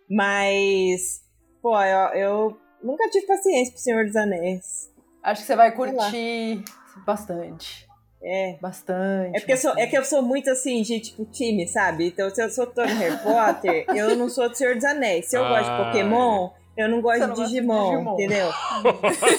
Mas, 0.10 1.22
pô, 1.62 1.80
eu, 1.84 2.08
eu 2.20 2.58
nunca 2.84 3.08
tive 3.10 3.28
paciência 3.28 3.72
pro 3.74 3.82
Senhor 3.82 4.06
dos 4.06 4.16
Anéis. 4.16 4.92
Acho 5.24 5.42
que 5.42 5.48
você 5.48 5.56
vai 5.56 5.72
curtir 5.72 6.64
bastante. 7.06 7.88
É. 8.24 8.56
Bastante. 8.62 9.36
É 9.36 9.40
porque 9.40 9.54
eu 9.54 9.58
sou, 9.58 9.74
é 9.78 9.88
que 9.88 9.98
eu 9.98 10.04
sou 10.06 10.22
muito 10.22 10.50
assim, 10.50 10.82
de 10.84 11.00
tipo 11.00 11.26
time, 11.26 11.68
sabe? 11.68 12.08
Então, 12.08 12.30
se 12.30 12.42
eu 12.44 12.50
sou 12.50 12.68
tô 12.68 12.82
no 12.82 12.94
Harry 12.96 13.18
Potter, 13.18 13.86
eu 13.96 14.16
não 14.16 14.30
sou 14.30 14.48
do 14.50 14.56
Senhor 14.56 14.76
dos 14.76 14.84
Anéis. 14.86 15.26
Se 15.28 15.38
eu 15.38 15.42
gosto 15.48 15.64
de 15.66 15.70
Ah, 15.72 15.86
Pokémon, 15.86 16.50
eu 16.78 16.88
não 16.88 17.02
gosto 17.02 17.20
não 17.22 17.30
de 17.30 17.34
gosta 17.36 17.46
de 17.48 17.54
Digimon, 17.56 17.92
Digimon. 17.92 18.14
entendeu? 18.14 18.50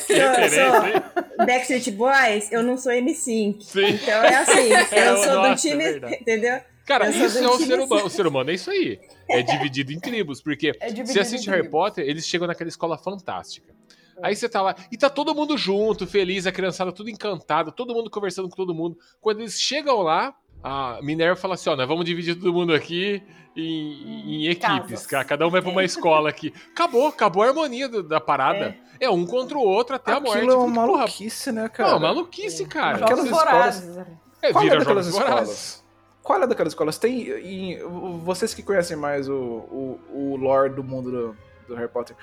Que 0.06 0.12
Eu 0.14 0.84
hein? 0.84 1.02
Backstreet 1.46 1.90
Boys, 1.92 2.50
eu 2.52 2.62
não 2.62 2.76
sou 2.76 2.92
M5. 2.92 3.60
Sim. 3.62 3.86
Então 3.86 4.22
é 4.24 4.34
assim, 4.34 4.72
É, 4.90 5.08
eu 5.08 5.16
sou 5.18 5.26
do 5.32 5.48
nossa, 5.48 5.54
time, 5.68 5.84
é 5.84 6.20
entendeu? 6.20 6.60
Cara, 6.84 7.06
Eu 7.06 7.12
sou 7.12 7.26
isso 7.26 7.38
é 7.38 7.48
o 7.48 7.58
ser 7.58 7.78
humano. 7.80 8.06
O 8.06 8.10
ser 8.10 8.26
humano 8.26 8.50
é 8.50 8.54
isso 8.54 8.70
aí. 8.70 8.98
É 9.30 9.40
dividido 9.42 9.92
em 9.92 10.00
tribos, 10.00 10.42
porque 10.42 10.72
É 10.80 10.90
você 10.92 11.20
assiste 11.20 11.46
Harry 11.48 11.62
tribos. 11.62 11.70
Potter, 11.80 12.04
eles 12.04 12.26
chegam 12.26 12.48
naquela 12.48 12.68
escola 12.68 12.98
fantástica. 12.98 13.72
Aí 14.20 14.34
você 14.34 14.48
tá 14.48 14.60
lá, 14.60 14.74
e 14.90 14.96
tá 14.98 15.08
todo 15.08 15.34
mundo 15.34 15.56
junto, 15.56 16.06
feliz, 16.06 16.46
a 16.46 16.52
criançada 16.52 16.90
tudo 16.92 17.08
encantada, 17.08 17.70
todo 17.70 17.94
mundo 17.94 18.10
conversando 18.10 18.48
com 18.48 18.56
todo 18.56 18.74
mundo. 18.74 18.98
Quando 19.20 19.40
eles 19.40 19.60
chegam 19.60 20.02
lá, 20.02 20.34
a 20.62 20.98
Minerva 21.02 21.36
fala 21.36 21.54
assim: 21.54 21.70
ó, 21.70 21.76
nós 21.76 21.88
vamos 21.88 22.04
dividir 22.04 22.34
todo 22.34 22.52
mundo 22.52 22.74
aqui 22.74 23.22
em, 23.56 24.44
em 24.44 24.46
equipes, 24.48 25.06
Casas. 25.06 25.26
cada 25.26 25.46
um 25.46 25.50
vai 25.50 25.60
pra 25.62 25.70
uma 25.70 25.84
escola 25.84 26.28
aqui. 26.28 26.52
Acabou, 26.72 27.06
acabou 27.08 27.42
a 27.42 27.48
harmonia 27.48 27.88
do- 27.88 28.02
da 28.02 28.20
parada. 28.20 28.76
É. 29.00 29.10
um 29.10 29.26
contra 29.26 29.58
o 29.58 29.60
outro 29.60 29.96
até 29.96 30.12
a 30.12 30.20
morte. 30.20 30.36
Aquilo 30.36 30.52
é 30.52 30.56
uma 30.56 30.64
porra, 30.86 30.98
maluquice, 30.98 31.50
né, 31.50 31.68
cara? 31.68 31.90
Não, 31.90 31.98
maluquice, 32.00 32.64
cara. 32.66 32.98
Jogos 32.98 33.12
Aquelas 33.12 33.30
vorazes. 33.30 33.96
É, 34.40 34.52
Qual 34.52 34.62
é 34.62 34.66
vira 34.68 34.78
daquelas 34.78 35.06
escolas? 35.08 35.84
Qual 36.22 36.40
é 36.42 36.46
daquelas 36.46 36.72
escolas? 36.72 36.98
Tem. 36.98 37.28
em- 37.30 37.78
vocês 38.24 38.54
que 38.54 38.62
conhecem 38.62 38.96
mais 38.96 39.28
o, 39.28 39.34
o, 39.34 40.00
o 40.12 40.36
lore 40.36 40.72
do 40.72 40.84
mundo 40.84 41.10
do, 41.10 41.36
do 41.66 41.74
Harry 41.74 41.88
Potter, 41.88 42.14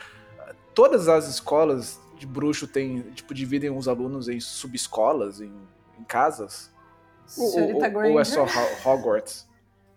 todas 0.79 1.09
as 1.09 1.27
escolas 1.27 1.99
de 2.17 2.25
bruxo 2.25 2.65
tem, 2.65 3.01
tipo, 3.11 3.33
dividem 3.33 3.69
os 3.69 3.89
alunos 3.89 4.29
em 4.29 4.39
subescolas, 4.39 5.41
em, 5.41 5.51
em 5.99 6.03
casas? 6.05 6.71
Ou, 7.37 7.73
ou- 7.75 8.17
é 8.17 8.23
só 8.23 8.45
Hogwarts? 8.85 9.45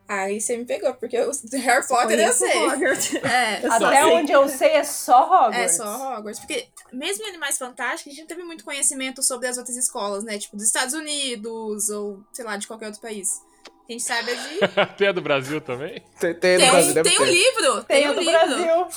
Aí 0.09 0.41
você 0.41 0.57
me 0.57 0.65
pegou, 0.65 0.93
porque 0.95 1.17
o 1.21 1.31
Harry 1.53 1.87
Potter 1.87 2.19
eu 2.19 2.33
sei. 2.33 2.67
Hogwarts. 2.67 3.15
É, 3.23 3.65
Até 3.65 4.05
onde 4.07 4.33
eu 4.33 4.49
sei 4.49 4.71
é 4.71 4.83
só 4.83 5.25
Hogwarts. 5.25 5.57
É 5.61 5.69
só 5.69 6.19
Hogwarts. 6.19 6.41
Porque 6.41 6.67
mesmo 6.93 7.25
em 7.27 7.29
Animais 7.29 7.57
Fantásticos, 7.59 8.13
a 8.13 8.17
gente 8.17 8.23
não 8.23 8.27
teve 8.27 8.43
muito 8.43 8.65
conhecimento 8.65 9.23
sobre 9.23 9.47
as 9.47 9.57
outras 9.57 9.77
escolas, 9.77 10.25
né? 10.25 10.37
Tipo, 10.37 10.57
dos 10.57 10.67
Estados 10.67 10.95
Unidos 10.95 11.91
ou, 11.91 12.25
sei 12.33 12.45
lá, 12.45 12.57
de 12.57 12.67
qualquer 12.67 12.87
outro 12.87 13.01
país. 13.01 13.41
A 13.89 13.93
gente 13.93 14.03
sabe 14.03 14.33
é 14.33 14.35
de. 14.35 14.59
Tem 14.99 15.07
a 15.07 15.13
do 15.13 15.23
Brasil 15.23 15.61
também? 15.61 16.03
Tem, 16.19 16.35
tem 16.35 16.59
Tem, 16.59 16.71
Brasil, 16.71 16.95
deve 16.95 17.09
tem 17.09 17.21
um 17.21 17.25
livro! 17.25 17.85
Tem 17.85 18.03
Tem 18.03 18.09
o 18.09 18.13
um 18.13 18.15
do 18.17 18.21
livro! 18.21 18.33
Brasil. 18.49 18.89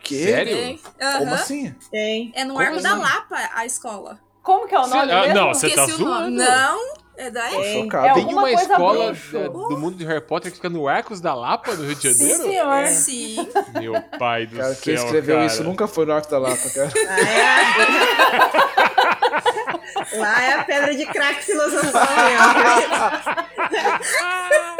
O 0.00 0.02
quê? 0.02 0.24
Sério? 0.24 0.56
Tem. 0.56 0.80
Como 0.98 1.24
Aham. 1.26 1.34
assim? 1.34 1.74
Tem. 1.90 2.32
É 2.34 2.44
no 2.44 2.54
Como 2.54 2.64
Arco 2.66 2.80
da 2.82 2.92
assim? 2.92 3.00
Lapa, 3.02 3.50
a 3.54 3.66
escola. 3.66 4.18
Como 4.42 4.66
que 4.66 4.74
é 4.74 4.78
o 4.78 4.84
Cê- 4.84 4.90
nome 4.96 5.12
ah, 5.12 5.20
mesmo? 5.20 5.34
não, 5.34 5.48
Você 5.54 5.68
tá 5.70 5.84
Esqueci 5.84 6.02
o 6.02 6.04
nome. 6.06 6.20
zoando? 6.20 6.36
Não, 6.36 6.94
é 7.18 7.30
da 7.30 7.42
Tem. 7.48 7.82
Chocado. 7.82 8.06
É 8.06 8.12
Tem 8.14 8.22
alguma 8.22 8.40
uma 8.42 8.48
coisa 8.48 8.62
escola 8.72 9.04
bruxo. 9.06 9.38
da- 9.38 9.48
do 9.48 9.78
mundo 9.78 9.96
de 9.96 10.04
Harry 10.06 10.20
Potter 10.22 10.50
que 10.50 10.56
fica 10.56 10.70
no 10.70 10.88
Arcos 10.88 11.20
da 11.20 11.34
Lapa, 11.34 11.74
no 11.74 11.84
Rio 11.84 11.94
de 11.94 12.12
Sim, 12.14 12.28
Janeiro? 12.30 12.42
senhor. 12.42 12.86
Sim. 12.88 13.48
Meu 13.78 14.02
pai 14.18 14.46
do 14.46 14.56
Cara, 14.56 14.72
céu, 14.74 14.82
quem 14.82 14.94
escreveu 14.94 15.36
cara. 15.36 15.46
isso 15.46 15.62
nunca 15.62 15.86
foi 15.86 16.06
no 16.06 16.12
Arco 16.14 16.30
da 16.30 16.38
Lapa, 16.38 16.70
cara. 16.74 16.90
Ah, 17.08 17.20
é? 20.16 20.16
Lá 20.16 20.42
é 20.42 20.54
a 20.54 20.64
pedra 20.64 20.94
de 20.94 21.04
craque 21.06 21.42
filosofal 21.44 22.06
mesmo. 22.24 22.46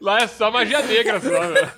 Lá 0.00 0.20
é 0.20 0.26
só 0.26 0.50
magia 0.50 0.80
negra, 0.82 1.20
só, 1.20 1.28
né? 1.28 1.72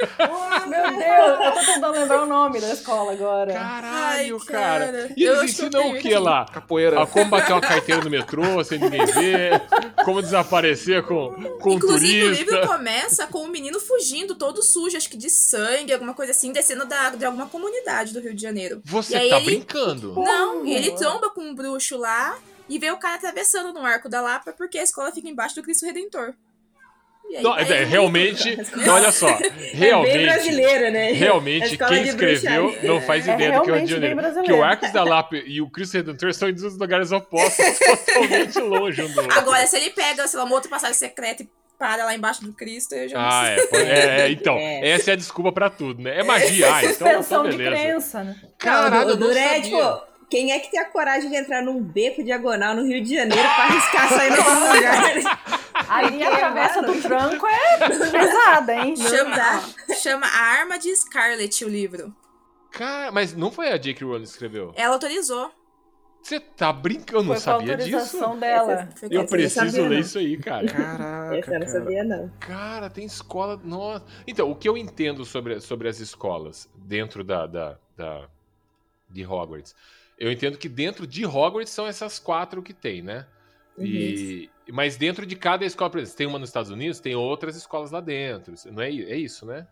Meu 0.66 0.99
Deus, 0.99 1.41
eu 1.41 1.53
tô 1.53 1.61
tentando 1.72 1.93
lembrar 1.93 2.22
o 2.22 2.26
nome 2.26 2.61
da 2.61 2.72
escola 2.72 3.12
agora. 3.12 3.53
Caralho, 3.53 4.36
Ai, 4.41 4.47
cara. 4.47 4.86
cara. 4.86 5.12
E 5.16 5.24
eles 5.24 5.43
ensinam 5.51 5.91
o 5.91 5.99
que 5.99 6.14
lá? 6.14 6.47
Capoeira. 6.47 7.03
A 7.03 7.07
como 7.07 7.26
bater 7.26 7.53
uma 7.53 7.61
carteira 7.61 8.03
no 8.03 8.11
metrô 8.11 8.62
sem 8.64 8.78
ninguém 8.78 9.05
ver, 9.07 9.62
como 10.05 10.20
desaparecer 10.22 11.03
com, 11.05 11.32
com 11.61 11.70
um 11.70 11.74
Inclusive, 11.74 12.22
o 12.24 12.26
turista. 12.34 12.45
livro 12.57 12.66
começa 12.68 13.26
com 13.26 13.39
o 13.45 13.49
menino 13.49 13.80
fugindo, 13.80 14.34
todo 14.34 14.62
sujo, 14.62 14.97
acho 14.97 15.09
que 15.09 15.16
de 15.16 15.30
sangue, 15.30 15.93
alguma 15.93 16.14
coisa 16.14 16.32
assim, 16.32 16.53
descendo 16.53 16.84
da, 16.86 17.11
de 17.11 17.24
alguma 17.24 17.47
comunidade 17.49 18.12
do 18.12 18.20
Rio 18.20 18.34
de 18.34 18.43
Janeiro. 18.43 18.80
Você 18.84 19.14
E 19.14 19.16
aí 19.16 19.30
tá 19.30 19.36
ele- 19.39 19.47
brincando? 19.47 20.14
Não, 20.14 20.64
e 20.66 20.74
ele 20.74 20.93
tromba 20.93 21.30
com 21.30 21.41
um 21.43 21.55
bruxo 21.55 21.97
lá 21.97 22.36
e 22.68 22.78
vê 22.78 22.91
o 22.91 22.97
cara 22.99 23.16
atravessando 23.16 23.72
no 23.72 23.84
arco 23.84 24.09
da 24.09 24.20
Lapa 24.20 24.53
porque 24.53 24.78
a 24.78 24.82
escola 24.82 25.11
fica 25.12 25.28
embaixo 25.28 25.55
do 25.55 25.62
Cristo 25.62 25.86
Redentor. 25.86 26.34
Aí 27.37 27.43
Não, 27.43 27.53
vai 27.53 27.62
é, 27.70 27.83
o 27.83 27.87
realmente, 27.87 28.59
olha 28.89 29.12
só, 29.12 29.29
É 29.29 29.51
bem 29.51 29.70
realmente, 29.74 30.22
brasileiro, 30.24 30.91
né? 30.91 31.12
Realmente, 31.12 31.76
quem 31.76 32.03
de 32.03 32.09
escreveu 32.09 32.64
bruxaria. 32.68 32.89
não 32.89 33.01
faz 33.03 33.29
É 33.29 33.35
ideia 33.35 33.53
do 33.53 33.62
que 33.62 33.70
é 33.70 33.72
o 33.72 33.76
Rio 33.76 33.87
de 33.87 33.95
realmente 33.95 34.16
Janeiro. 34.16 34.57
O 34.57 34.62
Arcos 34.64 34.93
da 34.93 35.05
Lapa 35.05 35.37
e 35.37 35.61
o 35.61 35.68
Cristo 35.70 35.95
Redentor 35.95 36.33
são 36.35 36.49
em 36.49 36.55
dois 36.55 36.76
lugares 36.79 37.12
opostos, 37.12 37.64
totalmente 37.79 38.59
longe 38.61 39.03
um 39.03 39.12
do 39.12 39.20
outro. 39.20 39.39
Agora, 39.39 39.66
se 39.66 39.76
ele 39.76 39.91
pega, 39.91 40.26
sei 40.26 40.39
lá, 40.39 40.45
uma 40.47 40.55
outra 40.55 40.70
passagem 40.70 40.95
secreta 40.95 41.43
e 41.43 41.49
para 41.79 42.05
lá 42.07 42.12
embaixo 42.14 42.43
do 42.43 42.53
Cristo, 42.53 42.95
eu 42.97 43.09
já 43.09 43.16
não 43.18 43.24
Ah, 43.31 43.49
é, 43.49 43.57
é, 43.76 44.20
é, 44.22 44.31
então, 44.31 44.57
É. 44.59 44.91
essa 44.91 45.11
é 45.11 45.12
a 45.12 45.16
desculpa 45.16 45.53
pra 45.53 45.70
tudo, 45.70 46.03
né? 46.03 46.18
É 46.18 46.24
magia, 46.24 46.66
ah, 46.74 46.81
então, 46.83 46.89
Suspensão 46.95 47.41
então 47.47 47.51
de 47.51 47.57
beleza. 47.57 47.83
crença, 47.83 48.24
né? 48.24 48.37
Caralho, 48.59 49.07
o 49.07 49.11
eu 49.12 49.16
não 49.16 49.26
duro 49.29 49.39
é, 49.39 49.45
sabia. 49.49 49.62
tipo, 49.62 50.08
quem 50.31 50.53
é 50.53 50.59
que 50.59 50.70
tem 50.70 50.81
a 50.81 50.85
coragem 50.85 51.31
de 51.31 51.37
entrar 51.37 51.62
num 51.62 51.83
beco 51.83 52.22
diagonal 52.22 52.74
no 52.74 52.85
Rio 52.85 53.03
de 53.03 53.14
Janeiro 53.14 53.43
pra 53.43 53.64
arriscar 53.64 54.09
sair 54.09 54.31
no 54.31 54.37
algum 54.37 54.72
lugar? 54.74 55.49
A 55.89 56.37
travessa 56.37 56.83
do 56.83 57.01
tranco 57.01 57.47
é 57.47 57.79
pesada, 58.11 58.74
hein? 58.74 58.95
Chama, 58.97 59.37
dá. 59.37 59.62
chama 59.95 60.26
A 60.26 60.41
Arma 60.59 60.79
de 60.79 60.95
Scarlet 60.95 61.64
o 61.64 61.68
livro. 61.68 62.14
Cara, 62.70 63.11
mas 63.11 63.35
não 63.35 63.51
foi 63.51 63.68
a 63.70 63.76
J.K. 63.79 64.05
Rowling 64.05 64.22
que 64.24 64.29
escreveu. 64.29 64.72
Ela 64.76 64.95
autorizou. 64.95 65.51
Você 66.22 66.41
tá 66.41 66.70
brincando, 66.72 67.20
eu 67.20 67.24
não 67.24 67.37
sabia 67.37 67.76
disso. 67.76 67.97
autorização 67.97 68.39
dela. 68.39 68.89
Eu 69.11 69.24
preciso 69.24 69.83
ler 69.83 69.89
não. 69.91 69.99
isso 69.99 70.18
aí, 70.18 70.37
cara. 70.37 70.66
Caraca, 70.66 71.37
Essa 71.37 71.51
eu 71.55 71.59
não 71.61 71.66
cara. 71.66 71.68
sabia, 71.68 72.05
não. 72.05 72.33
Cara, 72.41 72.91
tem 72.91 73.05
escola. 73.07 73.59
Nossa. 73.64 74.05
Então, 74.26 74.51
o 74.51 74.55
que 74.55 74.68
eu 74.68 74.76
entendo 74.76 75.24
sobre, 75.24 75.59
sobre 75.61 75.89
as 75.89 76.01
escolas 76.01 76.68
dentro 76.74 77.24
da, 77.24 77.47
da, 77.47 77.79
da- 77.97 78.29
de 79.09 79.24
Hogwarts? 79.24 79.74
Eu 80.19 80.31
entendo 80.33 80.59
que 80.59 80.69
dentro 80.69 81.07
de 81.07 81.25
Hogwarts 81.25 81.73
são 81.73 81.87
essas 81.87 82.19
quatro 82.19 82.62
que 82.62 82.73
tem, 82.75 83.03
né? 83.03 83.27
E, 83.79 84.51
mas 84.73 84.97
dentro 84.97 85.25
de 85.25 85.37
cada 85.37 85.64
escola, 85.64 85.89
por 85.91 85.99
exemplo, 86.01 86.16
tem 86.16 86.27
uma 86.27 86.39
nos 86.39 86.49
Estados 86.49 86.71
Unidos, 86.71 86.99
tem 86.99 87.14
outras 87.14 87.55
escolas 87.57 87.91
lá 87.93 88.01
dentro. 88.01 88.55
Não 88.73 88.83
é, 88.83 88.89
é 88.89 89.16
isso, 89.16 89.47
né? 89.47 89.66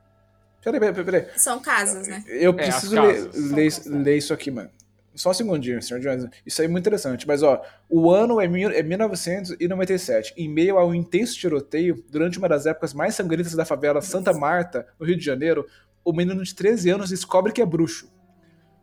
Peraí, 0.63 0.79
peraí, 0.81 1.05
peraí. 1.05 1.27
São 1.37 1.61
casas, 1.61 2.07
né? 2.07 2.23
Eu 2.29 2.51
É, 2.53 2.55
preciso 2.55 2.99
as 2.99 3.07
ler, 3.07 3.25
casas. 3.27 3.87
ler- 3.87 4.03
ler 4.03 4.17
isso 4.17 4.33
aqui, 4.33 4.51
mano. 4.51 4.71
Só 5.15 5.31
um 5.31 5.35
segundinho, 5.35 5.81
senhor 5.83 5.99
Jones. 6.01 6.27
Isso 6.45 6.61
aí 6.61 6.67
é 6.67 6.71
muito 6.71 6.83
interessante. 6.83 7.27
Mas, 7.27 7.43
ó, 7.43 7.63
o 7.89 8.11
ano 8.13 8.41
é, 8.41 8.47
mil- 8.47 8.71
é 8.71 8.83
1997. 8.83 10.35
Em 10.37 10.49
meio 10.49 10.79
a 10.79 10.85
um 10.85 10.95
intenso 10.95 11.37
tiroteio, 11.37 12.05
durante 12.11 12.39
uma 12.39 12.49
das 12.49 12.67
épocas 12.67 12.93
mais 12.93 13.15
sangrentas 13.15 13.55
da 13.55 13.65
favela 13.65 14.01
Santa 14.03 14.33
Marta, 14.33 14.87
no 15.01 15.07
Rio 15.07 15.17
de 15.17 15.25
Janeiro, 15.25 15.67
o 16.05 16.13
menino 16.13 16.43
de 16.43 16.55
13 16.55 16.91
anos 16.91 17.11
descobre 17.11 17.53
que 17.53 17.63
é 17.63 17.67
bruxo. 17.67 18.13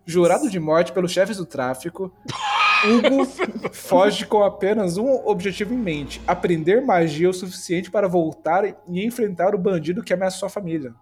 Jurado 0.06 0.50
de 0.50 0.60
morte 0.60 0.92
pelos 0.92 1.12
chefes 1.12 1.38
do 1.38 1.46
tráfico, 1.46 2.12
Hugo 2.86 3.26
foge 3.72 4.26
com 4.26 4.44
apenas 4.44 4.98
um 4.98 5.10
objetivo 5.26 5.74
em 5.74 5.78
mente: 5.78 6.22
aprender 6.28 6.82
magia 6.82 7.30
o 7.30 7.34
suficiente 7.34 7.90
para 7.90 8.08
voltar 8.08 8.66
e 8.66 9.06
enfrentar 9.06 9.56
o 9.56 9.58
bandido 9.58 10.04
que 10.04 10.14
ameaçou 10.14 10.48
a 10.48 10.50
família. 10.50 10.94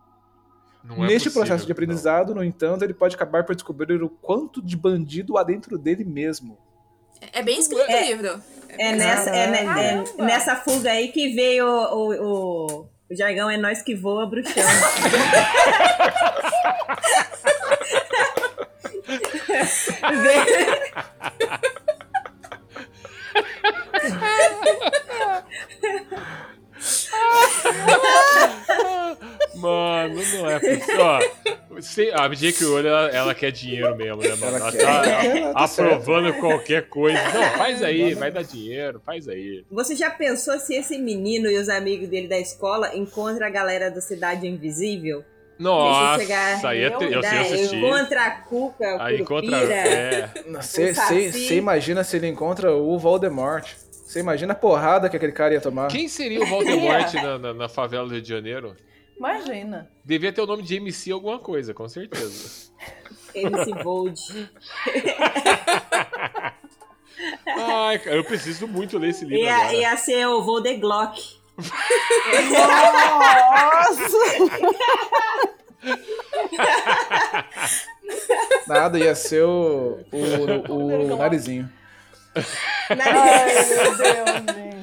Não 0.83 0.97
é 0.97 1.07
Neste 1.07 1.29
possível, 1.29 1.41
processo 1.41 1.65
de 1.65 1.71
aprendizado, 1.71 2.35
no 2.35 2.43
entanto, 2.43 2.83
ele 2.83 2.93
pode 2.93 3.15
acabar 3.15 3.43
por 3.43 3.55
descobrir 3.55 4.01
o 4.03 4.09
quanto 4.09 4.61
de 4.61 4.75
bandido 4.77 5.37
há 5.37 5.43
dentro 5.43 5.77
dele 5.77 6.03
mesmo. 6.03 6.57
É 7.33 7.41
bem 7.43 7.59
escrito 7.59 7.89
É. 7.89 8.03
o 8.03 8.07
livro. 8.07 8.41
É 8.69 8.95
nessa, 8.95 9.29
é, 9.29 9.47
ne- 9.47 10.05
é 10.17 10.23
nessa 10.23 10.55
fuga 10.55 10.91
aí 10.91 11.09
que 11.09 11.33
veio 11.35 11.67
o, 11.67 11.93
o, 11.93 12.13
o, 12.13 12.65
o 13.11 13.15
jargão 13.15 13.49
é 13.49 13.57
nós 13.57 13.81
que 13.81 13.93
voa, 13.95 14.25
bruxão. 14.27 14.53
Mano, 29.55 30.15
não 30.15 30.49
é 30.49 30.59
possível. 30.59 31.01
Ó, 31.01 31.81
se- 31.81 32.11
a 32.11 32.27
J.K. 32.29 32.65
Rowling, 32.65 32.87
ela, 32.87 33.07
ela 33.09 33.35
quer 33.35 33.51
dinheiro 33.51 33.95
mesmo, 33.95 34.21
né, 34.21 34.35
mano? 34.35 34.57
Ela 34.57 34.69
Ela, 34.69 34.71
quer. 34.71 34.79
tá 34.85 35.15
Ela 35.15 35.53
tá 35.53 35.63
aprovando 35.65 36.33
qualquer 36.39 36.87
coisa. 36.87 37.17
Não, 37.33 37.57
faz 37.57 37.83
aí, 37.83 38.13
vai 38.13 38.31
dar 38.31 38.43
dinheiro, 38.43 39.01
faz 39.05 39.27
aí. 39.27 39.65
Você 39.71 39.95
já 39.95 40.09
pensou 40.09 40.57
se 40.59 40.73
esse 40.75 40.97
menino 40.97 41.49
e 41.49 41.57
os 41.57 41.69
amigos 41.69 42.07
dele 42.07 42.27
da 42.27 42.39
escola 42.39 42.95
encontram 42.95 43.45
a 43.45 43.49
galera 43.49 43.91
da 43.91 44.01
Cidade 44.01 44.47
Invisível? 44.47 45.23
Nossa, 45.61 46.69
aí 46.69 46.81
é 46.83 46.89
te- 46.89 47.03
eu 47.05 47.21
sei 47.21 47.37
assistir. 47.39 47.75
Encontra 47.77 48.25
a 48.25 48.31
Cuca, 48.31 48.95
o 48.97 49.01
Aí 49.01 49.21
encontra. 49.21 49.57
É. 49.57 50.29
Você 50.61 51.55
imagina 51.55 52.03
se 52.03 52.17
ele 52.17 52.27
encontra 52.27 52.73
o 52.75 52.97
Voldemort. 52.97 53.67
Você 53.91 54.19
imagina 54.19 54.53
a 54.53 54.55
porrada 54.55 55.07
que 55.09 55.15
aquele 55.15 55.31
cara 55.31 55.53
ia 55.53 55.61
tomar. 55.61 55.87
Quem 55.87 56.07
seria 56.07 56.41
o 56.41 56.45
Voldemort 56.45 57.13
na, 57.15 57.37
na, 57.39 57.53
na 57.53 57.69
favela 57.69 58.05
do 58.07 58.13
Rio 58.13 58.21
de 58.21 58.27
Janeiro? 58.29 58.75
Imagina. 59.17 59.89
Devia 60.03 60.33
ter 60.33 60.41
o 60.41 60.47
nome 60.47 60.63
de 60.63 60.75
MC 60.77 61.11
alguma 61.11 61.37
coisa, 61.39 61.73
com 61.73 61.87
certeza. 61.87 62.71
MC 63.35 63.71
Vold. 63.83 64.19
Ai, 67.45 67.99
cara, 67.99 68.15
eu 68.15 68.23
preciso 68.23 68.67
muito 68.67 68.97
ler 68.97 69.09
esse 69.09 69.23
livro 69.25 69.43
Ia, 69.45 69.55
agora. 69.55 69.73
ia 69.75 69.97
ser 69.97 70.25
o 70.27 70.41
Voldeglock. 70.43 71.39
Nossa! 72.51 74.17
Nada, 78.67 78.99
ia 78.99 79.15
ser 79.15 79.43
o, 79.43 79.99
o, 80.11 81.13
o 81.13 81.17
narizinho. 81.17 81.69
Ai, 82.89 82.95
meu 83.65 83.97
Deus, 83.97 84.55
gente. 84.55 84.81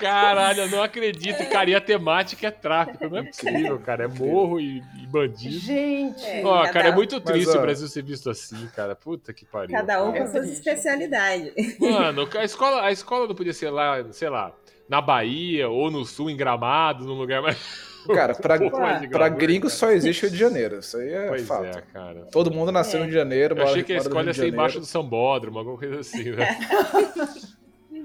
Caralho, 0.00 0.62
eu 0.62 0.70
não 0.70 0.82
acredito. 0.82 1.46
Cara, 1.50 1.68
e 1.68 1.74
a 1.74 1.80
temática 1.80 2.46
é 2.46 2.50
tráfico. 2.50 3.06
Não 3.06 3.18
é 3.18 3.22
possível, 3.24 3.78
cara. 3.78 4.04
É 4.04 4.08
morro 4.08 4.58
e, 4.58 4.78
e 4.78 5.06
bandido. 5.06 5.58
Gente. 5.58 6.42
Ó, 6.42 6.62
cada 6.62 6.72
cara, 6.72 6.88
é 6.88 6.90
um- 6.90 6.94
muito 6.94 7.20
triste 7.20 7.46
Mas, 7.48 7.54
ó, 7.56 7.58
o 7.58 7.62
Brasil 7.62 7.86
ser 7.86 8.02
visto 8.02 8.30
assim, 8.30 8.66
cara. 8.74 8.96
Puta 8.96 9.34
que 9.34 9.44
pariu. 9.44 9.76
Cada 9.76 10.02
um 10.02 10.10
cara. 10.10 10.24
com 10.24 10.30
suas 10.32 10.48
especialidades. 10.48 11.78
Mano, 11.78 12.26
a 12.34 12.44
escola, 12.44 12.82
a 12.82 12.90
escola 12.90 13.28
não 13.28 13.34
podia 13.34 13.52
ser 13.52 13.68
lá, 13.68 14.02
sei 14.10 14.30
lá, 14.30 14.52
na 14.90 15.00
Bahia 15.00 15.68
ou 15.68 15.88
no 15.90 16.04
sul, 16.04 16.28
em 16.28 16.36
Gramado, 16.36 17.04
num 17.04 17.14
lugar 17.14 17.40
mais. 17.40 17.56
Cara, 18.12 18.34
pra, 18.34 18.54
um 18.60 18.70
pra 19.10 19.28
gringo 19.28 19.66
cara. 19.66 19.74
só 19.74 19.90
existe 19.90 20.22
Rio 20.22 20.30
de 20.30 20.36
Janeiro. 20.38 20.78
Isso 20.78 20.96
aí 20.96 21.12
é 21.12 21.28
Pois 21.28 21.46
fato. 21.46 21.66
é, 21.66 21.82
cara. 21.92 22.26
Todo 22.32 22.50
mundo 22.50 22.72
nasceu 22.72 22.98
no 22.98 23.04
Rio 23.04 23.12
de 23.12 23.18
Janeiro. 23.18 23.56
Eu 23.56 23.62
achei 23.64 23.82
que 23.84 23.92
a 23.92 24.00
Rio 24.00 24.22
ia 24.24 24.34
ser 24.34 24.48
embaixo 24.48 24.80
do 24.80 24.86
Sambódromo, 24.86 25.58
alguma 25.58 25.76
coisa 25.78 26.00
assim, 26.00 26.30
né? 26.30 26.48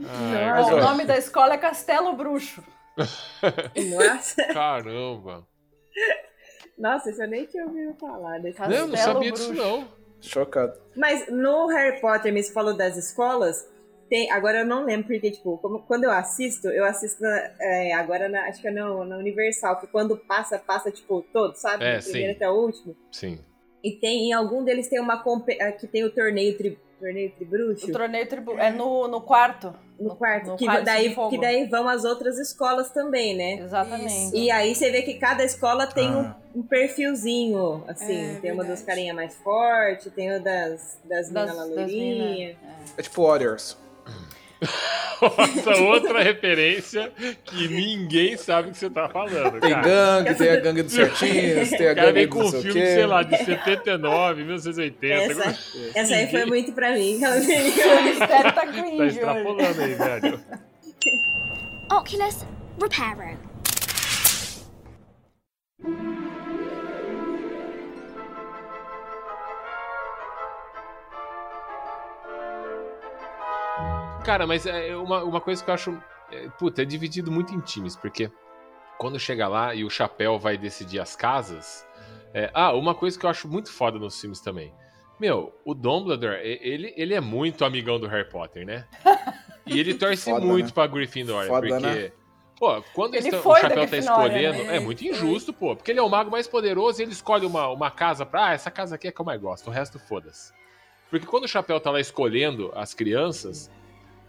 Ai, 0.08 0.52
Mas, 0.52 0.68
Ó, 0.68 0.76
o 0.76 0.82
nome 0.82 1.06
da 1.06 1.18
escola 1.18 1.54
é 1.54 1.58
Castelo 1.58 2.14
Bruxo. 2.14 2.62
Nossa, 2.98 4.44
caramba. 4.54 5.48
nossa, 6.78 7.10
isso 7.10 7.24
eu 7.24 7.28
nem 7.30 7.46
tinha 7.46 7.64
ouvido 7.66 7.96
falar. 7.96 8.40
Desse 8.40 8.60
Não, 8.60 8.70
eu 8.72 8.88
não 8.88 8.92
Castelo 8.96 9.14
sabia 9.14 9.32
disso, 9.32 9.54
Bruxo. 9.54 9.64
não. 9.64 9.88
Chocado. 10.22 10.74
Mas 10.96 11.28
no 11.30 11.68
Harry 11.68 12.00
Potter, 12.02 12.34
me 12.34 12.44
falou 12.44 12.76
das 12.76 12.98
escolas, 12.98 13.68
tem, 14.10 14.32
agora 14.32 14.60
eu 14.60 14.66
não 14.66 14.86
lembro, 14.86 15.08
porque, 15.08 15.32
tipo, 15.32 15.58
como- 15.58 15.80
quando 15.80 16.04
eu 16.04 16.12
assisto, 16.12 16.68
eu 16.70 16.86
assisto 16.86 17.22
na- 17.24 17.52
é, 17.60 17.94
agora, 17.94 18.30
na, 18.30 18.44
acho 18.46 18.62
que 18.62 18.68
é 18.68 18.72
no, 18.72 19.04
na 19.06 19.18
Universal, 19.18 19.80
que 19.80 19.88
quando 19.88 20.16
passa, 20.18 20.60
passa, 20.60 20.92
tipo, 20.92 21.22
todo, 21.34 21.56
sabe? 21.56 21.84
É, 21.86 21.98
Do 21.98 22.04
primeiro 22.04 22.30
sim. 22.32 22.36
até 22.36 22.50
o 22.50 22.54
último. 22.54 22.96
Sim. 23.12 23.40
E 23.84 23.92
tem, 23.92 24.30
em 24.30 24.34
algum 24.34 24.64
deles 24.64 24.88
tem 24.90 25.00
uma, 25.00 25.14
ah, 25.62 25.72
que 25.72 25.86
tem 25.88 26.04
o 26.04 26.10
torneio, 26.10 26.58
tri, 26.58 26.78
torneio 27.00 27.32
tribruxo. 27.32 27.88
O 27.88 27.92
torneio 27.92 28.28
tribu... 28.28 28.58
é 28.58 28.72
no, 28.72 29.08
no 29.08 29.22
quarto. 29.22 29.74
No 30.00 30.16
quarto, 30.16 30.48
no 30.52 30.58
que, 30.58 30.66
Cálice 30.66 30.84
daí, 30.86 31.16
que 31.30 31.38
daí 31.40 31.66
vão 31.70 31.88
as 31.88 32.04
outras 32.04 32.38
escolas 32.40 32.92
também, 32.92 33.34
né? 33.36 33.60
Exatamente. 33.64 34.36
E 34.36 34.50
aí 34.52 34.74
você 34.76 34.92
vê 34.92 35.02
que 35.04 35.14
cada 35.14 35.44
escola 35.44 35.88
tem 35.88 36.08
Ah. 36.08 36.36
um, 36.54 36.60
um 36.60 36.64
perfilzinho, 36.64 37.84
assim. 37.88 38.14
É, 38.14 38.40
tem 38.42 38.52
uma 38.52 38.64
verdade. 38.64 38.68
dos 38.80 38.82
carinha 38.82 39.14
mais 39.14 39.36
forte, 39.36 40.10
tem 40.10 40.36
o 40.36 40.44
das, 40.44 41.00
das, 41.06 41.30
Das- 41.30 41.50
minas 41.50 41.58
das 41.58 41.70
loirinhas. 41.70 42.58
É 42.98 43.02
tipo 43.02 43.24
Warriors. 43.26 43.78
Essa 44.62 45.76
outra 45.82 46.22
referência 46.24 47.12
que 47.44 47.68
ninguém 47.68 48.38
sabe 48.38 48.70
o 48.70 48.72
que 48.72 48.78
você 48.78 48.90
tá 48.90 49.08
falando, 49.10 49.60
Tem 49.60 49.72
cara. 49.72 49.82
gangue, 49.88 50.36
tem 50.36 50.50
a 50.50 50.56
gangue 50.60 50.84
dos 50.84 50.94
certinhos, 50.94 51.70
tem 51.70 51.88
a 51.88 51.96
cara 51.96 52.08
gangue 52.08 52.14
vem 52.14 52.28
do 52.28 52.36
com 52.36 52.42
um 52.44 52.50
sei 52.50 52.60
o 52.60 52.64
filme, 52.64 52.80
quê. 52.82 52.86
sei 52.88 53.06
lá, 53.06 53.24
de 53.24 53.38
79, 53.38 54.44
1980. 54.44 55.16
Essa, 55.32 55.58
essa 55.96 56.16
aí 56.16 56.30
foi 56.32 56.46
muito 56.46 56.72
pra 56.74 56.94
mim. 56.94 57.20
O 57.26 58.04
mistério 58.04 58.54
tá 58.54 58.54
Tá 58.54 58.68
cringe 58.68 59.02
hoje. 59.02 59.16
extrapolando 59.18 59.82
aí, 59.82 59.94
velho. 59.94 60.40
Oculus 61.92 62.46
Reparo. 65.82 66.15
Cara, 74.26 74.48
mas 74.48 74.66
é 74.66 74.96
uma, 74.96 75.24
uma 75.24 75.40
coisa 75.40 75.64
que 75.64 75.70
eu 75.70 75.74
acho. 75.74 75.98
É, 76.32 76.50
puta, 76.58 76.82
é 76.82 76.86
dividido 76.86 77.32
muito 77.32 77.54
em 77.54 77.60
times, 77.60 77.96
porque 77.96 78.32
quando 78.98 79.20
chega 79.20 79.48
lá 79.48 79.76
e 79.76 79.84
o 79.84 79.90
chapéu 79.90 80.40
vai 80.40 80.58
decidir 80.58 81.00
as 81.00 81.16
casas. 81.16 81.86
é, 82.34 82.50
ah, 82.54 82.74
uma 82.74 82.96
coisa 82.96 83.20
que 83.20 83.26
eu 83.26 83.30
acho 83.30 83.48
muito 83.48 83.72
foda 83.72 84.00
nos 84.00 84.20
filmes 84.20 84.40
também. 84.42 84.74
Meu, 85.20 85.54
o 85.64 85.74
Dumbledore, 85.74 86.40
ele, 86.44 86.94
ele 86.98 87.14
é 87.14 87.22
muito 87.22 87.64
amigão 87.64 88.00
do 88.00 88.08
Harry 88.08 88.28
Potter, 88.30 88.66
né? 88.66 88.86
E 89.66 89.80
ele 89.80 89.94
torce 89.96 90.30
Foda, 90.30 90.46
muito 90.46 90.66
né? 90.66 90.72
pra 90.74 90.88
Gryffindor, 90.88 91.46
Foda, 91.46 91.68
porque. 91.68 91.86
né? 91.86 92.12
Pô, 92.58 92.82
quando 92.94 93.16
Ele 93.16 93.30
o 93.30 93.56
chapéu 93.56 93.88
tá 93.88 93.98
escolhendo, 93.98 94.64
né? 94.64 94.78
é 94.78 94.80
muito 94.80 95.06
injusto, 95.06 95.52
pô. 95.52 95.76
Porque 95.76 95.92
ele 95.92 96.00
é 96.00 96.04
o 96.04 96.10
mago 96.10 96.32
mais 96.32 96.48
poderoso 96.48 97.02
e 97.02 97.04
ele 97.04 97.12
escolhe 97.12 97.46
uma, 97.46 97.68
uma 97.70 97.92
casa 97.92 98.26
pra. 98.26 98.48
Ah, 98.48 98.54
essa 98.54 98.72
casa 98.72 98.96
aqui 98.96 99.08
é 99.08 99.12
que 99.12 99.20
eu 99.20 99.26
mais 99.26 99.40
gosto, 99.42 99.68
o 99.68 99.72
resto 99.72 100.00
foda-se. 100.00 100.54
Porque 101.10 101.26
quando 101.26 101.44
o 101.44 101.48
chapéu 101.50 101.80
tá 101.80 101.92
lá 101.92 102.00
escolhendo 102.00 102.72
as 102.74 102.94
crianças, 102.94 103.70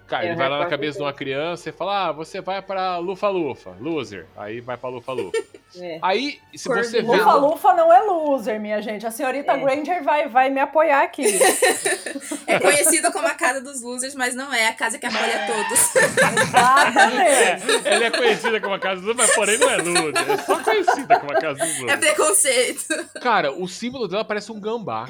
cara, 0.07 0.24
É, 0.24 0.28
ele 0.28 0.36
vai 0.36 0.48
lá 0.48 0.59
na 0.61 0.66
cabeça 0.66 0.98
de 0.98 1.04
uma 1.04 1.12
criança 1.12 1.68
e 1.68 1.72
fala: 1.72 2.09
Ah, 2.09 2.12
você 2.12 2.40
vai 2.40 2.62
pra 2.62 2.98
Lufa-Lufa, 2.98 3.74
loser. 3.80 4.26
Aí 4.36 4.61
vai 4.61 4.76
pra 4.76 4.88
Lufa-Lufa. 4.88 5.36
É. 5.78 5.98
Aí, 6.00 6.38
se 6.54 6.68
Cor 6.68 6.78
você 6.82 7.02
vê. 7.02 7.07
Lufa 7.07 7.34
Lufa 7.34 7.74
não 7.74 7.92
é 7.92 8.00
loser, 8.00 8.59
minha 8.59 8.80
gente. 8.80 9.07
A 9.07 9.11
senhorita 9.11 9.52
É. 9.52 9.59
Granger 9.59 10.02
vai, 10.02 10.26
vai 10.26 10.48
me 10.48 10.59
apoiar 10.59 11.02
aqui. 11.02 11.24
É 12.46 12.59
conhecido 12.61 13.12
como 13.12 13.26
a 13.26 13.34
casa 13.34 13.61
dos 13.61 13.82
losers, 13.82 14.14
mas 14.14 14.34
não 14.34 14.54
é 14.54 14.68
a 14.68 14.72
casa 14.72 14.98
que 14.98 15.04
apoia 15.04 15.46
todos. 15.46 15.96
Exatamente. 16.48 17.86
Ela 17.88 18.04
é 18.07 18.11
conhecida 18.11 18.61
como 18.61 18.74
a 18.74 18.78
casa 18.78 19.00
do 19.02 19.14
mas 19.14 19.34
porém 19.34 19.59
não 19.59 19.68
é 19.70 19.76
loser. 19.76 20.30
É 20.30 20.36
só 20.38 20.59
conhecida 20.62 21.18
como 21.20 21.32
a 21.32 21.40
casa 21.40 21.59
dos 21.59 21.76
É 21.76 21.80
loser. 21.82 21.98
preconceito. 21.98 22.84
Cara, 23.20 23.52
o 23.52 23.68
símbolo 23.68 24.09
dela 24.09 24.24
parece 24.24 24.50
um 24.52 24.61
gambá. 24.61 25.09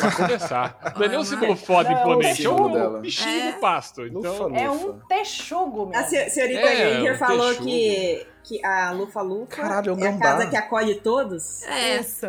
Pra 0.00 0.10
começar. 0.12 0.78
Não 0.96 1.04
é 1.04 1.08
nem 1.08 1.18
um 1.18 1.24
símbolo 1.24 1.56
foda, 1.56 1.90
não, 1.90 2.00
imponente, 2.00 2.44
é 2.46 2.50
um 2.50 2.72
dela. 2.72 3.00
bichinho 3.00 3.48
É. 3.48 3.52
do 3.52 3.58
pasto. 3.60 4.06
Então, 4.06 4.48
Lufa, 4.48 4.56
É 4.60 4.70
um 4.70 4.98
texugo, 5.08 5.86
meu. 5.86 5.98
A 5.98 6.04
se- 6.04 6.30
senhorita 6.30 6.60
É, 6.60 6.90
Granger 6.94 7.14
um 7.14 7.18
falou 7.18 7.46
texugo. 7.48 7.64
que, 7.66 8.26
que 8.44 8.64
a 8.64 8.90
Lufa 8.92 9.20
Lufa 9.22 9.56
Caralho, 9.56 9.96
é 9.98 10.04
é 10.04 10.08
a 10.08 10.18
casa 10.18 10.46
que 10.46 10.56
acolhe 10.56 10.96
todos. 10.96 11.62
É. 11.64 12.00
Isso. 12.00 12.26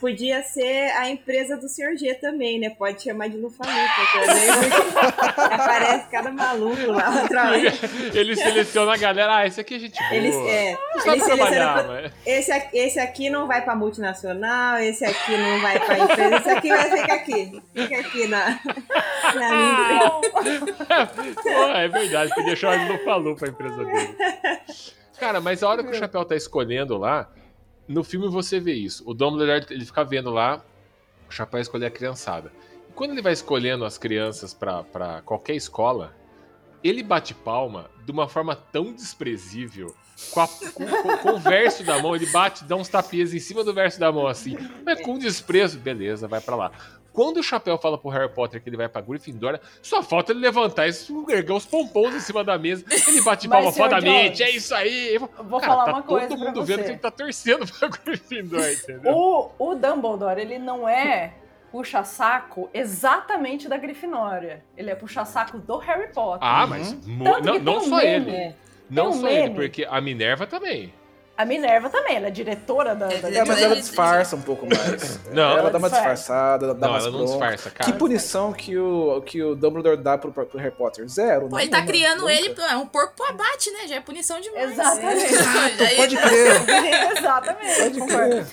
Podia 0.00 0.42
ser 0.42 0.90
a 0.96 1.10
empresa 1.10 1.56
do 1.58 1.68
Sr. 1.68 1.94
G 1.98 2.14
também, 2.14 2.58
né? 2.58 2.70
Pode 2.70 3.02
chamar 3.02 3.28
de 3.28 3.36
Lufa 3.36 3.62
Lufa 3.64 4.26
também. 4.26 4.70
porque 4.70 5.54
Aparece 5.54 6.06
cada 6.10 6.30
maluco 6.32 6.90
lá 6.90 7.10
vez. 7.50 7.78
ele 8.14 8.34
seleciona 8.34 8.94
a 8.94 8.96
galera. 8.96 9.36
Ah, 9.36 9.46
esse 9.46 9.60
aqui 9.60 9.74
é 9.74 9.78
gente 9.78 9.98
boa. 9.98 10.14
Eles, 10.14 10.34
é, 10.36 10.70
eles 10.70 11.24
trabalhar, 11.24 11.26
selecionam 11.78 12.02
mas... 12.02 12.12
esse, 12.24 12.50
aqui- 12.52 12.78
esse 12.78 12.98
aqui 12.98 13.28
não 13.30 13.46
vai 13.46 13.62
pra 13.62 13.74
multinacional, 13.76 14.78
esse 14.78 15.04
aqui 15.04 15.36
não 15.36 15.60
vai 15.60 15.78
pra 15.78 15.98
empresa, 15.98 16.36
esse 16.36 16.50
aqui 16.50 16.68
vai 16.70 16.90
ficar 16.90 17.14
aqui. 17.14 17.62
Fica 17.74 17.98
aqui 18.00 18.26
na, 18.26 18.58
na 19.34 19.50
minha. 19.56 20.10
Pô, 21.42 21.62
é 21.76 21.88
verdade, 21.88 22.34
podia 22.34 22.56
chamar 22.56 22.78
de 22.86 22.92
Lufa-Lufa 22.92 23.46
a 23.46 23.48
empresa 23.50 23.84
dele. 23.84 24.16
Cara, 25.18 25.40
mas 25.40 25.62
a 25.62 25.68
hora 25.68 25.84
que 25.84 25.90
o 25.90 25.94
Chapéu 25.94 26.24
tá 26.24 26.34
escolhendo 26.34 26.96
lá, 26.96 27.28
no 27.92 28.04
filme 28.04 28.28
você 28.28 28.58
vê 28.60 28.74
isso. 28.74 29.02
O 29.06 29.12
Dumbledore, 29.14 29.66
ele 29.70 29.84
fica 29.84 30.04
vendo 30.04 30.30
lá, 30.30 30.62
o 31.28 31.32
Chapéu 31.32 31.60
escolher 31.60 31.86
a 31.86 31.90
criançada. 31.90 32.52
E 32.88 32.92
quando 32.92 33.12
ele 33.12 33.22
vai 33.22 33.32
escolhendo 33.32 33.84
as 33.84 33.98
crianças 33.98 34.52
pra 34.54 35.22
qualquer 35.24 35.54
escola, 35.54 36.14
ele 36.82 37.02
bate 37.02 37.34
palma 37.34 37.90
de 38.04 38.10
uma 38.12 38.28
forma 38.28 38.54
tão 38.56 38.92
desprezível. 38.92 39.94
Com, 40.32 40.40
a- 40.40 40.48
com- 40.48 40.86
com- 40.86 41.16
com 41.18 41.30
o 41.32 41.38
verso 41.38 41.82
da 41.82 42.00
mão, 42.02 42.14
ele 42.14 42.26
bate, 42.26 42.64
dá 42.64 42.76
uns 42.76 42.88
tapinhas 42.88 43.32
em 43.32 43.38
cima 43.38 43.64
do 43.64 43.72
verso 43.72 43.98
da 43.98 44.12
mão, 44.12 44.26
assim. 44.26 44.56
Mas 44.84 45.00
com 45.00 45.18
desprezo, 45.18 45.78
beleza, 45.78 46.28
vai 46.28 46.40
pra 46.40 46.56
lá. 46.56 46.72
Quando 47.12 47.38
o 47.38 47.42
Chapéu 47.42 47.76
fala 47.76 47.98
pro 47.98 48.10
Harry 48.10 48.28
Potter 48.32 48.62
que 48.62 48.68
ele 48.68 48.76
vai 48.76 48.88
pra 48.88 49.00
Gryffindor, 49.00 49.58
só 49.82 50.02
falta 50.02 50.32
ele 50.32 50.40
levantar 50.40 50.86
e 50.86 50.90
esfregar 50.90 51.56
os 51.56 51.66
pompons 51.66 52.14
em 52.14 52.20
cima 52.20 52.44
da 52.44 52.56
mesa. 52.58 52.84
Ele 53.08 53.20
bate 53.22 53.48
palma 53.50 53.72
fodamente, 53.72 54.42
é 54.42 54.50
isso 54.50 54.74
aí. 54.74 55.14
Eu 55.14 55.28
vou 55.44 55.60
Cara, 55.60 55.72
falar 55.72 55.84
tá 55.86 55.92
uma 55.92 56.02
coisa 56.02 56.28
todo 56.28 56.38
mundo 56.38 56.64
vendo 56.64 56.82
que 56.84 56.90
ele 56.90 56.98
tá 56.98 57.10
torcendo 57.10 57.66
pra 57.78 57.88
Gryffindor, 57.88 58.64
entendeu? 58.70 59.12
O, 59.12 59.50
o 59.58 59.74
Dumbledore, 59.74 60.40
ele 60.40 60.58
não 60.58 60.88
é 60.88 61.34
puxa-saco 61.72 62.68
exatamente 62.74 63.68
da 63.68 63.76
Grifinória. 63.76 64.62
Ele 64.76 64.90
é 64.90 64.94
puxa-saco 64.94 65.58
do 65.58 65.78
Harry 65.78 66.12
Potter. 66.12 66.38
Ah, 66.46 66.66
mas 66.66 66.92
mo- 67.06 67.24
Tanto 67.24 67.44
não, 67.44 67.58
não 67.58 67.76
um 67.78 67.80
só 67.82 67.96
meme. 67.96 68.30
ele. 68.30 68.54
Não 68.88 69.08
um 69.10 69.12
só 69.12 69.28
ele, 69.28 69.42
meme. 69.44 69.54
porque 69.54 69.86
a 69.88 70.00
Minerva 70.00 70.46
também. 70.46 70.92
A 71.40 71.44
Minerva 71.46 71.88
também, 71.88 72.16
ela 72.16 72.26
é 72.26 72.30
diretora 72.30 72.94
da... 72.94 73.06
da 73.08 73.30
É, 73.30 73.44
mas 73.44 73.62
ela 73.62 73.74
disfarça 73.76 74.36
um 74.36 74.42
pouco 74.42 74.66
mais. 74.66 75.18
Não. 75.32 75.56
ela 75.56 75.70
dá 75.70 75.78
uma 75.78 75.88
Disfarça. 75.88 76.14
disfarçada, 76.14 76.74
dá 76.74 76.86
Não, 76.86 76.94
umas 76.94 77.06
ela 77.06 77.16
não 77.18 77.24
disfarça, 77.24 77.70
cara. 77.70 77.90
Que 77.92 77.98
punição 77.98 78.52
que 78.52 78.76
o, 78.76 79.22
que 79.22 79.42
o 79.42 79.54
Dumbledore 79.54 79.96
dá 79.96 80.18
pro, 80.18 80.30
pro 80.32 80.58
Harry 80.58 80.74
Potter? 80.74 81.08
Zero. 81.08 81.48
Pô, 81.48 81.58
ele 81.58 81.68
tá 81.70 81.82
criando 81.82 82.20
nunca. 82.20 82.32
ele, 82.32 82.54
é 82.70 82.76
um 82.76 82.86
porco 82.86 83.14
pro 83.16 83.26
abate, 83.26 83.70
né? 83.70 83.86
Já 83.88 83.96
é 83.96 84.00
punição 84.00 84.40
demais. 84.40 84.72
Exatamente. 84.72 85.34
Já 85.34 85.96
Pode 85.96 86.14
ia- 86.14 86.20
crer. 86.22 87.12
Exatamente. 87.18 87.80
Pode 87.80 88.00
concordo. 88.00 88.30
crer. 88.30 88.46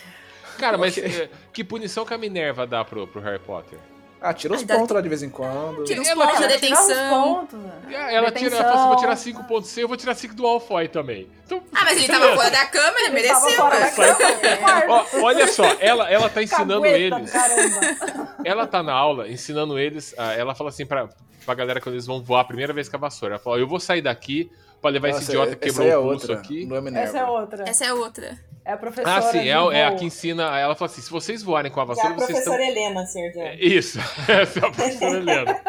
Cara, 0.57 0.77
mas 0.77 0.97
é, 0.97 1.29
que 1.53 1.63
punição 1.63 2.05
que 2.05 2.13
a 2.13 2.17
Minerva 2.17 2.65
dá 2.65 2.83
pro, 2.85 3.05
pro 3.07 3.21
Harry 3.21 3.39
Potter? 3.39 3.77
Ah, 4.19 4.33
tira 4.33 4.57
dá- 4.63 4.75
pontos 4.77 4.95
lá 4.95 5.01
de 5.01 5.09
vez 5.09 5.21
em 5.23 5.29
quando. 5.29 5.83
Tira 5.83 6.01
uns 6.01 6.07
Ela 6.07 6.25
pontos 6.27 6.39
da 6.41 6.47
os 6.47 6.53
detenção. 6.53 7.09
pontos, 7.35 7.59
né? 7.59 7.71
Ela 8.13 8.31
tira, 8.31 8.55
ela 8.55 8.63
fala 8.63 8.75
assim, 8.79 8.87
vou 8.87 8.95
tirar 8.97 9.15
5 9.15 9.43
pontos 9.43 9.69
seu, 9.69 9.81
eu 9.83 9.87
vou 9.87 9.95
tirar 9.97 10.15
5 10.15 10.33
do 10.33 10.45
Alfoy 10.47 10.87
também. 10.87 11.27
Então, 11.45 11.61
Ah, 11.73 11.83
mas 11.85 11.97
ele 11.97 12.07
tava 12.07 12.35
fora 12.35 12.49
da 12.49 12.65
câmera, 12.65 13.01
ele 13.05 13.09
mereceu. 13.13 13.51
fora 13.51 13.79
da 13.79 13.85
né? 13.85 13.91
cama, 13.91 14.83
Ó, 15.13 15.21
olha 15.23 15.47
só, 15.47 15.63
ela, 15.79 16.09
ela 16.09 16.29
tá 16.29 16.41
ensinando 16.41 16.81
Cagueta, 16.81 17.15
eles. 17.17 17.31
Caramba. 17.31 18.37
Ela 18.45 18.65
tá 18.67 18.81
na 18.81 18.93
aula 18.93 19.27
ensinando 19.27 19.77
eles. 19.77 20.15
ah, 20.17 20.31
ela 20.33 20.55
fala 20.55 20.69
assim 20.69 20.85
pra, 20.85 21.09
pra 21.45 21.53
galera 21.53 21.81
quando 21.81 21.95
eles 21.95 22.05
vão 22.05 22.21
voar 22.23 22.41
a 22.41 22.45
primeira 22.45 22.71
vez 22.71 22.87
com 22.87 22.95
a 22.95 22.99
vassoura. 22.99 23.35
Ela 23.35 23.43
fala: 23.43 23.57
Eu 23.57 23.67
vou 23.67 23.79
sair 23.79 24.01
daqui 24.01 24.49
pra 24.81 24.89
levar 24.89 25.09
esse 25.09 25.19
Nossa, 25.19 25.31
idiota 25.31 25.55
que 25.55 25.67
quebrou 25.67 25.87
é 25.87 25.97
o 25.97 26.01
pulso 26.03 26.31
outra, 26.31 26.35
aqui. 26.37 26.65
Não 26.65 26.77
é. 26.77 27.03
Essa 27.03 27.17
é 27.17 27.25
outra. 27.25 27.63
Essa 27.69 27.85
é 27.85 27.93
outra. 27.93 28.37
É 28.67 28.73
a 28.73 28.77
professora 28.77 29.15
Ah, 29.15 29.21
sim, 29.21 29.39
é, 29.39 29.47
é 29.49 29.53
a 29.85 29.89
voo. 29.89 29.97
que 29.99 30.05
ensina. 30.05 30.43
Ela 30.59 30.75
fala 30.75 30.91
assim: 30.91 31.01
se 31.01 31.09
vocês 31.09 31.41
voarem 31.41 31.71
com 31.71 31.79
a 31.79 31.85
vassoura, 31.85 32.09
a 32.15 32.17
vocês 32.17 32.37
estão. 32.39 32.53
professora 32.53 32.69
Helena, 32.69 33.05
Sr. 33.05 33.31
John. 33.33 33.41
É, 33.41 33.55
Isso, 33.55 33.97
essa 34.29 34.59
é 34.59 34.65
a 34.65 34.71
professora 34.71 35.17
Helena. 35.17 35.61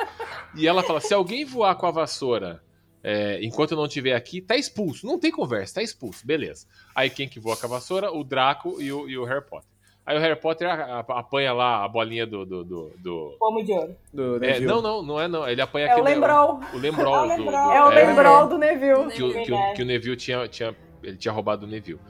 E 0.56 0.66
ela 0.66 0.82
fala: 0.82 1.00
se 1.00 1.14
alguém 1.14 1.44
voar 1.44 1.74
com 1.76 1.86
a 1.86 1.90
vassoura 1.92 2.60
é, 3.04 3.38
enquanto 3.44 3.70
eu 3.72 3.76
não 3.76 3.86
estiver 3.86 4.14
aqui, 4.14 4.40
tá 4.40 4.56
expulso. 4.56 5.06
Não 5.06 5.18
tem 5.18 5.30
conversa, 5.30 5.76
tá 5.76 5.82
expulso, 5.82 6.26
beleza. 6.26 6.66
Aí 6.94 7.08
quem 7.08 7.28
que 7.28 7.38
voa 7.38 7.56
com 7.56 7.66
a 7.66 7.68
vassoura? 7.68 8.10
O 8.12 8.24
Draco 8.24 8.82
e 8.82 8.92
o, 8.92 9.08
e 9.08 9.16
o 9.16 9.24
Harry 9.24 9.44
Potter. 9.46 9.68
Aí 10.04 10.16
o 10.16 10.20
Harry 10.20 10.40
Potter 10.40 10.68
apanha 11.08 11.52
lá 11.52 11.84
a 11.84 11.88
bolinha 11.88 12.26
do. 12.26 12.44
do, 12.44 12.64
do, 12.64 12.92
do- 12.98 13.36
Pomo 13.38 13.62
de 13.62 13.72
ouro. 13.72 13.94
Do 14.12 14.36
É, 14.36 14.38
Neville. 14.40 14.66
não, 14.66 14.82
não, 14.82 15.02
não 15.02 15.20
é 15.20 15.28
não. 15.28 15.46
Ele 15.48 15.60
apanha 15.60 15.86
É 15.86 15.90
o 15.90 15.92
aquele. 16.00 16.14
Lembrol. 16.16 16.60
O 16.72 16.78
Lembrol. 16.78 17.14
É 17.14 17.18
o 17.18 17.22
do- 17.22 17.28
Lembrol. 17.28 17.52
do- 17.68 17.72
É 17.72 17.84
o 17.84 17.92
é, 17.92 18.04
Lembrol 18.06 18.48
do 18.48 18.58
Neville. 18.58 19.10
que, 19.12 19.22
o, 19.22 19.44
que, 19.44 19.52
o, 19.52 19.74
que 19.74 19.82
o 19.82 19.86
Neville 19.86 20.16
tinha, 20.16 20.48
tinha. 20.48 20.74
Ele 21.02 21.16
tinha 21.16 21.30
roubado 21.30 21.64
o 21.64 21.68
Neville. 21.68 22.00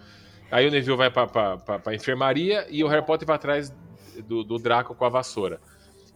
Aí 0.50 0.66
o 0.66 0.70
Neville 0.70 0.96
vai 0.96 1.10
pra, 1.10 1.26
pra, 1.26 1.56
pra, 1.58 1.78
pra 1.78 1.94
enfermaria 1.94 2.66
e 2.70 2.82
o 2.82 2.88
Harry 2.88 3.04
Potter 3.04 3.26
vai 3.26 3.36
atrás 3.36 3.72
do, 4.26 4.42
do 4.42 4.58
Draco 4.58 4.94
com 4.94 5.04
a 5.04 5.08
vassoura. 5.08 5.60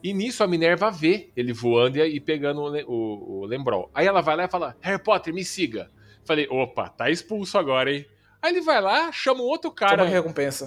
E 0.03 0.12
nisso 0.12 0.43
a 0.43 0.49
Minerva 0.49 0.91
vê 0.91 1.30
ele 1.37 1.53
voando 1.53 1.99
e, 1.99 2.18
pegando 2.18 2.61
o, 2.62 2.76
o, 2.91 3.41
o 3.43 3.47
Lembrol. 3.47 3.89
Aí 3.95 4.07
ela 4.07 4.20
vai 4.20 4.37
lá 4.37 4.45
e 4.45 4.49
fala: 4.49 4.76
Harry 4.80 5.03
Potter, 5.03 5.33
me 5.33 5.45
siga. 5.45 5.91
Falei: 6.24 6.47
opa, 6.51 6.89
tá 6.89 7.09
expulso 7.09 7.57
agora, 7.57 7.93
hein? 7.93 8.07
Aí 8.43 8.51
ele 8.51 8.61
vai 8.61 8.80
lá, 8.80 9.12
chama 9.12 9.41
um 9.41 9.47
outro 9.47 9.70
cara 9.70 10.05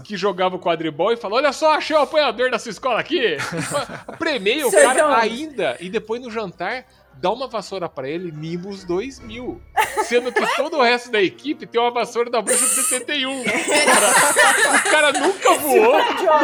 que 0.05 0.15
jogava 0.15 0.55
o 0.55 0.59
quadribol 0.59 1.11
e 1.11 1.17
fala: 1.17 1.35
Olha 1.35 1.51
só, 1.51 1.73
achei 1.75 1.93
o 1.93 1.99
apanhador 1.99 2.49
da 2.49 2.57
sua 2.57 2.71
escola 2.71 3.01
aqui. 3.01 3.35
Premiei 4.17 4.63
o 4.63 4.71
cara 4.71 5.17
ainda. 5.17 5.75
E 5.81 5.89
depois 5.89 6.21
no 6.21 6.31
jantar, 6.31 6.85
dá 7.17 7.31
uma 7.31 7.47
vassoura 7.47 7.87
pra 7.89 8.07
ele, 8.09 8.31
Nimbus 8.31 8.83
2000. 8.83 9.61
Sendo 10.03 10.31
que 10.31 10.55
todo 10.57 10.77
o 10.77 10.83
resto 10.83 11.09
da 11.11 11.21
equipe 11.21 11.65
tem 11.65 11.79
uma 11.81 11.89
vassoura 11.91 12.29
da 12.29 12.41
bruxa 12.41 12.65
de 12.65 12.83
71. 12.83 13.43
Cara, 13.43 14.77
o 14.77 14.83
cara 14.91 15.11
nunca 15.13 15.53
voou, 15.55 15.95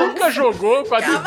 nunca 0.07 0.31
jogou 0.31 0.83
quadribol. 0.85 1.21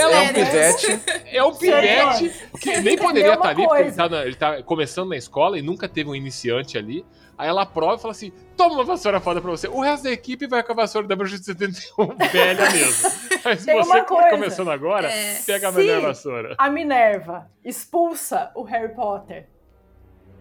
Ela 0.00 0.12
é 0.12 0.20
um. 0.20 0.32
Pivete. 0.32 1.00
É 1.32 1.44
um 1.44 1.54
pivete 1.54 2.32
que 2.60 2.80
nem 2.80 2.96
poderia 2.96 3.34
estar 3.34 3.48
ali, 3.50 3.66
porque 3.66 3.82
ele 3.82 3.92
tá, 3.92 4.08
na- 4.08 4.24
ele 4.24 4.34
tá 4.36 4.62
começando 4.62 5.08
na 5.10 5.16
escola 5.16 5.58
e 5.58 5.62
nunca 5.62 5.88
teve 5.88 6.08
um 6.08 6.14
iniciante 6.14 6.78
ali. 6.78 7.04
Aí 7.38 7.48
ela 7.48 7.64
prova 7.64 7.94
e 7.94 7.98
fala 8.00 8.10
assim: 8.12 8.32
toma 8.56 8.74
uma 8.74 8.84
vassoura 8.84 9.20
foda 9.20 9.40
pra 9.40 9.50
você. 9.50 9.68
O 9.68 9.80
resto 9.80 10.02
da 10.04 10.10
equipe 10.10 10.46
vai 10.48 10.62
com 10.62 10.72
a 10.72 10.74
vassoura 10.74 11.06
da 11.06 11.14
bruxa 11.14 11.38
de 11.38 11.44
71 11.44 12.16
velha 12.32 12.70
mesmo. 12.70 13.10
Mas 13.44 13.64
Tem 13.64 13.76
você 13.76 13.88
uma 13.90 14.00
que 14.00 14.08
tá 14.08 14.14
coisa. 14.14 14.30
começando 14.30 14.70
agora, 14.70 15.08
É. 15.10 15.40
pega 15.46 15.68
a 15.68 15.72
melhor 15.72 16.02
vassoura. 16.02 16.54
A 16.58 16.68
Minerva 16.68 17.48
expulsa 17.64 18.50
o 18.54 18.62
Harry 18.64 18.92
Potter 18.94 19.46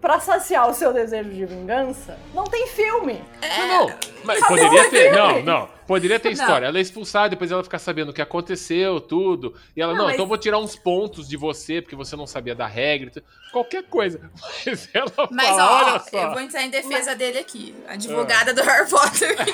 pra 0.02 0.20
saciar 0.20 0.70
o 0.70 0.74
seu 0.74 0.93
desejo 0.93 1.30
de 1.30 1.45
vingança, 1.45 2.18
não 2.34 2.43
tem 2.45 2.68
filme. 2.68 3.22
Não, 3.41 3.68
não. 3.88 3.95
Mas 4.24 4.45
poderia 4.48 4.89
ter. 4.89 5.12
filme. 5.12 5.18
Não, 5.18 5.41
não. 5.43 5.78
Poderia 5.88 6.20
ter 6.20 6.28
Não. 6.30 6.34
história. 6.34 6.66
Ela 6.68 6.78
é 6.78 6.82
expulsada, 6.82 7.30
depois 7.30 7.50
ela 7.50 7.64
fica 7.64 7.80
sabendo 7.80 8.10
o 8.10 8.14
que 8.14 8.22
aconteceu, 8.22 9.00
tudo. 9.00 9.56
E 9.74 9.82
ela, 9.82 9.93
Não, 9.93 10.00
não, 10.00 10.06
mas- 10.08 10.16
então 10.16 10.26
eu 10.26 10.30
vou 10.30 10.38
tirar 10.38 10.58
uns 10.60 10.76
pontos 10.76 11.30
de 11.30 11.38
você, 11.38 11.82
porque 11.82 11.95
você 11.95 12.14
não 12.18 12.28
sabia 12.28 12.54
da 12.54 12.68
regra. 12.68 13.10
Qualquer 13.54 13.84
coisa. 13.84 14.20
Mas 14.66 14.89
ela 14.93 15.12
Mas, 15.32 15.48
fala, 15.48 15.72
ó, 15.72 15.76
olha 15.91 16.00
só. 16.00 16.18
eu 16.24 16.32
vou 16.32 16.41
entrar 16.41 16.64
em 16.64 16.70
defesa 16.70 17.16
dele 17.16 17.39
aqui. 17.39 17.74
Advogada 17.88 18.54
do 18.54 18.62
Harry 18.62 18.89
Potter. 18.89 19.38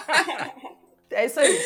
É 1.12 1.26
isso 1.26 1.40
aí. 1.40 1.60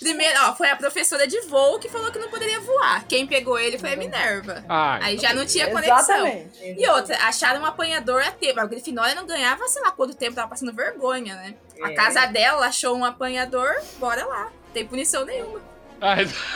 Primeiro, 0.00 0.38
ó, 0.44 0.54
foi 0.54 0.68
a 0.70 0.76
professora 0.76 1.26
de 1.26 1.40
voo 1.42 1.78
que 1.78 1.88
falou 1.88 2.12
que 2.12 2.18
não 2.18 2.28
poderia 2.28 2.60
voar. 2.60 3.04
Quem 3.08 3.26
pegou 3.26 3.58
ele 3.58 3.78
foi 3.78 3.94
a 3.94 3.96
Minerva. 3.96 4.64
Ah, 4.68 4.98
Aí 5.02 5.18
já 5.18 5.34
não 5.34 5.44
tinha 5.44 5.68
conexão. 5.70 5.98
Exatamente. 5.98 6.74
E 6.78 6.88
outra, 6.88 7.16
acharam 7.26 7.62
um 7.62 7.66
apanhador 7.66 8.22
a 8.22 8.30
tempo. 8.30 8.60
A 8.60 8.66
Grifinória 8.66 9.14
não 9.14 9.26
ganhava, 9.26 9.66
sei 9.66 9.82
lá 9.82 9.90
quanto 9.90 10.14
tempo, 10.14 10.36
tava 10.36 10.48
passando 10.48 10.72
vergonha, 10.72 11.34
né? 11.34 11.54
A 11.82 11.90
É. 11.90 11.94
casa 11.94 12.26
dela 12.26 12.66
achou 12.66 12.96
um 12.96 13.04
apanhador, 13.04 13.68
bora 13.98 14.24
lá. 14.24 14.52
Tem 14.72 14.86
punição 14.86 15.24
nenhuma. 15.24 15.60
Ah, 16.00 16.14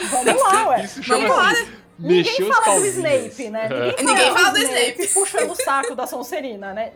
Vamos 0.09 0.41
lá, 0.41 0.67
ué. 0.69 0.83
Isso 0.85 1.01
Vamos 1.03 1.25
embora. 1.25 1.67
Ninguém 1.99 2.23
mexer 2.23 2.43
os 2.43 2.55
fala 2.57 2.79
do. 2.79 2.85
Snape, 2.87 3.49
né? 3.49 3.69
É. 3.97 4.03
Ninguém 4.03 4.31
fala 4.33 4.49
do 4.51 4.57
Snape. 4.57 5.07
puxando 5.13 5.51
o 5.51 5.55
saco 5.55 5.95
da 5.95 6.07
Sonserina, 6.07 6.73
né? 6.73 6.91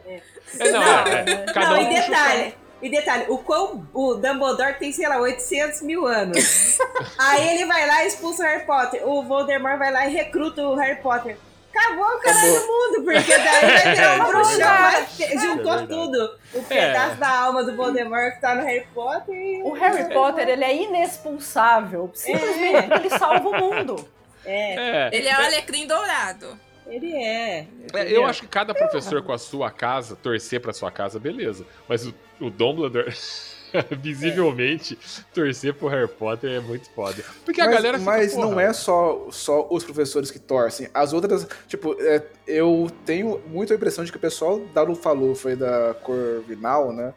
É, 0.60 0.72
não, 0.72 0.80
Não, 0.82 1.08
é, 1.08 1.26
é, 1.28 1.46
cada 1.54 1.70
não, 1.70 1.78
um 1.78 1.82
e 1.82 1.86
puxa 1.88 2.00
o 2.00 2.10
detalhe, 2.10 2.56
e 2.82 2.90
detalhe, 2.90 3.26
o 3.30 3.38
quão 3.40 3.88
o 3.94 4.14
Dumbledore 4.16 4.76
tem, 4.80 4.92
sei 4.92 5.08
lá, 5.08 5.18
800 5.20 5.82
mil 5.82 6.06
anos. 6.06 6.78
Aí 7.18 7.50
ele 7.50 7.66
vai 7.66 7.88
lá 7.88 8.04
e 8.04 8.08
expulsa 8.08 8.44
o 8.44 8.46
Harry 8.46 8.66
Potter. 8.66 9.08
O 9.08 9.24
Voldemort 9.24 9.78
vai 9.78 9.92
lá 9.92 10.08
e 10.08 10.14
recruta 10.14 10.62
o 10.68 10.76
Harry 10.76 11.02
Potter. 11.02 11.38
Acabou 11.74 12.06
o 12.06 12.20
caralho 12.20 12.54
do 12.54 12.68
mundo, 12.68 13.04
porque 13.04 13.38
daí 13.38 13.62
vai 13.84 13.94
virar 13.96 14.18
um 14.20 14.24
É 14.24 14.28
bruxão, 14.28 14.68
mas 14.82 15.42
juntou 15.42 15.74
É 15.74 15.86
tudo. 15.86 16.36
O 16.56 16.58
É. 16.58 16.62
pedaço 16.64 17.16
da 17.18 17.30
alma 17.30 17.64
do 17.64 17.76
Voldemort 17.76 18.34
que 18.34 18.42
tá 18.42 18.56
no 18.56 18.64
Harry 18.66 18.88
Potter 18.96 19.36
e... 19.36 19.62
O 19.64 19.74
Harry 19.74 20.12
Potter, 20.12 20.48
ele 20.50 20.64
é 20.64 20.76
inexpulsável. 20.76 22.10
Simplesmente 22.16 22.88
porque 22.88 23.08
ele 23.08 23.18
salva 23.18 23.48
o 23.48 23.56
mundo. 23.56 24.10
É, 24.46 24.76
É, 24.76 25.10
Ele 25.12 25.28
é 25.28 25.36
o 25.38 25.44
alecrim 25.46 25.86
dourado. 25.86 26.58
Ele 26.90 27.14
é. 27.14 27.68
é, 27.94 28.12
eu 28.16 28.26
acho 28.26 28.42
que 28.42 28.48
cada 28.48 28.74
professor 28.74 29.22
com 29.22 29.32
a 29.32 29.38
sua 29.38 29.70
casa, 29.70 30.16
torcer 30.16 30.62
pra 30.62 30.74
sua 30.74 30.92
casa, 30.92 31.20
beleza. 31.20 31.66
Mas 31.88 32.06
o, 32.06 32.14
o 32.40 32.50
Dumbledore, 32.50 33.14
visivelmente, 34.00 34.98
torcer 35.34 35.74
pro 35.74 35.88
Harry 35.88 36.08
Potter 36.08 36.52
é 36.52 36.60
muito 36.60 36.90
foda. 36.92 37.24
Porque 37.44 37.62
a 37.62 37.66
mas 37.66 37.76
galera 37.76 38.00
fica, 38.00 38.12
mas 38.12 38.36
não 38.36 38.60
é 38.60 38.72
só, 38.74 39.28
só 39.32 39.68
os 39.70 39.84
professores 39.84 40.32
que 40.32 40.40
torcem. 40.40 40.90
As 40.94 41.14
outras, 41.14 41.48
tipo, 41.68 41.96
é, 42.00 42.24
eu 42.48 42.90
tenho 43.06 43.42
muito 43.48 43.74
a 43.74 43.76
impressão 43.76 44.04
de 44.04 44.12
que 44.12 44.18
o 44.18 44.22
pessoal 44.22 44.60
da 44.74 44.82
Lufa-Lufa 44.82 45.52
e 45.52 45.56
da 45.56 45.94
Corvinal, 45.96 46.94
né? 46.94 47.14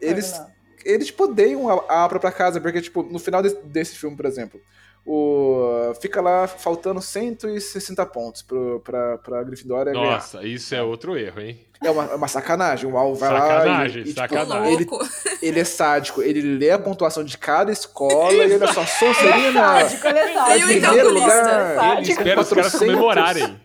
Eles, 0.00 0.30
Corvinal. 0.32 0.50
eles 0.84 1.06
tipo, 1.06 1.24
odeiam 1.24 1.68
a, 1.68 2.04
a 2.04 2.08
própria 2.08 2.32
casa, 2.32 2.60
porque, 2.60 2.80
tipo, 2.80 3.02
no 3.02 3.18
final 3.18 3.40
desse, 3.40 3.56
desse 3.64 3.96
filme, 3.96 4.16
por 4.16 4.26
exemplo, 4.26 4.60
o, 5.04 5.92
fica 6.00 6.20
lá 6.20 6.46
faltando 6.46 7.00
160 7.02 8.06
pontos 8.06 8.42
pro, 8.42 8.80
pra, 8.80 9.18
pra 9.18 9.42
ganhar. 9.42 9.92
Nossa, 9.92 10.44
isso 10.44 10.74
é 10.74 10.82
outro 10.82 11.16
erro, 11.16 11.40
hein? 11.40 11.58
É 11.82 11.90
uma, 11.90 12.04
é 12.04 12.14
uma 12.14 12.28
sacanagem. 12.28 12.88
O 12.90 12.96
Al 12.96 13.14
vai 13.16 13.28
Sacanagem, 13.28 14.02
lá 14.02 14.06
e, 14.06 14.10
e, 14.10 14.14
tipo, 14.14 14.20
sacanagem. 14.20 14.72
ele, 14.74 14.84
Louco. 14.84 15.08
ele 15.42 15.60
é 15.60 15.64
sádico. 15.64 16.22
Ele 16.22 16.40
lê 16.56 16.70
a 16.70 16.78
pontuação 16.78 17.24
de 17.24 17.36
cada 17.36 17.72
escola 17.72 18.32
e 18.32 18.40
ele 18.52 18.62
é 18.64 18.66
só 18.72 18.86
Sonserina. 18.86 19.80
Sádico, 19.80 20.06
ele 20.06 20.18
é 20.18 20.32
sádico. 20.34 20.50
Ele 20.70 20.78
é 20.78 20.80
primeiro 20.80 21.12
lugar, 21.14 21.44
Sádico. 21.74 22.00
Ele 22.02 22.10
espera 22.12 22.40
os 22.40 22.48
caras 22.48 22.72
400. 22.72 22.78
comemorarem. 22.78 23.60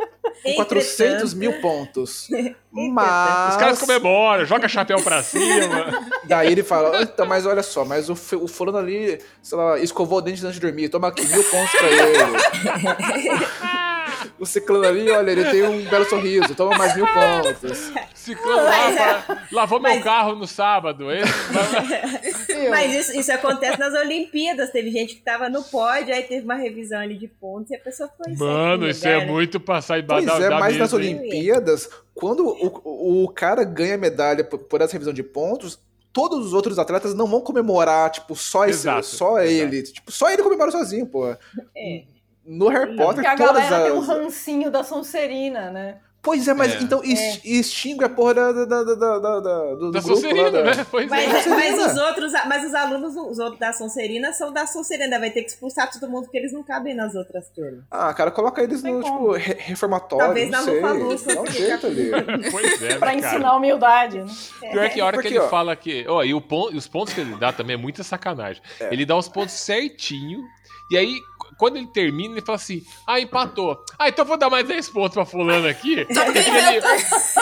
Com 0.51 0.55
400 0.55 1.33
mil 1.33 1.61
pontos. 1.61 2.27
Mas. 2.71 3.53
Os 3.53 3.57
caras 3.57 3.79
comemoram, 3.79 4.45
joga 4.45 4.67
chapéu 4.67 5.01
pra 5.01 5.23
cima. 5.23 6.05
Daí 6.25 6.51
ele 6.51 6.63
fala: 6.63 7.01
então, 7.01 7.25
mas 7.25 7.45
olha 7.45 7.63
só, 7.63 7.83
mas 7.83 8.07
o, 8.07 8.13
o 8.13 8.47
fulano 8.47 8.77
ali, 8.77 9.19
sei 9.41 9.57
lá, 9.57 9.79
escovou 9.79 10.19
o 10.19 10.21
dente 10.21 10.45
antes 10.45 10.55
de 10.55 10.61
dormir, 10.61 10.89
toma 10.89 11.07
aqui 11.07 11.25
mil 11.25 11.43
pontos 11.45 11.71
pra 11.71 11.87
ele. 11.87 12.17
o 14.39 14.45
ciclano 14.45 14.85
ali, 14.85 15.09
olha, 15.09 15.31
ele 15.31 15.45
tem 15.45 15.63
um 15.63 15.83
belo 15.85 16.05
sorriso, 16.05 16.53
toma 16.55 16.77
mais 16.77 16.95
mil 16.95 17.05
pontos. 17.07 17.91
Ciclano 18.13 18.63
lá, 18.63 18.91
fala, 19.23 19.41
lavou 19.51 19.79
meu 19.79 19.93
Mas- 19.95 20.03
carro 20.03 20.35
no 20.35 20.45
sábado. 20.47 21.05
Esse 21.11 22.53
vai- 22.53 22.69
Mas 22.69 22.93
isso, 22.93 23.19
isso 23.19 23.31
acontece 23.31 23.79
nas 23.79 23.93
Olimpíadas. 23.93 24.69
Teve 24.71 24.91
gente 24.91 25.15
que 25.15 25.21
tava 25.21 25.49
no 25.49 25.63
pódio, 25.63 26.13
aí 26.13 26.23
teve 26.23 26.43
uma 26.43 26.55
revisão 26.55 26.99
ali 26.99 27.17
de 27.17 27.27
pontos 27.27 27.71
e 27.71 27.75
a 27.75 27.79
pessoa 27.79 28.09
foi 28.17 28.33
Mano, 28.33 28.87
isso 28.87 28.99
lugar, 29.05 29.21
é 29.21 29.25
né? 29.25 29.31
muito 29.31 29.59
passar 29.59 30.03
Pois 30.05 30.23
embaixo 30.23 30.43
é, 30.43 30.49
da 30.49 30.59
mas 30.59 30.77
nas 30.77 30.93
mesa? 30.93 30.95
Olimpíadas, 30.95 31.89
quando 32.13 32.45
o, 32.47 33.23
o 33.23 33.29
cara 33.29 33.63
ganha 33.63 33.97
medalha 33.97 34.43
por, 34.43 34.59
por 34.59 34.81
essa 34.81 34.93
revisão 34.93 35.13
de 35.13 35.23
pontos, 35.23 35.79
todos 36.11 36.45
os 36.47 36.53
outros 36.53 36.77
atletas 36.79 37.13
não 37.13 37.27
vão 37.27 37.41
comemorar, 37.41 38.09
tipo, 38.09 38.35
só, 38.35 38.65
esse, 38.65 38.79
Exato, 38.79 39.05
só 39.05 39.39
exato. 39.39 39.73
ele. 39.73 39.83
Tipo, 39.83 40.11
só 40.11 40.29
ele 40.31 40.41
comemora 40.43 40.71
sozinho, 40.71 41.05
pô. 41.05 41.27
É. 41.75 42.03
No 42.47 42.69
Harry 42.69 42.95
Potter, 42.95 43.15
Porque 43.15 43.27
a 43.27 43.35
galera 43.35 43.83
tem 43.83 43.91
um 43.91 43.99
as... 44.01 44.07
rancinho 44.07 44.71
da 44.71 44.83
Sonserina, 44.83 45.69
né? 45.69 45.97
Pois 46.19 46.45
é, 46.45 46.53
mas 46.53 46.73
É. 46.73 46.79
então 46.81 47.01
ex- 47.05 47.39
extingue 47.45 48.03
a 48.03 48.09
porra 48.09 48.33
da, 48.33 48.51
da, 48.51 48.65
da, 48.65 48.83
da, 48.83 48.93
da, 49.19 49.39
da- 49.39 49.75
do, 49.75 49.91
Da 49.91 49.99
grupo 50.01 50.15
Sonserina, 50.15 50.51
da... 50.51 50.63
né? 50.75 50.85
Pois 50.91 51.07
Mas, 51.09 51.23
é. 51.23 51.27
mas 51.27 51.43
Sonserina. 51.45 51.87
os 51.87 51.97
outros, 51.97 52.31
mas 52.47 52.65
os 52.65 52.73
alunos, 52.75 53.15
os 53.15 53.39
outros 53.39 53.59
da 53.59 53.71
Sonserina 53.71 54.33
são 54.33 54.51
da 54.51 54.67
Sonserina. 54.67 55.19
Vai 55.19 55.29
ter 55.29 55.43
que 55.43 55.51
expulsar 55.51 55.89
todo 55.89 56.09
mundo 56.09 56.23
porque 56.23 56.37
eles 56.37 56.51
não 56.51 56.63
cabem 56.63 56.93
nas 56.93 57.15
outras 57.15 57.47
turmas. 57.51 57.83
Ah, 57.89 58.13
cara, 58.13 58.29
coloca 58.31 58.61
eles 58.61 58.83
no, 58.83 58.99
como. 59.01 59.03
tipo, 59.03 59.31
re- 59.33 59.57
reformatório, 59.59 60.25
Talvez 60.25 60.49
não 60.49 60.59
na 60.59 60.65
sei. 60.65 60.81
Lufa-Lufa, 60.81 61.35
Dá 61.35 61.41
um 61.41 61.45
jeito 61.47 61.87
ali. 61.87 62.11
Pois 62.51 62.81
é, 62.81 62.95
Pra 62.97 63.13
né, 63.13 63.21
cara? 63.21 63.33
ensinar 63.35 63.55
humildade, 63.55 64.17
né? 64.19 64.69
Pior 64.71 64.89
que 64.89 64.99
a 64.99 65.05
hora 65.05 65.13
Porque, 65.17 65.29
que 65.29 65.33
ele 65.35 65.43
ó. 65.45 65.47
fala 65.49 65.75
que. 65.77 66.05
Ó, 66.09 66.23
e 66.23 66.33
o 66.33 66.41
pon- 66.41 66.71
os 66.75 66.87
pontos 66.87 67.13
que 67.13 67.21
ele 67.21 67.35
dá 67.35 67.53
também 67.53 67.75
é 67.75 67.77
muita 67.77 68.03
sacanagem. 68.03 68.61
É. 68.81 68.91
Ele 68.91 69.05
dá 69.05 69.15
os 69.15 69.29
pontos 69.29 69.53
certinho. 69.53 70.41
E 70.89 70.97
aí, 70.97 71.19
quando 71.57 71.77
ele 71.77 71.87
termina, 71.87 72.35
ele 72.35 72.45
fala 72.45 72.57
assim: 72.57 72.83
Ah, 73.05 73.19
empatou. 73.19 73.83
Ah, 73.97 74.07
então 74.09 74.23
eu 74.23 74.27
vou 74.27 74.37
dar 74.37 74.49
mais 74.49 74.67
10 74.67 74.89
pontos 74.89 75.13
pra 75.13 75.25
fulano 75.25 75.67
aqui. 75.67 76.05
Porque 76.13 76.39
ele, 76.39 76.81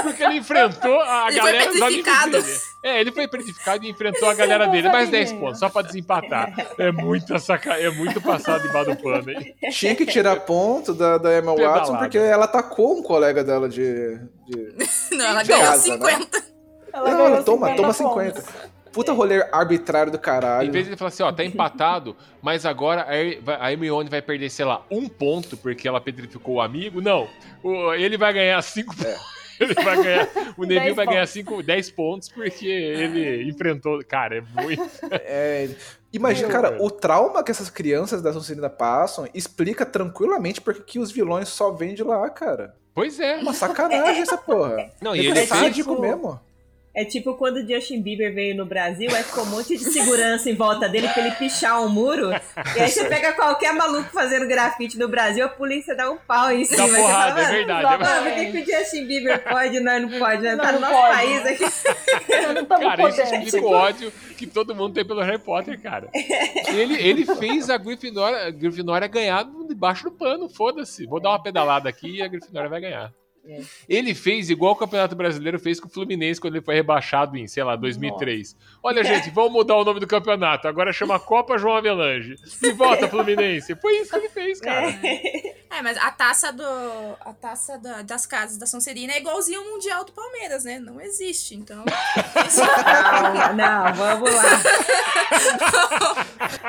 porque 0.03 0.23
ele 0.23 0.37
enfrentou 0.37 0.99
a 1.01 1.27
Ele 1.29 1.39
foi 1.41 1.51
galera 1.51 1.71
dos 1.71 1.81
amigos 1.81 2.03
petrificado. 2.05 2.31
dele. 2.43 2.59
É, 2.83 3.01
ele 3.01 3.11
foi 3.11 3.27
petrificado 3.27 3.85
e 3.85 3.89
enfrentou 3.89 4.29
a 4.29 4.33
galera 4.33 4.67
dele. 4.67 4.89
Mais 4.89 5.09
10 5.09 5.33
pontos, 5.33 5.59
só 5.59 5.69
pra 5.69 5.81
desempatar. 5.81 6.53
É 6.77 6.91
muita 6.91 7.39
saca... 7.39 7.73
é 7.79 7.89
muito 7.89 8.21
passado 8.21 8.67
embaixo 8.67 8.91
do 8.91 8.97
pano, 8.97 9.29
hein? 9.31 9.55
Tinha 9.71 9.95
que 9.95 10.05
tirar 10.05 10.35
ponto 10.41 10.93
da, 10.93 11.17
da 11.17 11.37
Emma 11.37 11.53
Pedalada. 11.55 11.79
Watson 11.79 11.97
porque 11.97 12.17
ela 12.17 12.45
atacou 12.45 12.99
um 12.99 13.03
colega 13.03 13.43
dela 13.43 13.67
de... 13.67 14.17
de... 14.47 14.75
Não, 15.15 15.25
ela 15.25 15.41
De 15.43 15.49
ganhou 15.49 15.65
casa, 15.65 15.97
né? 15.97 16.11
50. 16.11 16.43
Ela 16.93 17.09
Não, 17.11 17.17
ganhou 17.17 17.43
toma, 17.43 17.67
50 17.71 17.93
toma 17.93 18.13
pontos. 18.15 18.43
50. 18.95 19.11
Puta 19.11 19.11
rolê 19.13 19.41
arbitrário 19.51 20.11
do 20.11 20.17
caralho. 20.19 20.67
Em 20.67 20.71
vez 20.71 20.85
de 20.85 20.91
ele 20.91 20.97
falar 20.97 21.09
assim, 21.09 21.23
ó, 21.23 21.31
tá 21.31 21.43
empatado, 21.43 22.15
mas 22.41 22.65
agora 22.65 23.05
a 23.59 23.71
Hermione 23.71 24.09
vai 24.09 24.21
perder, 24.21 24.49
sei 24.49 24.65
lá, 24.65 24.83
um 24.89 25.07
ponto 25.07 25.57
porque 25.57 25.87
ela 25.87 25.99
petrificou 26.01 26.55
o 26.55 26.61
amigo. 26.61 27.01
Não, 27.01 27.27
o- 27.63 27.93
ele 27.93 28.17
vai 28.17 28.33
ganhar 28.33 28.61
cinco 28.61 28.93
É. 29.01 29.03
pontos. 29.03 29.35
Ele 29.57 29.73
vai 29.73 30.03
ganhar, 30.03 30.27
o 30.57 30.63
Neville 30.65 30.79
10 30.87 30.95
vai 30.97 31.05
ganhar 31.05 31.19
pontos. 31.21 31.29
5, 31.31 31.63
10 31.63 31.91
pontos 31.91 32.27
porque 32.27 32.67
ele 32.67 33.49
enfrentou. 33.49 34.03
Cara, 34.05 34.39
é 34.39 34.41
muito. 34.61 34.83
É, 35.23 35.69
imagina, 36.11 36.49
cara, 36.49 36.77
o 36.83 36.91
trauma 36.91 37.41
que 37.41 37.51
essas 37.51 37.69
crianças 37.69 38.21
da 38.21 38.33
Sonserina 38.33 38.69
passam 38.69 39.25
explica 39.33 39.85
tranquilamente 39.85 40.59
porque 40.59 40.81
que 40.81 40.99
os 40.99 41.09
vilões 41.09 41.47
só 41.47 41.71
vêm 41.71 41.93
de 41.95 42.03
lá, 42.03 42.29
cara. 42.29 42.75
Pois 42.93 43.17
é. 43.17 43.37
Uma 43.37 43.53
sacanagem 43.53 44.23
essa 44.23 44.37
porra. 44.37 44.91
Não, 45.01 45.13
É 45.15 45.19
e 45.19 45.27
ele 45.27 45.45
sádico 45.45 45.91
tipo- 45.91 46.01
mesmo. 46.01 46.37
É 46.95 47.03
tipo 47.03 47.35
quando 47.35 47.57
o 47.57 47.67
Justin 47.67 48.01
Bieber 48.01 48.33
veio 48.33 48.55
no 48.55 48.65
Brasil, 48.65 49.09
aí 49.13 49.21
ficou 49.23 49.43
um 49.43 49.47
monte 49.47 49.75
de 49.77 49.83
segurança 49.83 50.49
em 50.49 50.55
volta 50.55 50.87
dele 50.87 51.09
pra 51.09 51.25
ele 51.25 51.35
pichar 51.35 51.81
um 51.81 51.89
muro. 51.89 52.29
E 52.75 52.79
aí 52.79 52.89
você 52.89 53.03
pega 53.09 53.33
qualquer 53.33 53.73
maluco 53.73 54.09
fazendo 54.13 54.47
grafite 54.47 54.97
no 54.97 55.09
Brasil, 55.09 55.43
a 55.45 55.49
polícia 55.49 55.93
dá 55.95 56.09
um 56.09 56.17
pau 56.17 56.49
em 56.51 56.63
cima. 56.63 56.87
Você 56.87 56.95
porrada, 56.95 57.31
fala, 57.31 57.39
é 57.39 57.43
"Mano, 57.43 57.53
verdade, 57.57 58.03
mano, 58.03 58.27
é 58.27 58.31
por 58.31 58.33
que, 58.33 58.51
que 58.63 58.71
o 58.71 58.79
Justin 58.79 59.05
Bieber 59.07 59.43
pode 59.43 59.75
e 59.75 59.79
nós 59.81 60.01
não 60.01 60.19
pode? 60.19 60.41
Né? 60.41 60.55
Não, 60.55 60.63
Tá 60.63 60.71
no 60.71 60.79
nosso 60.79 60.93
pode. 60.93 61.15
país 61.15 61.45
aqui. 61.45 61.63
Eu 62.29 62.53
não 62.53 62.65
Cara, 62.65 63.09
isso 63.09 63.21
explica 63.21 63.65
o 63.65 63.71
ódio 63.71 64.13
que 64.37 64.47
todo 64.47 64.73
mundo 64.73 64.93
tem 64.93 65.05
pelo 65.05 65.21
Harry 65.21 65.37
Potter, 65.39 65.81
cara. 65.81 66.09
Ele, 66.13 66.95
ele 66.95 67.25
fez 67.25 67.69
a 67.69 67.77
Grifinória, 67.77 68.47
a 68.47 68.51
Grifinória 68.51 69.07
ganhar 69.07 69.45
debaixo 69.67 70.05
do 70.05 70.11
pano, 70.11 70.47
foda-se. 70.47 71.05
Vou 71.05 71.19
dar 71.19 71.29
uma 71.31 71.43
pedalada 71.43 71.89
aqui 71.89 72.17
e 72.17 72.21
a 72.21 72.27
Grifinória 72.27 72.69
vai 72.69 72.79
ganhar. 72.79 73.11
É. 73.47 73.61
Ele 73.87 74.15
fez 74.15 74.49
igual 74.49 74.73
o 74.73 74.75
Campeonato 74.75 75.15
Brasileiro 75.15 75.59
fez 75.59 75.79
com 75.79 75.87
o 75.87 75.91
Fluminense 75.91 76.41
quando 76.41 76.55
ele 76.55 76.65
foi 76.65 76.75
rebaixado 76.75 77.37
em, 77.37 77.47
sei 77.47 77.63
lá, 77.63 77.75
2003. 77.75 78.55
Olha, 78.81 79.03
gente, 79.05 79.29
vamos 79.29 79.51
mudar 79.51 79.75
o 79.75 79.83
nome 79.85 79.99
do 79.99 80.07
campeonato. 80.07 80.67
Agora 80.67 80.91
chama 80.91 81.19
Copa 81.19 81.57
João 81.57 81.75
Avelange. 81.75 82.35
E 82.63 82.71
volta, 82.71 83.07
Fluminense. 83.07 83.75
Foi 83.75 83.97
isso 83.99 84.09
que 84.11 84.17
ele 84.17 84.29
fez, 84.29 84.59
cara. 84.59 84.89
É, 85.71 85.81
mas 85.83 85.97
a 85.97 86.09
taça 86.11 86.51
do. 86.51 86.63
A 86.63 87.33
taça 87.33 87.77
da- 87.77 88.01
das 88.01 88.25
casas 88.25 88.57
da 88.57 88.65
Sonserina 88.65 89.13
é 89.13 89.17
igualzinho 89.19 89.59
ao 89.59 89.65
Mundial 89.71 90.03
do 90.05 90.11
Palmeiras, 90.11 90.63
né? 90.63 90.79
Não 90.79 90.99
existe, 91.01 91.53
então. 91.55 91.83
Não, 93.15 93.53
não, 93.55 93.93
vamos 93.93 94.33
lá. 94.33 94.61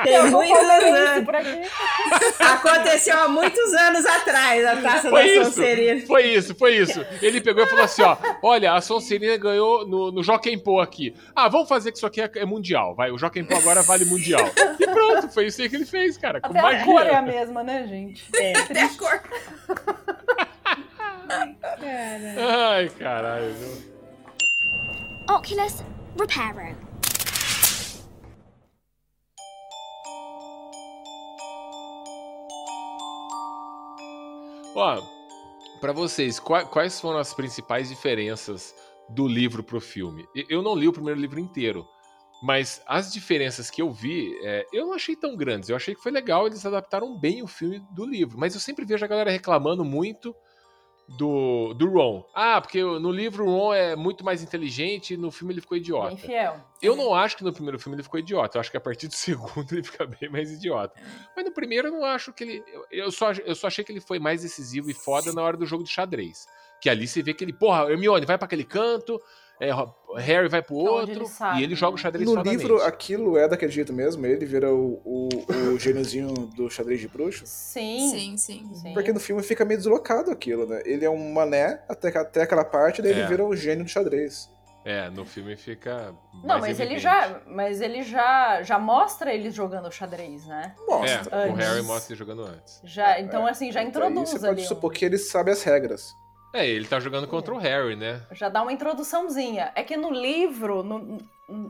Tem 0.03 0.13
Eu 0.13 0.31
muitos 0.31 0.57
anos. 0.57 1.29
aqui. 1.29 2.43
Aconteceu 2.43 3.17
há 3.19 3.27
muitos 3.27 3.73
anos 3.73 4.05
atrás 4.05 4.65
a 4.65 4.75
taça 4.81 5.09
Foi 5.09 5.23
da 5.23 5.27
isso, 5.27 5.43
Sonserina. 5.51 6.05
foi 6.05 6.23
isso, 6.27 6.55
foi 6.55 6.66
isso. 6.69 7.05
Ele 7.21 7.41
pegou 7.41 7.63
e 7.63 7.67
falou 7.67 7.85
assim: 7.85 8.01
ó, 8.01 8.17
olha, 8.41 8.73
a 8.73 8.81
Sonserina 8.81 9.37
ganhou 9.37 9.87
no, 9.87 10.11
no 10.11 10.23
Jockey 10.23 10.57
Pô 10.57 10.79
aqui. 10.79 11.13
Ah, 11.35 11.47
vamos 11.47 11.67
fazer 11.67 11.91
que 11.91 11.97
isso 11.97 12.05
aqui 12.05 12.21
é, 12.21 12.31
é 12.35 12.45
mundial. 12.45 12.95
Vai, 12.95 13.11
o 13.11 13.17
Jockey 13.17 13.43
Pô 13.43 13.55
agora 13.55 13.81
vale 13.81 14.05
mundial. 14.05 14.45
E 14.79 14.85
pronto, 14.85 15.29
foi 15.29 15.47
isso 15.47 15.61
aí 15.61 15.69
que 15.69 15.75
ele 15.75 15.85
fez, 15.85 16.17
cara. 16.17 16.39
Com 16.41 16.49
Até 16.49 16.59
a 16.59 16.85
cor 16.85 17.05
é 17.05 17.15
a 17.15 17.21
magia. 17.21 17.39
mesma, 17.39 17.63
né, 17.63 17.87
gente? 17.87 18.25
Até 18.29 18.81
a 18.83 18.89
cor. 18.89 19.21
Ai, 22.37 22.89
caralho. 22.89 23.55
Oculus 25.29 25.83
Reparo. 26.17 26.75
Ó, 34.75 35.16
pra 35.79 35.91
vocês, 35.93 36.39
qua- 36.39 36.65
quais 36.65 36.99
foram 36.99 37.19
as 37.19 37.33
principais 37.33 37.89
diferenças 37.89 38.75
do 39.09 39.27
livro 39.27 39.63
pro 39.63 39.79
filme? 39.79 40.25
Eu 40.49 40.61
não 40.61 40.75
li 40.75 40.87
o 40.87 40.93
primeiro 40.93 41.19
livro 41.19 41.39
inteiro, 41.39 41.85
mas 42.43 42.81
as 42.85 43.11
diferenças 43.11 43.69
que 43.69 43.81
eu 43.81 43.91
vi, 43.91 44.37
é, 44.43 44.65
eu 44.73 44.87
não 44.87 44.93
achei 44.93 45.15
tão 45.15 45.35
grandes. 45.35 45.69
Eu 45.69 45.75
achei 45.75 45.95
que 45.95 46.01
foi 46.01 46.11
legal, 46.11 46.45
eles 46.45 46.65
adaptaram 46.65 47.17
bem 47.19 47.41
o 47.41 47.47
filme 47.47 47.81
do 47.91 48.05
livro. 48.05 48.37
Mas 48.37 48.53
eu 48.53 48.59
sempre 48.59 48.85
vejo 48.85 49.03
a 49.03 49.07
galera 49.07 49.31
reclamando 49.31 49.83
muito 49.83 50.35
do, 51.07 51.73
do 51.73 51.89
Ron. 51.89 52.23
Ah, 52.33 52.59
porque 52.59 52.81
no 52.81 53.11
livro 53.11 53.45
o 53.45 53.49
Ron 53.49 53.73
é 53.73 53.95
muito 53.95 54.25
mais 54.25 54.43
inteligente 54.43 55.13
e 55.13 55.17
no 55.17 55.31
filme 55.31 55.53
ele 55.53 55.61
ficou 55.61 55.75
Bem 55.75 55.81
idiota. 55.83 56.15
fiel. 56.17 56.59
Eu 56.81 56.95
não 56.95 57.13
acho 57.13 57.37
que 57.37 57.43
no 57.43 57.53
primeiro 57.53 57.79
filme 57.79 57.95
ele 57.95 58.03
ficou 58.03 58.19
idiota. 58.19 58.57
Eu 58.57 58.59
acho 58.59 58.69
que 58.69 58.77
a 58.77 58.81
partir 58.81 59.07
do 59.07 59.13
segundo 59.15 59.71
ele 59.71 59.83
fica 59.83 60.05
bem 60.05 60.29
mais 60.29 60.51
idiota. 60.51 60.93
Mas 61.35 61.45
no 61.45 61.51
primeiro 61.51 61.87
eu 61.87 61.91
não 61.93 62.03
acho 62.03 62.33
que 62.33 62.43
ele. 62.43 62.63
Eu, 62.91 63.11
só, 63.11 63.31
eu 63.31 63.55
só 63.55 63.67
achei 63.67 63.83
que 63.83 63.91
ele 63.91 64.01
foi 64.01 64.19
mais 64.19 64.41
decisivo 64.41 64.89
e 64.89 64.93
foda 64.93 65.31
na 65.31 65.41
hora 65.41 65.55
do 65.55 65.65
jogo 65.65 65.83
de 65.83 65.89
xadrez. 65.89 66.45
Que 66.81 66.89
ali 66.89 67.07
você 67.07 67.23
vê 67.23 67.33
que 67.33 67.43
ele, 67.43 67.53
porra, 67.53 67.89
Hermione 67.89 68.25
vai 68.25 68.37
pra 68.37 68.45
aquele 68.45 68.63
canto, 68.63 69.19
é, 69.59 69.71
Harry 70.17 70.47
vai 70.47 70.61
pro 70.61 70.75
outro, 70.75 71.11
ele 71.11 71.25
e 71.59 71.63
ele 71.63 71.75
joga 71.75 71.95
o 71.95 71.97
xadrez 71.97 72.29
No 72.29 72.41
livro, 72.41 72.81
aquilo 72.83 73.37
é 73.37 73.47
daquele 73.47 73.71
jeito 73.71 73.91
mesmo? 73.93 74.25
Ele 74.25 74.45
vira 74.45 74.71
o, 74.73 75.01
o, 75.03 75.29
o 75.73 75.79
gêniozinho 75.79 76.33
do 76.55 76.69
xadrez 76.69 76.99
de 76.99 77.07
bruxo? 77.07 77.43
Sim. 77.45 78.09
Sim, 78.11 78.37
sim. 78.37 78.69
sim. 78.73 78.93
Porque 78.93 79.11
no 79.13 79.19
filme 79.19 79.41
fica 79.43 79.65
meio 79.65 79.77
deslocado 79.79 80.31
aquilo, 80.31 80.65
né? 80.67 80.81
Ele 80.85 81.05
é 81.05 81.09
um 81.09 81.33
mané 81.33 81.81
até, 81.89 82.15
até 82.17 82.41
aquela 82.43 82.63
parte, 82.65 83.01
daí 83.01 83.11
É. 83.13 83.17
ele 83.17 83.27
vira 83.27 83.43
o 83.45 83.55
gênio 83.55 83.83
do 83.83 83.89
xadrez. 83.89 84.49
É, 84.85 85.09
no 85.09 85.25
filme 85.25 85.57
fica. 85.57 86.15
Não, 86.45 86.59
mas 86.59 86.79
ele 86.79 86.93
evidente. 86.93 87.01
já, 87.01 87.41
mas 87.45 87.81
ele 87.81 88.03
já, 88.03 88.61
já 88.63 88.79
mostra 88.79 89.33
eles 89.33 89.53
jogando 89.53 89.91
xadrez, 89.91 90.45
né? 90.47 90.73
Mostra. 90.87 91.35
É, 91.41 91.51
o. 91.51 91.55
Harry 91.55 91.81
mostra 91.83 92.13
ele 92.13 92.19
jogando 92.19 92.43
antes. 92.43 92.79
Já, 92.85 93.19
então 93.19 93.45
assim, 93.45 93.69
já 93.69 93.81
Daí 93.81 93.89
introduz 93.89 94.29
você 94.29 94.37
ali. 94.37 94.45
pode 94.47 94.61
um- 94.61 94.65
supor 94.65 94.93
que 94.93 95.03
ele 95.03 95.17
sabe 95.17 95.51
as 95.51 95.61
regras. 95.61 96.13
É, 96.53 96.65
ele 96.65 96.87
tá 96.87 96.99
jogando 96.99 97.27
contra 97.27 97.53
o 97.53 97.57
Harry, 97.57 97.95
né? 97.95 98.25
Já 98.31 98.49
dá 98.49 98.61
uma 98.61 98.71
introduçãozinha. 98.71 99.71
É 99.75 99.83
que 99.83 99.97
no 99.97 100.11
livro, 100.11 100.81
no, 100.83 101.17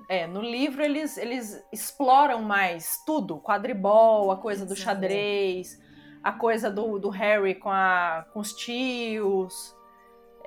é, 0.07 0.27
no 0.27 0.41
livro 0.41 0.83
eles, 0.83 1.17
eles 1.17 1.61
exploram 1.73 2.41
mais 2.41 3.03
tudo. 3.05 3.39
Quadribol, 3.39 4.31
a 4.31 4.37
coisa 4.37 4.65
do 4.65 4.73
Exato. 4.73 4.81
xadrez, 4.81 5.79
a 6.23 6.31
coisa 6.31 6.69
do, 6.69 6.99
do 6.99 7.09
Harry 7.09 7.55
com, 7.55 7.69
a, 7.69 8.25
com 8.31 8.39
os 8.39 8.53
tios. 8.53 9.75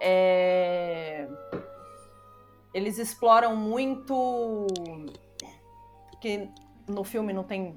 É, 0.00 1.28
Eles 2.72 2.98
exploram 2.98 3.54
muito 3.54 4.66
que 6.20 6.48
no 6.88 7.04
filme 7.04 7.32
não 7.32 7.44
tem 7.44 7.76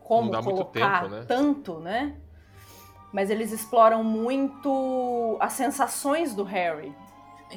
como 0.00 0.30
Não 0.30 0.42
colocar 0.42 1.02
tempo, 1.02 1.14
né? 1.14 1.24
tanto, 1.26 1.80
né? 1.80 2.20
Mas 3.14 3.30
eles 3.30 3.52
exploram 3.52 4.02
muito 4.02 5.36
as 5.40 5.52
sensações 5.54 6.34
do 6.34 6.42
Harry, 6.42 6.92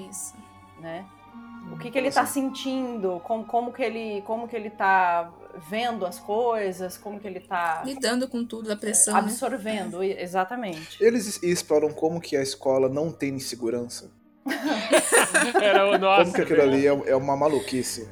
Isso. 0.09 0.35
né? 0.79 1.03
O 1.73 1.77
que, 1.77 1.89
que 1.91 1.97
ele 1.97 2.11
tá 2.11 2.25
sentindo, 2.25 3.19
como, 3.25 3.43
como, 3.43 3.73
que 3.73 3.81
ele, 3.83 4.21
como 4.21 4.47
que 4.47 4.55
ele 4.55 4.69
tá 4.69 5.29
vendo 5.67 6.05
as 6.05 6.19
coisas, 6.19 6.95
como 6.95 7.19
que 7.19 7.27
ele 7.27 7.39
tá 7.41 7.81
Lidando 7.83 8.27
com 8.27 8.45
tudo, 8.45 8.71
a 8.71 8.75
pressão. 8.77 9.13
né? 9.15 9.19
absorvendo, 9.19 10.03
e- 10.03 10.13
exatamente. 10.21 11.03
Eles 11.03 11.27
es- 11.27 11.43
exploram 11.43 11.89
como 11.89 12.21
que 12.21 12.37
a 12.37 12.41
escola 12.43 12.87
não 12.87 13.11
tem 13.11 13.37
segurança. 13.39 14.11
Era 15.61 15.87
o 15.89 15.97
nosso. 15.97 16.21
Como 16.31 16.33
que 16.35 16.41
aquilo 16.41 16.61
ali 16.61 16.87
é, 16.87 16.91
é 17.09 17.15
uma 17.15 17.35
maluquice. 17.35 18.07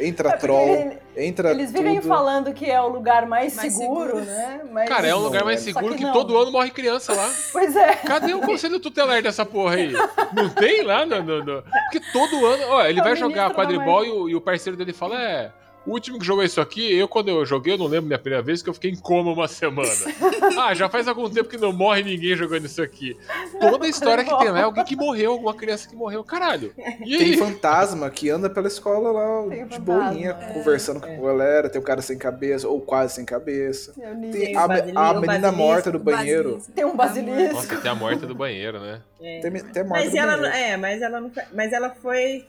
Entra 0.00 0.30
É 0.30 0.36
troll, 0.38 0.68
ele- 0.74 0.98
entra 1.16 1.50
Eles 1.50 1.72
vivem 1.72 1.96
tudo. 1.96 2.08
falando 2.08 2.52
que 2.52 2.70
é 2.70 2.80
o 2.80 2.88
lugar 2.88 3.26
mais, 3.26 3.54
Mais 3.56 3.72
seguro, 3.72 4.06
seguro. 4.18 4.24
né? 4.24 4.60
Mas- 4.70 4.88
Cara, 4.88 5.06
é 5.06 5.14
um 5.14 5.18
Não, 5.18 5.24
lugar 5.24 5.44
mais 5.44 5.60
seguro 5.60 5.88
que, 5.92 5.98
que 5.98 6.04
não. 6.04 6.12
todo 6.12 6.36
ano 6.36 6.52
morre 6.52 6.70
criança 6.70 7.12
lá. 7.14 7.30
Pois 7.52 7.74
é. 7.74 7.94
Cadê 7.96 8.34
o 8.34 8.40
conselho 8.42 8.78
tutelar 8.78 9.22
dessa 9.22 9.44
porra 9.46 9.76
aí? 9.76 9.92
Não 10.34 10.48
tem 10.50 10.82
lá? 10.82 11.06
No, 11.06 11.22
no- 11.22 11.44
no- 11.44 11.62
Porque 11.62 12.00
todo 12.12 12.44
ano. 12.44 12.64
Ó, 12.68 12.84
ele 12.84 13.00
É 13.00 13.02
vai 13.02 13.16
jogar 13.16 13.52
quadribol 13.54 14.04
e 14.04 14.10
o, 14.10 14.28
e 14.28 14.34
o 14.34 14.40
parceiro 14.40 14.76
dele 14.76 14.92
fala: 14.92 15.20
É. 15.22 15.50
O 15.86 15.92
último 15.92 16.18
que 16.18 16.26
jogou 16.26 16.42
isso 16.42 16.60
aqui, 16.60 16.92
eu 16.98 17.06
quando 17.06 17.28
eu 17.28 17.46
joguei, 17.46 17.74
eu 17.74 17.78
não 17.78 17.86
lembro 17.86 18.06
minha 18.06 18.18
primeira 18.18 18.42
vez, 18.42 18.60
que 18.62 18.68
eu 18.68 18.74
fiquei 18.74 18.90
em 18.90 18.96
coma 18.96 19.30
uma 19.32 19.46
semana. 19.46 19.88
ah, 20.58 20.74
já 20.74 20.88
faz 20.88 21.06
algum 21.06 21.30
tempo 21.30 21.48
que 21.48 21.56
não 21.56 21.72
morre 21.72 22.02
ninguém 22.02 22.34
jogando 22.36 22.66
isso 22.66 22.82
aqui. 22.82 23.16
Toda 23.60 23.86
a 23.86 23.88
história 23.88 24.24
que 24.24 24.36
tem 24.38 24.50
lá 24.50 24.58
é 24.58 24.62
alguém 24.62 24.84
que 24.84 24.96
morreu, 24.96 25.32
alguma 25.32 25.54
criança 25.54 25.88
que 25.88 25.94
morreu. 25.94 26.24
Caralho. 26.24 26.72
E 27.04 27.16
Tem 27.16 27.26
aí? 27.28 27.36
fantasma 27.36 28.10
que 28.10 28.28
anda 28.28 28.50
pela 28.50 28.66
escola 28.66 29.12
lá 29.12 29.48
Tem 29.48 29.64
de 29.66 29.76
fantasma, 29.76 30.10
boinha, 30.10 30.30
é. 30.40 30.52
conversando 30.54 31.00
com 31.00 31.06
a 31.06 31.26
galera. 31.28 31.68
Tem 31.68 31.80
o 31.80 31.84
cara 31.84 32.02
sem 32.02 32.18
cabeça, 32.18 32.68
ou 32.68 32.80
quase 32.80 33.14
sem 33.14 33.24
cabeça. 33.24 33.92
Tem 33.92 34.30
Tem 34.32 34.56
a, 34.56 34.64
a 34.64 35.14
menina 35.20 35.52
morta 35.52 35.92
do 35.92 35.98
banheiro. 36.00 36.50
Basilisco. 36.54 36.72
Tem 36.72 36.84
um 36.84 36.96
basilisco. 36.96 37.54
Nossa, 37.54 37.76
tem 37.76 37.90
a 37.90 37.94
morta 37.94 38.26
do 38.26 38.34
banheiro, 38.34 38.80
né? 38.80 39.00
É. 39.20 39.40
Tem, 39.40 39.52
tem 39.52 39.82
a 39.82 39.84
morta 39.84 40.02
Mas 40.04 40.10
do 40.10 40.18
ela, 40.18 40.36
não- 40.36 40.42
banheiro. 40.50 40.58
é, 40.72 40.76
mas 40.76 41.02
ela 41.02 41.20
não, 41.20 41.30
mas 41.54 41.72
ela 41.72 41.90
foi 41.90 42.44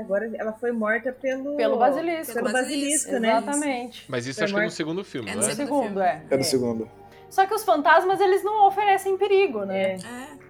agora 0.00 0.30
ela 0.34 0.52
foi 0.52 0.72
morta 0.72 1.12
pelo 1.12 1.56
Pelo 1.56 1.76
basilisco. 1.76 2.34
pelo 2.34 2.52
basilisco, 2.52 3.12
né? 3.18 3.38
Exatamente. 3.38 4.04
Mas 4.08 4.26
isso 4.26 4.38
Foi 4.38 4.44
acho 4.44 4.54
que 4.54 4.60
é 4.60 4.64
no 4.64 4.70
segundo 4.70 5.04
filme, 5.04 5.30
É 5.30 5.34
no 5.34 5.42
é? 5.42 5.46
No 5.48 5.54
segundo 5.54 6.00
é. 6.02 6.22
É 6.30 6.36
no 6.36 6.44
segundo. 6.44 6.90
Só 7.30 7.46
que 7.46 7.54
os 7.54 7.64
fantasmas, 7.64 8.20
eles 8.20 8.42
não 8.44 8.66
oferecem 8.66 9.16
perigo, 9.16 9.64
né? 9.64 9.82
É. 9.82 9.94
É. 9.94 10.42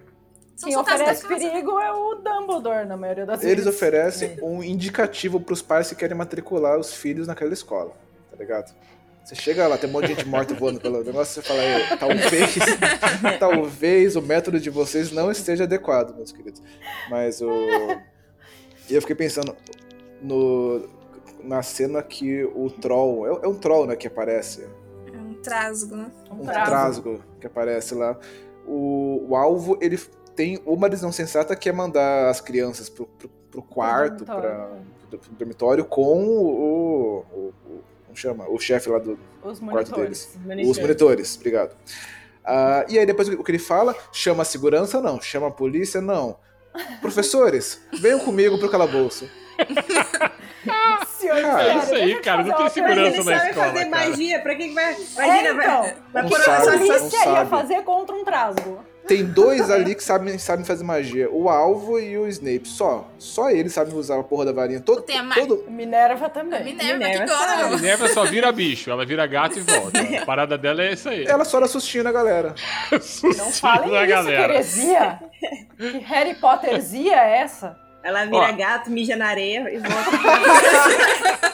São 0.55 0.69
Quem 0.69 0.77
oferece 0.77 1.27
perigo 1.27 1.79
é 1.79 1.91
o 1.91 2.15
Dumbledore, 2.15 2.85
na 2.87 2.95
maioria 2.95 3.25
das 3.25 3.41
Eles 3.43 3.63
vezes. 3.65 3.73
oferecem 3.75 4.37
um 4.41 4.63
indicativo 4.63 5.39
pros 5.39 5.61
pais 5.61 5.89
que 5.89 5.95
querem 5.95 6.15
matricular 6.15 6.77
os 6.77 6.93
filhos 6.93 7.25
naquela 7.27 7.51
escola, 7.53 7.91
tá 8.29 8.37
ligado? 8.37 8.73
Você 9.23 9.35
chega 9.35 9.65
lá, 9.67 9.77
tem 9.77 9.89
um 9.89 9.93
monte 9.93 10.07
de 10.07 10.15
gente 10.15 10.27
morta 10.27 10.53
voando 10.53 10.79
pelo 10.81 11.01
negócio, 11.03 11.41
você 11.41 11.47
fala, 11.47 11.61
"É, 11.63 11.95
talvez, 11.95 12.55
talvez 13.39 14.15
o 14.15 14.21
método 14.21 14.59
de 14.59 14.69
vocês 14.69 15.11
não 15.11 15.31
esteja 15.31 15.63
adequado, 15.63 16.15
meus 16.15 16.31
queridos. 16.31 16.61
Mas 17.09 17.41
o. 17.41 17.49
E 18.89 18.93
eu 18.95 19.01
fiquei 19.01 19.15
pensando 19.15 19.55
no, 20.21 20.87
na 21.43 21.61
cena 21.63 22.01
que 22.01 22.43
o 22.43 22.69
troll. 22.69 23.27
É, 23.27 23.45
é 23.45 23.47
um 23.47 23.55
troll, 23.55 23.87
né, 23.87 23.95
que 23.95 24.07
aparece. 24.07 24.67
É 25.13 25.17
um 25.17 25.33
trasgo, 25.35 25.95
né? 25.95 26.11
Um 26.31 26.45
trasgo. 26.45 26.65
trasgo 26.65 27.21
que 27.39 27.47
aparece 27.47 27.95
lá. 27.95 28.17
O, 28.65 29.25
o 29.29 29.35
alvo, 29.35 29.77
ele 29.81 29.97
tem 30.35 30.61
uma 30.65 30.89
decisão 30.89 31.11
sensata 31.11 31.55
que 31.55 31.69
é 31.69 31.71
mandar 31.71 32.29
as 32.29 32.39
crianças 32.41 32.89
pro, 32.89 33.05
pro, 33.05 33.29
pro 33.51 33.61
quarto, 33.61 34.25
dormitório. 34.25 34.49
pra, 34.49 34.69
pro, 35.09 35.19
pro 35.19 35.31
dormitório 35.33 35.85
com 35.85 36.25
o. 36.25 36.45
o, 36.49 37.25
o- 37.65 37.83
como 38.05 38.17
chama? 38.21 38.47
O 38.47 38.59
chefe 38.59 38.89
lá 38.89 38.99
do 38.99 39.17
Os 39.43 39.59
quarto 39.59 39.63
monitores. 39.91 40.37
deles. 40.45 40.69
Os 40.69 40.77
monitores, 40.77 41.35
obrigado. 41.35 41.75
Ah, 42.45 42.85
e 42.87 42.99
aí 42.99 43.05
depois 43.07 43.27
o 43.27 43.43
que 43.43 43.49
ele 43.51 43.57
fala? 43.57 43.95
Chama 44.11 44.43
a 44.43 44.45
segurança? 44.45 45.01
Não. 45.01 45.19
Chama 45.19 45.47
a 45.47 45.51
polícia? 45.51 45.99
Não. 45.99 46.37
Professores, 47.01 47.81
venham 47.93 48.19
comigo 48.19 48.57
pro 48.57 48.69
calabouço. 48.69 49.29
Senhor, 51.07 51.41
Cara, 51.41 51.63
sério, 51.63 51.83
isso 51.83 51.93
aí, 51.93 52.15
cara, 52.21 52.43
não 52.43 52.55
tem 52.55 52.69
segurança 52.69 53.17
na 53.17 53.23
sabe 53.23 53.49
escola, 53.49 53.67
fazer 53.67 53.85
cara. 53.89 53.89
magia, 54.09 54.39
pra 54.41 54.55
que 54.55 54.67
que 54.67 54.73
vai... 54.73 54.83
É, 54.83 54.95
Imagina, 54.95 55.53
vai, 55.53 55.65
então. 55.65 55.93
vai 56.11 56.23
Não 56.23 56.29
por 56.29 56.43
polícia 56.43 57.17
ia 57.17 57.23
sabe. 57.35 57.49
fazer 57.49 57.81
contra 57.83 58.15
um 58.15 58.23
trasgo. 58.25 58.85
Tem 59.07 59.23
dois 59.25 59.69
ali 59.69 59.95
que 59.95 60.03
sabem, 60.03 60.37
sabem 60.37 60.63
fazer 60.65 60.83
magia. 60.83 61.29
O 61.29 61.49
Alvo 61.49 61.99
e 61.99 62.17
o 62.17 62.27
Snape. 62.27 62.67
Só. 62.67 63.07
Só 63.17 63.49
eles 63.49 63.73
sabem 63.73 63.93
usar 63.95 64.19
a 64.19 64.23
porra 64.23 64.45
da 64.45 64.51
varinha. 64.53 64.79
Todo, 64.79 65.01
Tem 65.01 65.17
a 65.17 65.23
Ma- 65.23 65.35
todo... 65.35 65.65
Minerva 65.69 66.29
também. 66.29 66.63
Minerva, 66.63 66.93
Minerva 66.97 67.25
que 67.25 67.31
A 67.31 67.57
gosta. 67.61 67.75
Minerva 67.77 68.07
só 68.09 68.23
vira 68.25 68.51
bicho, 68.51 68.89
ela 68.89 69.05
vira 69.05 69.25
gato 69.27 69.59
e 69.59 69.61
volta. 69.61 69.99
A 70.23 70.25
parada 70.25 70.57
dela 70.57 70.81
é 70.83 70.93
isso 70.93 71.09
aí. 71.09 71.25
Ela 71.25 71.43
só 71.45 71.59
dá 71.59 71.67
sustinho 71.67 72.03
na 72.03 72.11
galera. 72.11 72.55
Não 72.91 72.99
Sustinho 73.01 73.33
falem 73.53 73.89
isso, 73.95 74.07
galera. 74.07 74.47
que 74.47 74.53
heresia. 74.53 75.19
Que 75.77 75.97
Harry 75.99 76.35
Potterzia 76.35 77.15
é 77.15 77.39
essa? 77.39 77.75
Ela 78.03 78.25
vira 78.25 78.49
Ó. 78.49 78.53
gato, 78.53 78.89
mija 78.91 79.15
na 79.15 79.27
areia 79.27 79.69
e 79.73 79.77
volta. 79.79 80.11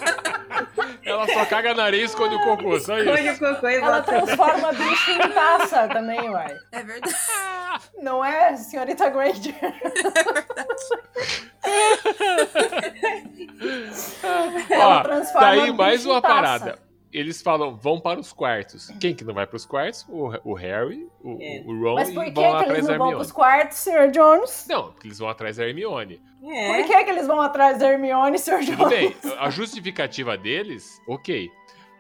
Ela 1.06 1.28
só 1.28 1.46
caga 1.46 1.74
na 1.74 1.84
areia 1.86 2.02
e 2.02 2.06
esconde 2.06 2.36
o 2.36 2.40
cocô, 2.44 2.80
só 2.80 2.98
isso. 3.00 3.10
Esconde 3.10 3.52
o 3.52 3.56
cocô 3.56 3.70
e 3.70 3.76
Ela 3.76 4.02
volta. 4.02 4.12
transforma 4.26 4.74
bicho 4.74 5.12
em 5.12 5.30
taça 5.32 5.88
também, 5.88 6.30
uai. 6.30 6.56
É 6.72 6.84
verdade. 6.84 7.16
Não 8.02 8.24
é, 8.24 8.56
senhorita 8.56 9.10
Granger? 9.10 9.56
Ela 14.70 15.00
Ó, 15.00 15.04
transforma 15.04 15.48
daí 15.48 15.62
bicho 15.62 15.74
mais 15.76 16.06
em 16.06 16.10
uma 16.10 16.22
taça. 16.22 16.34
parada. 16.36 16.80
Eles 17.12 17.42
falam, 17.42 17.76
vão 17.76 18.00
para 18.00 18.20
os 18.20 18.32
quartos. 18.32 18.92
Quem 19.00 19.16
que 19.16 19.24
não 19.24 19.34
vai 19.34 19.48
para 19.48 19.56
os 19.58 19.66
quartos? 19.66 20.06
O, 20.08 20.32
o 20.44 20.54
Harry, 20.54 21.08
o, 21.24 21.40
É. 21.42 21.64
o 21.66 21.82
Ron 21.84 21.96
Mas 21.96 22.12
por 22.14 22.24
e 22.24 22.28
que, 22.28 22.32
vão 22.36 22.52
lá 22.52 22.64
que 22.64 22.70
eles 22.70 22.72
atrás 22.80 22.86
da 22.86 22.92
não 22.92 22.98
vão 23.00 23.08
Hermione. 23.08 23.16
pros 23.16 23.32
quartos, 23.32 23.78
Sr. 23.80 24.12
Jones? 24.12 24.66
Não, 24.70 24.92
porque 24.92 25.08
eles 25.08 25.18
vão 25.18 25.28
atrás 25.28 25.58
da 25.58 25.66
Hermione. 25.68 26.22
Por 26.40 26.54
É. 26.54 26.84
que, 26.84 27.04
que 27.04 27.10
eles 27.10 27.28
vão 27.28 27.42
atrás 27.42 27.80
da 27.80 27.92
Hermione, 27.92 28.38
Sr. 28.40 28.60
Jones? 28.62 28.70
Tudo 28.78 28.90
bem, 28.90 29.16
a 29.40 29.50
justificativa 29.50 30.38
deles, 30.38 31.02
ok. 31.08 31.52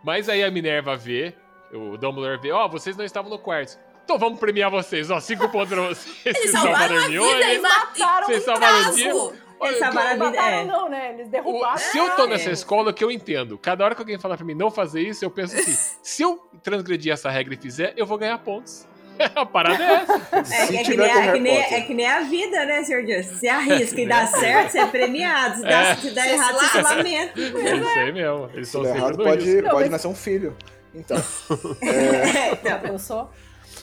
Mas 0.03 0.29
aí 0.29 0.43
a 0.43 0.49
Minerva 0.49 0.95
vê, 0.95 1.35
o 1.73 1.97
Dumbledore 1.97 2.39
vê, 2.41 2.51
ó, 2.51 2.67
vocês 2.67 2.95
não 2.95 3.03
estavam 3.03 3.29
no 3.29 3.37
quarto. 3.37 3.77
Então 4.03 4.17
vamos 4.17 4.39
premiar 4.39 4.71
vocês, 4.71 5.11
ó, 5.11 5.19
cinco 5.19 5.49
pontos 5.49 5.69
pra 5.69 5.81
vocês. 5.87 6.15
Eles 6.25 6.39
Vocês 6.39 6.51
salvaram 6.51 6.95
a 6.97 6.99
vida 7.01 7.11
e 7.11 7.15
Hermione. 7.27 7.59
mataram 7.59 8.25
Vocês 8.27 8.41
um 8.41 8.45
salvaram 8.45 8.89
o 8.91 8.95
dia. 8.95 9.15
Olha, 9.61 9.69
Eles 9.71 9.79
salvaram 9.79 10.09
a 10.09 10.13
vida, 10.13 10.25
Mataram 10.25 10.57
é. 10.57 10.63
não, 10.65 10.89
né? 10.89 11.09
Eles 11.13 11.27
O- 11.27 11.31
derrubaram. 11.31 11.77
se 11.77 11.97
eu 11.97 12.15
tô 12.15 12.23
é. 12.23 12.27
nessa 12.27 12.49
escola, 12.49 12.91
o 12.91 12.93
que 12.93 13.03
eu 13.03 13.11
entendo, 13.11 13.57
cada 13.57 13.83
hora 13.83 13.93
que 13.93 14.01
alguém 14.01 14.17
falar 14.17 14.37
pra 14.37 14.45
mim 14.45 14.53
não 14.55 14.71
fazer 14.71 15.01
isso, 15.01 15.23
eu 15.25 15.29
penso 15.29 15.55
assim: 15.57 15.97
se 16.01 16.23
eu 16.23 16.37
transgredir 16.63 17.11
essa 17.11 17.29
regra 17.29 17.53
e 17.53 17.57
fizer, 17.57 17.93
eu 17.97 18.05
vou 18.05 18.17
ganhar 18.17 18.37
pontos. 18.39 18.87
a 19.35 19.45
parada 19.45 19.83
é 19.83 19.93
essa. 19.93 20.37
É, 20.37 20.43
Se 20.43 20.77
é 20.77 20.83
que 20.83 20.95
nem, 20.97 21.07
é, 21.09 21.31
que 21.33 21.39
nem, 21.39 21.57
é 21.57 21.81
que 21.81 21.93
nem 21.93 22.07
a 22.07 22.21
vida, 22.21 22.65
né, 22.65 22.83
Sr. 22.83 23.01
Jones? 23.05 23.25
Se 23.39 23.47
arrisca 23.47 23.99
e 24.01 24.07
dá 24.07 24.25
certo, 24.27 24.71
você 24.71 24.79
é 24.79 24.85
premiado. 24.87 25.55
Se 25.57 25.61
dá, 25.63 25.81
É. 25.81 25.95
se 25.95 26.11
dá 26.11 26.27
errado, 26.27 26.55
você 26.59 26.67
se 26.67 26.81
lamenta. 26.81 27.39
É 27.39 27.75
isso 27.77 27.99
aí 27.99 28.11
mesmo. 28.13 28.49
Eles 28.53 28.71
der 28.71 28.95
errado, 28.95 29.17
no 29.17 29.23
pode, 29.23 29.61
pode 29.63 29.73
mas- 29.73 29.89
nascer 29.89 30.07
um 30.07 30.15
filho. 30.15 30.55
Então, 30.93 31.17
É, 31.81 32.51
então, 32.53 32.79
pensou? 32.79 33.29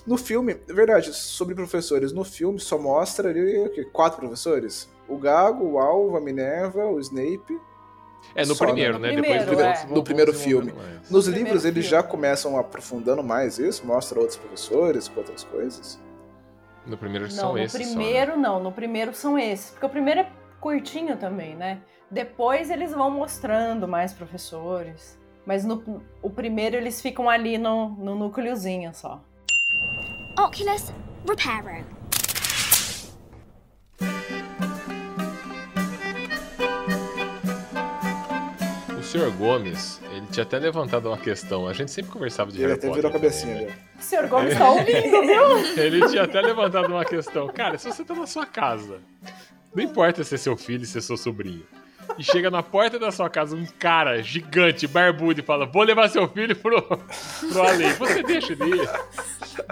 no 0.07 0.17
filme, 0.17 0.57
é 0.69 0.73
verdade, 0.73 1.13
sobre 1.15 1.55
professores, 1.55 2.13
no 2.13 2.25
filme 2.25 2.59
só 2.61 2.79
mostra 2.79 3.29
ali 3.31 3.59
o 3.67 3.71
quê? 3.71 3.85
quatro 3.93 4.19
professores. 4.19 4.89
O 5.09 5.17
Gago, 5.17 5.65
o 5.65 5.79
Alvo, 5.79 6.17
a 6.17 6.21
Minerva, 6.21 6.85
o 6.87 6.99
Snape. 7.01 7.57
É 8.35 8.45
no 8.45 8.55
Só, 8.55 8.67
primeiro, 8.67 8.99
né? 8.99 9.09
né? 9.11 9.17
No 9.17 9.23
Depois 9.23 9.45
primeiro, 9.45 9.63
é. 9.71 9.87
No 9.87 10.03
primeiro 10.05 10.35
filme. 10.35 10.73
mais. 10.73 11.11
Nos 11.11 11.25
Primeiro 11.25 11.45
livros 11.45 11.65
eles 11.65 11.87
filme. 11.87 12.03
já 12.03 12.03
começam 12.03 12.59
aprofundando 12.59 13.23
mais 13.23 13.59
isso, 13.59 13.87
mostra 13.87 14.19
outros 14.19 14.37
professores 14.37 15.09
com 15.09 15.21
outras 15.21 15.45
coisas. 15.45 15.99
No 16.85 16.97
primeiro 16.97 17.25
Não, 17.27 17.31
são 17.35 17.53
no 17.53 17.59
esses. 17.59 17.73
só, 17.73 17.79
né? 17.89 17.95
primeiro 17.95 18.37
não. 18.37 18.63
No 18.63 18.73
primeiro 18.73 19.15
são 19.15 19.39
esses. 19.39 19.71
Porque 19.71 19.87
o 19.87 19.89
primeiro 19.89 20.21
é 20.21 20.29
curtinho 20.61 21.17
também, 21.17 21.55
né? 21.57 21.81
Depois 22.11 22.71
eles 22.71 22.93
vão 22.93 23.11
mostrando 23.11 23.89
mais 23.89 24.13
professores. 24.13 25.19
Mas 25.45 25.65
no 25.65 26.03
o 26.23 26.29
primeiro 26.31 26.77
eles 26.77 27.01
ficam 27.01 27.31
ali 27.31 27.57
no, 27.59 27.89
no 27.91 28.15
núcleozinho 28.15 28.93
só. 28.95 29.21
Oculus 30.39 30.93
Reparo. 31.27 31.85
O 39.17 39.31
Sr. 39.31 39.37
Gomes, 39.37 40.01
ele 40.13 40.27
tinha 40.31 40.43
até 40.43 40.59
levantado 40.59 41.09
uma 41.09 41.17
questão. 41.19 41.67
A 41.67 41.73
gente 41.73 41.91
sempre 41.91 42.11
conversava 42.13 42.51
de 42.51 42.59
ele 42.59 42.67
Harry 42.67 42.79
até 42.79 42.87
Potter. 42.89 43.03
virou 43.03 43.11
a 43.11 43.13
cabecinha 43.15 43.53
também, 43.55 43.67
dele. 43.69 43.79
O 43.99 44.03
senhor 44.03 44.29
Gomes 44.29 44.59
tá 44.59 44.69
ouvindo, 44.71 45.21
viu? 45.23 45.59
né? 45.59 45.75
Ele 45.77 46.09
tinha 46.09 46.23
até 46.25 46.41
levantado 46.41 46.89
uma 46.89 47.05
questão. 47.05 47.49
Cara, 47.49 47.79
se 47.79 47.87
você 47.91 48.05
tá 48.05 48.15
na 48.15 48.27
sua 48.27 48.45
casa, 48.47 48.99
não 49.75 49.83
importa 49.83 50.23
se 50.25 50.35
é 50.35 50.39
seu 50.39 50.57
filho, 50.57 50.85
se 50.85 50.99
é 50.99 51.01
seu 51.01 51.17
sobrinho. 51.17 51.65
E 52.19 52.23
chega 52.23 52.51
na 52.51 52.63
porta 52.63 52.99
da 53.01 53.11
sua 53.11 53.29
casa 53.29 53.57
um 53.57 53.67
cara 53.67 54.23
gigante, 54.23 54.87
barbudo, 54.87 55.41
e 55.41 55.43
fala: 55.43 55.67
Vou 55.67 55.83
levar 55.83 56.09
seu 56.09 56.29
filho 56.29 56.55
pro, 56.55 56.81
pro 56.81 57.63
além. 57.67 57.93
Você 57.95 58.23
deixa 58.23 58.53
ele 58.53 58.77
ir. 58.77 58.89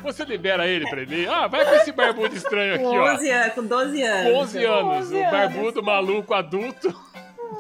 Você 0.03 0.25
libera 0.25 0.67
ele 0.67 0.85
pra 0.91 1.01
ele 1.03 1.23
ir. 1.23 1.29
Ah, 1.29 1.47
vai 1.47 1.65
com 1.65 1.75
esse 1.77 1.93
barbudo 1.93 2.35
estranho 2.35 2.75
aqui, 2.75 2.83
com, 2.85 2.91
ó. 2.99 3.15
11 3.15 3.31
anos, 3.31 3.55
com 3.55 3.65
12 3.65 4.01
Com 4.01 4.07
anos. 4.07 4.33
11 4.35 4.65
anos, 4.65 4.97
11 5.07 5.15
o 5.15 5.19
anos. 5.19 5.31
barbudo, 5.31 5.83
maluco, 5.83 6.35
adulto. 6.35 6.95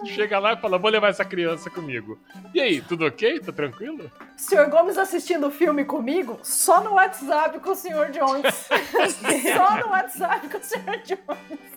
Chega 0.04 0.38
lá 0.38 0.52
e 0.52 0.56
fala: 0.56 0.78
Vou 0.78 0.90
levar 0.90 1.08
essa 1.08 1.24
criança 1.24 1.68
comigo. 1.70 2.18
E 2.54 2.60
aí, 2.60 2.80
tudo 2.80 3.06
ok? 3.06 3.40
Tá 3.40 3.52
tranquilo? 3.52 4.10
O 4.36 4.40
senhor 4.40 4.68
Gomes 4.68 4.98
assistindo 4.98 5.46
o 5.46 5.50
filme 5.50 5.84
comigo 5.84 6.38
só 6.42 6.82
no 6.82 6.92
WhatsApp 6.94 7.58
com 7.60 7.70
o 7.70 7.74
senhor 7.74 8.10
Jones. 8.10 8.44
só 9.56 9.76
no 9.78 9.90
WhatsApp 9.90 10.48
com 10.48 10.58
o 10.58 10.62
senhor 10.62 10.96
Jones. 11.04 11.74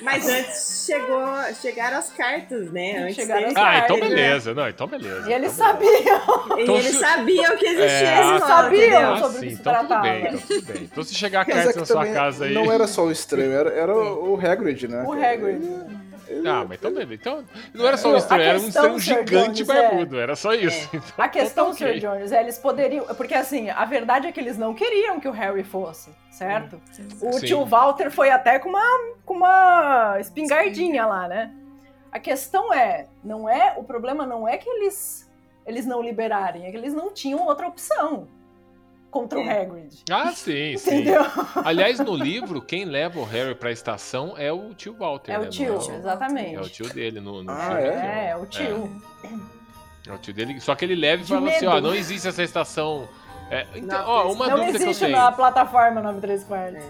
Mas 0.00 0.28
antes 0.28 0.84
chegou, 0.86 1.24
chegaram 1.60 1.98
as 1.98 2.10
cartas, 2.10 2.70
né? 2.72 2.98
Antes 3.04 3.16
Chegaram 3.16 3.46
as 3.48 3.56
Ah, 3.56 3.78
então 3.84 3.98
Carne, 3.98 4.14
né? 4.14 4.22
beleza. 4.22 4.54
Não, 4.54 4.68
então 4.68 4.86
beleza. 4.86 5.30
E 5.30 5.32
eles 5.32 5.52
Então 5.54 5.66
sabiam. 5.66 6.58
E 6.58 6.62
Então, 6.62 6.74
eles 6.76 6.86
se- 6.92 6.98
sabiam 7.00 7.56
que 7.56 7.66
existia 7.66 7.86
É, 7.86 8.18
ah, 8.18 8.36
escola, 8.36 8.62
sabiam. 8.62 9.12
Ah, 9.12 9.16
sobre 9.18 9.36
o 9.36 9.40
sim, 9.40 9.48
que 9.48 9.54
se 9.54 9.60
então 9.60 9.74
tudo 9.74 9.86
tratava. 9.88 10.02
bem, 10.02 10.24
então 10.26 10.38
tudo 10.40 10.62
bem. 10.72 10.82
Então 10.84 11.04
se 11.04 11.14
chegar 11.14 11.40
a 11.42 11.44
carta 11.44 11.70
é 11.70 11.72
que 11.72 11.78
na 11.78 11.86
sua 11.86 12.06
casa 12.06 12.44
aí. 12.46 12.54
não 12.54 12.70
era 12.72 12.86
só 12.86 13.04
o 13.04 13.12
estranho, 13.12 13.52
era, 13.52 13.70
era 13.70 13.94
o 13.96 14.38
Hagrid, 14.40 14.88
né? 14.88 15.04
O 15.06 15.12
Hagrid. 15.12 15.62
Ah, 16.46 16.64
mas 16.68 16.78
então 16.78 16.92
beleza. 16.92 17.14
Então, 17.14 17.44
não 17.74 17.86
era 17.86 17.96
só 17.96 18.12
um 18.12 18.16
estranho, 18.16 18.42
era 18.42 18.58
um 18.58 18.64
questão, 18.64 18.96
estranho 18.96 19.26
gigante 19.26 19.64
Jones, 19.64 19.68
é- 19.68 19.88
barbudo. 19.90 20.20
Era 20.20 20.36
só 20.36 20.54
isso. 20.54 20.88
Então, 20.92 21.24
A 21.24 21.28
questão, 21.28 21.64
então 21.70 21.76
tá 21.78 21.84
ok. 21.84 22.00
Sr. 22.00 22.00
Jones, 22.00 22.32
é 22.32 22.40
eles 22.40 22.58
poderiam. 22.58 23.04
Porque 23.14 23.34
assim, 23.34 23.70
a 23.70 23.84
verdade 23.84 24.26
é 24.26 24.32
que 24.32 24.40
eles 24.40 24.56
não 24.58 24.74
queriam 24.74 25.18
que 25.20 25.28
o 25.28 25.32
Harry 25.32 25.64
fosse, 25.64 26.10
certo? 26.30 26.80
O 27.20 27.32
Sim. 27.34 27.46
tio 27.46 27.64
Walter 27.64 28.10
foi 28.10 28.30
até 28.30 28.58
com 28.58 28.68
uma, 28.68 28.84
com 29.24 29.34
uma 29.34 30.16
espingardinha 30.20 31.06
lá, 31.06 31.28
né? 31.28 31.52
A 32.10 32.18
questão 32.18 32.72
é, 32.72 33.06
não 33.24 33.48
é, 33.48 33.74
o 33.78 33.84
problema 33.84 34.26
não 34.26 34.46
é 34.46 34.56
que 34.58 34.68
eles 34.68 35.30
eles 35.64 35.86
não 35.86 36.02
liberarem, 36.02 36.66
é 36.66 36.70
que 36.72 36.76
eles 36.76 36.92
não 36.92 37.12
tinham 37.12 37.46
outra 37.46 37.68
opção 37.68 38.26
contra 39.12 39.38
o 39.38 39.42
Hagrid. 39.48 40.02
Ah, 40.10 40.32
sim, 40.32 40.76
sim. 40.76 40.94
Entendeu? 41.02 41.20
Aliás, 41.64 42.00
no 42.00 42.16
livro, 42.16 42.60
quem 42.60 42.84
leva 42.84 43.20
o 43.20 43.24
Harry 43.24 43.54
pra 43.54 43.70
estação 43.70 44.34
é 44.36 44.50
o 44.52 44.74
tio 44.74 44.94
Walter. 44.98 45.30
É 45.32 45.38
né? 45.38 45.46
o 45.46 45.50
tio, 45.50 45.74
Não- 45.78 45.94
exatamente. 45.94 46.54
É 46.56 46.60
o 46.60 46.68
tio 46.68 46.88
dele 46.92 47.20
no, 47.20 47.44
no 47.44 47.52
Ah, 47.52 47.66
filme. 47.68 47.82
é? 47.82 48.24
É, 48.26 48.30
é 48.30 48.36
o 48.36 48.46
tio. 48.46 49.02
É 50.08 50.12
o 50.12 50.18
tio 50.18 50.34
dele. 50.34 50.60
Só 50.60 50.74
que 50.74 50.84
ele 50.84 50.96
leva 50.96 51.22
e 51.22 51.26
fala 51.26 51.48
assim: 51.48 51.66
ó, 51.66 51.74
medo. 51.74 51.86
não 51.88 51.94
existe 51.94 52.26
essa 52.26 52.42
estação. 52.42 53.06
É, 53.50 53.66
então, 53.76 53.98
Não, 54.00 54.08
ó, 54.08 54.32
uma 54.32 54.48
não 54.48 54.56
dúvida 54.56 54.78
que 54.78 54.84
eu 54.84 54.88
existe 54.90 55.04
tenho. 55.04 55.16
na 55.16 55.30
plataforma 55.30 56.00
93 56.00 56.42
quartos. 56.44 56.82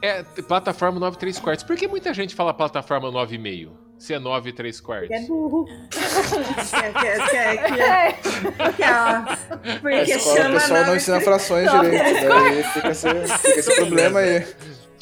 É 0.00 0.22
plataforma 0.42 1.00
9 1.00 1.16
3 1.18 1.38
quartos. 1.40 1.64
Por 1.64 1.76
que 1.76 1.88
muita 1.88 2.14
gente 2.14 2.34
fala 2.34 2.54
plataforma 2.54 3.10
9,5? 3.10 3.70
Se 4.04 4.12
é 4.12 4.18
9 4.18 4.52
3 4.52 4.80
quartos? 4.82 5.08
Que 5.08 5.14
é 5.14 5.20
burro. 5.22 5.64
que, 5.64 5.98
que, 5.98 6.92
que, 6.92 7.72
que, 7.72 7.80
É, 7.80 8.12
que, 8.12 8.82
ó, 8.82 8.86
A 8.86 9.78
porque 9.80 10.12
escola, 10.12 10.34
o 10.34 10.42
chama 10.42 10.54
pessoal 10.60 10.84
não 10.84 10.96
ensina 10.96 11.20
frações 11.22 11.70
direito. 11.70 12.28
Daí 12.28 12.62
fica 12.64 12.88
esse, 12.90 13.08
fica 13.08 13.58
esse 13.60 13.74
problema 13.76 14.20
aí. 14.20 14.46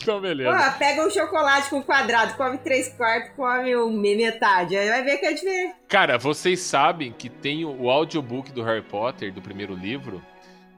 Então, 0.00 0.20
beleza. 0.20 0.56
Pô, 0.56 0.78
pega 0.78 1.04
um 1.04 1.10
chocolate 1.10 1.68
com 1.68 1.82
quadrado, 1.82 2.34
come 2.34 2.58
três 2.58 2.90
quartos, 2.90 3.32
come 3.34 3.74
um, 3.74 3.90
metade. 3.90 4.76
Aí 4.76 4.88
vai 4.88 5.02
ver 5.02 5.18
que 5.18 5.26
é 5.26 5.32
diferente. 5.32 5.74
Cara, 5.88 6.16
vocês 6.16 6.60
sabem 6.60 7.10
que 7.10 7.28
tem 7.28 7.64
o 7.64 7.90
audiobook 7.90 8.52
do 8.52 8.62
Harry 8.62 8.82
Potter, 8.82 9.32
do 9.32 9.42
primeiro 9.42 9.74
livro. 9.74 10.22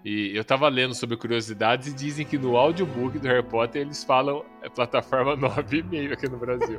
E 0.05 0.37
eu 0.37 0.45
tava 0.45 0.69
lendo 0.69 0.95
sobre 0.95 1.17
curiosidades 1.17 1.89
e 1.89 1.95
dizem 1.95 2.27
que 2.27 2.37
no 2.37 2.59
audiobook 2.59 3.19
do 3.19 3.27
Harry 3.27 3.43
Potter 3.43 3.81
eles 3.81 4.05
falam 4.05 4.45
é, 4.61 4.69
plataforma 4.69 5.35
9,5 5.39 6.13
aqui 6.13 6.29
no 6.29 6.37
Brasil. 6.37 6.77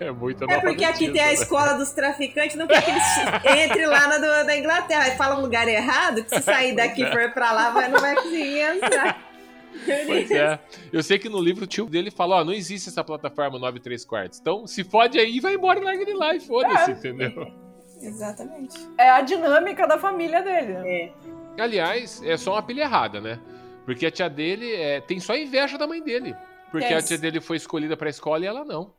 é 0.00 0.10
muito 0.10 0.42
É 0.50 0.60
porque 0.60 0.84
aqui 0.84 1.12
tem 1.12 1.22
a 1.22 1.26
né? 1.26 1.34
escola 1.34 1.74
dos 1.74 1.92
traficantes, 1.92 2.56
não 2.56 2.66
quer 2.66 2.82
que 2.84 2.90
eles 2.90 3.04
entrem 3.70 3.86
lá 3.86 4.08
na 4.08 4.18
do- 4.18 4.46
da 4.46 4.56
Inglaterra. 4.58 5.04
Aí 5.04 5.16
fala 5.16 5.38
um 5.38 5.42
lugar 5.42 5.68
errado, 5.68 6.24
que 6.24 6.30
se 6.30 6.42
sair 6.42 6.74
daqui 6.74 7.04
e 7.04 7.12
for 7.12 7.30
pra 7.32 7.52
lá, 7.52 7.70
vai, 7.70 7.88
não 7.88 8.00
vai 8.00 8.16
conseguir 8.16 8.58
entrar. 8.62 9.22
Pois 10.06 10.30
é. 10.32 10.58
Eu 10.92 11.02
sei 11.04 11.18
que 11.20 11.28
no 11.28 11.40
livro 11.40 11.64
o 11.64 11.66
tio 11.68 11.86
dele 11.86 12.10
fala, 12.10 12.40
ó, 12.40 12.44
não 12.44 12.52
existe 12.52 12.88
essa 12.88 13.04
plataforma 13.04 13.60
9 13.60 13.78
3 13.78 14.04
quartos. 14.04 14.40
Então, 14.40 14.66
se 14.66 14.82
fode 14.82 15.18
aí, 15.20 15.38
vai 15.38 15.54
embora 15.54 15.78
e 15.78 15.84
larga 15.84 16.02
ele 16.02 16.14
lá 16.14 16.34
e 16.34 16.40
foda-se, 16.40 16.90
É. 16.90 16.94
entendeu? 16.94 17.46
Exatamente. 18.02 18.76
é 18.98 19.08
a 19.08 19.20
dinâmica 19.20 19.86
da 19.86 19.96
família 19.98 20.42
dele. 20.42 20.72
É. 20.84 21.12
Aliás, 21.58 22.22
é 22.24 22.36
só 22.36 22.52
uma 22.52 22.62
pilha 22.62 22.82
errada, 22.82 23.20
né? 23.20 23.38
Porque 23.84 24.06
a 24.06 24.10
tia 24.10 24.28
dele 24.28 24.72
é, 24.74 25.00
tem 25.00 25.20
só 25.20 25.36
inveja 25.36 25.76
da 25.76 25.86
mãe 25.86 26.02
dele. 26.02 26.34
Porque 26.70 26.92
a 26.92 27.00
tia 27.02 27.18
dele 27.18 27.40
foi 27.40 27.56
escolhida 27.56 27.96
pra 27.96 28.08
escola 28.10 28.42
e 28.44 28.46
ela 28.46 28.64
não. 28.64 28.92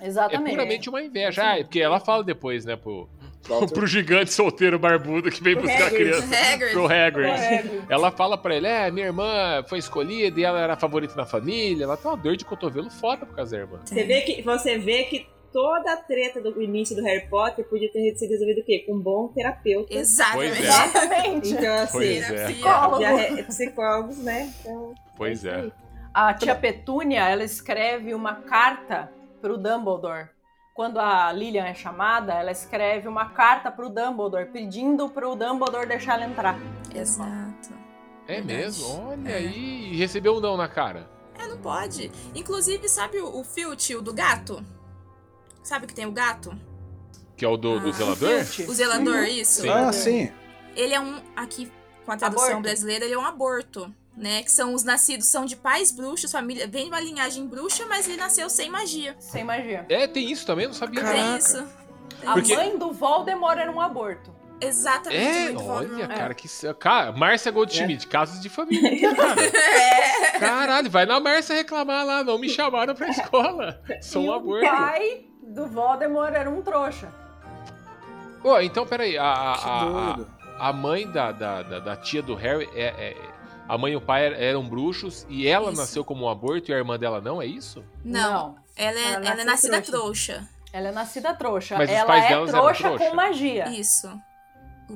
Exatamente. 0.00 0.48
É 0.48 0.50
puramente 0.50 0.88
uma 0.88 1.02
inveja. 1.02 1.42
Ah, 1.42 1.58
é 1.58 1.62
porque 1.62 1.80
ela 1.80 2.00
fala 2.00 2.24
depois, 2.24 2.64
né, 2.64 2.74
pro, 2.76 3.08
pro 3.72 3.86
gigante 3.86 4.32
solteiro 4.32 4.78
barbudo 4.78 5.30
que 5.30 5.42
vem 5.42 5.54
Pro 5.54 5.62
buscar 5.62 5.84
a 5.84 5.86
Hagrid. 5.86 6.10
criança. 6.10 6.52
Hagrid. 6.52 6.72
Pro 6.72 6.86
Hagrid. 6.86 7.30
Hagrid. 7.30 7.82
Ela 7.88 8.10
fala 8.10 8.36
pra 8.36 8.56
ele, 8.56 8.66
é, 8.66 8.90
minha 8.90 9.06
irmã 9.06 9.62
foi 9.68 9.78
escolhida 9.78 10.40
e 10.40 10.42
ela 10.44 10.60
era 10.60 10.72
a 10.72 10.76
favorita 10.76 11.14
da 11.14 11.24
família. 11.24 11.84
Ela 11.84 11.96
tem 11.96 12.10
uma 12.10 12.16
dor 12.16 12.36
de 12.36 12.44
cotovelo 12.44 12.90
foda 12.90 13.24
por 13.24 13.36
causa 13.36 13.56
da 13.56 13.62
irmã. 13.62 13.80
Você 13.84 14.02
vê 14.04 14.20
que, 14.22 14.42
você 14.42 14.78
vê 14.78 15.04
que 15.04 15.26
toda 15.52 15.92
a 15.92 15.96
treta 15.96 16.40
do 16.40 16.60
início 16.62 16.96
do 16.96 17.02
Harry 17.02 17.26
Potter 17.28 17.64
podia 17.68 17.90
ter 17.92 18.14
sido 18.16 18.30
resolvida 18.30 18.60
o 18.60 18.64
quê? 18.64 18.84
Com 18.86 18.94
um 18.94 19.00
bom 19.00 19.28
terapeuta. 19.28 19.92
Exatamente. 19.94 20.56
Pois 20.56 20.58
é. 20.58 20.68
Exatamente. 20.68 21.48
Então, 21.52 21.74
assim, 21.74 21.92
Pois 21.92 22.30
é. 22.30 22.44
Psicólogo. 22.46 23.02
já 23.02 23.10
é 23.20 23.42
psicólogos, 23.42 24.18
né? 24.18 24.52
Então, 24.60 24.94
Pois 25.16 25.44
é. 25.44 25.54
aí. 25.56 25.72
A 26.14 26.34
tia 26.34 26.54
Petúnia, 26.54 27.28
ela 27.28 27.42
escreve 27.44 28.14
uma 28.14 28.34
carta 28.34 29.10
pro 29.40 29.56
Dumbledore. 29.56 30.28
Quando 30.74 30.98
a 30.98 31.30
Lilian 31.32 31.64
é 31.66 31.74
chamada, 31.74 32.32
ela 32.34 32.50
escreve 32.50 33.06
uma 33.08 33.30
carta 33.30 33.70
pro 33.70 33.88
Dumbledore, 33.90 34.46
pedindo 34.46 35.08
pro 35.08 35.34
Dumbledore 35.34 35.86
deixar 35.86 36.14
ela 36.14 36.24
entrar. 36.30 36.58
Exato. 36.94 37.72
É 38.26 38.34
Verdade. 38.40 38.54
mesmo? 38.54 39.08
Olha 39.08 39.28
É. 39.30 39.36
aí. 39.36 39.92
E 39.92 39.96
recebeu 39.96 40.36
um 40.36 40.40
não 40.40 40.56
na 40.56 40.68
cara. 40.68 41.08
É, 41.38 41.46
não 41.46 41.58
pode. 41.58 42.10
Inclusive, 42.34 42.88
sabe 42.88 43.18
o, 43.18 43.40
o 43.40 43.44
Filch, 43.44 43.94
o 43.96 44.00
do 44.02 44.12
gato? 44.14 44.64
Sabe 45.62 45.86
que 45.86 45.94
tem 45.94 46.06
o 46.06 46.12
gato? 46.12 46.52
Que 47.36 47.44
é 47.44 47.48
o 47.48 47.56
do, 47.56 47.80
do 47.80 47.88
Ah, 47.88 47.92
zelador? 47.92 48.44
Filch. 48.44 48.70
O 48.70 48.74
zelador, 48.74 49.24
isso? 49.24 49.62
Sim. 49.62 49.68
Ah, 49.68 49.92
sim. 49.92 50.30
Ele 50.76 50.94
é 50.94 51.00
um, 51.00 51.20
aqui 51.36 51.70
com 52.04 52.12
a 52.12 52.16
tradução 52.16 52.44
Aborto. 52.46 52.62
brasileira, 52.62 53.04
ele 53.04 53.14
é 53.14 53.18
um 53.18 53.24
aborto. 53.24 53.92
Né, 54.14 54.42
que 54.42 54.52
são 54.52 54.74
os 54.74 54.84
nascidos 54.84 55.26
são 55.28 55.46
de 55.46 55.56
pais 55.56 55.90
bruxos, 55.90 56.30
família, 56.30 56.66
vem 56.68 56.82
de 56.84 56.90
uma 56.90 57.00
linhagem 57.00 57.46
bruxa, 57.46 57.86
mas 57.86 58.06
ele 58.06 58.18
nasceu 58.18 58.50
sem 58.50 58.68
magia. 58.68 59.16
Sem 59.18 59.42
magia. 59.42 59.86
É, 59.88 60.06
tem 60.06 60.30
isso 60.30 60.44
também, 60.44 60.66
não 60.66 60.74
sabia. 60.74 61.00
Caraca. 61.00 61.18
Tem 61.18 61.36
isso. 61.38 61.66
A 62.26 62.34
Porque- 62.34 62.54
mãe 62.54 62.76
do 62.76 62.92
Voldemort 62.92 63.56
era 63.58 63.72
um 63.72 63.80
aborto. 63.80 64.30
Exatamente. 64.60 65.54
É, 65.54 65.56
olha, 65.58 66.06
cara, 66.08 66.34
que. 66.34 66.46
Cara, 66.78 67.10
Márcia 67.12 67.50
Goldschmidt, 67.50 68.06
casos 68.06 68.38
de 68.42 68.50
família 68.50 69.14
cara. 69.16 69.34
É. 70.34 70.38
Caralho, 70.38 70.90
vai 70.90 71.06
na 71.06 71.18
Márcia 71.18 71.56
reclamar 71.56 72.04
lá, 72.04 72.22
não 72.22 72.38
me 72.38 72.50
chamaram 72.50 72.94
pra 72.94 73.08
escola. 73.08 73.82
Sou 74.02 74.22
e 74.22 74.26
um 74.26 74.28
o 74.28 74.34
aborto. 74.34 74.66
pai 74.66 75.24
do 75.52 75.66
Voldemort 75.66 76.32
era 76.34 76.48
um 76.50 76.62
trouxa. 76.62 77.08
Ô, 78.42 78.58
então, 78.60 78.86
peraí, 78.86 79.16
a, 79.16 79.24
a, 79.24 79.54
a, 79.54 80.16
a, 80.68 80.72
mãe 80.72 81.08
da, 81.10 81.30
da, 81.30 81.62
da, 81.62 81.78
da 81.78 81.96
tia 81.96 82.22
do 82.22 82.34
Harry, 82.34 82.68
é, 82.74 83.10
é- 83.10 83.16
a 83.68 83.78
mãe 83.78 83.92
e 83.92 83.96
o 83.96 84.00
pai 84.00 84.26
er- 84.26 84.42
eram 84.42 84.68
bruxos 84.68 85.24
e 85.28 85.46
ela 85.46 85.70
Isso. 85.70 85.80
nasceu 85.80 86.04
como 86.04 86.24
um 86.24 86.28
aborto 86.28 86.70
e 86.70 86.74
a 86.74 86.76
irmã 86.78 86.98
dela 86.98 87.20
não, 87.20 87.40
é 87.40 87.46
isso? 87.46 87.84
Não, 88.04 88.56
ela 88.76 88.98
é, 88.98 89.12
Ela 89.12 89.26
ela 89.28 89.40
é 89.42 89.44
nascida 89.44 89.80
trouxa. 89.80 90.32
trouxa. 90.34 90.48
Ela 90.72 90.88
é 90.88 90.92
nascida 90.92 91.34
trouxa. 91.34 91.78
Mas 91.78 91.88
os 91.88 91.96
ela 91.96 92.06
pais 92.06 92.24
é 92.24 92.28
delas 92.28 92.48
eram 92.48 92.60
trouxa 92.62 92.82
trouxa? 92.88 93.10
com 93.10 93.16
magia. 93.16 93.68
Isso. 93.68 94.20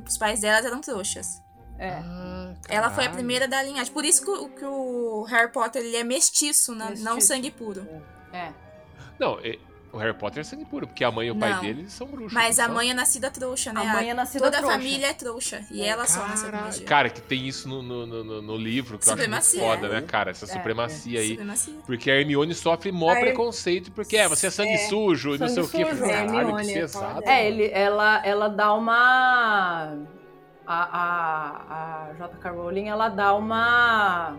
Os 0.07 0.19
pais 0.19 0.41
delas 0.41 0.65
eram 0.65 0.81
trouxas. 0.81 1.41
É. 1.79 1.91
Ah, 1.91 2.55
Ela 2.69 2.91
foi 2.91 3.05
a 3.07 3.11
primeira 3.11 3.47
da 3.47 3.63
linhagem. 3.63 3.93
Por 3.93 4.05
isso 4.05 4.25
que 4.25 4.31
o, 4.31 4.49
que 4.49 4.65
o 4.65 5.23
Harry 5.25 5.53
Potter 5.53 5.83
ele 5.83 5.97
é 5.97 6.03
mestiço, 6.05 6.75
né? 6.75 6.87
não 6.99 7.15
Mestiço. 7.15 7.27
sangue 7.29 7.51
puro. 7.51 7.87
É. 8.33 8.51
Não, 9.19 9.39
o 9.97 9.99
Harry 9.99 10.13
Potter 10.15 10.41
é 10.41 10.45
sangue 10.45 10.65
puro, 10.67 10.87
porque 10.87 11.03
a 11.03 11.11
mãe 11.11 11.29
e 11.29 11.31
o 11.31 11.37
pai 11.37 11.55
Não. 11.55 11.61
dele 11.63 11.89
são 11.89 12.07
bruxos. 12.07 12.33
Mas 12.35 12.59
a 12.59 12.65
então. 12.65 12.75
mãe 12.75 12.91
é 12.91 12.95
nascida 12.95 13.31
trouxa, 13.31 13.73
né? 13.73 13.81
A 13.81 13.85
mãe 13.95 14.11
é 14.11 14.15
nascida 14.15 14.45
Toda 14.45 14.59
trouxa. 14.59 14.77
a 14.77 14.79
família 14.79 15.07
é 15.07 15.13
trouxa. 15.15 15.65
E 15.71 15.83
ela 15.83 16.07
só 16.07 16.27
nasceu 16.27 16.51
com 16.51 16.57
Cara, 16.59 16.73
cara, 16.85 17.11
que 17.11 17.21
tem 17.23 17.47
isso 17.49 17.67
no, 17.69 17.83
no, 17.83 18.07
no, 18.07 18.43
no 18.43 18.57
livro, 18.57 18.99
que 18.99 19.09
eu 19.09 19.13
acho 19.15 19.29
muito 19.29 19.43
Supremacia. 19.43 19.61
foda, 19.61 19.89
né, 19.89 20.03
cara? 20.03 20.31
Essa 20.33 20.45
É, 20.45 20.49
supremacia 20.49 21.21
aí. 21.21 21.31
Supremacia. 21.31 21.75
Porque 21.87 22.11
a 22.11 22.15
Hermione 22.21 22.55
sofre 22.55 22.93
mó 22.93 23.15
preconceito, 23.19 23.91
porque 23.93 24.17
é, 24.19 24.29
você 24.29 24.49
é 24.49 24.51
sangue 24.51 24.73
É, 24.75 24.89
sujo 24.89 25.35
e 25.35 25.39
não 25.39 25.49
sei 25.49 25.63
o 25.63 25.69
quê. 25.69 25.85
sujo. 25.87 26.03
Caralho, 26.03 26.31
que 26.31 26.37
Hermione, 26.37 26.71
é 26.71 26.75
pesado. 26.81 27.23
É, 27.25 27.47
ele, 27.49 27.71
ela, 27.73 28.21
ela 28.25 28.49
dá 28.49 28.75
uma. 28.75 29.97
A, 30.67 30.99
a, 30.99 32.09
a 32.11 32.13
J.K. 32.15 32.51
Rowling, 32.51 32.89
ela 32.89 33.09
dá 33.09 33.35
uma. 33.35 34.37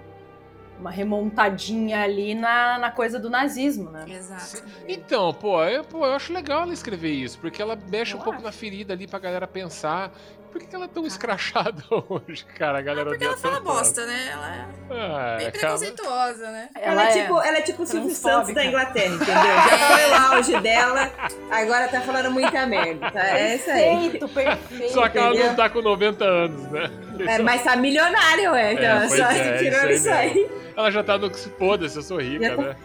Uma 0.80 0.92
remontadinha 0.92 2.02
ali 2.02 2.36
na, 2.36 2.78
na 2.78 2.92
coisa 2.92 3.20
do 3.20 3.30
nazismo, 3.30 3.90
né? 3.90 4.06
Exato. 4.08 4.64
Então, 4.88 5.34
pô 5.34 5.64
eu, 5.64 5.84
pô, 5.84 6.06
eu 6.06 6.14
acho 6.14 6.32
legal 6.32 6.62
ela 6.62 6.74
escrever 6.74 7.12
isso, 7.12 7.40
porque 7.40 7.62
ela 7.62 7.76
mexe 7.76 8.14
Eu 8.14 8.20
um 8.20 8.22
pouco 8.22 8.38
acho. 8.38 8.46
na 8.46 8.52
ferida 8.52 8.94
ali 8.94 9.08
pra 9.08 9.18
galera 9.18 9.48
pensar. 9.48 10.12
Por 10.52 10.62
que, 10.62 10.76
ela 10.76 10.86
é 10.86 10.88
tão 10.88 11.06
escrachada 11.06 11.84
hoje, 12.10 12.46
cara? 12.58 12.80
A 12.80 12.82
galera 12.82 13.10
Porque 13.10 13.18
odeia 13.18 13.30
ela 13.30 13.38
fala 13.38 13.56
ela. 13.58 13.64
bosta, 13.64 14.06
né? 14.06 14.30
Ela 14.32 14.48
é 14.56 14.66
Ah, 14.90 15.36
bem 15.38 15.52
cara, 15.52 15.52
preconceituosa, 15.52 16.52
né? 16.52 16.70
Ela, 16.76 17.04
é 17.04 17.12
tipo, 17.22 17.42
ela 17.42 17.58
é 17.58 17.62
tipo 17.62 17.84
o 17.84 17.86
Silvio 17.88 18.12
Santos 18.16 18.54
da 18.54 18.66
Inglaterra, 18.66 19.16
entendeu? 19.16 19.36
Já 19.36 19.78
foi 19.78 20.10
o 20.10 20.34
auge 20.36 20.60
dela, 20.62 21.12
agora 21.52 21.88
tá 21.88 22.02
falando 22.02 22.32
muita 22.32 22.66
merda. 22.66 23.12
Tá? 23.12 23.28
É 23.38 23.56
isso 23.56 23.70
aí. 23.70 24.10
Perfeito, 24.10 24.30
perfeito. 24.30 24.94
Só 24.94 25.08
que 25.10 25.18
ela 25.18 25.28
entendeu? 25.30 25.48
não 25.48 25.56
tá 25.56 25.70
com 25.70 25.82
90 25.82 26.24
anos, 26.26 26.72
né? 26.72 26.90
É, 27.28 27.40
mas 27.40 27.64
tá 27.64 27.76
milionário, 27.76 28.52
ué. 28.52 28.74
Então, 28.74 28.84
É, 28.86 29.08
pois 29.08 29.20
só 29.20 29.30
é, 29.32 29.58
tirando 29.58 29.90
isso 29.92 29.94
isso 30.08 30.10
aí 30.10 30.30
aí. 30.32 30.52
Ela 30.76 30.92
já 30.92 31.04
tá 31.04 31.18
no 31.18 31.30
que 31.30 31.40
se 31.40 31.50
foda 31.52 31.88
se 31.90 31.98
eu 31.98 32.02
sou 32.04 32.20
rica, 32.22 32.56
tá- 32.56 32.62
né? 32.62 32.76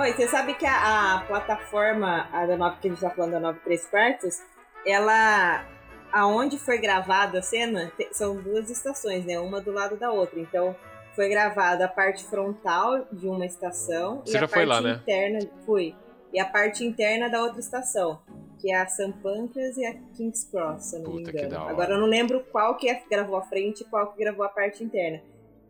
Oi, 0.02 0.14
você 0.14 0.28
sabe 0.28 0.56
que 0.56 0.66
a, 0.66 1.16
a 1.18 1.22
plataforma, 1.26 2.28
a 2.32 2.45
da 2.45 2.58
9 2.58 2.78
que 2.82 2.88
a 2.88 2.91
gente 2.91 3.02
tá 3.02 3.10
falando 3.12 3.32
da 3.34 3.39
9 3.39 3.60
3 3.60 3.86
quartos, 3.88 4.41
ela. 4.86 5.66
Aonde 6.12 6.58
foi 6.60 6.78
gravada 6.78 7.39
a 7.39 7.41
cena, 7.41 7.89
te- 7.95 8.10
são 8.12 8.36
duas 8.36 8.70
estações, 8.70 9.24
né? 9.26 9.39
Uma 9.39 9.62
do 9.62 9.72
lado 9.72 9.95
da 9.95 10.12
outra. 10.12 10.39
Então, 10.41 10.76
foi 11.16 11.30
gravada 11.30 11.86
a 11.86 11.88
parte 11.88 12.26
frontal 12.26 13.06
de 13.14 13.28
uma 13.30 13.45
estação 13.45 14.22
Você 14.26 14.38
e 14.38 14.43
a 14.43 14.47
parte 14.47 14.66
lá, 14.66 14.82
né? 14.82 14.99
interna. 15.02 15.39
Fui. 15.66 15.95
E 16.34 16.39
a 16.39 16.45
parte 16.45 16.84
interna 16.86 17.30
da 17.30 17.41
outra 17.41 17.60
estação, 17.62 18.20
que 18.60 18.72
é 18.74 18.76
a 18.82 18.88
St. 18.88 19.14
Pancras 19.24 19.78
e 19.78 19.86
a 19.86 19.93
King's 20.18 20.43
Cross, 20.52 20.84
se 20.89 20.95
eu 20.97 21.04
não 21.04 21.12
me 21.14 21.24
Puta, 21.24 21.32
que 21.32 21.45
engano. 21.45 21.70
Agora 21.70 21.93
eu 21.93 21.99
não 21.99 22.08
lembro 22.08 22.43
qual 22.52 22.76
que 22.76 22.89
é- 22.89 23.02
gravou 23.10 23.38
a 23.38 23.43
frente 23.43 23.82
e 23.82 23.86
qual 23.86 24.12
que 24.12 24.20
gravou 24.22 24.43
a 24.43 24.49
parte 24.49 24.84
interna. 24.84 25.22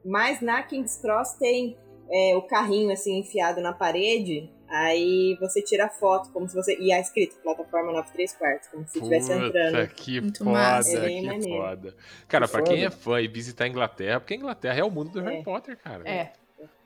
Mas 0.04 0.42
na 0.42 0.64
King's 0.64 0.96
Cross 1.00 1.34
tem 1.34 1.78
é, 2.12 2.36
o 2.36 2.41
carrinho 2.43 2.91
assim 2.91 3.20
enfiado 3.20 3.62
na 3.62 3.72
parede, 3.74 4.49
aí 4.70 5.38
você 5.39 5.62
tira 5.62 5.86
a 5.86 5.89
foto, 5.89 6.30
como 6.32 6.47
se 6.47 6.55
você. 6.55 6.78
E 6.80 6.91
é 6.91 6.99
escrito 6.99 7.36
plataforma 7.41 7.91
93 7.91 8.34
quartos, 8.34 8.68
como 8.70 8.88
se 8.88 8.97
estivesse 8.97 9.32
entrando. 9.32 9.88
que 9.95 10.20
Muito 10.22 10.43
foda, 10.43 10.51
massa. 10.51 10.97
É 11.05 11.07
que 11.09 11.22
maneiro. 11.26 11.57
foda. 11.64 11.95
Cara, 12.28 12.45
Que 12.45 12.51
pra 12.51 12.62
foda. 12.62 12.74
quem 12.76 12.86
é 12.86 12.89
fã 12.89 13.22
e 13.22 13.28
visitar 13.28 13.66
a 13.66 13.68
Inglaterra, 13.68 14.20
porque 14.20 14.34
a 14.34 14.38
Inglaterra 14.38 14.80
é 14.80 14.84
o 14.84 14.91
mundo 14.91 15.12
do 15.12 15.20
É. 15.22 15.24
Harry 15.32 15.43
Potter, 15.43 15.78
cara. 15.78 16.07
É. 16.07 16.34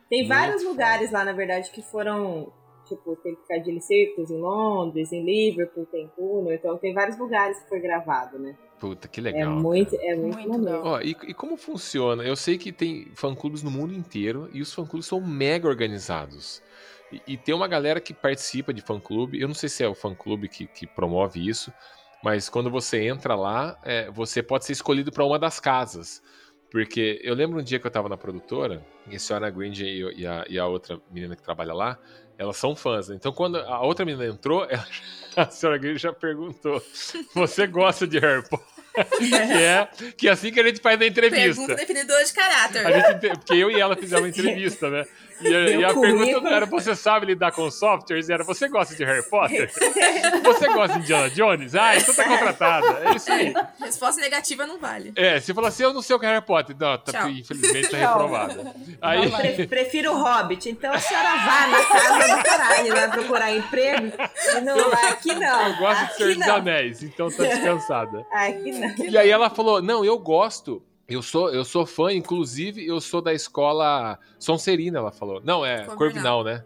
Tem 0.09 0.19
Muito 0.19 0.29
vários 0.29 0.61
foda. 0.61 0.69
lugares 0.69 1.11
lá, 1.11 1.25
na 1.25 1.33
verdade, 1.33 1.71
que 1.71 1.81
foram. 1.81 2.51
Tipo, 2.85 3.15
tem 3.17 3.35
Piccadilly 3.35 3.81
Circus 3.81 4.29
em 4.29 4.39
Londres, 4.39 5.11
em 5.11 5.23
Liverpool, 5.23 5.85
tem 5.85 6.07
túnel, 6.15 6.53
então 6.53 6.77
tem 6.77 6.93
vários 6.93 7.17
lugares 7.17 7.59
que 7.61 7.69
foi 7.69 7.79
gravado, 7.79 8.37
né? 8.39 8.55
Puta, 8.79 9.07
que 9.07 9.19
É 9.19 9.23
legal. 9.23 9.55
muito, 9.55 9.95
é 9.95 10.15
muito, 10.15 10.37
Muito 10.37 10.49
maneiro. 10.49 10.81
Ó, 10.83 11.01
e, 11.01 11.11
e 11.11 11.33
como 11.33 11.57
funciona? 11.57 12.23
Eu 12.23 12.35
sei 12.35 12.57
que 12.57 12.71
tem 12.71 13.07
fã-clubes 13.15 13.63
no 13.63 13.71
mundo 13.71 13.93
inteiro 13.93 14.49
e 14.53 14.61
os 14.61 14.73
fã-clubes 14.73 15.07
são 15.07 15.19
mega 15.21 15.67
organizados. 15.67 16.61
E, 17.11 17.21
e 17.33 17.37
tem 17.37 17.55
uma 17.55 17.67
galera 17.67 17.99
que 18.01 18.13
participa 18.13 18.73
de 18.73 18.81
fã-clube. 18.81 19.39
Eu 19.39 19.47
não 19.47 19.55
sei 19.55 19.69
se 19.69 19.83
é 19.83 19.87
o 19.87 19.95
fã-clube 19.95 20.49
que, 20.49 20.67
que 20.67 20.85
promove 20.85 21.47
isso, 21.47 21.71
mas 22.23 22.49
quando 22.49 22.69
você 22.69 23.07
entra 23.07 23.35
lá, 23.35 23.79
é, 23.83 24.09
você 24.11 24.43
pode 24.43 24.65
ser 24.65 24.73
escolhido 24.73 25.11
para 25.11 25.25
uma 25.25 25.39
das 25.39 25.59
casas. 25.59 26.21
Porque 26.71 27.21
eu 27.23 27.33
lembro 27.33 27.59
um 27.59 27.63
dia 27.63 27.79
que 27.79 27.87
eu 27.87 27.91
tava 27.91 28.09
na 28.09 28.17
produtora, 28.17 28.85
e 29.09 29.15
a 29.15 29.19
senhora 29.19 29.49
Granger 29.49 29.87
e, 29.87 30.21
e 30.21 30.27
a, 30.27 30.45
e 30.49 30.59
a 30.59 30.67
outra 30.67 30.99
menina 31.09 31.35
que 31.35 31.41
trabalha 31.41 31.73
lá, 31.73 31.97
elas 32.37 32.57
são 32.57 32.75
fãs. 32.75 33.09
Então, 33.09 33.31
quando 33.31 33.57
a 33.57 33.81
outra 33.81 34.05
menina 34.05 34.25
entrou, 34.25 34.65
ela- 34.69 34.87
a 35.35 35.49
senhora 35.49 35.77
Granger 35.77 35.99
já 35.99 36.13
perguntou: 36.13 36.81
Você 37.33 37.67
gosta 37.67 38.05
de 38.07 38.19
Harry 38.19 38.47
Potter? 38.47 38.65
que, 39.17 39.35
é, 39.35 39.89
que 40.17 40.27
é 40.29 40.31
assim 40.31 40.51
que 40.53 40.59
a 40.59 40.63
gente 40.63 40.79
faz 40.79 40.99
a 41.01 41.05
entrevista. 41.05 41.45
Pergunta 41.47 41.75
definidora 41.75 42.23
de 42.23 42.33
caráter. 42.33 42.81
Gente, 42.93 43.27
ente- 43.27 43.37
porque 43.39 43.53
eu 43.55 43.69
e 43.69 43.77
ela 43.79 43.93
fizemos 43.95 44.23
uma 44.23 44.29
entrevista, 44.29 44.89
né? 44.89 45.05
E 45.41 45.47
a, 45.53 45.59
e 45.69 45.83
a 45.83 45.93
pergunta 45.93 46.41
não 46.41 46.51
era: 46.51 46.65
você 46.65 46.95
sabe 46.95 47.25
lidar 47.25 47.51
com 47.51 47.69
softwares? 47.69 48.29
Era: 48.29 48.43
você 48.43 48.67
gosta 48.67 48.95
de 48.95 49.03
Harry 49.03 49.23
Potter? 49.29 49.71
você 50.43 50.67
gosta 50.67 50.93
de 50.95 50.99
Indiana 51.03 51.29
Jones? 51.29 51.75
Ah, 51.75 51.97
então 51.97 52.13
tá 52.15 52.23
contratada. 52.23 53.01
É 53.03 53.15
isso 53.15 53.31
aí. 53.31 53.53
Resposta 53.79 54.21
negativa 54.21 54.65
não 54.65 54.77
vale. 54.79 55.11
É, 55.15 55.39
se 55.39 55.53
falar 55.53 55.67
assim, 55.69 55.83
eu 55.83 55.93
não 55.93 56.01
sei 56.01 56.15
o 56.15 56.19
que 56.19 56.25
é 56.25 56.29
Harry 56.29 56.45
Potter. 56.45 56.75
Não, 56.79 56.97
tá, 56.97 57.29
infelizmente 57.29 57.89
tá 57.89 57.97
reprovada. 57.97 58.75
Aí, 59.01 59.29
Pre- 59.29 59.67
Prefiro 59.67 60.13
o 60.13 60.21
Hobbit, 60.21 60.69
então 60.69 60.93
a 60.93 60.99
senhora 60.99 61.29
vá 61.37 61.67
na 61.67 61.83
casa 61.85 62.35
do 62.37 62.43
caralho, 62.43 62.93
vai 62.93 63.11
procurar 63.11 63.51
emprego. 63.55 64.11
Não 64.63 64.89
vai 64.89 65.09
aqui 65.09 65.33
não. 65.35 65.67
eu 65.67 65.77
gosto 65.77 65.99
de 65.99 66.05
aqui 66.05 66.17
Senhor 66.17 66.35
dos. 66.35 66.47
Anéis, 66.47 67.03
então 67.03 67.29
tá 67.29 67.43
descansada. 67.43 68.25
Aqui 68.31 68.71
não. 68.71 69.05
E 69.05 69.17
aí 69.17 69.29
ela 69.29 69.49
falou: 69.49 69.81
Não, 69.81 70.03
eu 70.05 70.17
gosto 70.17 70.81
Eu 71.07 71.21
sou, 71.21 71.53
eu 71.53 71.63
sou 71.63 71.85
fã, 71.85 72.11
inclusive, 72.11 72.85
eu 72.85 72.99
sou 72.99 73.21
da 73.21 73.33
escola 73.33 74.17
Sonserina, 74.39 74.97
ela 74.99 75.11
falou. 75.11 75.39
Não, 75.43 75.63
é 75.65 75.85
Corvinal. 75.85 75.97
Corvinal, 75.97 76.43
né? 76.43 76.65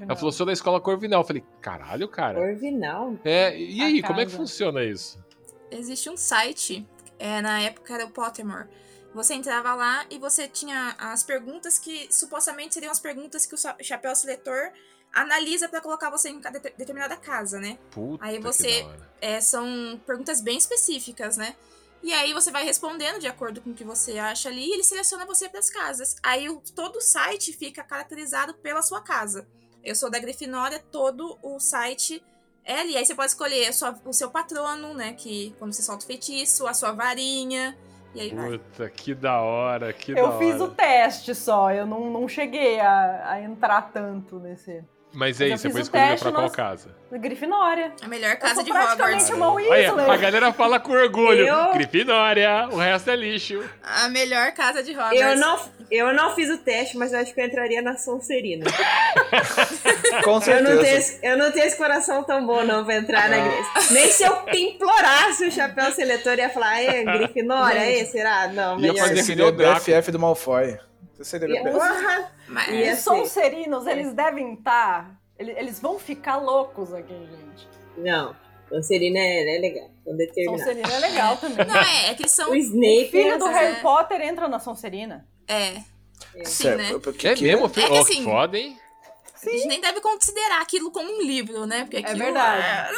Ela 0.00 0.16
falou, 0.16 0.32
sou 0.32 0.44
da 0.44 0.52
escola 0.52 0.80
Corvinal. 0.80 1.20
Eu 1.20 1.26
falei, 1.26 1.44
caralho, 1.60 2.08
cara. 2.08 2.40
Corvinal. 2.40 3.14
É, 3.24 3.56
e 3.56 3.80
aí, 3.80 4.02
como 4.02 4.20
é 4.20 4.26
que 4.26 4.32
funciona 4.32 4.82
isso? 4.82 5.18
Existe 5.70 6.10
um 6.10 6.16
site, 6.16 6.84
é, 7.18 7.40
na 7.40 7.60
época 7.60 7.94
era 7.94 8.04
o 8.04 8.10
Pottermore. 8.10 8.66
Você 9.14 9.34
entrava 9.34 9.74
lá 9.74 10.04
e 10.10 10.18
você 10.18 10.46
tinha 10.48 10.94
as 10.98 11.22
perguntas 11.22 11.78
que 11.78 12.08
supostamente 12.12 12.74
seriam 12.74 12.90
as 12.90 12.98
perguntas 13.00 13.46
que 13.46 13.54
o 13.54 13.58
cha- 13.58 13.76
chapéu 13.80 14.14
seletor 14.14 14.72
analisa 15.12 15.68
pra 15.68 15.80
colocar 15.80 16.10
você 16.10 16.28
em 16.28 16.40
determinada 16.76 17.16
casa, 17.16 17.58
né? 17.58 17.78
Puta 17.92 18.24
Aí 18.24 18.38
você-. 18.38 18.84
É, 19.20 19.40
são 19.40 19.98
perguntas 20.04 20.40
bem 20.42 20.58
específicas, 20.58 21.36
né? 21.36 21.54
E 22.02 22.12
aí 22.12 22.32
você 22.32 22.50
vai 22.50 22.64
respondendo 22.64 23.18
de 23.18 23.26
acordo 23.26 23.60
com 23.60 23.70
o 23.70 23.74
que 23.74 23.82
você 23.84 24.18
acha 24.18 24.48
ali 24.48 24.64
e 24.68 24.72
ele 24.74 24.84
seleciona 24.84 25.26
você 25.26 25.48
para 25.48 25.58
as 25.60 25.68
casas. 25.70 26.14
Aí 26.22 26.48
o- 26.48 26.62
todo 26.74 26.96
o 26.96 27.00
site 27.00 27.52
fica 27.52 27.82
caracterizado 27.82 28.54
pela 28.54 28.82
sua 28.82 29.00
casa. 29.00 29.46
Eu 29.82 29.94
sou 29.94 30.10
da 30.10 30.18
Grifinória, 30.18 30.78
todo 30.92 31.38
o 31.42 31.58
site 31.58 32.22
é 32.64 32.80
ali. 32.80 32.96
Aí 32.96 33.04
você 33.04 33.14
pode 33.14 33.30
escolher 33.30 33.68
a 33.68 33.72
sua- 33.72 34.00
o 34.04 34.12
seu 34.12 34.30
patrono, 34.30 34.94
né? 34.94 35.14
Que 35.14 35.54
quando 35.58 35.72
você 35.72 35.82
solta 35.82 36.04
o 36.04 36.06
feitiço, 36.06 36.66
a 36.66 36.74
sua 36.74 36.92
varinha. 36.92 37.76
E 38.14 38.20
aí 38.20 38.34
vai. 38.34 38.58
Puta, 38.58 38.88
que 38.88 39.14
da 39.14 39.40
hora, 39.40 39.92
que 39.92 40.14
da 40.14 40.20
Eu 40.20 40.38
fiz 40.38 40.54
hora. 40.54 40.64
o 40.64 40.74
teste 40.74 41.34
só, 41.34 41.70
eu 41.72 41.86
não, 41.86 42.10
não 42.10 42.28
cheguei 42.28 42.78
a, 42.80 43.30
a 43.32 43.40
entrar 43.42 43.92
tanto 43.92 44.38
nesse. 44.38 44.82
Mas 45.18 45.38
Mas 45.38 45.40
aí, 45.40 45.50
eu 45.52 45.56
você 45.56 45.62
fiz 45.68 45.72
foi 45.72 45.80
escolhida 45.80 46.16
pra 46.18 46.30
qual 46.32 46.50
casa? 46.50 46.88
Grifinória. 47.10 47.90
A 48.02 48.06
melhor 48.06 48.32
Eu 48.32 48.36
casa 48.38 48.54
sou 48.56 48.64
de 48.64 48.70
praticamente 48.70 49.24
Hogwarts. 49.24 49.30
uma 49.30 49.52
Olha, 49.54 49.70
Weasley. 49.70 50.10
a 50.10 50.16
galera 50.18 50.52
fala 50.52 50.78
com 50.78 50.92
orgulho. 50.92 51.46
Eu- 51.48 51.72
Grifinória, 51.72 52.68
o 52.70 52.76
resto 52.76 53.10
é 53.10 53.16
lixo. 53.16 53.64
A 53.82 54.10
melhor 54.10 54.52
casa 54.52 54.82
de 54.82 54.90
Hogwarts. 54.92 55.18
Eu 55.18 55.36
não, 55.36 55.58
eu 55.90 56.12
não 56.12 56.34
fiz 56.34 56.50
o 56.50 56.58
teste, 56.58 56.98
mas 56.98 57.14
eu 57.14 57.20
acho 57.20 57.32
que 57.32 57.40
eu 57.40 57.46
entraria 57.46 57.80
na 57.80 57.96
Sonserina. 57.96 58.66
Com 60.22 60.30
Eu 60.32 60.34
não, 60.34 60.40
certeza. 60.42 60.80
tenho, 60.82 60.96
esse- 60.98 61.18
eu 61.22 61.38
não 61.38 61.50
tenho 61.50 61.64
esse 61.66 61.76
coração 61.76 62.22
tão 62.22 62.46
bom 62.46 62.62
não 62.64 62.84
pra 62.84 62.96
entrar 62.96 63.28
na 63.30 63.36
Ah. 63.36 63.38
igreja. 63.38 63.68
Nem 63.92 64.10
se 64.10 64.22
eu 64.22 64.36
implorasse 64.52 65.46
o 65.46 65.50
chapéu 65.50 65.90
seletor 65.92 66.38
ia 66.38 66.50
falar, 66.50 66.80
é 66.82 67.02
Grifinória, 67.04 67.80
aí, 67.80 68.04
será? 68.06 68.48
Não, 68.48 68.74
Ia 68.74 68.92
melhor. 68.92 68.98
fazer 69.08 69.22
Você 69.22 69.32
que 69.34 69.38
nem 69.42 69.48
o. 69.48 69.52
BFF 69.52 70.10
do 70.10 70.18
Malfoy. 70.18 70.76
BFF. 71.18 71.70
Porra, 71.72 72.32
Mas- 72.48 72.68
Ia 72.68 72.92
Os 72.92 72.98
ser. 72.98 73.02
Sonserinos, 73.04 73.86
eles 73.86 74.12
devem 74.12 74.54
estar. 74.54 75.10
Eles 75.38 75.80
vão 75.80 75.98
ficar 75.98 76.36
loucos 76.36 76.92
aqui, 76.94 77.12
gente. 77.14 77.68
Não, 77.98 78.34
Sonserina 78.68 79.18
é, 79.18 79.56
é 79.56 79.58
legal. 79.60 79.90
Sonserina 80.44 80.92
é 80.94 80.98
legal 80.98 81.36
também. 81.38 81.66
Não, 81.66 81.76
é, 81.76 82.10
é 82.10 82.14
que 82.14 82.22
eles 82.22 82.32
são. 82.32 82.50
O 82.50 82.54
Snape 82.56 83.06
O 83.06 83.10
filho 83.10 83.38
do 83.38 83.46
é- 83.46 83.52
Harry 83.52 83.80
Potter 83.82 84.20
entra 84.22 84.48
na 84.48 84.58
Sonserina. 84.58 85.26
É. 85.48 85.74
Sim, 86.44 86.44
Certo, 86.44 86.78
né? 86.94 86.98
porque 87.02 87.28
É 87.28 87.34
que- 87.34 87.44
mesmo, 87.44 87.68
filho? 87.68 87.86
É 87.86 87.90
que 87.90 87.98
assim- 87.98 88.24
foda, 88.24 88.58
hein? 88.58 88.78
A 89.34 89.48
gente 89.50 89.66
nem 89.68 89.80
deve 89.80 90.00
considerar 90.00 90.60
aquilo 90.60 90.90
como 90.90 91.08
um 91.08 91.22
livro, 91.22 91.66
né? 91.66 91.82
Porque 91.84 91.98
É 91.98 92.14
verdade. 92.14 92.88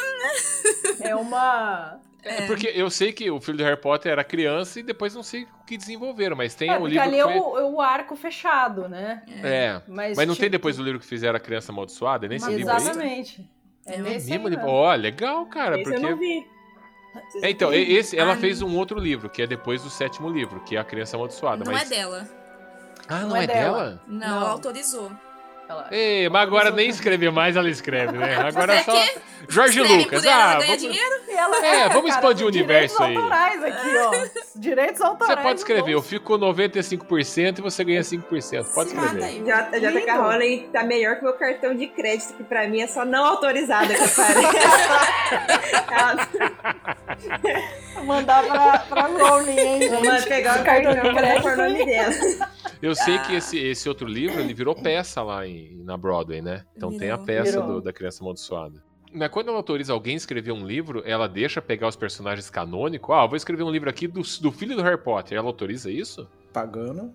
É 1.01 1.15
uma. 1.15 1.99
É. 2.21 2.45
Porque 2.47 2.67
eu 2.75 2.89
sei 2.89 3.13
que 3.13 3.31
o 3.31 3.39
filho 3.39 3.57
do 3.57 3.63
Harry 3.63 3.79
Potter 3.79 4.11
era 4.11 4.23
criança 4.23 4.79
e 4.79 4.83
depois 4.83 5.15
não 5.15 5.23
sei 5.23 5.43
o 5.43 5.65
que 5.65 5.77
desenvolveram, 5.77 6.35
mas 6.35 6.53
tem 6.53 6.69
É, 6.69 6.75
o 6.75 6.79
porque 6.81 6.93
livro 6.93 7.03
ali 7.07 7.15
que 7.15 7.21
é 7.21 7.23
foi... 7.23 7.39
o, 7.39 7.57
é 7.59 7.63
o 7.63 7.81
arco 7.81 8.15
fechado, 8.15 8.89
né? 8.89 9.23
É, 9.41 9.81
Mas, 9.87 10.17
mas 10.17 10.27
não 10.27 10.33
tipo, 10.33 10.41
tem 10.41 10.49
depois 10.49 10.77
o 10.77 10.83
livro 10.83 10.99
que 10.99 11.05
fizeram 11.05 11.37
a 11.37 11.39
criança 11.39 11.71
amaldiçoada? 11.71 12.25
É 12.25 12.29
nesse 12.29 12.49
livro 12.51 12.71
aí? 12.71 12.77
Exatamente. 12.77 13.49
É 13.85 13.93
É 13.93 13.97
nesse 13.97 14.31
aí 14.31 14.37
livro? 14.37 14.49
mesmo. 14.51 14.67
Ó, 14.67 14.93
legal, 14.95 15.45
cara, 15.45 15.79
Esse 15.79 15.95
eu 15.95 15.99
não 16.01 16.09
porque... 16.09 16.23
vi. 16.25 16.47
É, 17.41 17.49
então, 17.49 17.73
esse, 17.73 18.17
ela 18.17 18.33
Ah, 18.33 18.37
fez 18.37 18.61
um 18.61 18.77
outro 18.77 18.99
livro, 18.99 19.29
que 19.29 19.41
é 19.41 19.47
depois 19.47 19.81
do 19.81 19.89
sétimo 19.89 20.29
livro, 20.29 20.59
que 20.63 20.75
é 20.75 20.79
a 20.79 20.83
criança 20.83 21.15
amaldiçoada. 21.17 21.63
Não 21.65 21.71
mas... 21.71 21.89
é 21.91 21.95
dela. 21.95 22.27
Ah, 23.07 23.21
não, 23.21 23.29
Não 23.29 23.35
é, 23.37 23.43
é 23.45 23.47
dela? 23.47 23.61
dela. 23.61 24.03
Não, 24.07 24.17
Não. 24.19 24.37
ela 24.41 24.49
autorizou. 24.51 25.11
Ela- 25.69 25.87
Ei, 25.91 26.27
mas 26.29 26.41
agora 26.41 26.71
nem 26.71 26.89
escrever 26.89 27.31
mais, 27.31 27.55
ela 27.55 27.69
escreve, 27.69 28.17
né? 28.17 28.35
Agora 28.37 28.73
é 28.73 28.81
só. 28.83 28.91
que 28.91 29.19
Jorge 29.47 29.79
escreve 29.79 30.03
Lucas, 30.03 30.25
ela, 30.25 30.35
ah, 30.35 30.51
ela 30.53 30.65
vamos... 30.65 30.81
dinheiro. 30.81 31.15
E 31.27 31.31
ela- 31.31 31.65
É, 31.65 31.87
vamos 31.93 32.09
cara, 32.09 32.21
expandir 32.21 32.47
o 32.47 32.51
direitos 32.51 32.95
universo 32.97 33.03
aí. 33.03 33.15
autorais 33.15 33.63
aqui, 33.63 33.97
ó. 33.97 34.11
Direitos 34.55 34.99
autorais. 35.01 35.35
Você 35.35 35.41
pode 35.43 35.59
escrever, 35.59 35.91
eu 35.93 36.01
fico 36.01 36.25
com 36.25 36.39
95% 36.39 37.59
e 37.59 37.61
você 37.61 37.83
ganha 37.83 38.01
5%. 38.01 38.73
Pode 38.73 38.89
escrever. 38.89 39.23
aí. 39.23 39.43
J- 39.45 39.79
JK 39.79 39.99
Lindo. 39.99 40.11
Rowling 40.23 40.69
tá 40.73 40.83
melhor 40.83 41.17
que 41.17 41.23
meu 41.23 41.33
cartão 41.33 41.75
de 41.75 41.85
crédito, 41.85 42.33
que 42.33 42.43
pra 42.43 42.67
mim 42.67 42.81
é 42.81 42.87
só 42.87 43.05
não 43.05 43.23
autorizada 43.23 43.93
que 43.93 44.01
aparece. 44.03 44.57
Ela- 45.91 46.27
Mandar 48.05 48.43
pra, 48.43 48.79
pra 48.79 49.01
Rowling, 49.03 49.59
hein, 49.59 49.89
Vou 49.89 50.03
gente? 50.03 50.27
pegar 50.27 50.61
o 50.61 50.63
Cartão 50.63 50.93
de 50.93 51.83
crédito. 51.83 52.58
Eu 52.81 52.95
sei 52.95 53.19
que 53.19 53.35
esse, 53.35 53.57
esse 53.59 53.89
outro 53.89 54.07
livro, 54.07 54.39
ele 54.39 54.53
virou 54.53 54.73
peça 54.73 55.21
lá 55.21 55.45
em, 55.45 55.75
na 55.83 55.97
Broadway, 55.97 56.41
né? 56.41 56.63
Então 56.77 56.97
tem 56.97 57.09
a 57.11 57.15
Virou. 57.17 57.25
peça 57.25 57.51
Virou. 57.61 57.75
do- 57.75 57.81
da 57.81 57.91
criança 57.93 58.23
amaldiçoada. 58.23 58.81
Mas 59.11 59.29
quando 59.29 59.47
ela 59.49 59.57
autoriza 59.57 59.91
alguém 59.91 60.13
a 60.13 60.17
escrever 60.17 60.51
um 60.51 60.65
livro, 60.65 61.01
ela 61.05 61.27
deixa 61.27 61.61
pegar 61.61 61.87
os 61.87 61.95
personagens 61.95 62.49
canônicos. 62.49 63.13
Ah, 63.15 63.23
eu 63.23 63.27
vou 63.27 63.35
escrever 63.35 63.63
um 63.63 63.71
livro 63.71 63.89
aqui 63.89 64.07
do, 64.07 64.21
do 64.21 64.51
filho 64.51 64.75
do 64.75 64.83
Harry 64.83 64.99
Potter. 65.01 65.37
Ela 65.37 65.47
autoriza 65.47 65.91
isso? 65.91 66.29
Pagando. 66.53 67.11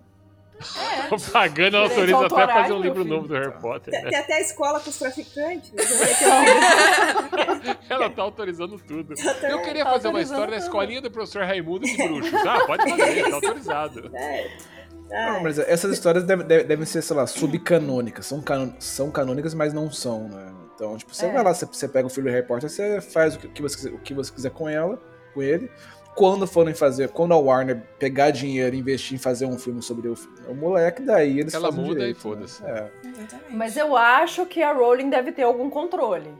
Pagando, 1.33 1.75
ela 1.77 1.87
Direitos 1.89 2.13
autoriza 2.13 2.17
até 2.17 2.23
autorais, 2.41 2.61
fazer 2.61 2.73
um 2.73 2.81
livro 2.81 3.03
filho. 3.03 3.15
novo 3.15 3.27
do 3.27 3.33
Harry 3.33 3.59
Potter. 3.59 3.91
Tem 3.93 4.03
né? 4.03 4.09
tem 4.09 4.19
até 4.19 4.33
a 4.35 4.41
escola 4.41 4.79
com 4.79 4.89
os 4.89 4.97
traficantes. 4.99 5.73
Ela 7.89 8.09
tá 8.09 8.21
autorizando 8.21 8.77
tudo. 8.79 9.13
Eu 9.49 9.61
queria 9.61 9.83
Tá 9.85 9.91
fazer 9.91 10.07
uma 10.09 10.21
história 10.21 10.45
na 10.47 10.51
tudo. 10.57 10.63
escolinha 10.65 11.01
do 11.01 11.11
professor 11.11 11.43
Raimundo 11.43 11.85
de 11.85 11.95
Bruxos. 11.97 12.33
Ah, 12.45 12.65
pode 12.65 12.89
fazer, 12.89 13.23
tá 13.29 13.35
autorizado. 13.35 14.11
Não, 15.09 15.43
mas 15.43 15.59
essas 15.59 15.91
histórias 15.93 16.23
devem, 16.23 16.45
devem- 16.45 16.65
devem 16.67 16.85
ser, 16.85 17.01
sei 17.01 17.15
lá, 17.15 17.27
subcanônicas. 17.27 18.25
São, 18.25 18.41
cano- 18.41 18.73
são 18.79 19.11
canônicas, 19.11 19.53
mas 19.53 19.73
não 19.73 19.89
são, 19.91 20.27
né? 20.27 20.51
Então, 20.73 20.97
tipo, 20.97 21.13
você 21.15 21.27
É. 21.27 21.31
vai 21.31 21.43
lá, 21.43 21.53
você, 21.53 21.65
você 21.65 21.87
pega 21.87 22.07
o 22.07 22.09
filho 22.09 22.27
do 22.27 22.31
Harry 22.33 22.45
Potter, 22.45 22.69
você 22.69 22.99
faz 22.99 23.35
o 23.35 23.39
que, 23.39 23.47
o 23.47 23.49
que 23.51 23.61
você, 23.61 23.75
quiser- 23.75 23.93
o 23.93 23.99
que 23.99 24.13
você 24.13 24.31
quiser 24.33 24.49
com 24.51 24.67
ela, 24.67 24.99
com 25.33 25.41
ele. 25.41 25.69
Quando 26.15 26.47
forem 26.47 26.73
fazer, 26.73 27.09
quando 27.09 27.33
a 27.33 27.37
Warner 27.37 27.81
pegar 27.99 28.31
dinheiro 28.31 28.73
e 28.75 28.79
investir 28.79 29.15
em 29.15 29.17
fazer 29.19 29.45
um 29.45 29.57
filme 29.59 29.81
sobre 29.81 30.07
o, 30.07 30.15
o 30.47 30.55
moleque, 30.55 31.01
daí 31.01 31.39
eles 31.39 31.53
Ela 31.53 31.67
fazem 31.69 31.83
muda 31.83 31.99
direito, 31.99 32.17
e 32.17 32.21
foda-se. 32.21 32.63
né? 32.63 32.89
É. 33.05 33.51
Mas 33.53 33.75
eu 33.75 33.95
acho 33.97 34.45
que 34.45 34.63
a 34.63 34.71
Rowling 34.73 35.09
deve 35.09 35.31
ter 35.33 35.43
algum 35.43 35.69
controle. 35.69 36.31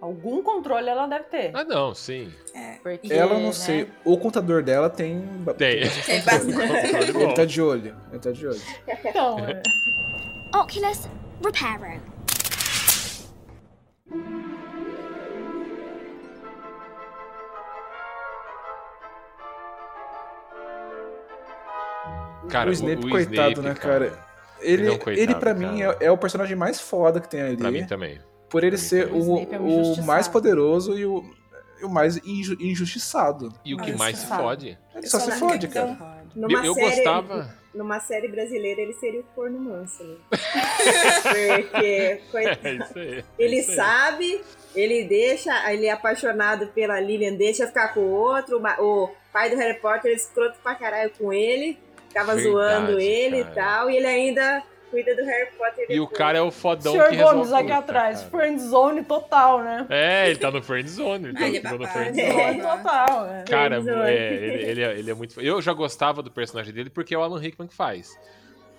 Algum 0.00 0.42
controle 0.42 0.88
ela 0.88 1.06
deve 1.08 1.24
ter. 1.24 1.50
Ah, 1.54 1.64
não, 1.64 1.92
sim. 1.92 2.32
É. 2.54 2.74
Porque, 2.82 3.12
Ela 3.12 3.34
não 3.34 3.46
né, 3.46 3.52
sei. 3.52 3.88
O 4.04 4.16
contador 4.16 4.62
dela 4.62 4.88
tem. 4.88 5.24
Tem. 5.56 5.80
Tem 6.06 6.22
bastante. 6.22 7.18
Ele 7.18 7.34
tá 7.34 7.44
de 7.44 7.60
olho. 7.60 7.96
Ele 8.10 8.20
tá 8.20 8.30
de 8.30 8.46
olho. 8.46 8.60
Então, 9.04 9.38
é. 9.44 9.60
Oculus 10.56 11.08
Reparo. 11.44 12.00
Cara, 22.48 22.70
o 22.70 22.72
Snape, 22.72 23.08
coitado, 23.10 23.50
Snape, 23.50 23.60
né, 23.60 23.74
cara? 23.74 24.18
Ele, 24.60 24.82
Ele 24.82 24.86
é 24.86 24.90
um 24.90 24.94
ele, 24.94 24.98
coitado, 24.98 25.38
pra 25.40 25.54
mim, 25.54 25.80
cara. 25.80 25.98
é, 26.00 26.06
é 26.06 26.10
o 26.10 26.16
personagem 26.16 26.56
mais 26.56 26.80
foda 26.80 27.20
que 27.20 27.28
tem 27.28 27.42
ali. 27.42 27.56
Pra 27.56 27.70
mim 27.70 27.86
também. 27.86 28.18
Por 28.50 28.64
ele 28.64 28.76
ser 28.78 29.12
o, 29.12 29.34
O 29.34 29.48
é 29.50 29.58
um 29.58 30.02
mais 30.04 30.26
poderoso 30.28 30.98
e 30.98 31.04
o, 31.04 31.24
e 31.80 31.84
o 31.84 31.88
mais 31.88 32.16
inju- 32.24 32.56
injustiçado. 32.60 33.52
E 33.64 33.74
o 33.74 33.78
que 33.78 33.90
Ah, 33.92 33.96
mais 33.96 34.16
você 34.18 34.26
se 34.26 34.34
fode. 34.36 34.66
Ele 34.94 35.06
Eu 35.06 35.10
só 35.10 35.20
se 35.20 35.32
fode, 35.32 35.68
cara. 35.68 36.24
Numa 36.34 36.58
Eu, 36.60 36.64
eu 36.66 36.74
série, 36.74 36.86
gostava. 36.96 37.54
Numa 37.74 38.00
série 38.00 38.28
brasileira, 38.28 38.80
ele 38.80 38.94
seria 38.94 39.20
o 39.20 39.24
corno 39.34 39.58
manso, 39.60 40.02
né? 40.02 40.16
Porque 41.22 42.20
coit- 42.30 42.58
É 42.64 42.74
isso 42.74 42.98
aí. 42.98 43.18
é 43.18 43.24
ele 43.38 43.56
isso 43.58 43.70
aí. 43.70 43.76
sabe, 43.76 44.40
ele 44.74 45.04
deixa, 45.04 45.72
ele 45.72 45.86
é 45.86 45.90
apaixonado 45.90 46.68
pela 46.68 46.98
Lilian, 47.00 47.34
deixa 47.34 47.66
ficar 47.66 47.88
com 47.94 48.00
o 48.00 48.10
outro. 48.10 48.60
O 48.80 49.10
pai 49.32 49.50
do 49.50 49.56
Harry 49.56 49.78
Potter 49.80 50.10
é 50.10 50.14
escroto 50.14 50.58
pra 50.62 50.74
caralho 50.74 51.10
com 51.18 51.32
ele, 51.32 51.78
ficava 52.08 52.34
Verdade, 52.34 52.50
zoando 52.52 53.00
ele 53.00 53.42
cara. 53.44 53.50
e 53.50 53.54
tal, 53.54 53.90
e 53.90 53.96
ele 53.96 54.06
ainda 54.06 54.62
cuida 54.90 55.14
do 55.14 55.24
Harry 55.24 55.50
Potter. 55.56 55.86
E 55.88 55.98
o 56.00 56.04
depois. 56.04 56.18
cara 56.18 56.38
é 56.38 56.42
o 56.42 56.50
fodão 56.50 56.92
Senhor 56.92 57.08
que 57.08 57.16
resolve 57.16 57.36
Gomes 57.36 57.52
aqui 57.52 57.62
tudo, 57.64 57.72
atrás. 57.78 58.18
cara. 58.18 58.30
Friend 58.30 58.60
zone 58.62 59.04
total, 59.04 59.62
né? 59.62 59.86
É, 59.88 60.30
ele 60.30 60.38
tá 60.38 60.50
no 60.50 60.62
friend 60.62 60.88
zone. 60.88 61.24
Ele 61.28 61.34
tá 61.34 61.46
ele 61.46 61.56
é 61.58 61.62
no 61.62 61.78
babado. 61.78 61.92
friend 61.92 62.32
zone. 62.32 62.60
Total, 62.62 63.26
é. 63.26 63.44
Cara, 63.44 63.76
é, 63.76 64.34
ele, 64.34 64.64
ele 64.64 64.82
é, 64.82 64.98
ele 64.98 65.10
é 65.10 65.14
muito. 65.14 65.40
Eu 65.40 65.60
já 65.62 65.72
gostava 65.72 66.22
do 66.22 66.30
personagem 66.30 66.72
dele 66.72 66.90
porque 66.90 67.14
é 67.14 67.18
o 67.18 67.22
Alan 67.22 67.38
Rickman 67.38 67.68
que 67.68 67.74
faz. 67.74 68.18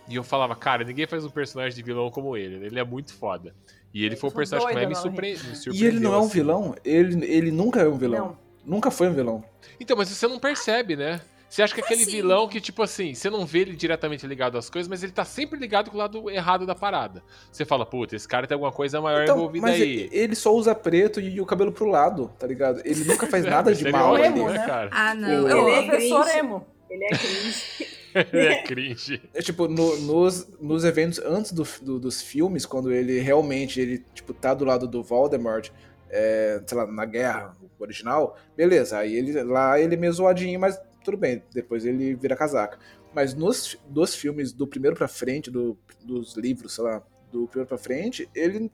E 0.07 0.15
eu 0.15 0.23
falava, 0.23 0.55
cara, 0.55 0.83
ninguém 0.83 1.05
faz 1.05 1.23
um 1.23 1.29
personagem 1.29 1.75
de 1.75 1.83
vilão 1.83 2.09
como 2.09 2.35
ele. 2.35 2.65
Ele 2.65 2.79
é 2.79 2.83
muito 2.83 3.13
foda. 3.13 3.53
E 3.93 4.03
ele 4.03 4.15
foi 4.15 4.29
o 4.29 4.33
personagem 4.33 4.67
que 4.67 4.73
mais 4.75 4.87
me, 4.87 4.95
surpre... 4.95 5.27
me 5.27 5.33
E 5.33 5.37
ele 5.39 5.55
surpreendeu. 5.55 6.01
não 6.01 6.13
é 6.13 6.17
um 6.17 6.21
assim. 6.21 6.33
vilão. 6.33 6.75
Ele, 6.83 7.25
ele 7.25 7.51
nunca 7.51 7.81
é 7.81 7.87
um 7.87 7.97
vilão. 7.97 8.37
Não. 8.65 8.75
Nunca 8.75 8.91
foi 8.91 9.07
um 9.07 9.13
vilão. 9.13 9.43
Então, 9.79 9.95
mas 9.95 10.09
você 10.09 10.27
não 10.27 10.39
percebe, 10.39 10.95
né? 10.95 11.21
Você 11.49 11.63
acha 11.63 11.73
que 11.73 11.81
aquele 11.81 12.03
Assim. 12.03 12.11
vilão 12.11 12.47
que, 12.47 12.61
tipo 12.61 12.83
assim, 12.83 13.13
você 13.15 13.29
não 13.29 13.43
vê 13.45 13.59
ele 13.61 13.75
diretamente 13.75 14.27
ligado 14.27 14.55
às 14.57 14.69
coisas, 14.69 14.87
mas 14.87 15.01
ele 15.01 15.11
tá 15.11 15.25
sempre 15.25 15.59
ligado 15.59 15.89
com 15.89 15.97
o 15.97 15.99
lado 15.99 16.29
errado 16.29 16.65
da 16.65 16.75
parada. 16.75 17.23
Você 17.51 17.65
fala, 17.65 17.85
puta, 17.85 18.15
esse 18.15 18.27
cara 18.27 18.45
tem 18.45 18.53
alguma 18.55 18.71
coisa 18.71 19.01
maior 19.01 19.23
Então, 19.23 19.35
envolvida 19.37 19.65
mas 19.67 19.75
aí. 19.81 19.81
ele 19.81 20.09
ele 20.11 20.35
só 20.35 20.53
usa 20.53 20.75
preto 20.75 21.19
e 21.19 21.41
o 21.41 21.45
cabelo 21.47 21.71
pro 21.71 21.85
lado, 21.85 22.31
tá 22.37 22.45
ligado? 22.45 22.81
Ele 22.85 23.03
nunca 23.03 23.25
faz 23.25 23.43
nada 23.45 23.73
de 23.73 23.91
mal 23.91 24.13
ótimo, 24.13 24.47
ali. 24.47 24.57
né? 24.59 24.65
cara? 24.65 24.89
Ah, 24.93 25.15
não. 25.15 25.43
O- 25.45 25.49
Ele 25.69 25.71
é 25.71 25.81
Professor 25.89 26.27
emo. 26.37 26.67
Ele 26.89 27.03
é 27.05 27.09
cringe. 27.09 27.87
Ele 28.33 28.47
é 28.47 28.63
cringe. 28.63 29.21
É 29.33 29.41
tipo, 29.41 29.67
no- 29.67 29.97
nos, 30.01 30.47
nos 30.59 30.83
eventos 30.83 31.19
antes 31.19 31.51
do- 31.51 31.67
do- 31.81 31.99
dos 31.99 32.21
filmes, 32.21 32.65
quando 32.65 32.91
ele 32.91 33.19
realmente 33.19 33.79
ele, 33.79 34.03
tipo, 34.13 34.33
tá 34.33 34.53
do 34.53 34.65
lado 34.65 34.87
do 34.87 35.03
Voldemort, 35.03 35.69
é, 36.09 36.59
sei 36.65 36.77
lá, 36.77 36.87
na 36.87 37.05
guerra 37.05 37.55
original, 37.79 38.35
beleza, 38.57 38.97
aí 38.97 39.15
ele 39.15 39.41
lá 39.43 39.79
ele 39.79 39.93
é 39.93 39.97
meio 39.97 40.11
zoadinho, 40.11 40.59
mas 40.59 40.79
tudo 41.03 41.17
bem, 41.17 41.43
depois 41.53 41.85
ele 41.85 42.15
vira 42.15 42.35
casaca. 42.35 42.79
Mas 43.13 43.33
nos 43.33 43.77
dos 43.87 44.15
filmes 44.15 44.51
do 44.51 44.67
primeiro 44.67 44.95
pra 44.95 45.07
frente, 45.07 45.49
do, 45.49 45.77
dos 46.03 46.35
livros, 46.35 46.75
sei 46.75 46.83
lá, 46.83 47.03
do 47.31 47.47
primeiro 47.47 47.67
pra 47.67 47.77
frente, 47.77 48.29
ele 48.35 48.71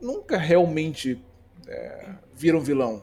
nunca 0.00 0.36
realmente 0.36 1.24
é, 1.66 2.14
vira 2.34 2.56
um 2.56 2.60
vilão. 2.60 3.02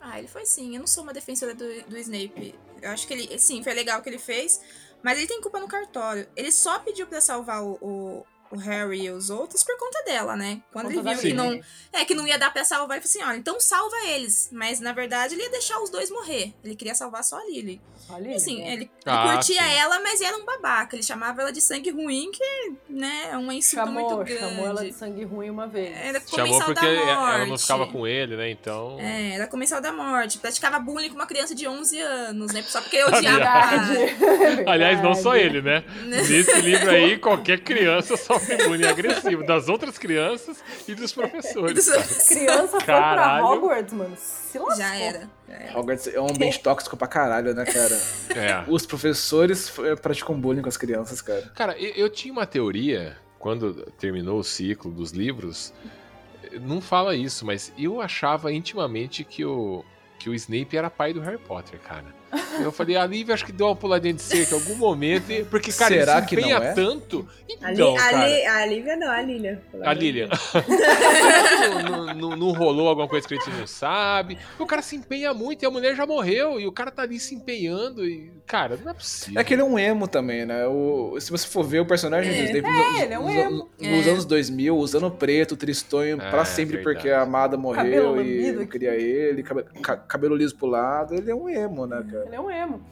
Ah, 0.00 0.18
ele 0.18 0.28
foi 0.28 0.44
sim. 0.44 0.74
Eu 0.74 0.80
não 0.80 0.86
sou 0.86 1.02
uma 1.02 1.12
defensora 1.12 1.54
do, 1.54 1.64
do 1.88 1.96
Snape. 1.98 2.54
Eu 2.82 2.90
acho 2.90 3.06
que 3.06 3.14
ele, 3.14 3.38
sim, 3.38 3.62
foi 3.62 3.72
legal 3.72 4.00
o 4.00 4.02
que 4.02 4.10
ele 4.10 4.18
fez. 4.18 4.60
Mas 5.02 5.18
ele 5.18 5.26
tem 5.26 5.40
culpa 5.40 5.60
no 5.60 5.68
cartório. 5.68 6.26
Ele 6.36 6.50
só 6.50 6.78
pediu 6.78 7.06
pra 7.06 7.20
salvar 7.20 7.62
o, 7.62 7.78
o, 7.80 8.26
o 8.54 8.58
Harry 8.58 9.04
e 9.04 9.10
os 9.10 9.30
outros 9.30 9.62
por 9.64 9.76
conta 9.78 10.02
dela, 10.04 10.36
né? 10.36 10.60
Quando 10.72 10.90
ele 10.90 11.02
viu 11.02 11.18
que 11.18 11.32
não, 11.32 11.60
é, 11.92 12.04
que 12.04 12.14
não 12.14 12.26
ia 12.26 12.38
dar 12.38 12.52
pra 12.52 12.64
salvar, 12.64 12.96
ele 12.98 13.06
falou 13.06 13.22
assim: 13.24 13.30
olha, 13.30 13.38
então 13.38 13.60
salva 13.60 13.96
eles. 14.06 14.48
Mas 14.52 14.80
na 14.80 14.92
verdade 14.92 15.34
ele 15.34 15.42
ia 15.42 15.50
deixar 15.50 15.80
os 15.80 15.90
dois 15.90 16.10
morrer. 16.10 16.52
Ele 16.64 16.74
queria 16.76 16.94
salvar 16.94 17.24
só 17.24 17.38
a 17.38 17.44
Lily. 17.44 17.80
E, 18.10 18.12
aí, 18.28 18.34
assim, 18.34 18.58
né? 18.60 18.72
ele, 18.74 18.82
ele 18.82 18.90
Ah, 19.06 19.32
curtia 19.34 19.62
sim. 19.62 19.74
ela, 19.78 19.98
mas 20.00 20.20
era 20.20 20.36
um 20.36 20.44
babaca. 20.44 20.94
Ele 20.94 21.02
chamava 21.02 21.40
ela 21.40 21.50
de 21.52 21.60
sangue 21.60 21.90
ruim, 21.90 22.30
que, 22.30 22.72
né, 22.88 23.28
é 23.32 23.36
uma 23.36 23.54
insulta 23.54 23.86
muito 23.86 24.08
chamou, 24.10 24.24
grande. 24.24 24.40
chamou 24.40 24.66
ela 24.66 24.84
de 24.84 24.92
sangue 24.92 25.24
ruim 25.24 25.48
uma 25.50 25.66
vez. 25.66 25.96
Era 25.96 26.20
Chamou 26.20 26.46
comensal 26.46 26.66
porque 26.66 26.84
da 26.84 27.04
morte. 27.04 27.34
ela 27.36 27.46
não 27.46 27.58
ficava 27.58 27.86
com 27.86 28.06
ele, 28.06 28.36
né? 28.36 28.50
Então. 28.50 28.98
É, 29.00 29.34
era 29.36 29.46
comensal 29.46 29.80
da 29.80 29.90
morte. 29.92 30.38
Praticava 30.38 30.78
bullying 30.78 31.08
com 31.08 31.14
uma 31.14 31.26
criança 31.26 31.54
de 31.54 31.66
11 31.66 31.98
anos, 32.00 32.52
né? 32.52 32.62
Só 32.62 32.80
porque 32.82 33.02
odiava. 33.04 33.38
Verdade. 33.38 34.16
Aliás, 34.68 35.02
não 35.02 35.14
só 35.14 35.34
ele, 35.34 35.62
né? 35.62 35.82
Nesse 36.04 36.60
livro 36.60 36.90
aí, 36.90 37.18
qualquer 37.18 37.60
criança 37.60 38.16
sofre 38.18 38.43
bullying 38.66 38.86
agressivo 38.86 39.44
das 39.44 39.68
outras 39.68 39.98
crianças 39.98 40.62
e 40.86 40.94
dos 40.94 41.12
professores. 41.12 41.88
Criança 42.28 42.80
foi 42.80 42.84
pra. 42.84 43.44
Hogwarts, 43.44 43.92
mano. 43.92 44.16
Se 44.16 44.58
lascou. 44.58 44.76
Já 44.76 44.96
era. 44.96 45.28
já 45.48 45.54
era. 45.54 45.78
Hogwarts 45.78 46.06
é 46.08 46.20
um 46.20 46.28
ambiente 46.28 46.60
tóxico 46.60 46.96
pra 46.96 47.06
caralho, 47.06 47.54
né, 47.54 47.64
cara? 47.64 48.00
É. 48.34 48.64
Os 48.68 48.86
professores 48.86 49.72
praticam 50.00 50.38
bullying 50.38 50.62
com 50.62 50.68
as 50.68 50.76
crianças, 50.76 51.20
cara. 51.20 51.50
Cara, 51.54 51.78
eu, 51.78 51.92
eu 51.94 52.10
tinha 52.10 52.32
uma 52.32 52.46
teoria, 52.46 53.16
quando 53.38 53.90
terminou 53.98 54.38
o 54.38 54.44
ciclo 54.44 54.90
dos 54.90 55.12
livros, 55.12 55.72
não 56.60 56.80
fala 56.80 57.14
isso, 57.14 57.44
mas 57.44 57.72
eu 57.78 58.00
achava 58.00 58.52
intimamente 58.52 59.24
que 59.24 59.44
o, 59.44 59.84
que 60.18 60.28
o 60.28 60.34
Snape 60.34 60.76
era 60.76 60.90
pai 60.90 61.12
do 61.12 61.20
Harry 61.20 61.38
Potter, 61.38 61.78
cara. 61.80 62.06
Eu 62.60 62.72
falei, 62.72 62.96
a 62.96 63.06
Lívia 63.06 63.34
acho 63.34 63.44
que 63.44 63.52
deu 63.52 63.66
uma 63.66 63.76
puladinha 63.76 64.14
de 64.14 64.22
cerca 64.22 64.54
em 64.54 64.58
algum 64.58 64.74
momento, 64.76 65.30
e- 65.30 65.44
porque, 65.44 65.72
cara, 65.72 65.94
Será 65.94 66.12
ele 66.14 66.22
se 66.22 66.28
que 66.28 66.36
não 66.36 66.42
empenha 66.42 66.56
é? 66.58 66.72
tanto. 66.74 67.28
A, 67.62 67.68
Li- 67.70 67.74
Então, 67.74 67.94
a, 67.94 67.98
cara, 67.98 68.28
Li- 68.28 68.46
a 68.46 68.66
Lívia 68.66 68.96
não, 68.96 69.10
a 69.10 69.22
Lilian. 69.22 69.58
a 69.82 69.92
Lilian. 69.92 70.28
não, 71.88 72.14
não- 72.14 72.36
não- 72.36 72.52
rolou 72.52 72.88
alguma 72.88 73.08
coisa 73.08 73.26
que 73.26 73.34
a 73.34 73.36
gente 73.36 73.50
não 73.58 73.66
sabe. 73.66 74.38
O 74.58 74.66
cara 74.66 74.82
se 74.82 74.96
empenha 74.96 75.32
muito 75.34 75.62
e 75.62 75.66
a 75.66 75.70
mulher 75.70 75.94
já 75.96 76.06
morreu, 76.06 76.60
e 76.60 76.66
o 76.66 76.72
cara 76.72 76.90
tá 76.90 77.02
ali 77.02 77.18
se 77.18 77.34
empenhando, 77.34 78.04
e, 78.06 78.30
cara, 78.46 78.78
não 78.82 78.90
é 78.90 78.94
possível. 78.94 79.40
É 79.40 79.44
que 79.44 79.54
ele 79.54 79.62
é 79.62 79.64
um 79.64 79.78
emo 79.78 80.06
também, 80.06 80.44
né? 80.46 80.66
O, 80.66 81.16
se 81.20 81.30
você 81.30 81.46
for 81.46 81.64
ver 81.64 81.80
o 81.80 81.86
personagem 81.86 82.32
É. 82.32 82.44
Snape 82.44 82.66
É, 82.68 82.70
nos, 82.72 83.00
ele 83.00 83.14
é 83.14 83.18
um 83.18 83.22
nos- 83.24 83.34
emo. 83.34 83.70
nos 83.80 84.06
É. 84.06 84.10
anos 84.10 84.24
2000, 84.24 84.76
usando 84.76 85.10
preto, 85.10 85.56
tristonho 85.56 86.20
É, 86.20 86.30
pra 86.30 86.44
sempre 86.44 86.76
verdade. 86.76 86.94
porque 86.96 87.10
a 87.10 87.22
amada 87.22 87.56
Cabelo 87.56 87.62
morreu 87.62 88.16
e 88.16 88.16
lambido 88.16 88.60
não 88.60 88.66
queria 88.66 88.94
ele, 88.94 89.42
cabe- 89.42 89.64
ca- 89.82 89.96
cabelo 89.96 90.36
liso 90.36 90.56
pro 90.56 90.66
lado. 90.66 91.14
Ele 91.14 91.30
é 91.30 91.34
um 91.34 91.48
emo, 91.48 91.86
né, 91.86 92.04
cara? 92.10 92.23
Ele 92.26 92.36
é 92.36 92.40
um 92.40 92.50
emo. 92.50 92.82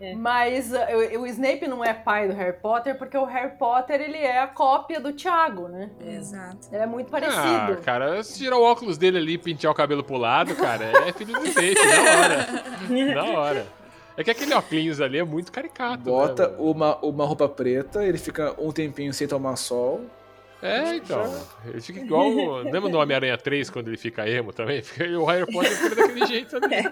É. 0.00 0.12
Mas 0.14 0.72
uh, 0.72 1.18
o, 1.18 1.22
o 1.22 1.26
Snape 1.26 1.68
não 1.68 1.84
é 1.84 1.94
pai 1.94 2.26
do 2.26 2.34
Harry 2.34 2.56
Potter 2.60 2.98
porque 2.98 3.16
o 3.16 3.24
Harry 3.24 3.56
Potter 3.56 4.00
ele 4.00 4.18
é 4.18 4.40
a 4.40 4.46
cópia 4.48 5.00
do 5.00 5.12
Thiago, 5.12 5.68
né? 5.68 5.88
Exato. 6.04 6.66
Ele 6.72 6.82
é 6.82 6.86
muito 6.86 7.08
Ah, 7.08 7.20
parecido. 7.20 7.80
cara, 7.82 8.22
se 8.24 8.38
tirar 8.38 8.56
o 8.56 8.62
óculos 8.64 8.98
dele 8.98 9.18
ali 9.18 9.34
e 9.34 9.38
pentear 9.38 9.72
o 9.72 9.74
cabelo 9.76 10.02
pro 10.02 10.16
lado, 10.16 10.54
cara, 10.56 10.84
é 11.08 11.12
filho 11.12 11.32
do 11.38 11.46
Snape, 11.46 11.74
na 11.86 12.20
hora. 12.20 13.14
Na 13.14 13.38
hora. 13.38 13.66
É 14.16 14.22
que 14.24 14.30
aquele 14.30 14.52
óculos 14.54 15.00
ali 15.00 15.18
é 15.18 15.24
muito 15.24 15.50
caricato. 15.52 16.02
Bota 16.04 16.48
né, 16.48 16.56
uma, 16.58 16.96
uma 16.98 17.24
roupa 17.24 17.48
preta, 17.48 18.04
ele 18.04 18.18
fica 18.18 18.54
um 18.58 18.72
tempinho 18.72 19.12
sem 19.14 19.26
tomar 19.28 19.56
sol. 19.56 20.02
É, 20.64 20.96
então. 20.96 21.44
Ele 21.66 21.80
fica 21.80 22.00
igual. 22.00 22.28
Lembra 22.62 22.88
no 22.88 22.98
Homem-Aranha 22.98 23.36
3 23.36 23.68
quando 23.70 23.88
ele 23.88 23.96
fica 23.96 24.28
emo 24.28 24.52
também? 24.52 24.82
O 25.20 25.24
Harry 25.26 25.50
Potter 25.52 25.76
fica 25.76 25.94
daquele 26.02 26.26
jeito 26.26 26.56
ali. 26.56 26.90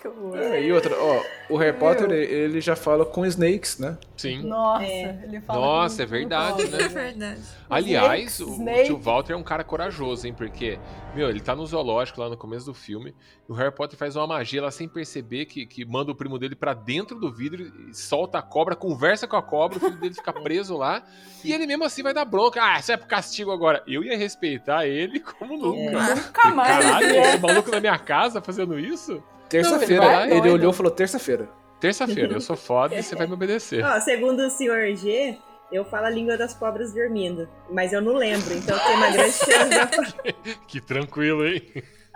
Que 0.00 0.08
horror. 0.08 0.36
É, 0.38 0.62
e 0.62 0.72
outra, 0.72 0.96
ó, 0.98 1.22
o 1.50 1.56
Harry 1.58 1.76
Potter, 1.76 2.10
ele 2.10 2.58
já 2.62 2.74
fala 2.74 3.04
com 3.04 3.26
snakes, 3.26 3.78
né? 3.78 3.98
Sim. 4.16 4.42
Nossa, 4.42 4.84
É. 4.84 5.20
ele 5.24 5.40
fala. 5.42 5.60
Nossa, 5.60 5.96
com- 5.98 6.02
é 6.02 6.06
verdade, 6.06 6.64
com- 6.64 6.70
né? 6.70 6.82
É 6.84 6.88
verdade. 6.88 7.40
Aliás, 7.68 8.40
o, 8.40 8.62
o 8.62 8.84
tio 8.84 8.98
Walter 8.98 9.34
é 9.34 9.36
um 9.36 9.42
cara 9.42 9.62
corajoso, 9.62 10.26
hein? 10.26 10.32
Porque, 10.34 10.78
meu, 11.14 11.28
ele 11.28 11.40
tá 11.40 11.54
no 11.54 11.66
zoológico 11.66 12.20
lá 12.20 12.28
no 12.30 12.36
começo 12.36 12.64
do 12.66 12.74
filme. 12.74 13.14
E 13.48 13.52
o 13.52 13.54
Harry 13.54 13.70
Potter 13.74 13.98
faz 13.98 14.16
uma 14.16 14.26
magia 14.26 14.62
lá 14.62 14.70
sem 14.70 14.88
perceber 14.88 15.44
que, 15.44 15.66
que 15.66 15.84
manda 15.84 16.10
o 16.10 16.14
primo 16.14 16.38
dele 16.38 16.54
pra 16.56 16.72
dentro 16.72 17.18
do 17.18 17.30
vidro 17.30 17.62
e 17.62 17.94
solta 17.94 18.38
a 18.38 18.42
cobra, 18.42 18.74
conversa 18.74 19.28
com 19.28 19.36
a 19.36 19.42
cobra, 19.42 19.76
o 19.76 19.80
filho 19.80 19.96
dele 20.00 20.14
fica 20.14 20.32
preso 20.40 20.76
lá. 20.78 21.02
E 21.44 21.52
ele 21.52 21.66
mesmo 21.66 21.84
assim 21.84 22.02
vai 22.02 22.12
dar 22.14 22.24
bronca. 22.24 22.60
Ah, 22.62 22.78
isso 22.78 22.90
é 22.92 22.96
castigo 23.10 23.50
agora. 23.50 23.82
Eu 23.86 24.02
ia 24.04 24.16
respeitar 24.16 24.86
ele 24.86 25.20
como 25.38 25.56
nunca. 25.56 26.14
Nunca 26.14 26.50
mais. 26.50 26.84
Caralho, 26.84 27.08
né? 27.08 27.20
esse 27.20 27.38
maluco 27.38 27.70
na 27.70 27.80
minha 27.80 27.98
casa 27.98 28.40
fazendo 28.40 28.78
isso? 28.78 29.22
Terça-feira, 29.48 30.04
Não, 30.04 30.22
ele 30.22 30.34
ele 30.34 30.50
olhou 30.50 30.72
e 30.72 30.74
falou 30.74 30.92
terça-feira. 30.92 31.48
Terça-feira, 31.80 32.34
eu 32.34 32.40
sou 32.40 32.56
foda 32.56 32.94
e 32.94 33.02
você 33.02 33.16
vai 33.16 33.26
me 33.26 33.32
obedecer. 33.32 33.82
Ó, 33.84 34.00
segundo 34.00 34.40
o 34.40 34.50
senhor 34.50 34.94
G, 34.94 35.36
eu 35.72 35.84
falo 35.84 36.06
a 36.06 36.10
língua 36.10 36.36
das 36.36 36.54
cobras 36.54 36.92
dormindo. 36.92 37.48
Mas 37.70 37.92
eu 37.92 38.00
não 38.00 38.12
lembro, 38.14 38.54
então 38.54 38.78
tem 38.78 38.96
uma 38.96 39.10
grande 39.10 39.32
chance 39.32 39.74
falar. 39.74 40.34
Que 40.68 40.80
tranquilo, 40.80 41.44
hein? 41.46 41.62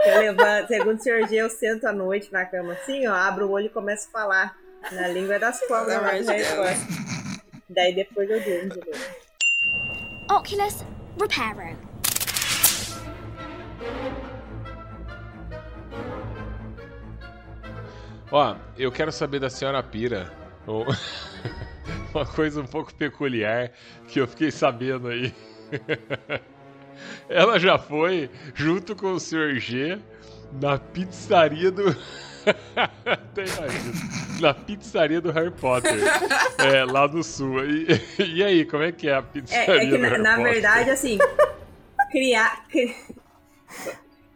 Eu 0.04 0.20
levanto, 0.20 0.68
segundo 0.68 0.98
o 0.98 1.02
senhor 1.02 1.26
G, 1.26 1.36
eu 1.36 1.50
sento 1.50 1.86
à 1.86 1.92
noite 1.92 2.32
na 2.32 2.44
cama 2.44 2.74
assim, 2.74 3.06
ó, 3.08 3.14
abro 3.14 3.46
o 3.46 3.50
olho 3.50 3.66
e 3.66 3.70
começo 3.70 4.08
a 4.08 4.12
falar 4.12 4.56
na 4.92 5.08
língua 5.08 5.38
das 5.38 5.58
cobras 5.66 5.98
Potter. 5.98 6.76
Daí 7.68 7.94
depois 7.94 8.28
eu 8.30 8.40
durmo 8.40 8.70
de 8.70 8.80
novo. 8.80 9.23
Oculus 10.28 10.84
Reparo. 11.18 11.76
Ó, 18.30 18.56
eu 18.76 18.90
quero 18.90 19.12
saber 19.12 19.38
da 19.40 19.50
senhora 19.50 19.82
Pira. 19.82 20.32
um- 20.66 20.84
Uma 22.14 22.24
coisa 22.24 22.60
um 22.60 22.66
pouco 22.66 22.94
peculiar 22.94 23.72
que 24.08 24.20
eu 24.20 24.26
fiquei 24.28 24.50
sabendo 24.50 25.08
aí. 25.08 25.34
Ela 27.28 27.58
já 27.58 27.76
foi 27.76 28.30
junto 28.54 28.94
com 28.94 29.12
o 29.14 29.20
Sr. 29.20 29.58
G 29.58 29.98
na 30.60 30.78
pizzaria 30.78 31.70
do. 31.70 31.84
Até 33.06 33.42
imagino. 33.44 33.92
Na 34.40 34.54
pizzaria 34.54 35.20
do 35.20 35.30
Harry 35.32 35.50
Potter. 35.50 35.92
É, 36.58 36.84
lá 36.84 37.06
do 37.06 37.22
sul. 37.22 37.64
E, 37.64 37.86
e 38.18 38.42
aí, 38.44 38.64
como 38.64 38.82
é 38.82 38.92
que 38.92 39.08
é 39.08 39.14
a 39.14 39.18
É, 39.18 39.22
pizzaria 39.22 39.74
é 39.76 39.80
que 39.80 39.86
do 39.90 39.98
na, 39.98 40.08
Harry 40.08 40.22
na 40.22 40.36
Potter? 40.36 40.52
verdade, 40.52 40.90
assim, 40.90 41.18
criar. 42.10 42.64
cri- 42.68 42.94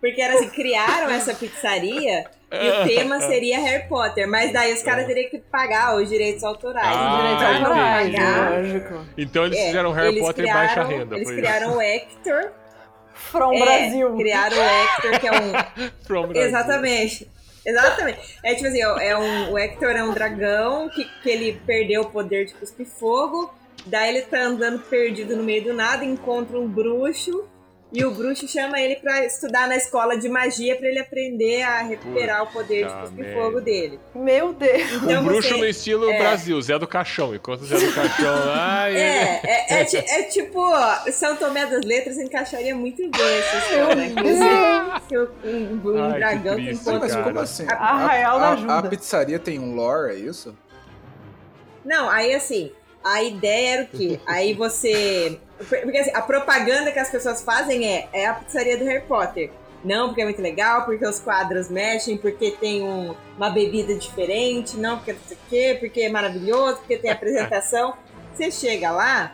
Porque 0.00 0.20
era 0.22 0.34
assim, 0.34 0.48
criaram 0.50 1.10
essa 1.10 1.34
pizzaria 1.34 2.24
e 2.50 2.70
o 2.70 2.86
tema 2.86 3.20
seria 3.20 3.58
Harry 3.60 3.88
Potter, 3.88 4.26
mas 4.28 4.52
daí 4.52 4.72
os 4.72 4.82
caras 4.82 5.06
teriam 5.06 5.28
que 5.28 5.38
pagar 5.38 5.96
os 5.96 6.08
direitos 6.08 6.42
autorais. 6.44 6.86
Ah, 6.88 7.10
os 7.12 7.16
direitos 7.22 7.44
autorais 7.66 8.12
pagar. 8.12 8.50
lógico. 8.52 9.04
Então 9.18 9.44
eles 9.44 9.58
É, 9.58 9.66
fizeram 9.66 9.92
Harry 9.92 10.08
eles 10.08 10.20
Potter 10.20 10.44
em 10.44 10.52
baixa 10.52 10.72
criaram- 10.74 10.88
renda. 10.98 11.14
Eles 11.16 11.28
foi 11.28 11.36
criaram 11.36 11.76
o 11.76 11.80
Hector. 11.82 12.50
From 13.14 13.52
é, 13.52 13.60
Brasil. 13.60 14.16
Criaram 14.16 14.56
o 14.56 14.60
Hector, 14.60 15.20
que 15.20 15.26
é 15.26 15.32
um. 15.32 15.46
isso? 15.84 15.92
From 16.06 16.28
Brasil. 16.28 16.42
Exatamente. 16.48 17.30
Exatamente. 17.68 18.38
É 18.42 18.54
tipo 18.54 18.66
assim, 18.66 18.80
é 18.80 19.16
um, 19.16 19.52
o 19.52 19.58
Hector 19.58 19.90
é 19.90 20.02
um 20.02 20.14
dragão 20.14 20.88
que, 20.88 21.04
que 21.22 21.28
ele 21.28 21.60
perdeu 21.66 22.00
o 22.00 22.10
poder 22.10 22.46
de 22.46 22.54
cuspir 22.54 22.86
fogo. 22.86 23.52
Daí 23.84 24.16
ele 24.16 24.22
tá 24.22 24.40
andando 24.40 24.80
perdido 24.80 25.36
no 25.36 25.42
meio 25.42 25.64
do 25.64 25.74
nada, 25.74 26.02
encontra 26.02 26.58
um 26.58 26.66
bruxo. 26.66 27.44
E 27.90 28.04
o 28.04 28.10
bruxo 28.10 28.46
chama 28.46 28.78
ele 28.78 28.96
pra 28.96 29.24
estudar 29.24 29.66
na 29.66 29.74
escola 29.74 30.18
de 30.18 30.28
magia 30.28 30.76
pra 30.76 30.86
ele 30.88 30.98
aprender 30.98 31.62
a 31.62 31.78
recuperar 31.80 32.42
o 32.42 32.46
poder 32.48 32.84
de 32.86 32.92
Puta 32.92 33.00
cuspir 33.00 33.24
merda. 33.24 33.40
fogo 33.42 33.60
dele. 33.62 34.00
Meu 34.14 34.52
Deus. 34.52 34.92
Então 34.92 35.22
um 35.22 35.24
bruxo 35.24 35.48
você- 35.48 35.56
no 35.56 35.64
estilo 35.64 36.10
é. 36.10 36.18
Brasil, 36.18 36.60
Zé 36.60 36.78
do 36.78 36.86
Caixão. 36.86 37.34
Enquanto 37.34 37.62
o 37.62 37.64
Zé 37.64 37.78
do 37.78 37.94
Caixão 37.94 38.44
lá. 38.44 38.90
É, 38.92 39.40
é, 39.42 39.80
é, 39.80 39.84
ti- 39.84 39.96
é 39.96 40.22
tipo, 40.24 40.58
ó, 40.60 40.96
São 41.10 41.34
Tomé 41.36 41.64
das 41.64 41.82
Letras 41.84 42.18
encaixaria 42.18 42.74
muito 42.76 42.98
bem 43.10 43.38
essa 43.38 43.56
história. 43.56 44.04
Inclusive, 44.06 45.44
um, 45.44 45.90
um 45.90 46.02
Ai, 46.04 46.18
dragão 46.18 46.56
que 46.56 46.64
triste, 46.66 46.82
encontra 46.82 47.00
Mas 47.14 47.16
como 47.24 47.40
assim? 47.40 47.66
Arraial 47.68 48.38
da 48.38 48.46
a, 48.48 48.52
ajuda. 48.52 48.74
a 48.78 48.82
pizzaria 48.82 49.38
tem 49.38 49.58
um 49.58 49.74
lore, 49.74 50.12
é 50.12 50.16
isso? 50.16 50.54
Não, 51.84 52.10
aí 52.10 52.34
assim, 52.34 52.70
a 53.12 53.22
ideia 53.22 53.74
era 53.74 53.82
o 53.84 53.86
quê? 53.88 54.20
Aí 54.26 54.54
você. 54.54 55.38
Porque 55.68 55.98
assim, 55.98 56.10
a 56.14 56.22
propaganda 56.22 56.92
que 56.92 56.98
as 56.98 57.10
pessoas 57.10 57.42
fazem 57.42 57.86
é, 57.86 58.08
é 58.12 58.26
a 58.26 58.34
pizzaria 58.34 58.76
do 58.76 58.84
Harry 58.84 59.04
Potter. 59.06 59.50
Não, 59.84 60.08
porque 60.08 60.22
é 60.22 60.24
muito 60.24 60.42
legal, 60.42 60.84
porque 60.84 61.06
os 61.06 61.20
quadros 61.20 61.68
mexem, 61.70 62.16
porque 62.16 62.50
tem 62.52 62.82
um- 62.82 63.14
uma 63.36 63.48
bebida 63.50 63.94
diferente, 63.94 64.76
não, 64.76 64.96
porque 64.96 65.12
não 65.12 65.20
sei 65.26 65.36
o 65.36 65.40
quê, 65.48 65.76
porque 65.78 66.00
é 66.02 66.08
maravilhoso, 66.08 66.78
porque 66.78 66.96
tem 66.98 67.10
apresentação. 67.10 67.94
Você 68.34 68.50
chega 68.50 68.90
lá, 68.90 69.32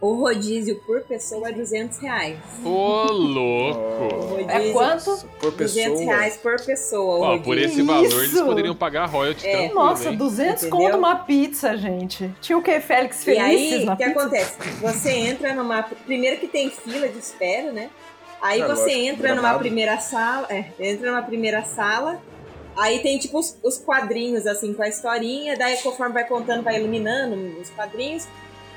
o 0.00 0.14
rodízio 0.14 0.76
por 0.86 1.02
pessoa 1.02 1.48
é 1.50 1.52
200 1.52 1.98
reais. 1.98 2.38
Ô, 2.64 3.04
louco! 3.12 4.38
É 4.48 4.72
quanto? 4.72 5.26
Por 5.38 5.52
200 5.52 5.98
pessoa. 5.98 6.14
reais 6.16 6.36
por 6.38 6.56
pessoa. 6.64 7.26
Ó, 7.34 7.38
por 7.38 7.58
esse 7.58 7.82
valor 7.82 8.04
eles 8.06 8.32
Isso? 8.32 8.44
poderiam 8.44 8.74
pagar 8.74 9.06
royalty 9.06 9.46
É. 9.46 9.50
tranquilo, 9.52 9.74
Nossa, 9.74 10.08
hein? 10.10 10.16
200 10.16 10.62
Entendeu? 10.64 10.70
conto 10.86 10.96
uma 10.96 11.16
pizza, 11.16 11.76
gente. 11.76 12.30
Tinha 12.40 12.56
o 12.56 12.62
que? 12.62 12.80
Félix 12.80 13.20
E 13.20 13.24
Felices 13.26 13.72
aí, 13.80 13.84
na 13.84 13.92
o 13.92 13.96
que 13.96 14.04
pizza? 14.04 14.20
acontece? 14.20 14.56
Você 14.80 15.10
entra 15.10 15.54
numa. 15.54 15.82
Primeiro 15.82 16.38
que 16.40 16.48
tem 16.48 16.70
fila 16.70 17.06
de 17.08 17.18
espera, 17.18 17.70
né? 17.70 17.90
Aí 18.40 18.62
É, 18.62 18.66
você 18.66 18.82
lógico, 18.84 19.00
entra 19.06 19.34
numa 19.34 19.58
primeira 19.58 19.98
sala. 19.98 20.46
É, 20.48 20.64
entra 20.78 21.10
numa 21.10 21.22
primeira 21.22 21.62
sala. 21.64 22.18
Aí 22.76 23.00
tem 23.00 23.18
tipo 23.18 23.38
os, 23.38 23.58
os 23.62 23.76
quadrinhos, 23.76 24.46
assim, 24.46 24.72
com 24.72 24.82
a 24.82 24.88
historinha. 24.88 25.58
Daí, 25.58 25.76
conforme 25.82 26.14
vai 26.14 26.24
contando, 26.26 26.62
vai 26.62 26.78
iluminando 26.78 27.34
os 27.60 27.68
quadrinhos. 27.68 28.26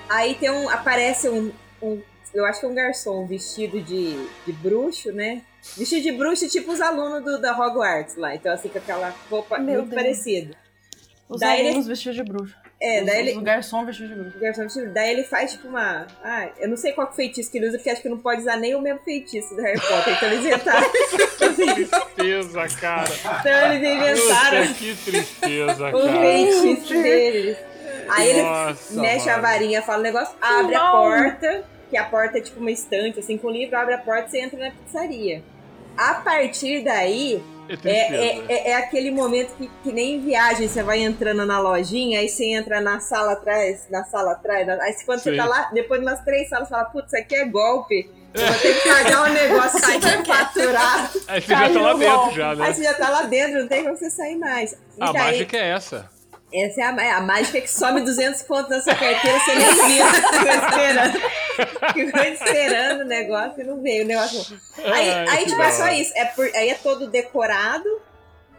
Aí 0.09 0.35
tem 0.35 0.49
um. 0.51 0.69
Aparece 0.69 1.29
um. 1.29 1.51
um- 1.81 2.01
eu 2.33 2.45
acho 2.45 2.59
que 2.61 2.65
é 2.65 2.69
um 2.69 2.73
garçom 2.73 3.27
vestido 3.27 3.79
de, 3.79 4.15
de 4.45 4.51
bruxo, 4.53 5.11
né? 5.11 5.43
Vestido 5.77 6.01
de 6.01 6.11
bruxo, 6.13 6.49
tipo 6.49 6.71
os 6.71 6.81
alunos 6.81 7.23
do, 7.23 7.39
da 7.39 7.55
Hogwarts 7.55 8.15
lá. 8.15 8.33
Então, 8.33 8.51
assim, 8.51 8.69
com 8.69 8.77
aquela 8.79 9.13
roupa 9.29 9.59
Meu 9.59 9.75
muito 9.81 9.89
Deus. 9.91 10.01
parecida. 10.01 10.55
Os 11.29 11.39
Daí 11.39 11.59
ele- 11.59 11.69
alunos 11.69 11.87
vestidos 11.87 12.15
de 12.15 12.23
bruxo. 12.23 12.55
É, 12.81 12.99
Os- 13.01 13.05
daí 13.05 13.19
ele, 13.19 13.37
O 13.37 13.41
garçom 13.41 13.85
vestido 13.85 14.09
de 14.09 14.15
bruxo. 14.15 14.37
o 14.37 14.41
garçom 14.41 14.63
vestido. 14.63 14.91
Daí 14.93 15.11
ele 15.11 15.23
faz 15.23 15.51
tipo 15.51 15.67
uma. 15.67 16.07
Ah, 16.23 16.49
eu 16.59 16.67
não 16.67 16.75
sei 16.75 16.91
qual 16.91 17.07
que 17.07 17.15
feitiço 17.15 17.51
que 17.51 17.57
ele 17.59 17.67
usa, 17.67 17.77
porque 17.77 17.89
acho 17.91 18.01
que 18.01 18.09
não 18.09 18.17
pode 18.17 18.41
usar 18.41 18.57
nem 18.57 18.73
o 18.75 18.81
mesmo 18.81 18.99
feitiço 19.01 19.55
do 19.55 19.61
Harry 19.61 19.79
Potter. 19.79 20.13
Então 20.17 20.29
eles 20.31 20.45
inventaram. 20.45 20.91
Tristeza, 21.53 22.67
cara. 22.81 23.09
então 23.39 23.71
eles 23.73 23.89
inventaram 24.17 24.67
Puta, 24.67 24.73
que 24.79 24.95
tristeza, 24.95 25.87
o 25.89 25.91
cara. 25.91 26.19
feitiço 26.19 26.93
deles. 26.93 27.57
Aí 28.09 28.29
ele 28.29 28.41
Nossa, 28.43 29.01
mexe 29.01 29.29
a 29.29 29.33
mano. 29.37 29.43
varinha, 29.47 29.81
fala 29.81 29.99
o 29.99 30.03
negócio, 30.03 30.35
abre 30.41 30.75
a 30.75 30.79
Não. 30.83 30.91
porta, 30.91 31.63
que 31.89 31.97
a 31.97 32.03
porta 32.05 32.37
é 32.37 32.41
tipo 32.41 32.59
uma 32.59 32.71
estante, 32.71 33.19
assim, 33.19 33.37
com 33.37 33.49
livro, 33.49 33.77
abre 33.77 33.93
a 33.93 33.97
porta 33.97 34.27
e 34.27 34.31
você 34.31 34.39
entra 34.41 34.59
na 34.59 34.71
pizzaria. 34.71 35.43
A 35.97 36.15
partir 36.15 36.83
daí, 36.83 37.43
É 37.69 37.73
É, 37.73 37.77
tristeza. 37.77 38.45
é, 38.49 38.69
é, 38.71 38.75
aquele 38.75 39.09
momento 39.09 39.55
que, 39.55 39.71
que 39.83 39.91
nem 39.93 40.15
em 40.15 40.19
viagem, 40.19 40.67
você 40.67 40.83
vai 40.83 40.99
entrando 40.99 41.45
na 41.45 41.59
lojinha, 41.61 42.19
aí 42.19 42.27
você 42.27 42.45
entra 42.47 42.81
na 42.81 42.99
sala 42.99 43.31
atrás, 43.33 43.87
na 43.89 44.03
sala 44.03 44.33
atrás, 44.33 44.67
na- 44.67 44.73
aí 44.83 44.93
quando 45.05 45.19
Sim. 45.19 45.29
você 45.31 45.37
tá 45.37 45.45
lá, 45.45 45.69
depois 45.73 46.01
de 46.01 46.05
umas 46.05 46.19
três 46.25 46.49
salas, 46.49 46.67
você 46.67 46.73
fala, 46.73 46.85
putz, 46.85 47.07
isso 47.13 47.17
aqui 47.23 47.35
é 47.35 47.45
golpe. 47.45 48.11
Eu 48.33 48.47
vou 48.47 48.57
ter 48.59 48.81
que 48.81 48.89
pagar 48.89 49.29
um 49.29 49.33
negócio 49.33 49.79
Sai 49.79 49.99
que 49.99 50.07
é. 50.07 50.25
faturado. 50.25 51.21
Aí 51.27 51.39
você 51.41 51.47
já 51.53 51.69
tá 51.69 51.79
lá 51.81 51.93
dentro 51.93 52.31
já, 52.35 52.55
né? 52.55 52.65
Aí 52.65 52.73
você 52.73 52.83
já 52.83 52.93
tá 52.95 53.09
lá 53.09 53.21
dentro, 53.23 53.59
não 53.61 53.67
tem 53.67 53.83
como 53.83 53.95
você 53.95 54.09
sair 54.09 54.35
mais. 54.37 54.73
E 54.73 54.77
A 54.99 55.11
daí, 55.11 55.13
mágica 55.13 55.55
é 55.57 55.69
essa. 55.69 56.09
Essa 56.53 56.81
é 56.81 56.83
a, 56.83 57.03
é 57.03 57.11
a 57.11 57.21
mágica 57.21 57.59
que 57.59 57.69
some 57.69 58.01
200 58.01 58.43
pontos 58.43 58.69
na 58.69 58.81
sua 58.81 58.93
carteira, 58.93 59.39
você 59.39 59.55
nem 59.55 59.73
viu, 59.73 60.05
ficou 60.05 60.53
esperando. 60.69 62.33
Esperando 62.33 63.01
o 63.01 63.05
negócio 63.05 63.61
e 63.61 63.63
não 63.63 63.81
veio 63.81 64.03
o 64.03 64.07
negócio. 64.07 64.59
Aí, 64.77 65.09
Ai, 65.09 65.27
aí 65.29 65.45
tipo, 65.45 65.61
é 65.61 65.71
só 65.71 65.87
isso. 65.89 66.11
É 66.15 66.25
por, 66.25 66.45
aí 66.55 66.69
é 66.69 66.75
todo 66.75 67.07
decorado. 67.07 68.01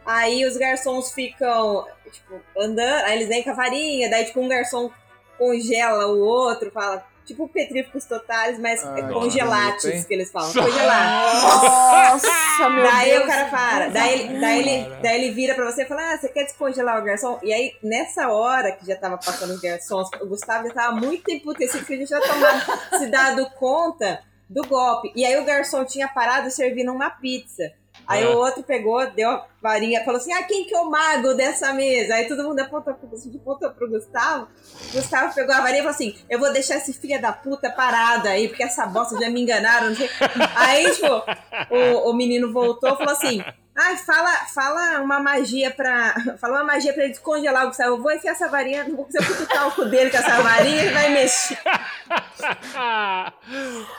Aí 0.05 0.45
os 0.45 0.57
garçons 0.57 1.11
ficam, 1.13 1.85
tipo, 2.11 2.41
andando. 2.57 3.05
Aí 3.05 3.15
eles 3.15 3.29
vêm 3.29 3.43
com 3.43 3.51
a 3.51 3.53
varinha. 3.53 4.09
Daí, 4.09 4.25
tipo, 4.25 4.41
um 4.41 4.47
garçom 4.47 4.91
congela 5.37 6.07
o 6.07 6.19
outro, 6.19 6.71
fala. 6.71 7.03
Tipo 7.25 7.47
petríficos 7.47 8.05
totais, 8.05 8.59
mas 8.59 8.85
Ah, 8.85 8.99
é 8.99 9.01
que 9.01 9.13
congelates 9.13 10.05
que 10.05 10.13
eles 10.13 10.31
falam. 10.31 10.53
Congelates. 10.53 11.41
Nossa, 11.43 12.69
meu 12.69 12.83
Daí 12.83 13.09
Deus. 13.11 13.23
o 13.23 13.27
cara 13.27 13.45
para. 13.49 13.87
Daí, 13.89 14.13
ele- 14.21 14.39
daí, 14.39 14.59
ele, 14.59 14.95
daí 15.01 15.23
ele 15.23 15.33
vira 15.33 15.55
pra 15.55 15.65
você 15.65 15.83
e 15.83 15.85
fala: 15.85 16.13
Ah, 16.13 16.17
você 16.17 16.29
quer 16.29 16.43
descongelar 16.43 16.99
o 17.01 17.03
garçom? 17.03 17.39
E 17.41 17.51
aí, 17.53 17.73
nessa 17.81 18.29
hora 18.29 18.71
que 18.71 18.85
já 18.85 18.95
tava 18.95 19.17
passando 19.17 19.53
os 19.53 19.59
garçons, 19.59 20.09
o 20.21 20.27
Gustavo 20.27 20.67
já 20.67 20.73
tava 20.73 20.95
muito 20.95 21.29
emputecido, 21.31 21.79
porque 21.79 21.93
ele 21.93 22.05
já 22.05 22.19
tomado 22.21 22.99
se 22.99 23.07
dado 23.07 23.49
conta 23.57 24.21
do 24.49 24.61
golpe. 24.67 25.11
E 25.15 25.25
aí 25.25 25.37
o 25.37 25.45
garçom 25.45 25.83
tinha 25.83 26.07
parado 26.07 26.51
servindo 26.51 26.91
uma 26.91 27.09
pizza. 27.09 27.71
Aí 28.07 28.23
É. 28.23 28.27
o 28.27 28.37
outro 28.37 28.61
pegou, 28.63 29.05
deu 29.11 29.29
a 29.29 29.45
varinha, 29.61 30.03
falou 30.03 30.19
assim: 30.19 30.33
Ah, 30.33 30.43
quem 30.43 30.65
que 30.65 30.75
é 30.75 30.79
o 30.79 30.89
mago 30.89 31.33
dessa 31.33 31.73
mesa? 31.73 32.15
Aí 32.15 32.27
todo 32.27 32.43
mundo 32.43 32.59
apontou 32.59 32.93
pro, 32.93 33.09
apontou 33.41 33.71
pro 33.71 33.89
Gustavo. 33.89 34.47
Gustavo 34.93 35.33
pegou 35.33 35.53
a 35.55 35.61
varinha 35.61 35.79
e 35.79 35.83
falou 35.83 35.95
assim: 35.95 36.15
Eu 36.29 36.39
vou 36.39 36.51
deixar 36.53 36.75
esse 36.77 36.93
filho 36.93 37.21
da 37.21 37.31
puta 37.31 37.69
parado 37.71 38.27
aí, 38.27 38.47
porque 38.47 38.63
essa 38.63 38.85
bosta 38.85 39.19
já 39.19 39.29
me 39.29 39.41
enganaram. 39.41 39.89
Não 39.89 39.95
sei. 39.95 40.09
Aí, 40.55 40.91
tipo, 40.91 41.23
o, 41.69 42.09
o 42.09 42.13
menino 42.13 42.51
voltou 42.53 42.93
e 42.93 42.97
falou 42.97 43.13
assim: 43.13 43.43
Ah, 43.77 43.97
fala, 43.97 44.31
fala 44.53 45.01
uma 45.01 45.19
magia 45.19 45.69
pra. 45.69 46.15
Fala 46.39 46.59
uma 46.59 46.63
magia 46.63 46.93
pra 46.93 47.03
ele 47.03 47.11
descongelar 47.11 47.65
o 47.65 47.67
Gustavo. 47.67 47.89
Eu 47.95 48.01
vou 48.01 48.11
enfiar 48.11 48.31
essa 48.31 48.47
varinha, 48.47 48.85
vou 48.85 49.05
fazer 49.11 49.43
o 49.43 49.47
talco 49.47 49.83
dele 49.85 50.09
com 50.09 50.17
essa 50.17 50.41
varinha 50.41 50.83
e 50.83 50.89
vai 50.93 51.09
mexer. 51.09 51.57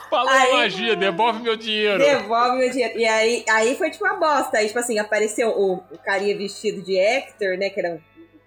Falou 0.09 0.29
Aí- 0.29 0.51
a 0.51 0.53
magia, 0.57 0.95
devolve 0.95 1.41
meu 1.41 1.55
dinheiro. 1.55 1.99
Devolve 1.99 2.57
meu 2.57 2.69
dinheiro. 2.71 2.97
E 2.97 3.05
aí, 3.05 3.45
aí 3.49 3.75
foi 3.75 3.91
tipo 3.91 4.03
uma 4.05 4.15
bosta. 4.15 4.57
Aí, 4.57 4.67
tipo 4.67 4.79
assim, 4.79 4.97
apareceu 4.99 5.49
o, 5.49 5.75
o 5.91 5.97
carinha 6.03 6.35
vestido 6.37 6.81
de 6.81 6.97
Hector, 6.97 7.57
né? 7.57 7.69
Que 7.69 7.79
era 7.79 7.93
um, 7.93 7.99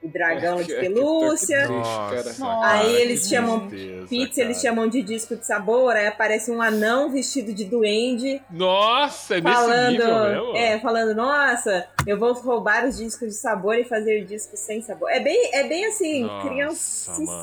o 0.03 0.09
dragão 0.09 0.57
de 0.57 0.65
Que- 0.65 0.75
que- 0.75 0.81
pelúcia. 0.81 1.67
triste, 1.67 1.83
cara. 1.83 2.35
Nossa, 2.39 2.67
Aí 2.67 2.95
eles 2.97 3.29
chamam 3.29 3.69
tristeza, 3.69 4.07
Pizza, 4.09 4.41
eles 4.41 4.57
cara. 4.63 4.69
chamam 4.75 4.89
de 4.89 5.03
disco 5.03 5.37
de 5.37 5.45
sabor. 5.47 5.95
Aí 5.95 6.07
aparece 6.07 6.51
um 6.51 6.63
anão 6.63 7.11
vestido 7.11 7.53
de 7.53 7.65
duende. 7.67 8.41
Nossa, 8.51 9.37
é 9.37 9.41
nesse 9.43 9.55
falando, 9.57 9.91
nível 9.91 10.25
mesmo? 10.31 10.57
é, 10.57 10.79
falando, 10.81 11.15
nossa, 11.15 11.87
eu 12.07 12.19
vou 12.19 12.33
roubar 12.33 12.87
os 12.87 12.97
discos 12.97 13.29
de 13.29 13.35
sabor 13.35 13.77
e 13.77 13.85
fazer 13.85 14.25
discos 14.25 14.59
sem 14.61 14.81
sabor. 14.81 15.11
É 15.11 15.21
bem, 15.21 15.51
é 15.55 15.65
bem 15.69 15.85
assim, 15.85 16.27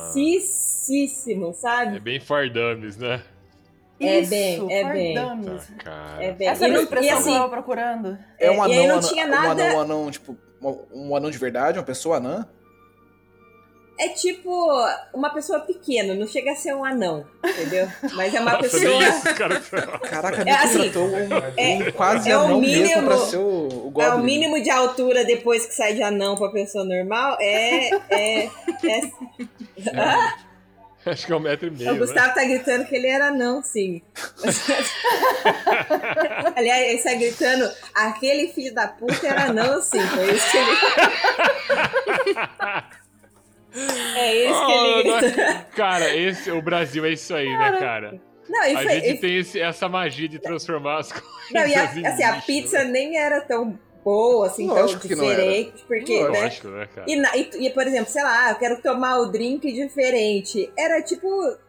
criancíssimo, 0.08 1.50
É 1.50 1.54
sabe? 1.54 2.00
bem 2.00 2.20
Fardames, 2.20 2.98
né? 2.98 3.22
É 4.00 4.20
Isso, 4.20 4.30
bem, 4.30 4.74
é 4.74 4.84
bem. 4.94 5.16
Tá. 5.84 6.18
É 6.22 6.32
bem. 6.32 6.48
Essa 6.48 6.68
e, 6.68 6.72
a 6.72 6.74
não- 6.74 6.84
expressão 6.84 7.04
e 7.06 7.08
que 7.10 7.14
eu 7.14 7.18
assim, 7.18 7.34
tava 7.34 7.50
procurando. 7.50 8.18
É 8.40 8.52
um 8.52 8.56
e 8.56 8.60
anão, 8.60 8.72
aí 8.82 8.88
não 8.88 9.00
tinha 9.00 9.26
um 9.26 9.30
nada- 9.30 9.64
anão, 9.64 9.76
um 9.78 9.82
anão, 9.82 10.12
tipo, 10.12 10.38
um- 10.62 11.16
anão 11.16 11.30
de 11.32 11.38
verdade, 11.38 11.78
uma 11.80 11.86
pessoa 11.86 12.18
anã? 12.18 12.48
é 14.00 14.10
tipo 14.10 14.52
uma 15.12 15.32
pessoa 15.32 15.60
pequena, 15.62 16.14
não 16.14 16.28
chega 16.28 16.52
a 16.52 16.56
ser 16.56 16.72
um 16.76 16.86
anão, 16.86 17.26
entendeu? 17.44 17.88
Mas 18.14 18.32
é 18.32 18.40
uma 18.40 18.52
Nossa, 18.52 18.70
pessoa. 18.70 19.04
isso, 19.04 19.34
cara. 19.36 19.60
Caraca, 20.08 20.42
É 20.44 20.46
me 20.46 20.52
assim, 20.52 20.78
contratou 20.92 21.08
um, 21.08 21.18
é- 21.58 21.76
um 21.90 21.92
quase 21.94 22.30
é 22.30 22.38
o 22.38 22.42
anão 22.42 22.62
mesmo 22.62 22.84
mínimo- 22.84 23.08
pra 23.08 23.18
ser 23.18 23.38
o, 23.38 23.68
o 23.88 23.90
Goblin. 23.90 24.04
É 24.04 24.14
o 24.14 24.20
mínimo 24.20 24.62
de 24.62 24.70
altura 24.70 25.26
depois 25.26 25.66
que 25.66 25.74
sai 25.74 25.96
de 25.96 26.04
anão 26.04 26.38
pra 26.38 26.50
pessoa 26.50 26.84
normal. 26.86 27.38
É. 27.42 27.90
é, 28.12 28.46
é 28.46 28.52
Acho 31.12 31.26
que 31.26 31.32
é 31.32 31.36
um 31.36 31.40
metro 31.40 31.68
e 31.68 31.72
meio. 31.72 31.90
o 31.92 31.94
né? 31.94 32.00
Gustavo 32.00 32.34
tá 32.36 32.44
gritando 32.44 32.86
que 32.86 32.96
ele 32.96 33.08
era 33.08 33.32
não, 33.32 33.62
sim. 33.64 34.02
Aliás, 36.56 36.84
ele 36.88 36.98
está 36.98 37.14
gritando, 37.14 37.70
aquele 37.94 38.48
filho 38.50 38.74
da 38.74 38.88
puta 38.88 39.28
era 39.28 39.54
não, 39.54 39.82
sim. 39.82 40.00
Foi 40.08 40.32
isso 40.34 40.52
que 40.52 40.58
ele. 40.58 40.72
É 44.16 44.36
isso 44.50 44.66
que 44.66 44.72
ele 44.72 45.12
Oh, 45.12 45.76
Cara, 45.76 46.16
esse, 46.16 46.50
o 46.52 46.62
Brasil 46.62 47.06
é 47.06 47.12
isso 47.12 47.34
aí, 47.36 47.48
né, 47.48 47.78
cara? 47.80 48.20
Não, 48.50 48.64
e 48.66 48.76
A 48.76 48.82
foi. 48.82 48.94
gente 49.02 49.10
e- 49.10 49.18
tem 49.20 49.38
esse- 49.38 49.60
essa 49.60 49.90
magia 49.90 50.28
de 50.28 50.40
transformar 50.40 51.00
as 51.00 51.12
coisas 51.12 51.30
não, 51.52 51.68
e 51.68 51.76
a, 51.76 51.84
assim, 51.84 52.06
a 52.24 52.32
lixo, 52.32 52.46
pizza 52.48 52.84
né? 52.86 52.92
nem 52.92 53.18
era 53.18 53.42
tão 53.42 53.78
boa, 54.08 54.48
assim, 54.48 54.68
Lógico 54.68 55.06
tão 55.06 55.18
diferente. 55.18 55.84
Porque, 55.86 56.24
né? 56.30 56.42
Lógico, 56.42 56.68
né, 56.70 56.88
cara? 56.96 57.06
E, 57.10 57.16
e- 57.16 57.68
e, 57.68 57.70
por 57.72 57.86
exemplo, 57.86 58.10
sei 58.10 58.24
lá, 58.24 58.52
eu 58.52 58.56
quero 58.56 58.82
tomar 58.82 59.18
o 59.20 59.26
drink 59.26 59.70
diferente. 59.74 60.72
Era 60.78 61.02
tipo 61.02 61.28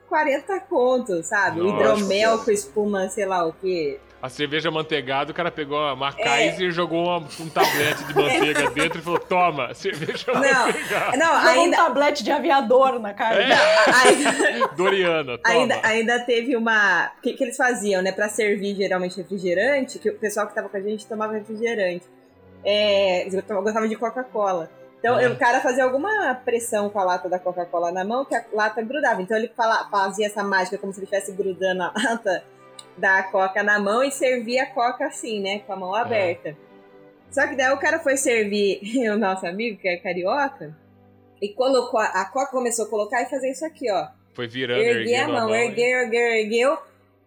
40 0.08 0.60
contos, 0.60 1.26
sabe? 1.26 1.60
O 1.60 1.64
Nossa. 1.64 1.82
hidromel 2.00 2.38
com 2.38 2.50
espuma, 2.52 3.08
sei 3.08 3.26
lá 3.26 3.44
o 3.44 3.52
quê. 3.52 3.98
A 4.20 4.28
cerveja 4.28 4.68
manteigada, 4.68 5.30
o 5.30 5.34
cara 5.34 5.48
pegou 5.48 5.78
uma 5.94 6.08
É. 6.08 6.22
Kaiser 6.24 6.68
e 6.68 6.70
jogou 6.72 7.04
uma- 7.06 7.18
um 7.40 7.48
tablete 7.48 8.02
de 8.04 8.14
manteiga 8.16 8.70
dentro 8.74 8.98
e 8.98 9.02
falou: 9.02 9.18
Toma, 9.20 9.72
cerveja 9.74 10.32
Não, 10.32 10.40
manteigada. 10.66 11.16
não, 11.16 11.26
Jogou 11.40 11.60
um 11.60 11.62
ainda, 11.64 11.76
tablete 11.76 12.24
de 12.24 12.30
aviador 12.32 12.98
na 12.98 13.14
cara. 13.14 13.40
É, 13.42 13.52
ainda, 13.94 14.68
Doriana, 14.76 15.38
toma. 15.38 15.54
ainda, 15.54 15.80
ainda 15.84 16.18
teve 16.20 16.56
uma. 16.56 17.12
O 17.16 17.20
que, 17.20 17.32
que 17.34 17.44
eles 17.44 17.56
faziam, 17.56 18.02
né? 18.02 18.10
Pra 18.10 18.28
servir 18.28 18.74
geralmente 18.74 19.16
refrigerante, 19.18 20.00
que 20.00 20.10
o 20.10 20.18
pessoal 20.18 20.48
que 20.48 20.54
tava 20.54 20.68
com 20.68 20.76
a 20.76 20.80
gente 20.80 21.06
tomava 21.06 21.34
refrigerante. 21.34 22.04
É, 22.70 23.22
eles 23.22 23.34
gostavam 23.34 23.88
de 23.88 23.96
Coca-Cola. 23.96 24.70
Então 24.98 25.16
Ah. 25.16 25.28
o 25.30 25.36
cara 25.36 25.60
fazia 25.60 25.84
alguma 25.84 26.34
pressão 26.44 26.90
com 26.90 26.98
a 26.98 27.04
lata 27.04 27.28
da 27.28 27.38
Coca-Cola 27.38 27.90
na 27.90 28.04
mão 28.04 28.24
que 28.26 28.34
a 28.34 28.44
lata 28.52 28.82
grudava. 28.82 29.22
Então 29.22 29.36
ele 29.36 29.50
fazia 29.90 30.26
essa 30.26 30.44
mágica 30.44 30.76
como 30.76 30.92
se 30.92 30.98
ele 30.98 31.04
estivesse 31.04 31.32
grudando 31.32 31.82
a 31.84 31.92
lata 31.96 32.44
da 32.96 33.22
Coca 33.22 33.62
na 33.62 33.78
mão 33.78 34.02
e 34.02 34.10
servia 34.10 34.64
a 34.64 34.66
Coca 34.66 35.06
assim, 35.06 35.40
né? 35.40 35.60
Com 35.60 35.72
a 35.72 35.76
mão 35.76 35.94
aberta. 35.94 36.54
Só 37.30 37.46
que 37.46 37.56
daí 37.56 37.72
o 37.72 37.78
cara 37.78 38.00
foi 38.00 38.16
servir 38.18 38.80
o 39.10 39.16
nosso 39.16 39.46
amigo, 39.46 39.78
que 39.78 39.88
é 39.88 39.96
carioca, 39.96 40.76
e 41.40 41.48
colocou. 41.54 42.00
A 42.00 42.24
Coca 42.26 42.50
começou 42.50 42.84
a 42.84 42.88
colocar 42.90 43.22
e 43.22 43.26
fazer 43.30 43.50
isso 43.50 43.64
aqui, 43.64 43.90
ó. 43.90 44.08
Foi 44.34 44.46
virando, 44.46 44.80
Erguei 44.82 45.16
a 45.16 45.26
mão, 45.28 45.54
hein? 45.54 45.68
ergueu, 45.68 45.98
ergueu, 46.00 46.20
ergueu. 46.22 46.78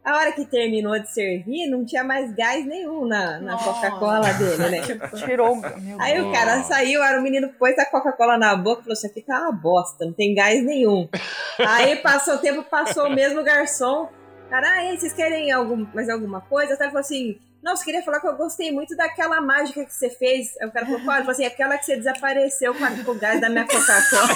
A 0.03 0.15
hora 0.15 0.31
que 0.31 0.43
terminou 0.45 0.97
de 0.99 1.11
servir, 1.11 1.69
não 1.69 1.85
tinha 1.85 2.03
mais 2.03 2.33
gás 2.33 2.65
nenhum 2.65 3.05
na, 3.05 3.39
na 3.39 3.51
Nossa. 3.51 3.65
Coca-Cola 3.65 4.33
dele, 4.33 4.69
né? 4.69 4.81
Tirou. 5.23 5.55
Meu 5.55 6.01
Aí 6.01 6.19
o 6.19 6.31
cara 6.31 6.63
saiu, 6.63 7.03
era 7.03 7.19
o 7.19 7.21
menino 7.21 7.49
pôs 7.59 7.77
a 7.77 7.85
Coca-Cola 7.85 8.35
na 8.35 8.55
boca 8.55 8.81
e 8.81 8.83
falou: 8.83 8.93
Isso 8.93 9.05
aqui 9.05 9.21
tá 9.21 9.39
uma 9.41 9.51
bosta, 9.51 10.03
não 10.03 10.13
tem 10.13 10.33
gás 10.33 10.63
nenhum. 10.65 11.07
Aí 11.59 11.97
passou 11.97 12.35
o 12.35 12.37
tempo, 12.39 12.63
passou 12.63 13.05
o 13.05 13.13
mesmo 13.13 13.43
garçom. 13.43 14.09
Cara, 14.49 14.67
ah, 14.67 14.97
vocês 14.97 15.13
querem 15.13 15.51
algum, 15.51 15.85
mais 15.93 16.09
alguma 16.09 16.41
coisa? 16.41 16.73
Até 16.73 16.85
falou 16.85 17.01
assim: 17.01 17.39
Não, 17.61 17.75
você 17.75 17.85
queria 17.85 18.01
falar 18.01 18.19
que 18.19 18.27
eu 18.27 18.35
gostei 18.35 18.71
muito 18.71 18.97
daquela 18.97 19.39
mágica 19.39 19.85
que 19.85 19.93
você 19.93 20.09
fez. 20.09 20.57
Aí 20.59 20.67
o 20.67 20.71
cara 20.71 20.87
falou: 20.87 21.01
Qual? 21.01 21.29
Assim: 21.29 21.45
Aquela 21.45 21.77
que 21.77 21.85
você 21.85 21.95
desapareceu 21.95 22.73
com 22.73 23.11
o 23.11 23.15
gás 23.19 23.39
da 23.39 23.49
minha 23.49 23.67
Coca-Cola. 23.67 24.29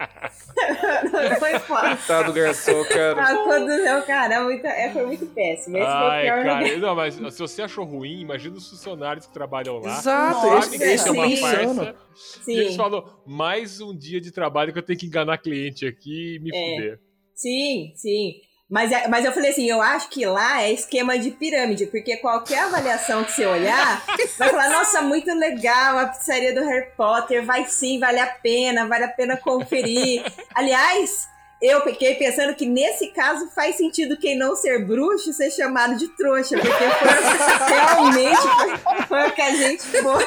Foi 1.38 1.58
foda. 1.60 1.88
Coitado 1.96 2.32
do 2.32 2.32
garçom, 2.32 2.84
cara. 2.84 3.22
Ah, 3.22 3.36
quando 3.44 3.68
cara, 4.06 4.34
é 4.34 4.40
muito, 4.42 4.66
é, 4.66 4.90
foi 4.92 5.06
muito 5.06 5.26
péssimo. 5.26 5.76
Esse 5.76 5.86
foi 5.86 5.94
o 5.94 6.06
Ai, 6.10 6.22
pior 6.24 6.44
cara. 6.44 6.76
Não, 6.78 6.94
mas 6.94 7.14
se 7.14 7.38
você 7.38 7.62
achou 7.62 7.84
ruim, 7.84 8.20
imagina 8.20 8.56
os 8.56 8.68
funcionários 8.68 9.26
que 9.26 9.32
trabalham 9.32 9.78
lá. 9.78 9.98
Exato, 9.98 10.58
esse- 10.58 10.78
que 10.78 10.84
isso 10.84 11.08
é 11.08 11.10
uma 11.12 11.36
farsa. 11.36 11.96
Sim. 12.14 12.52
E 12.52 12.58
eles 12.60 12.76
falam, 12.76 13.04
mais 13.26 13.80
um 13.80 13.96
dia 13.96 14.20
de 14.20 14.30
trabalho 14.30 14.72
que 14.72 14.78
eu 14.78 14.82
tenho 14.82 14.98
que 14.98 15.06
enganar 15.06 15.38
cliente 15.38 15.86
aqui 15.86 16.36
e 16.36 16.38
me 16.38 16.50
É. 16.54 16.74
fuder. 16.76 17.00
Sim, 17.34 17.92
sim. 17.94 18.32
Mas, 18.68 18.90
é- 18.90 19.06
mas 19.06 19.24
eu 19.24 19.32
falei 19.32 19.50
assim, 19.50 19.68
eu 19.70 19.80
acho 19.80 20.08
que 20.08 20.26
lá 20.26 20.62
é 20.62 20.72
esquema 20.72 21.16
de 21.16 21.30
pirâmide, 21.30 21.86
porque 21.86 22.16
qualquer 22.16 22.60
avaliação 22.64 23.22
que 23.22 23.30
você 23.32 23.46
olhar, 23.46 24.02
vai 24.36 24.50
falar, 24.50 24.70
nossa, 24.70 25.02
muito 25.02 25.32
legal 25.32 25.98
a 25.98 26.06
pizzaria 26.06 26.52
do 26.52 26.64
Harry 26.64 26.88
Potter, 26.96 27.44
vai 27.44 27.64
sim, 27.66 28.00
vale 28.00 28.18
a 28.18 28.26
pena, 28.26 28.86
vale 28.88 29.04
a 29.04 29.08
pena 29.08 29.36
conferir. 29.36 30.24
Aliás, 30.52 31.28
eu 31.62 31.80
fiquei 31.82 32.16
pensando 32.16 32.54
que 32.56 32.66
nesse 32.66 33.06
caso 33.12 33.48
faz 33.54 33.76
sentido 33.76 34.18
quem 34.18 34.36
não 34.36 34.56
ser 34.56 34.84
bruxo 34.84 35.32
ser 35.32 35.50
chamado 35.52 35.96
de 35.96 36.08
trouxa, 36.16 36.56
porque 36.58 36.68
foi 36.68 37.66
realmente 37.72 38.36
foi, 38.36 39.06
foi 39.06 39.28
o 39.28 39.32
que 39.32 39.42
a 39.42 39.54
gente 39.54 39.82
foi. 39.84 40.26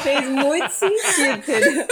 Fez 0.00 0.26
muito 0.26 0.70
sentido, 0.70 1.36
entendeu? 1.36 1.86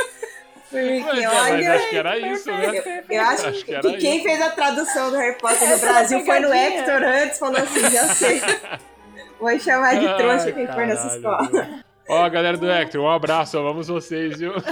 Porque, 0.77 1.01
Mas, 1.05 1.19
é, 1.19 1.27
mas 1.27 1.51
olha, 1.53 1.75
acho 1.75 1.89
que 1.91 1.97
era 1.97 2.19
isso, 2.19 2.51
né? 2.51 3.03
eu 3.09 3.23
acho, 3.23 3.47
Acho 3.49 3.59
que 3.59 3.65
que, 3.65 3.75
era 3.75 3.97
quem 3.99 4.17
isso. 4.17 4.25
fez 4.25 4.43
a 4.43 4.51
tradução 4.51 5.11
do 5.11 5.17
Harry 5.17 5.39
Potter 5.39 5.69
no 5.71 5.79
Brasil 5.79 6.25
foi 6.25 6.41
no. 6.41 6.53
Hector 6.53 7.03
antes, 7.03 7.39
falou 7.39 7.57
assim, 7.61 7.91
já 7.91 8.05
sei. 8.09 8.41
Vou 9.41 9.59
chamar 9.59 9.95
de 9.97 10.07
trouxa 10.17 10.47
Ai, 10.47 10.53
quem 10.53 10.67
for 10.67 10.87
nessa 10.87 11.17
escola. 11.17 11.49
viu? 11.49 11.63
Ó, 12.09 12.29
galera 12.29 12.57
do 12.57 12.71
Hector, 12.71 13.01
um 13.03 13.11
abraço, 13.11 13.59
amamos 13.59 13.89
vocês, 13.89 14.39
viu? 14.39 14.53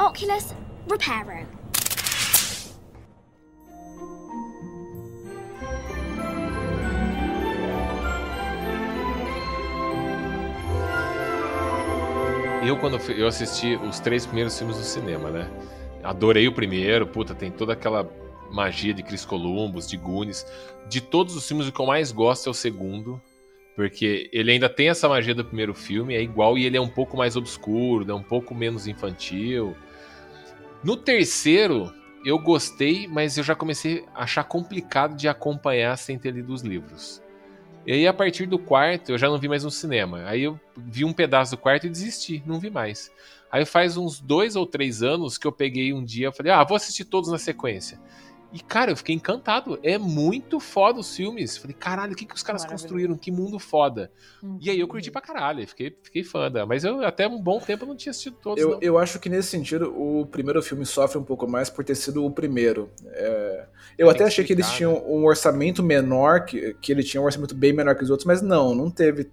Oculus 0.00 0.54
Reparo. 0.88 1.59
Eu, 12.62 12.76
quando 12.76 12.98
eu 13.12 13.26
assisti 13.26 13.74
os 13.76 14.00
três 14.00 14.26
primeiros 14.26 14.58
filmes 14.58 14.76
no 14.76 14.82
cinema, 14.82 15.30
né? 15.30 15.50
Adorei 16.02 16.46
o 16.46 16.52
primeiro, 16.52 17.06
puta, 17.06 17.34
tem 17.34 17.50
toda 17.50 17.72
aquela 17.72 18.08
magia 18.50 18.92
de 18.92 19.02
Chris 19.02 19.24
Columbus, 19.24 19.88
de 19.88 19.96
Goonies. 19.96 20.46
De 20.86 21.00
todos 21.00 21.34
os 21.34 21.48
filmes, 21.48 21.68
o 21.68 21.72
que 21.72 21.80
eu 21.80 21.86
mais 21.86 22.12
gosto 22.12 22.48
é 22.48 22.50
o 22.50 22.54
segundo, 22.54 23.20
porque 23.74 24.28
ele 24.30 24.52
ainda 24.52 24.68
tem 24.68 24.90
essa 24.90 25.08
magia 25.08 25.34
do 25.34 25.44
primeiro 25.44 25.72
filme, 25.72 26.14
é 26.14 26.20
igual 26.20 26.58
e 26.58 26.66
ele 26.66 26.76
é 26.76 26.80
um 26.80 26.88
pouco 26.88 27.16
mais 27.16 27.34
obscuro, 27.34 28.04
né? 28.04 28.12
um 28.12 28.22
pouco 28.22 28.54
menos 28.54 28.86
infantil. 28.86 29.74
No 30.84 30.98
terceiro, 30.98 31.90
eu 32.26 32.38
gostei, 32.38 33.06
mas 33.08 33.38
eu 33.38 33.44
já 33.44 33.54
comecei 33.54 34.04
a 34.14 34.24
achar 34.24 34.44
complicado 34.44 35.16
de 35.16 35.28
acompanhar 35.28 35.96
sem 35.96 36.18
ter 36.18 36.34
lido 36.34 36.52
os 36.52 36.60
livros. 36.60 37.22
E 37.86 37.92
aí, 37.92 38.06
a 38.06 38.12
partir 38.12 38.46
do 38.46 38.58
quarto, 38.58 39.12
eu 39.12 39.18
já 39.18 39.28
não 39.28 39.38
vi 39.38 39.48
mais 39.48 39.64
no 39.64 39.70
cinema. 39.70 40.24
Aí 40.26 40.42
eu 40.42 40.60
vi 40.76 41.04
um 41.04 41.12
pedaço 41.12 41.52
do 41.52 41.58
quarto 41.58 41.86
e 41.86 41.90
desisti, 41.90 42.42
não 42.46 42.60
vi 42.60 42.70
mais. 42.70 43.10
Aí 43.50 43.64
faz 43.64 43.96
uns 43.96 44.20
dois 44.20 44.54
ou 44.54 44.66
três 44.66 45.02
anos 45.02 45.36
que 45.38 45.46
eu 45.46 45.52
peguei 45.52 45.92
um 45.92 46.04
dia 46.04 46.28
e 46.28 46.32
falei, 46.32 46.52
ah, 46.52 46.62
vou 46.62 46.76
assistir 46.76 47.04
todos 47.04 47.30
na 47.30 47.38
sequência. 47.38 47.98
E, 48.52 48.60
cara, 48.60 48.90
eu 48.90 48.96
fiquei 48.96 49.14
encantado. 49.14 49.78
É 49.82 49.96
muito 49.96 50.58
foda 50.58 51.00
os 51.00 51.14
filmes. 51.14 51.56
Falei, 51.56 51.76
caralho, 51.78 52.12
o 52.12 52.16
que, 52.16 52.26
que 52.26 52.34
os 52.34 52.42
caras 52.42 52.64
construíram? 52.64 53.16
Que 53.16 53.30
mundo 53.30 53.58
foda. 53.58 54.10
Hum. 54.42 54.58
E 54.60 54.70
aí 54.70 54.80
eu 54.80 54.88
curti 54.88 55.10
pra 55.10 55.20
caralho, 55.20 55.66
fiquei, 55.66 55.96
fiquei 56.02 56.24
fã 56.24 56.50
da. 56.50 56.66
Mas 56.66 56.84
eu 56.84 57.04
até 57.04 57.28
um 57.28 57.40
bom 57.40 57.60
tempo 57.60 57.86
não 57.86 57.96
tinha 57.96 58.10
assistido 58.10 58.36
todos, 58.42 58.62
Eu, 58.62 58.70
não. 58.70 58.78
eu 58.80 58.98
acho 58.98 59.18
que 59.20 59.28
nesse 59.28 59.48
sentido 59.48 59.94
o 59.96 60.26
primeiro 60.26 60.62
filme 60.62 60.84
sofre 60.84 61.18
um 61.18 61.24
pouco 61.24 61.48
mais 61.48 61.70
por 61.70 61.84
ter 61.84 61.94
sido 61.94 62.24
o 62.24 62.30
primeiro. 62.30 62.90
É, 63.06 63.66
eu 63.96 64.06
Tem 64.06 64.10
até 64.10 64.18
que 64.18 64.24
achei 64.24 64.44
que 64.44 64.52
eles 64.52 64.66
explicar, 64.66 64.94
tinham 64.94 65.10
um 65.10 65.24
orçamento 65.24 65.82
menor, 65.82 66.44
que, 66.44 66.74
que 66.80 66.90
ele 66.92 67.02
tinha 67.02 67.20
um 67.20 67.24
orçamento 67.24 67.54
bem 67.54 67.72
menor 67.72 67.94
que 67.94 68.02
os 68.02 68.10
outros, 68.10 68.26
mas 68.26 68.42
não, 68.42 68.74
não 68.74 68.90
teve 68.90 69.30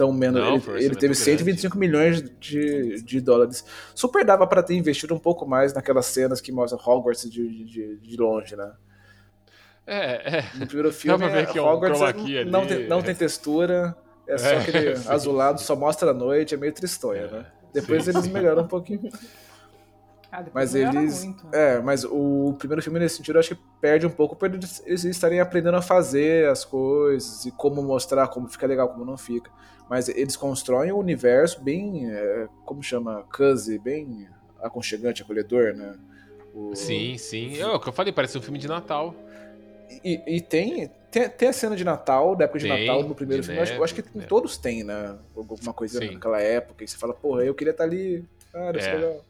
tão 0.00 0.10
menos. 0.14 0.40
Não, 0.40 0.54
ele, 0.76 0.86
ele 0.86 0.94
teve 0.94 1.12
grande. 1.12 1.16
125 1.18 1.76
milhões 1.76 2.24
de, 2.40 3.02
de 3.02 3.20
dólares. 3.20 3.62
Super 3.94 4.24
dava 4.24 4.46
pra 4.46 4.62
ter 4.62 4.74
investido 4.74 5.14
um 5.14 5.18
pouco 5.18 5.46
mais 5.46 5.74
naquelas 5.74 6.06
cenas 6.06 6.40
que 6.40 6.50
mostram 6.50 6.80
Hogwarts 6.82 7.30
de, 7.30 7.64
de, 7.66 7.96
de 7.98 8.16
longe, 8.16 8.56
né? 8.56 8.72
É, 9.86 10.38
é. 10.38 10.44
No 10.54 10.66
primeiro 10.66 10.90
filme, 10.90 11.22
que 11.52 11.58
é 11.58 11.62
um 11.62 11.66
Hogwarts 11.66 12.00
ali. 12.00 12.46
não, 12.46 12.66
tem, 12.66 12.88
não 12.88 13.02
tem 13.02 13.14
textura, 13.14 13.94
é 14.26 14.38
só 14.38 14.46
É, 14.46 14.56
aquele 14.56 14.92
azulado, 15.06 15.60
só 15.60 15.76
mostra 15.76 16.12
a 16.12 16.14
noite, 16.14 16.54
é 16.54 16.56
meio 16.56 16.72
tristonha, 16.72 17.26
né? 17.26 17.46
Depois 17.74 18.04
Sim, 18.04 18.10
eles 18.10 18.24
sim. 18.24 18.30
melhoram 18.30 18.62
um 18.62 18.68
pouquinho. 18.68 19.10
Ah, 20.32 20.44
Mas 20.54 20.74
eles. 20.74 21.24
muito, 21.24 21.46
né? 21.48 21.74
É, 21.76 21.80
mas 21.80 22.04
o 22.04 22.54
primeiro 22.58 22.80
filme, 22.82 22.98
nesse 23.00 23.16
sentido, 23.16 23.36
eu 23.36 23.40
acho 23.40 23.54
que 23.56 23.62
perde 23.80 24.06
um 24.06 24.10
pouco 24.10 24.36
por 24.36 24.52
eles 24.52 24.80
eles 24.86 25.04
estarem 25.04 25.40
aprendendo 25.40 25.76
a 25.76 25.82
fazer 25.82 26.48
as 26.48 26.64
coisas 26.64 27.44
e 27.46 27.50
como 27.50 27.82
mostrar, 27.82 28.28
como 28.28 28.48
fica 28.48 28.66
legal, 28.66 28.88
como 28.88 29.04
não 29.04 29.16
fica. 29.16 29.50
Mas 29.88 30.08
eles 30.08 30.36
constroem 30.36 30.92
um 30.92 30.98
universo 30.98 31.60
bem. 31.62 32.08
é, 32.10 32.48
como 32.64 32.82
chama? 32.82 33.24
Cozy, 33.34 33.78
bem 33.78 34.28
aconchegante, 34.62 35.22
acolhedor, 35.22 35.74
né? 35.74 35.96
O- 36.54 36.74
Sim, 36.76 37.16
sim. 37.18 37.58
É 37.58 37.66
o 37.66 37.80
que 37.80 37.88
eu 37.88 37.92
falei, 37.92 38.12
parece 38.12 38.38
um 38.38 38.42
filme 38.42 38.58
de 38.58 38.68
Natal. 38.68 39.14
E, 40.04 40.22
e 40.36 40.40
tem, 40.40 40.88
tem. 41.10 41.28
Tem 41.28 41.48
a 41.48 41.52
cena 41.52 41.74
de 41.74 41.82
Natal, 41.84 42.36
da 42.36 42.44
época 42.44 42.60
de 42.60 42.68
Tem, 42.68 42.86
Natal 42.86 43.02
no 43.02 43.14
primeiro 43.16 43.42
filme. 43.42 43.58
Eu 43.58 43.62
acho, 43.64 43.72
eu 43.72 43.82
acho 43.82 43.94
que 43.96 44.02
neve, 44.02 44.18
né? 44.20 44.26
todos 44.28 44.56
têm, 44.56 44.84
né? 44.84 45.18
Alguma 45.36 45.72
coisa 45.74 45.98
Sim. 45.98 46.12
naquela 46.14 46.40
época. 46.40 46.84
E 46.84 46.88
você 46.88 46.96
fala, 46.96 47.12
porra, 47.12 47.44
eu 47.44 47.52
queria 47.54 47.72
estar 47.72 47.82
ali. 47.82 48.24
Ah, 48.54 48.70
deve 48.70 48.84
ser 48.84 48.90
É. 48.90 48.94
legal. 48.98 49.24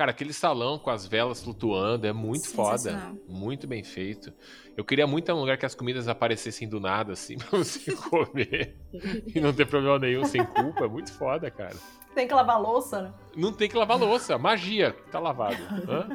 Cara, 0.00 0.12
aquele 0.12 0.32
salão 0.32 0.78
com 0.78 0.88
as 0.88 1.06
velas 1.06 1.42
flutuando 1.42 2.06
é 2.06 2.12
muito 2.12 2.48
foda. 2.48 3.14
Muito 3.28 3.66
bem 3.66 3.84
feito. 3.84 4.32
Eu 4.74 4.82
queria 4.82 5.06
muito 5.06 5.30
um 5.30 5.38
lugar 5.38 5.58
que 5.58 5.66
as 5.66 5.74
comidas 5.74 6.08
aparecessem 6.08 6.66
do 6.66 6.80
nada, 6.80 7.12
assim, 7.12 7.36
pra 7.36 7.58
você 7.58 7.94
comer. 7.94 8.78
e 8.94 9.38
não 9.38 9.52
ter 9.52 9.66
problema 9.66 9.98
nenhum 9.98 10.24
sem 10.24 10.42
culpa. 10.42 10.86
É 10.86 10.88
muito 10.88 11.12
foda, 11.12 11.50
cara. 11.50 11.76
Tem 12.14 12.26
que 12.26 12.32
lavar 12.32 12.58
louça, 12.58 13.02
né? 13.02 13.12
Não 13.36 13.52
tem 13.52 13.68
que 13.68 13.76
lavar 13.76 13.98
louça. 13.98 14.38
Magia. 14.38 14.96
Tá 15.12 15.18
lavado. 15.18 15.62
Hã? 15.86 16.08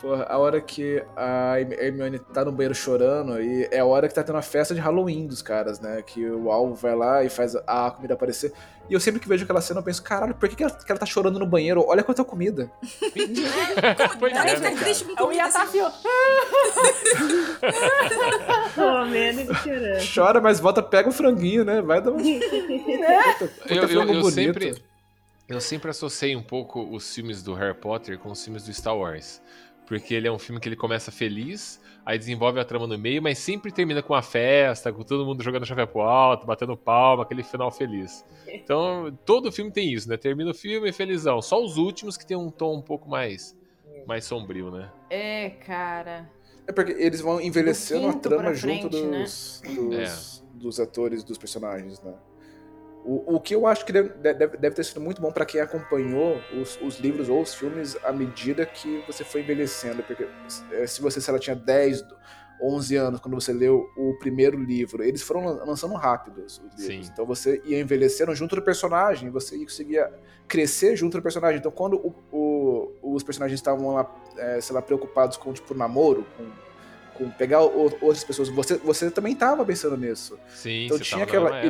Porra, 0.00 0.26
a 0.28 0.36
hora 0.36 0.60
que 0.60 1.02
a 1.16 1.58
Hermione 1.58 2.18
tá 2.18 2.44
no 2.44 2.52
banheiro 2.52 2.74
chorando 2.74 3.40
e 3.40 3.66
é 3.70 3.78
a 3.78 3.84
hora 3.84 4.06
que 4.06 4.14
tá 4.14 4.22
tendo 4.22 4.36
a 4.36 4.42
festa 4.42 4.74
de 4.74 4.80
Halloween 4.80 5.26
dos 5.26 5.40
caras, 5.40 5.80
né? 5.80 6.02
Que 6.02 6.28
o 6.28 6.50
Alvo 6.50 6.74
vai 6.74 6.94
lá 6.94 7.24
e 7.24 7.30
faz 7.30 7.56
a 7.66 7.90
comida 7.90 8.12
aparecer. 8.14 8.52
E 8.88 8.94
eu 8.94 9.00
sempre 9.00 9.20
que 9.20 9.28
vejo 9.28 9.44
aquela 9.44 9.60
cena 9.60 9.80
eu 9.80 9.84
penso, 9.84 10.02
caralho, 10.02 10.34
por 10.34 10.48
que, 10.48 10.54
que, 10.54 10.62
ela, 10.62 10.72
que 10.72 10.90
ela 10.92 10.98
tá 10.98 11.06
chorando 11.06 11.38
no 11.38 11.46
banheiro? 11.46 11.84
Olha 11.86 12.04
quanta 12.04 12.22
comida. 12.24 12.70
Alguém 14.20 14.36
é, 14.36 14.60
né, 14.60 14.76
triste 14.76 15.04
com 15.04 15.12
Eu 15.12 15.16
comida 15.16 15.42
ia 15.42 15.48
estar 15.48 15.62
assim. 15.62 15.80
Comendo 18.74 19.40
e 19.40 19.54
chorando. 19.56 20.14
Chora, 20.14 20.40
mas 20.40 20.60
volta, 20.60 20.82
pega 20.82 21.08
o 21.08 21.12
franguinho, 21.12 21.64
né? 21.64 21.80
Vai 21.80 22.00
dar 22.00 22.12
um. 22.12 22.18
Puta, 22.18 23.48
puta 23.58 23.74
Eu, 23.74 23.82
eu, 23.84 24.00
eu 24.02 24.06
bonito. 24.06 24.30
sempre, 24.30 24.82
eu 25.48 25.60
sempre 25.60 25.90
associei 25.90 26.36
um 26.36 26.42
pouco 26.42 26.82
os 26.94 27.12
filmes 27.12 27.42
do 27.42 27.54
Harry 27.54 27.74
Potter 27.74 28.18
com 28.18 28.30
os 28.30 28.44
filmes 28.44 28.64
do 28.64 28.72
Star 28.72 28.96
Wars. 28.96 29.40
Porque 29.86 30.14
ele 30.14 30.26
é 30.26 30.32
um 30.32 30.38
filme 30.38 30.60
que 30.60 30.68
ele 30.68 30.76
começa 30.76 31.12
feliz, 31.12 31.80
aí 32.04 32.18
desenvolve 32.18 32.58
a 32.58 32.64
trama 32.64 32.86
no 32.86 32.98
meio, 32.98 33.22
mas 33.22 33.38
sempre 33.38 33.70
termina 33.70 34.02
com 34.02 34.14
uma 34.14 34.22
festa, 34.22 34.92
com 34.92 35.02
todo 35.02 35.24
mundo 35.24 35.42
jogando 35.42 35.64
chave 35.64 35.86
pro 35.86 36.00
alto, 36.00 36.46
batendo 36.46 36.76
palma, 36.76 37.22
aquele 37.22 37.42
final 37.42 37.70
feliz. 37.70 38.24
Então, 38.48 39.16
todo 39.24 39.52
filme 39.52 39.70
tem 39.70 39.92
isso, 39.92 40.08
né? 40.08 40.16
Termina 40.16 40.50
o 40.50 40.54
filme 40.54 40.92
felizão. 40.92 41.40
Só 41.40 41.62
os 41.62 41.76
últimos 41.76 42.16
que 42.16 42.26
tem 42.26 42.36
um 42.36 42.50
tom 42.50 42.76
um 42.76 42.82
pouco 42.82 43.08
mais, 43.08 43.56
mais 44.06 44.24
sombrio, 44.24 44.70
né? 44.70 44.90
É, 45.08 45.50
cara. 45.50 46.28
É 46.66 46.72
porque 46.72 46.92
eles 46.92 47.20
vão 47.20 47.40
envelhecendo 47.40 48.08
a 48.08 48.12
trama 48.14 48.42
pra 48.42 48.54
junto 48.54 48.90
frente, 48.90 49.06
né? 49.06 49.22
dos, 49.22 49.62
dos, 49.64 50.44
dos 50.52 50.80
atores, 50.80 51.22
dos 51.22 51.38
personagens, 51.38 52.02
né? 52.02 52.12
O, 53.08 53.36
o 53.36 53.40
que 53.40 53.54
eu 53.54 53.66
acho 53.68 53.84
que 53.86 53.92
deve, 53.92 54.08
deve, 54.18 54.56
deve 54.56 54.74
ter 54.74 54.84
sido 54.84 55.00
muito 55.00 55.22
bom 55.22 55.30
pra 55.30 55.46
quem 55.46 55.60
acompanhou 55.60 56.40
os, 56.60 56.76
os 56.82 56.98
livros 56.98 57.28
ou 57.28 57.40
os 57.40 57.54
filmes 57.54 57.96
à 58.02 58.12
medida 58.12 58.66
que 58.66 59.00
você 59.06 59.22
foi 59.22 59.42
envelhecendo. 59.42 60.02
Porque 60.02 60.26
eh, 60.72 60.86
se 60.88 61.00
você, 61.00 61.20
se 61.20 61.30
ela 61.30 61.38
tinha 61.38 61.54
10, 61.54 62.02
11 62.60 62.96
anos, 62.96 63.20
quando 63.20 63.34
você 63.34 63.52
leu 63.52 63.86
o 63.96 64.14
primeiro 64.18 64.58
livro, 64.58 65.04
eles 65.04 65.22
foram 65.22 65.44
lan- 65.44 65.62
lançando 65.64 65.94
rápido 65.94 66.38
os 66.44 66.58
os 66.58 66.80
livros. 66.80 67.06
Sim. 67.06 67.12
Então 67.12 67.24
você 67.24 67.62
ia 67.64 67.78
envelhecendo 67.80 68.34
junto 68.34 68.56
do 68.56 68.62
personagem, 68.62 69.30
você 69.30 69.56
conseguia 69.58 70.12
crescer 70.48 70.96
junto 70.96 71.16
do 71.18 71.22
personagem. 71.22 71.58
Então 71.60 71.70
quando 71.70 71.96
o- 71.96 72.14
o- 73.02 73.14
os 73.14 73.22
personagens 73.22 73.58
estavam 73.60 73.94
lá, 73.94 74.10
é, 74.36 74.60
sei 74.60 74.74
lá, 74.74 74.82
preocupados 74.82 75.36
com, 75.36 75.52
tipo, 75.52 75.74
namoro, 75.74 76.26
com, 76.36 76.46
com 77.24 77.30
pegar 77.30 77.60
outras 77.60 78.24
pessoas, 78.24 78.48
você, 78.48 78.76
você 78.78 79.10
também 79.12 79.32
estava 79.34 79.64
pensando 79.64 79.96
nisso. 79.96 80.36
Sim, 80.48 80.86
Então 80.86 80.98
tinha 80.98 81.20
aquela 81.24 81.50
época. 81.58 81.66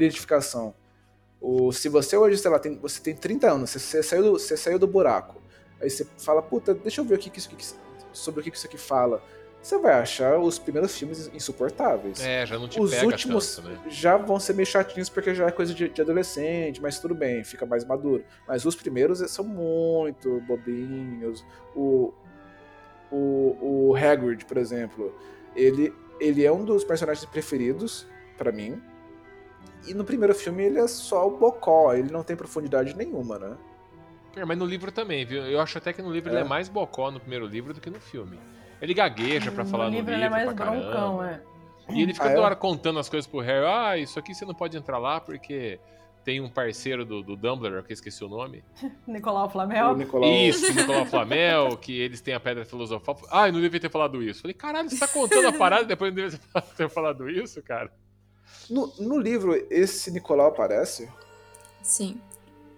O, 1.40 1.72
se 1.72 1.88
você 1.88 2.16
hoje, 2.16 2.38
sei 2.38 2.50
lá, 2.50 2.58
tem, 2.58 2.78
você 2.78 3.00
tem 3.00 3.14
30 3.14 3.50
anos, 3.50 3.70
você, 3.70 3.78
você 3.78 4.02
saiu 4.02 4.22
do, 4.22 4.32
você 4.32 4.56
saiu 4.56 4.78
do 4.78 4.86
buraco, 4.86 5.40
aí 5.80 5.90
você 5.90 6.06
fala, 6.18 6.42
puta, 6.42 6.74
deixa 6.74 7.00
eu 7.00 7.04
ver 7.04 7.14
o 7.14 7.18
que, 7.18 7.30
que 7.30 7.38
isso 7.38 7.50
aqui, 7.52 7.64
sobre 8.12 8.40
o 8.40 8.44
que, 8.44 8.50
que 8.50 8.56
isso 8.56 8.66
aqui 8.66 8.78
fala. 8.78 9.22
Você 9.66 9.78
vai 9.78 9.94
achar 9.94 10.38
os 10.38 10.60
primeiros 10.60 10.96
filmes 10.96 11.28
insuportáveis. 11.34 12.24
É, 12.24 12.46
já 12.46 12.56
não 12.56 12.68
te 12.68 12.80
Os 12.80 12.92
pega 12.92 13.06
últimos 13.06 13.56
tanto, 13.56 13.68
né? 13.68 13.80
já 13.88 14.16
vão 14.16 14.38
ser 14.38 14.52
meio 14.54 14.64
chatinhos 14.64 15.08
porque 15.08 15.34
já 15.34 15.48
é 15.48 15.50
coisa 15.50 15.74
de, 15.74 15.88
de 15.88 16.00
adolescente, 16.00 16.80
mas 16.80 17.00
tudo 17.00 17.16
bem, 17.16 17.42
fica 17.42 17.66
mais 17.66 17.84
maduro. 17.84 18.24
Mas 18.46 18.64
os 18.64 18.76
primeiros 18.76 19.18
são 19.28 19.44
muito 19.44 20.40
bobinhos. 20.42 21.44
O, 21.74 22.14
o, 23.10 23.88
o 23.88 23.96
Hagrid, 23.96 24.44
por 24.44 24.56
exemplo, 24.56 25.12
ele, 25.56 25.92
ele 26.20 26.44
é 26.44 26.52
um 26.52 26.64
dos 26.64 26.84
personagens 26.84 27.24
preferidos 27.24 28.06
pra 28.38 28.52
mim. 28.52 28.80
E 29.86 29.94
no 29.94 30.04
primeiro 30.04 30.34
filme 30.34 30.64
ele 30.64 30.78
é 30.78 30.86
só 30.88 31.26
o 31.26 31.36
bocó, 31.38 31.94
ele 31.94 32.10
não 32.10 32.22
tem 32.22 32.34
profundidade 32.36 32.94
nenhuma, 32.96 33.38
né? 33.38 33.56
É, 34.36 34.44
mas 34.44 34.58
no 34.58 34.66
livro 34.66 34.92
também, 34.92 35.24
viu? 35.24 35.42
Eu 35.44 35.60
acho 35.60 35.78
até 35.78 35.92
que 35.92 36.02
no 36.02 36.12
livro 36.12 36.30
É. 36.30 36.32
ele 36.34 36.40
é 36.42 36.44
mais 36.44 36.68
bocó 36.68 37.10
no 37.10 37.18
primeiro 37.20 37.46
livro 37.46 37.72
do 37.72 37.80
que 37.80 37.88
no 37.88 38.00
filme. 38.00 38.38
Ele 38.82 38.92
gagueja 38.92 39.50
pra 39.50 39.64
falar 39.64 39.84
no 39.84 39.90
no 39.92 39.96
livro 39.96 40.10
livro, 40.12 40.14
ele 40.14 40.24
é 40.24 40.28
mais 40.28 40.52
pra 40.54 40.66
broncão, 40.70 41.18
caramba. 41.18 41.42
é. 41.88 41.94
E 41.94 42.02
ele 42.02 42.12
fica 42.12 42.26
Ah, 42.26 42.30
é? 42.30 42.34
toda 42.34 42.46
hora 42.46 42.56
contando 42.56 42.98
as 42.98 43.08
coisas 43.08 43.26
pro 43.26 43.38
Harry. 43.40 43.64
Ah, 43.66 43.96
isso 43.96 44.18
aqui 44.18 44.34
você 44.34 44.44
não 44.44 44.54
pode 44.54 44.76
entrar 44.76 44.98
lá 44.98 45.20
porque 45.20 45.78
tem 46.24 46.40
um 46.40 46.48
parceiro 46.50 47.04
do, 47.04 47.22
do 47.22 47.36
Dumbledore, 47.36 47.84
que 47.84 47.92
eu 47.92 47.94
esqueci 47.94 48.24
o 48.24 48.28
nome. 48.28 48.62
Nicolau 49.06 49.48
Flamel. 49.48 49.96
Nicolau. 49.96 50.28
Isso, 50.28 50.74
Nicolau 50.74 51.06
Flamel, 51.06 51.76
que 51.78 51.98
eles 51.98 52.20
têm 52.20 52.34
a 52.34 52.40
Pedra 52.40 52.64
Filosofal. 52.64 53.16
Ah, 53.30 53.48
eu 53.48 53.52
não 53.52 53.60
devia 53.60 53.78
ter 53.80 53.88
falado 53.88 54.20
isso. 54.22 54.42
Falei, 54.42 54.52
caralho, 54.54 54.90
você 54.90 54.98
tá 54.98 55.06
contando 55.08 55.46
a 55.48 55.52
parada 55.52 55.84
e 55.84 55.86
depois 55.86 56.12
não 56.12 56.22
devia 56.24 56.38
ter 56.76 56.88
falado 56.90 57.30
isso, 57.30 57.62
cara? 57.62 57.90
No, 58.70 58.92
no 58.98 59.18
livro, 59.18 59.54
esse 59.70 60.10
Nicolau 60.10 60.48
aparece. 60.48 61.08
Sim. 61.82 62.20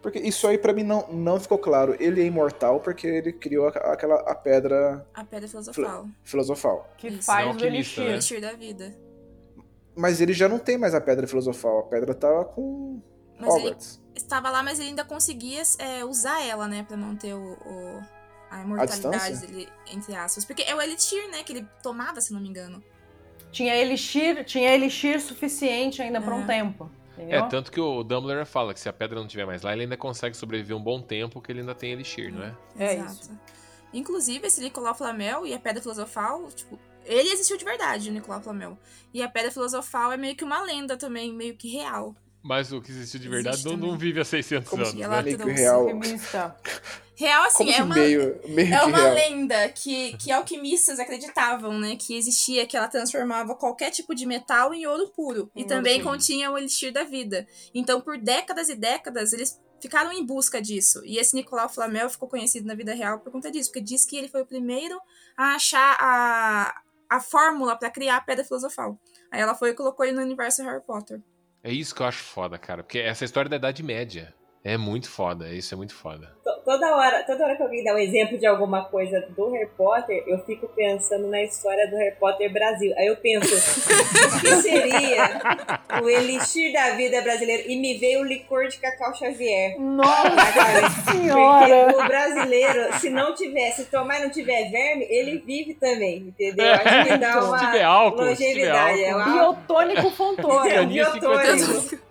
Porque 0.02 0.18
isso 0.18 0.46
aí 0.46 0.56
pra 0.58 0.72
mim 0.72 0.84
não, 0.84 1.08
não 1.08 1.40
ficou 1.40 1.58
claro. 1.58 1.96
Ele 1.98 2.20
é 2.22 2.24
imortal 2.24 2.78
porque 2.80 3.06
ele 3.06 3.32
criou 3.32 3.66
a- 3.68 3.92
aquela 3.92 4.16
a 4.20 4.34
pedra 4.34 5.04
A 5.12 5.24
pedra 5.24 5.48
filosofal. 5.48 6.06
filosofal. 6.22 6.88
Que 6.96 7.08
Isso. 7.08 7.22
faz 7.24 7.46
É 7.48 7.50
o 7.50 7.66
elixir. 7.66 8.04
né? 8.04 8.10
Elixir 8.12 8.40
da 8.40 8.52
vida. 8.52 8.94
Mas 9.96 10.20
ele 10.20 10.32
já 10.32 10.48
não 10.48 10.58
tem 10.58 10.78
mais 10.78 10.94
a 10.94 11.00
pedra 11.00 11.26
filosofal. 11.26 11.80
A 11.80 11.82
pedra 11.84 12.14
tá 12.14 12.44
com 12.44 13.00
Mas 13.40 13.48
ele 13.56 13.64
Hogwarts. 13.66 14.00
estava 14.14 14.50
lá, 14.50 14.62
mas 14.62 14.78
ele 14.78 14.90
ainda 14.90 15.04
conseguia 15.04 15.62
é, 15.78 16.04
usar 16.04 16.40
ela, 16.46 16.68
né? 16.68 16.84
Pra 16.86 16.96
manter 16.96 17.34
o, 17.34 17.52
o- 17.54 18.02
a 18.50 18.62
imortalidade 18.62 19.00
distância? 19.32 19.46
dele, 19.48 19.68
entre 19.92 20.14
aspas. 20.14 20.44
Porque 20.44 20.62
é 20.62 20.74
o 20.76 20.80
Elixir, 20.80 21.28
né? 21.30 21.42
Que 21.42 21.52
ele 21.54 21.66
tomava, 21.82 22.20
se 22.20 22.32
não 22.32 22.40
me 22.40 22.48
engano. 22.48 22.82
Tinha 23.50 23.74
elixir, 23.74 24.44
tinha 24.44 24.74
elixir 24.74 25.20
suficiente 25.20 26.02
ainda 26.02 26.20
por 26.20 26.32
um 26.32 26.42
É. 26.42 26.46
tempo. 26.46 26.90
Entendeu? 27.16 27.38
É, 27.44 27.48
tanto 27.48 27.72
que 27.72 27.80
o 27.80 28.04
Dumbledore 28.04 28.46
fala 28.46 28.72
que 28.72 28.78
se 28.78 28.88
a 28.88 28.92
pedra 28.92 29.18
não 29.18 29.26
estiver 29.26 29.44
mais 29.44 29.62
lá, 29.62 29.72
ele 29.72 29.82
ainda 29.82 29.96
consegue 29.96 30.36
sobreviver 30.36 30.76
um 30.76 30.80
bom 30.82 31.00
tempo, 31.02 31.40
que 31.40 31.50
ele 31.50 31.60
ainda 31.60 31.74
tem 31.74 31.90
Elixir, 31.92 32.32
não 32.32 32.44
é? 32.44 32.54
É 32.78 32.94
Exato. 32.94 33.12
isso. 33.12 33.40
Inclusive, 33.92 34.46
esse 34.46 34.60
Nicolau 34.60 34.94
Flamel 34.94 35.44
e 35.46 35.52
a 35.54 35.58
Pedra 35.58 35.82
Filosofal, 35.82 36.46
tipo, 36.52 36.78
ele 37.04 37.30
existiu 37.32 37.56
de 37.56 37.64
verdade, 37.64 38.10
o 38.10 38.12
Nicolau 38.12 38.40
Flamel. 38.40 38.78
E 39.12 39.22
a 39.22 39.28
Pedra 39.28 39.50
Filosofal 39.50 40.12
é 40.12 40.16
meio 40.16 40.36
que 40.36 40.44
uma 40.44 40.62
lenda 40.62 40.96
também, 40.96 41.32
meio 41.32 41.56
que 41.56 41.68
real. 41.72 42.14
Mas 42.48 42.72
o 42.72 42.80
que 42.80 42.90
existiu 42.90 43.20
de 43.20 43.28
verdade 43.28 43.56
Existe 43.56 43.76
não, 43.76 43.88
não 43.88 43.98
vive 43.98 44.20
há 44.20 44.24
600 44.24 44.70
Como 44.70 44.82
anos, 44.82 44.94
se 44.94 44.98
né? 44.98 45.52
real. 45.52 45.86
Real, 47.14 47.42
assim, 47.44 47.58
Como 47.58 47.70
é 47.72 47.82
uma, 47.82 47.94
meio, 47.96 48.40
meio 48.48 48.72
é 48.74 48.78
que 48.78 48.86
uma 48.86 48.96
real. 48.98 49.12
lenda 49.14 49.68
que, 49.70 50.16
que 50.18 50.30
alquimistas 50.30 51.00
acreditavam, 51.00 51.76
né? 51.76 51.96
Que 51.96 52.16
existia, 52.16 52.64
que 52.64 52.76
ela 52.76 52.86
transformava 52.86 53.56
qualquer 53.56 53.90
tipo 53.90 54.14
de 54.14 54.24
metal 54.24 54.72
em 54.72 54.86
ouro 54.86 55.08
puro. 55.08 55.50
E 55.52 55.62
ouro 55.62 55.68
também 55.68 56.00
puro. 56.00 56.12
continha 56.12 56.48
o 56.48 56.56
elixir 56.56 56.92
da 56.92 57.02
vida. 57.02 57.44
Então, 57.74 58.00
por 58.00 58.16
décadas 58.18 58.68
e 58.68 58.76
décadas, 58.76 59.32
eles 59.32 59.60
ficaram 59.80 60.12
em 60.12 60.24
busca 60.24 60.62
disso. 60.62 61.02
E 61.04 61.18
esse 61.18 61.34
Nicolau 61.34 61.68
Flamel 61.68 62.08
ficou 62.08 62.28
conhecido 62.28 62.68
na 62.68 62.76
vida 62.76 62.94
real 62.94 63.18
por 63.18 63.32
conta 63.32 63.50
disso. 63.50 63.70
Porque 63.70 63.80
diz 63.80 64.06
que 64.06 64.16
ele 64.16 64.28
foi 64.28 64.42
o 64.42 64.46
primeiro 64.46 64.96
a 65.36 65.56
achar 65.56 65.96
a, 66.00 66.72
a 67.10 67.20
fórmula 67.20 67.76
pra 67.76 67.90
criar 67.90 68.18
a 68.18 68.20
Pedra 68.20 68.44
Filosofal. 68.44 68.96
Aí 69.32 69.40
ela 69.40 69.56
foi 69.56 69.70
e 69.70 69.74
colocou 69.74 70.06
ele 70.06 70.14
no 70.14 70.22
universo 70.22 70.62
Harry 70.62 70.82
Potter. 70.86 71.20
É 71.62 71.72
isso 71.72 71.94
que 71.94 72.02
eu 72.02 72.06
acho 72.06 72.22
foda, 72.22 72.58
cara. 72.58 72.82
Porque 72.82 72.98
essa 72.98 73.24
história 73.24 73.48
da 73.48 73.56
Idade 73.56 73.82
Média 73.82 74.34
é 74.64 74.76
muito 74.76 75.08
foda. 75.10 75.48
Isso 75.48 75.74
é 75.74 75.76
muito 75.76 75.94
foda. 75.94 76.30
To- 76.44 76.58
Toda 76.68 76.94
hora, 76.96 77.22
toda 77.24 77.44
hora 77.44 77.56
que 77.56 77.62
alguém 77.62 77.82
dá 77.82 77.94
um 77.94 77.98
exemplo 77.98 78.36
de 78.36 78.44
alguma 78.46 78.84
coisa 78.84 79.18
do 79.34 79.50
Harry 79.52 79.70
Potter, 79.74 80.22
eu 80.26 80.38
fico 80.44 80.68
pensando 80.68 81.26
na 81.26 81.42
história 81.42 81.88
do 81.88 81.96
Harry 81.96 82.14
Potter 82.16 82.52
Brasil. 82.52 82.92
Aí 82.98 83.06
eu 83.06 83.16
penso, 83.16 83.54
o 83.54 83.56
que 84.40 84.54
seria 84.56 85.40
o 86.02 86.10
elixir 86.10 86.70
da 86.70 86.90
vida 86.90 87.22
brasileiro? 87.22 87.62
E 87.70 87.76
me 87.80 87.96
veio 87.96 88.20
o 88.20 88.24
licor 88.24 88.68
de 88.68 88.76
Cacau 88.78 89.14
Xavier. 89.14 89.80
Nossa 89.80 90.30
cabeça. 90.52 91.10
senhora! 91.12 91.84
Porque 91.86 92.02
o 92.02 92.06
brasileiro, 92.06 92.92
se 92.98 93.08
não 93.08 93.34
tiver, 93.34 93.70
se 93.70 93.86
tomar 93.86 94.18
e 94.20 94.24
não 94.24 94.30
tiver 94.30 94.70
verme, 94.70 95.06
ele 95.08 95.38
vive 95.38 95.72
também, 95.72 96.18
entendeu? 96.18 96.74
Acho 96.84 97.08
que 97.08 97.16
dá 97.16 97.32
se 97.40 97.48
uma 97.48 97.58
tiver 97.58 97.82
álcool, 97.82 98.26
se 98.26 98.36
tiver 98.36 98.72
longevidade. 98.72 99.02
É 99.04 99.10
álcool. 99.10 99.24
uma, 99.30 99.32
Biotônico 99.54 100.10
Fontoura. 100.10 100.84
Biotônico. 100.84 102.07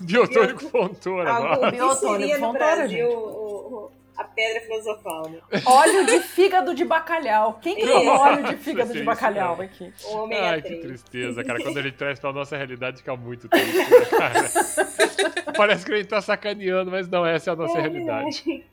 50 0.00 0.04
Biotônico 0.04 0.68
Fontoura, 0.68 1.30
Algo 1.30 1.64
que 1.66 1.70
Biotônico, 1.72 2.38
Fontoura, 2.38 2.88
gente. 2.88 3.02
o- 3.02 3.08
o- 3.18 3.90
a 4.16 4.24
pedra 4.24 4.60
filosofal, 4.62 5.28
né? 5.30 5.38
Óleo 5.64 6.04
de 6.06 6.20
fígado 6.20 6.74
de 6.74 6.84
bacalhau. 6.84 7.58
Quem 7.62 7.74
que 7.76 7.82
Isso. 7.82 8.06
óleo 8.08 8.42
de 8.44 8.56
fígado 8.58 8.92
de 8.92 8.98
isso, 8.98 9.06
bacalhau 9.06 9.56
cara. 9.56 9.64
aqui? 9.66 9.92
Ômega 10.06 10.42
Ai, 10.50 10.60
que 10.62 10.68
3. 10.68 10.82
tristeza, 10.82 11.42
cara. 11.44 11.62
Quando 11.62 11.78
a 11.78 11.82
gente 11.82 11.94
traz 11.96 12.18
pra 12.20 12.32
nossa 12.32 12.56
realidade, 12.56 12.98
fica 12.98 13.16
muito 13.16 13.48
triste, 13.48 13.76
né, 13.78 14.06
cara? 14.10 14.44
Parece 15.56 15.86
que 15.86 15.92
a 15.92 15.96
gente 15.96 16.08
tá 16.08 16.20
sacaneando, 16.20 16.90
mas 16.90 17.08
não, 17.08 17.24
essa 17.24 17.50
é 17.50 17.52
a 17.52 17.56
nossa 17.56 17.78
É 17.78 17.80
realidade. 17.80 18.64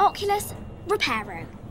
Oculus 0.00 0.54
Reparo. 0.88 1.61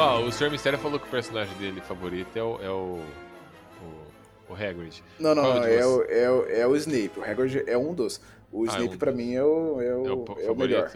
Ó, 0.00 0.20
o 0.22 0.32
Sr. 0.32 0.50
Mistério 0.50 0.78
falou 0.78 0.98
que 0.98 1.06
o 1.06 1.10
personagem 1.10 1.56
dele 1.58 1.80
favorito 1.80 2.36
é 2.36 2.42
o. 2.42 2.60
É 2.62 2.70
o, 2.70 3.00
o, 4.48 4.52
o 4.52 4.54
Hagrid. 4.54 5.02
Não, 5.18 5.34
não, 5.34 5.42
não. 5.54 5.64
É 5.64 5.82
você? 5.82 5.84
o, 5.84 6.02
é, 6.10 6.30
o, 6.30 6.46
é 6.62 6.66
o 6.66 6.76
Snape. 6.76 7.12
O 7.18 7.24
Hagrid 7.24 7.64
é 7.66 7.76
um 7.78 7.94
dos. 7.94 8.20
O 8.52 8.64
Ah, 8.64 8.66
é 8.66 8.70
Snape 8.76 8.94
um 8.94 8.98
pra 8.98 9.10
dos. 9.12 9.20
mim 9.20 9.34
é 9.34 9.42
o, 9.44 9.80
é 9.80 9.94
o, 9.94 10.06
É 10.06 10.10
o, 10.12 10.12
é 10.12 10.12
o 10.12 10.16
favorito? 10.16 10.56
melhor. 10.56 10.90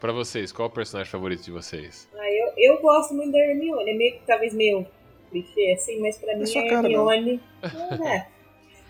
Pra 0.00 0.12
vocês, 0.12 0.50
qual 0.52 0.68
é 0.68 0.70
o 0.70 0.74
personagem 0.74 1.10
favorito 1.10 1.42
de 1.42 1.50
vocês? 1.50 2.08
Ah, 2.14 2.30
eu, 2.30 2.52
eu 2.56 2.80
gosto 2.82 3.14
muito 3.14 3.32
da 3.32 3.38
Hermione. 3.38 3.90
É 3.90 3.94
meio 3.94 4.12
que 4.14 4.20
talvez 4.26 4.52
meio 4.52 4.86
clichê, 5.30 5.72
assim, 5.72 6.00
mas 6.00 6.18
pra 6.18 6.36
mim 6.36 6.44
sua 6.44 6.60
a 6.62 6.68
cara, 6.68 6.88
não. 6.88 7.10
Hermione. 7.12 7.40
É. 8.06 8.26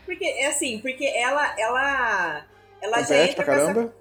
Porque, 0.07 0.25
é 0.25 0.47
assim, 0.49 0.79
porque 0.81 1.05
ela. 1.07 1.55
Ela, 1.59 2.45
ela 2.81 3.03
já 3.03 3.25
entra 3.25 3.45
pra 3.45 3.45
com 3.45 3.53
essa. 3.53 3.67
caramba. 3.75 3.95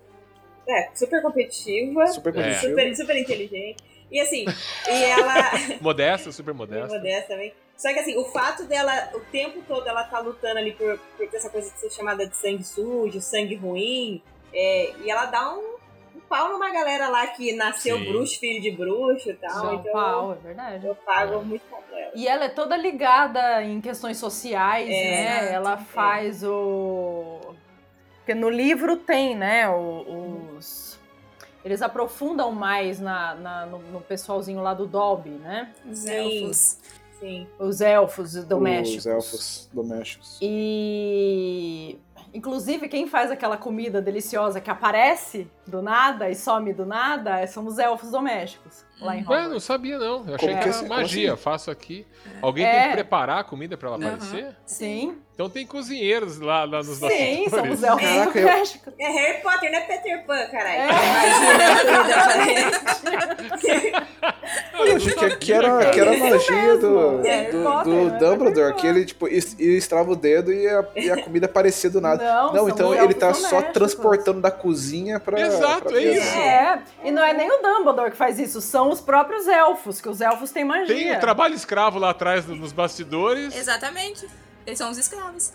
É, 0.68 0.90
super 0.96 1.22
competitiva. 1.22 2.08
Super 2.08 2.30
É. 2.30 2.34
competitivo. 2.34 2.70
Super, 2.72 2.96
super 2.96 3.18
inteligente. 3.18 3.84
E 4.12 4.20
assim, 4.20 4.46
e 4.90 5.04
ela. 5.06 5.34
Modesta, 5.82 6.32
super 6.32 6.54
Bem 6.54 6.60
modesta. 6.60 6.96
modesta 6.98 7.28
também. 7.30 7.54
Só 7.78 7.92
que 7.94 8.00
assim, 8.00 8.18
o 8.18 8.26
fato 8.26 8.66
dela, 8.66 9.10
o 9.16 9.20
tempo 9.32 9.64
todo 9.68 9.88
ela 9.88 10.04
tá 10.04 10.20
lutando 10.20 10.60
ali 10.60 10.74
por, 10.74 11.00
por 11.18 11.28
ter 11.28 11.38
essa 11.38 11.50
coisa 11.50 11.72
de 11.72 11.80
ser 11.80 11.90
chamada 11.90 12.28
de 12.28 12.36
sangue 12.36 12.64
sujo, 12.64 13.20
sangue 13.22 13.56
ruim, 13.56 14.22
é, 14.54 14.94
e 15.02 15.10
ela 15.10 15.26
dá 15.26 15.52
um, 15.54 15.78
um 16.16 16.20
pau 16.30 16.50
numa 16.50 16.70
galera 16.72 17.08
lá 17.10 17.26
que 17.28 17.54
nasceu 17.54 17.98
Sim. 17.98 18.06
bruxo, 18.12 18.40
filho 18.40 18.62
de 18.62 18.70
bruxo 18.70 19.30
e 19.32 19.34
tal. 19.34 19.50
São 19.50 19.74
então 19.76 19.94
pau, 19.94 20.34
é 20.34 20.36
verdade. 20.36 20.86
eu 20.86 20.94
pago 20.96 21.42
muito 21.44 21.64
pau 21.72 21.82
pra 21.90 22.00
ela. 22.00 22.12
E 22.14 22.28
ela 22.28 22.46
é 22.46 22.50
toda 22.50 22.76
ligada 22.78 23.64
em 23.64 23.80
questões 23.82 24.18
sociais, 24.18 24.88
É, 24.90 24.92
né? 24.92 25.54
Ela 25.54 25.78
faz 25.78 26.44
o. 26.44 27.40
Porque 28.18 28.36
no 28.36 28.50
livro 28.50 28.98
tem, 28.98 29.36
né? 29.36 29.68
os. 29.68 30.81
Eles 31.64 31.82
aprofundam 31.82 32.52
mais 32.52 33.00
na, 33.00 33.36
na- 33.36 33.66
no, 33.68 33.80
no 33.80 34.02
pessoalzinho 34.02 34.62
lá 34.62 34.74
do 34.74 34.88
Dobby, 34.88 35.30
né? 35.30 35.72
Os 35.90 36.06
elfos. 36.06 36.78
Sim. 37.20 37.48
Os 37.60 37.82
elfos 37.82 38.34
domésticos. 38.46 39.06
Os 39.06 39.12
elfos 39.12 39.70
domésticos. 39.72 40.40
E. 40.42 41.98
Inclusive, 42.34 42.88
quem 42.88 43.08
faz 43.08 43.30
aquela 43.30 43.58
comida 43.58 44.02
deliciosa 44.02 44.62
que 44.62 44.70
aparece 44.72 45.50
do 45.68 45.82
nada 45.82 46.30
e 46.30 46.36
some 46.36 46.72
do 46.74 46.86
nada 46.86 47.46
são 47.46 47.68
os 47.68 47.78
elfos 47.78 48.10
domésticos. 48.10 48.86
lá 49.02 49.16
em 49.18 49.20
Ué, 49.20 49.24
Hogwarts. 49.26 49.52
não 49.52 49.60
sabia 49.60 50.00
não. 50.00 50.26
Eu 50.28 50.36
achei 50.36 50.50
Como 50.50 50.62
que 50.64 50.70
era 50.70 50.88
magia. 50.88 51.34
assim? 51.34 51.42
Faço 51.44 51.70
aqui. 51.72 52.08
Alguém 52.42 52.66
É. 52.66 52.80
tem 52.80 52.90
que 52.90 52.94
preparar 52.96 53.40
a 53.40 53.44
comida 53.44 53.76
pra 53.76 53.90
ela 53.90 53.98
Aham. 53.98 54.14
aparecer? 54.14 54.56
Sim, 54.66 55.18
Então 55.42 55.50
tem 55.50 55.66
cozinheiros 55.66 56.40
lá, 56.40 56.66
lá 56.66 56.78
nos 56.84 56.98
sim, 56.98 57.00
bastidores. 57.00 57.50
são 57.50 57.72
os 57.72 57.84
elfos 57.84 58.08
Caraca, 58.08 58.32
do 58.32 58.48
eu-. 58.48 58.94
É 59.00 59.12
Harry 59.12 59.42
Potter, 59.42 59.72
não 59.72 59.78
é 59.80 59.82
Peter 59.82 60.24
Pan, 60.24 60.46
caralho. 60.52 60.82
É. 60.82 60.88
Imagina 63.02 64.08
Eu 64.74 64.96
achei 64.98 65.14
que, 65.14 65.36
que 65.38 65.54
era, 65.54 65.90
que 65.90 66.00
era 66.00 66.14
a 66.14 66.18
magia 66.18 66.78
do, 66.78 67.26
É, 67.26 67.52
do, 67.52 67.64
Potter, 67.64 67.84
do 67.94 68.04
né? 68.12 68.18
Dumbledore, 68.20 68.76
que 68.76 68.86
ele, 68.86 69.06
tipo, 69.06 69.28
estrava 69.28 70.12
o 70.12 70.16
dedo 70.16 70.54
e 70.54 70.68
a, 70.68 70.86
e 70.96 71.10
a 71.10 71.24
comida 71.24 71.48
aparecia 71.48 71.90
do 71.90 72.00
nada. 72.00 72.24
Não, 72.24 72.54
são 72.54 72.70
então 72.70 72.94
ele 72.94 73.16
tá 73.16 73.34
só 73.34 73.64
transportando 73.64 74.42
da 74.42 74.52
cozinha 74.52 75.20
pra. 75.20 75.40
Exato, 75.42 75.86
pra 75.90 75.98
é 75.98 76.04
isso. 76.04 76.38
É, 76.38 76.82
e 77.04 77.12
não 77.12 77.24
é 77.24 77.34
nem 77.34 77.50
o 77.52 77.62
Dumbledore 77.64 78.12
que 78.12 78.18
faz 78.18 78.38
isso, 78.38 78.62
são 78.62 78.92
os 78.92 79.02
próprios 79.02 79.48
elfos, 79.48 80.00
que 80.00 80.08
os 80.10 80.22
elfos 80.22 80.52
têm 80.52 80.64
magia. 80.66 80.96
Tem 80.96 81.16
um 81.16 81.20
trabalho 81.20 81.56
escravo 81.56 81.98
lá 81.98 82.12
atrás 82.12 82.46
no- 82.46 82.56
nos 82.56 82.72
bastidores. 82.72 83.56
Exatamente. 83.56 84.28
Eles 84.66 84.78
são 84.78 84.90
os 84.90 84.98
escravos. 84.98 85.54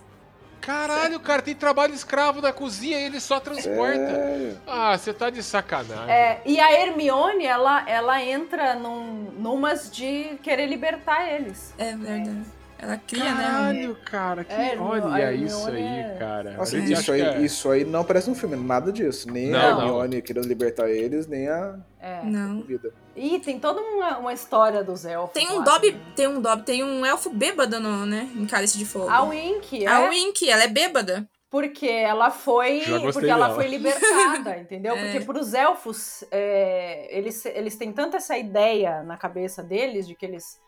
Caralho, 0.61 1.21
cara, 1.21 1.43
tem 1.43 1.55
trabalho 1.55 1.95
escravo 1.95 2.41
na 2.41 2.53
cozinha 2.53 2.99
e 2.99 3.05
ele 3.05 3.21
só 3.21 3.39
transporta. 3.39 4.01
É. 4.01 4.57
Ah, 4.67 4.99
você 4.99 5.13
tá 5.13 5.31
de 5.31 5.41
sacanagem. 5.41 6.13
É, 6.13 6.41
e 6.45 6.59
a 6.59 6.73
Hermione, 6.73 7.47
ela, 7.47 7.89
ela 7.89 8.21
entra 8.21 8.75
num, 8.75 9.31
numas 9.39 9.89
de 9.89 10.37
querer 10.43 10.67
libertar 10.67 11.33
eles. 11.33 11.73
É 11.79 11.95
verdade. 11.95 12.45
Ela 12.79 12.99
cria, 12.99 13.25
né? 13.35 13.43
Caralho, 13.47 13.97
cara, 14.05 14.45
que... 14.45 14.53
É, 14.53 14.77
olha 14.79 15.33
isso 15.33 15.67
aí, 15.69 15.83
é- 15.83 16.17
cara. 16.19 16.51
Nossa, 16.53 16.77
A 16.77 16.81
gente 16.81 16.93
isso 16.93 17.13
aí, 17.13 17.21
é- 17.23 17.39
isso 17.41 17.71
aí 17.71 17.85
não 17.85 18.05
parece 18.05 18.29
um 18.31 18.35
filme, 18.35 18.55
nada 18.57 18.93
disso. 18.93 19.31
Nem 19.31 19.49
Não, 19.49 19.59
a 19.59 19.71
não. 19.71 19.81
Hermione 19.83 20.21
querendo 20.23 20.47
libertar 20.47 20.91
eles, 20.91 21.27
nem 21.27 21.49
a 21.49 21.79
É. 22.01 22.23
Não. 22.23 22.63
vida. 22.63 22.93
E 23.17 23.39
tem 23.41 23.59
toda 23.59 23.81
uma, 23.81 24.19
uma 24.19 24.33
história 24.35 24.85
dos 24.85 25.07
elfos. 25.07 25.33
Tem 25.33 25.51
um 25.51 25.65
também. 25.65 25.99
tem 26.15 26.29
um 26.29 26.41
Dobby, 26.41 26.63
tem 26.65 26.85
um 26.85 27.05
elfo 27.07 27.31
bêbado 27.31 27.81
no, 27.81 28.05
né? 28.05 28.29
Em 28.35 28.47
Cálice 28.47 28.77
de 28.77 28.85
Fogo. 28.85 29.09
A 29.09 29.23
Wink, 29.23 29.85
é. 29.85 29.89
A 29.89 30.09
Wink, 30.11 30.49
ela 30.49 30.65
é 30.65 30.69
bêbada. 30.69 31.27
Porque 31.49 31.87
ela 31.87 32.31
foi. 32.31 32.83
Porque 33.13 33.25
ela 33.27 33.47
dela. 33.47 33.55
foi 33.55 33.69
libertada, 33.69 34.59
entendeu? 34.61 34.95
É. 34.95 35.03
Porque 35.13 35.25
para 35.25 35.39
os 35.41 35.55
elfos, 35.55 36.23
é, 36.31 37.09
eles, 37.17 37.47
eles 37.47 37.77
têm 37.77 37.91
tanto 37.93 38.17
essa 38.17 38.37
ideia 38.37 39.03
na 39.03 39.17
cabeça 39.17 39.63
deles 39.63 40.07
de 40.07 40.15
que 40.15 40.27
eles 40.27 40.59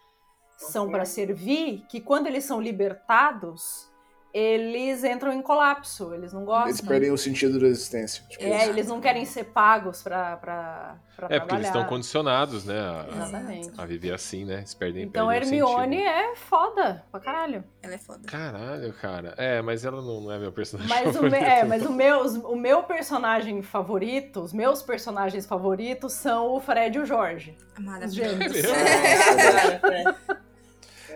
são 0.59 0.91
para 0.91 1.05
servir, 1.05 1.85
que 1.89 2.01
quando 2.01 2.27
eles 2.27 2.45
são 2.45 2.61
libertados, 2.61 3.89
eles 4.35 5.03
entram 5.05 5.33
em 5.33 5.41
colapso. 5.41 6.13
Eles 6.13 6.33
não 6.35 6.45
gostam. 6.45 6.69
Eles 6.69 6.81
perdem 6.83 7.11
o 7.11 7.17
sentido 7.17 7.59
da 7.59 7.67
existência. 7.67 8.23
Tipo, 8.29 8.45
É, 8.45 8.67
eles 8.69 8.87
não 8.87 9.01
querem 9.01 9.25
ser 9.25 9.45
pagos 9.45 10.03
pra, 10.03 10.37
pra, 10.37 10.97
pra 11.17 11.27
É, 11.35 11.41
porque 11.41 11.55
eles 11.55 11.67
estão 11.67 11.81
trabalhar. 11.81 11.89
condicionados, 11.89 12.65
né? 12.67 12.79
A, 12.79 13.07
Exatamente. 13.17 13.71
a 13.81 13.87
viver 13.87 14.13
assim, 14.13 14.45
né? 14.45 14.59
Eles 14.59 14.75
perdem, 14.75 15.05
Então 15.05 15.29
perdem 15.29 15.63
o 15.63 15.67
Hermione 15.67 16.03
é 16.03 16.37
foda 16.37 17.03
pra 17.11 17.21
caralho. 17.21 17.65
Ela 17.83 17.95
é 17.95 17.99
foda. 17.99 18.21
Caralho, 18.29 18.93
cara. 19.01 19.35
É, 19.39 19.63
mas 19.63 19.85
ela 19.87 20.03
não, 20.03 20.21
não 20.21 20.31
é 20.31 20.39
meu 20.39 20.53
personagem 20.53 20.91
Mas, 20.95 21.09
o, 21.09 21.13
favorito. 21.15 21.41
me- 21.41 21.47
é, 21.49 21.65
mas 21.65 21.87
o, 21.87 21.91
meu, 21.93 22.21
o 22.51 22.57
meu 22.57 22.83
personagem 22.83 23.63
favorito, 23.63 24.41
os 24.43 24.53
meus 24.53 24.83
personagens 24.83 25.47
favoritos 25.47 26.13
são 26.13 26.53
o 26.53 26.61
Fred 26.61 26.99
e 26.99 27.01
o 27.01 27.07
Jorge. 27.07 27.57
Os 27.79 27.83
Maravilhoso. 27.85 28.37
gêmeos. 28.39 28.57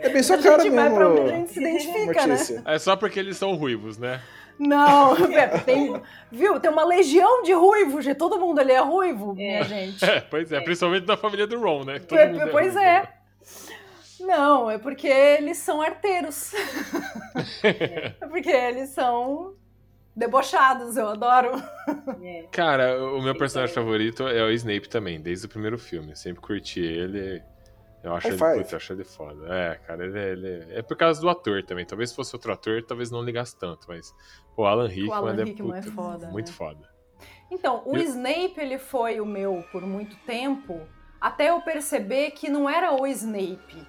É 0.03 0.09
bem 0.09 0.23
sua 0.23 0.37
A 0.37 0.43
cara 0.43 0.63
gente 0.63 0.75
vai 0.75 0.85
mesmo, 0.85 0.97
pra 0.97 1.09
onde 1.09 1.21
a 1.33 1.37
gente 1.37 1.53
se 1.53 1.61
identifica, 1.61 2.27
né? 2.27 2.37
É 2.67 2.79
só 2.79 2.97
porque 2.97 3.19
eles 3.19 3.37
são 3.37 3.55
ruivos, 3.55 3.99
né? 3.99 4.21
Não, 4.59 5.15
tem, 5.65 6.01
viu? 6.31 6.61
Tem 6.61 6.71
uma 6.71 6.85
legião 6.85 7.43
de 7.43 7.53
ruivos, 7.53 8.05
gente. 8.05 8.17
Todo 8.17 8.39
mundo 8.39 8.59
ali 8.61 8.73
é 8.73 8.81
ruivo, 8.81 9.35
minha 9.35 9.63
gente. 9.65 10.05
É, 10.05 10.21
pois 10.21 10.53
é, 10.53 10.61
principalmente 10.61 11.07
da 11.07 11.17
família 11.17 11.47
do 11.47 11.59
Ron, 11.61 11.85
né? 11.85 11.99
Todo 11.99 12.19
É, 12.19 12.27
mundo 12.29 12.49
pois 12.51 12.75
ruivo. 12.75 12.79
é. 12.79 13.13
Não, 14.21 14.71
é 14.71 14.79
porque 14.79 15.09
eles 15.09 15.59
são 15.59 15.83
arteiros. 15.83 16.53
é 17.63 18.11
porque 18.29 18.51
eles 18.51 18.91
são 18.91 19.55
debochados, 20.15 20.97
eu 20.97 21.09
adoro. 21.09 21.51
Cara, 22.53 23.03
o 23.15 23.21
meu 23.23 23.35
personagem 23.35 23.75
favorito 23.75 24.29
é 24.29 24.45
o 24.45 24.51
Snape 24.51 24.89
também, 24.89 25.21
desde 25.21 25.47
o 25.47 25.49
primeiro 25.49 25.79
filme. 25.79 26.11
Eu 26.11 26.17
sempre 26.17 26.41
curti 26.41 26.81
ele. 26.81 27.43
Eu 28.03 28.15
acho, 28.17 28.29
ele, 28.29 28.37
putz, 28.39 28.73
eu 28.73 28.77
acho 28.77 28.93
ele 28.93 29.05
foda. 29.05 29.47
É, 29.55 29.75
cara, 29.87 30.05
ele, 30.05 30.19
ele- 30.19 30.73
é 30.75 30.83
por 30.83 30.97
causa 30.97 31.21
do 31.21 31.29
ator 31.29 31.63
também. 31.63 31.85
Talvez 31.87 32.11
se 32.11 32.17
fosse 32.17 32.35
outro 32.35 32.53
ator, 32.53 32.83
talvez 32.83 33.11
não 33.11 33.23
ligasse 33.23 33.57
tanto, 33.57 33.87
mas. 33.89 34.13
Pô, 34.57 34.65
Alan 34.67 34.89
Rickman, 34.89 35.15
Alan 35.17 35.33
ele 35.33 35.41
é, 35.43 35.45
Rickman 35.45 35.79
é 35.79 35.81
puta, 35.83 35.93
foda, 35.95 36.27
muito 36.31 36.49
né? 36.49 36.53
foda. 36.53 36.89
Então, 37.51 37.83
o 37.87 37.97
Eu- 37.97 38.03
Snape, 38.03 38.55
ele 38.59 38.79
foi 38.79 39.21
o 39.21 39.27
meu 39.27 39.65
por 39.71 39.83
muito 39.83 40.17
tempo, 40.27 40.81
até 41.21 41.51
eu 41.51 41.61
perceber 41.61 42.33
que 42.33 42.49
não 42.49 42.69
era 42.69 42.93
o 42.93 43.07
Snape, 43.07 43.87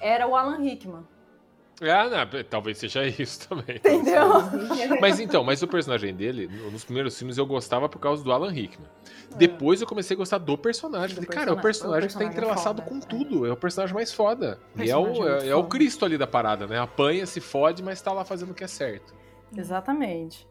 era 0.00 0.26
o 0.26 0.34
Alan 0.34 0.58
Rickman. 0.58 1.06
Ah, 1.82 2.08
não, 2.08 2.44
talvez 2.44 2.78
seja 2.78 3.04
isso 3.06 3.48
também. 3.48 3.76
Entendeu? 3.76 4.28
Mas 5.00 5.18
então, 5.20 5.42
mas 5.42 5.62
o 5.62 5.68
personagem 5.68 6.14
dele, 6.14 6.48
no- 6.48 6.70
nos 6.70 6.84
primeiros 6.84 7.18
filmes 7.18 7.38
eu 7.38 7.46
gostava 7.46 7.88
por 7.88 7.98
causa 7.98 8.22
do 8.22 8.30
Alan 8.32 8.50
Rickman. 8.50 8.88
Depois 9.36 9.80
eu 9.80 9.86
comecei 9.86 10.14
a 10.14 10.18
gostar 10.18 10.38
do 10.38 10.56
personagem. 10.58 11.16
Do 11.16 11.22
Falei, 11.22 11.38
cara, 11.38 11.50
é 11.50 11.52
o 11.54 11.60
personagem. 11.60 12.02
personagem 12.02 12.08
que 12.08 12.14
tá 12.18 12.24
é 12.24 12.26
entrelaçado 12.26 12.82
foda, 12.82 12.88
com 12.94 12.98
é. 12.98 13.00
tudo. 13.08 13.46
É 13.46 13.52
o 13.52 13.56
personagem 13.56 13.94
mais 13.94 14.12
foda. 14.12 14.58
E 14.76 14.90
é 14.90 14.96
o, 14.96 15.04
muito 15.04 15.26
é, 15.28 15.48
é 15.48 15.56
o. 15.56 15.64
Cristo 15.64 16.04
ali 16.04 16.18
da 16.18 16.26
parada, 16.26 16.66
né? 16.66 16.78
Apanha, 16.78 17.24
se 17.26 17.40
fode, 17.40 17.82
mas 17.82 18.00
tá 18.02 18.12
lá 18.12 18.24
fazendo 18.24 18.50
o 18.50 18.54
que 18.54 18.62
é 18.64 18.68
certo. 18.68 19.14
Exatamente. 19.56 20.46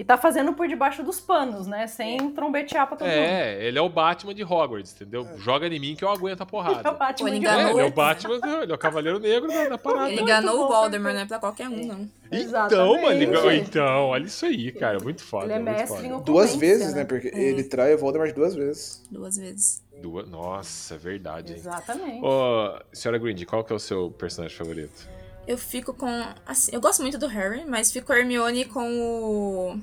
E 0.00 0.04
tá 0.04 0.16
fazendo 0.16 0.54
por 0.54 0.66
debaixo 0.66 1.02
dos 1.02 1.20
panos, 1.20 1.66
né? 1.66 1.86
Sem 1.86 2.30
trombetear 2.30 2.86
pra 2.86 2.96
todo 2.96 3.06
mundo. 3.06 3.16
É, 3.18 3.62
ele 3.62 3.78
é 3.78 3.82
o 3.82 3.88
Batman 3.90 4.34
de 4.34 4.42
Hogwarts, 4.42 4.94
entendeu? 4.94 5.28
Joga 5.36 5.66
em 5.66 5.78
mim 5.78 5.94
que 5.94 6.02
eu 6.02 6.08
aguento 6.08 6.40
a 6.40 6.44
É 6.44 6.46
o 6.46 6.46
porrada. 6.46 6.90
Batman 6.92 7.30
de 7.32 7.36
enganou. 7.36 7.60
É, 7.60 7.70
ele 7.72 7.80
é 7.80 7.84
o. 7.84 7.90
Batman, 7.92 8.40
ele 8.62 8.72
é 8.72 8.74
o 8.74 8.78
Cavaleiro 8.78 9.18
Negro 9.18 9.48
da, 9.48 9.68
da 9.68 9.76
parada. 9.76 10.10
Ele 10.10 10.22
enganou 10.22 10.64
o 10.64 10.68
Voldemort, 10.68 11.12
não 11.14 11.20
é 11.20 11.26
pra 11.26 11.38
qualquer 11.38 11.68
um, 11.68 11.84
não. 11.84 12.08
Então, 12.32 12.94
mano, 13.02 13.10
ele- 13.22 13.58
então, 13.58 14.06
olha 14.06 14.24
isso 14.24 14.46
aí, 14.46 14.72
cara. 14.72 14.98
Muito 15.00 15.22
foda. 15.22 15.44
Ele 15.44 15.52
é 15.52 15.58
muito 15.58 15.76
mestre 15.76 16.06
em 16.06 16.20
Duas 16.22 16.56
vezes, 16.56 16.94
né? 16.94 17.04
Porque 17.04 17.28
É. 17.28 17.38
ele 17.38 17.64
trai 17.64 17.94
o 17.94 17.98
Voldemort 17.98 18.32
duas 18.34 18.54
vezes. 18.54 19.06
Duas 19.10 19.36
vezes. 19.36 19.82
Duas- 20.00 20.26
Nossa, 20.30 20.94
é 20.94 20.96
verdade, 20.96 21.52
hein? 21.52 21.58
Exatamente. 21.58 22.24
Ô, 22.24 22.72
senhora 22.90 23.18
Grindy, 23.18 23.44
qual 23.44 23.62
que 23.62 23.70
é 23.70 23.76
o 23.76 23.78
seu 23.78 24.10
personagem 24.12 24.56
favorito? 24.56 25.06
Eu 25.50 25.58
fico 25.58 25.92
com. 25.92 26.06
Assim, 26.46 26.70
eu 26.72 26.80
gosto 26.80 27.02
muito 27.02 27.18
do 27.18 27.26
Harry, 27.26 27.64
mas 27.66 27.90
fico 27.90 28.06
com 28.06 28.12
a 28.12 28.18
Hermione 28.18 28.64
com 28.66 28.88
o. 29.00 29.80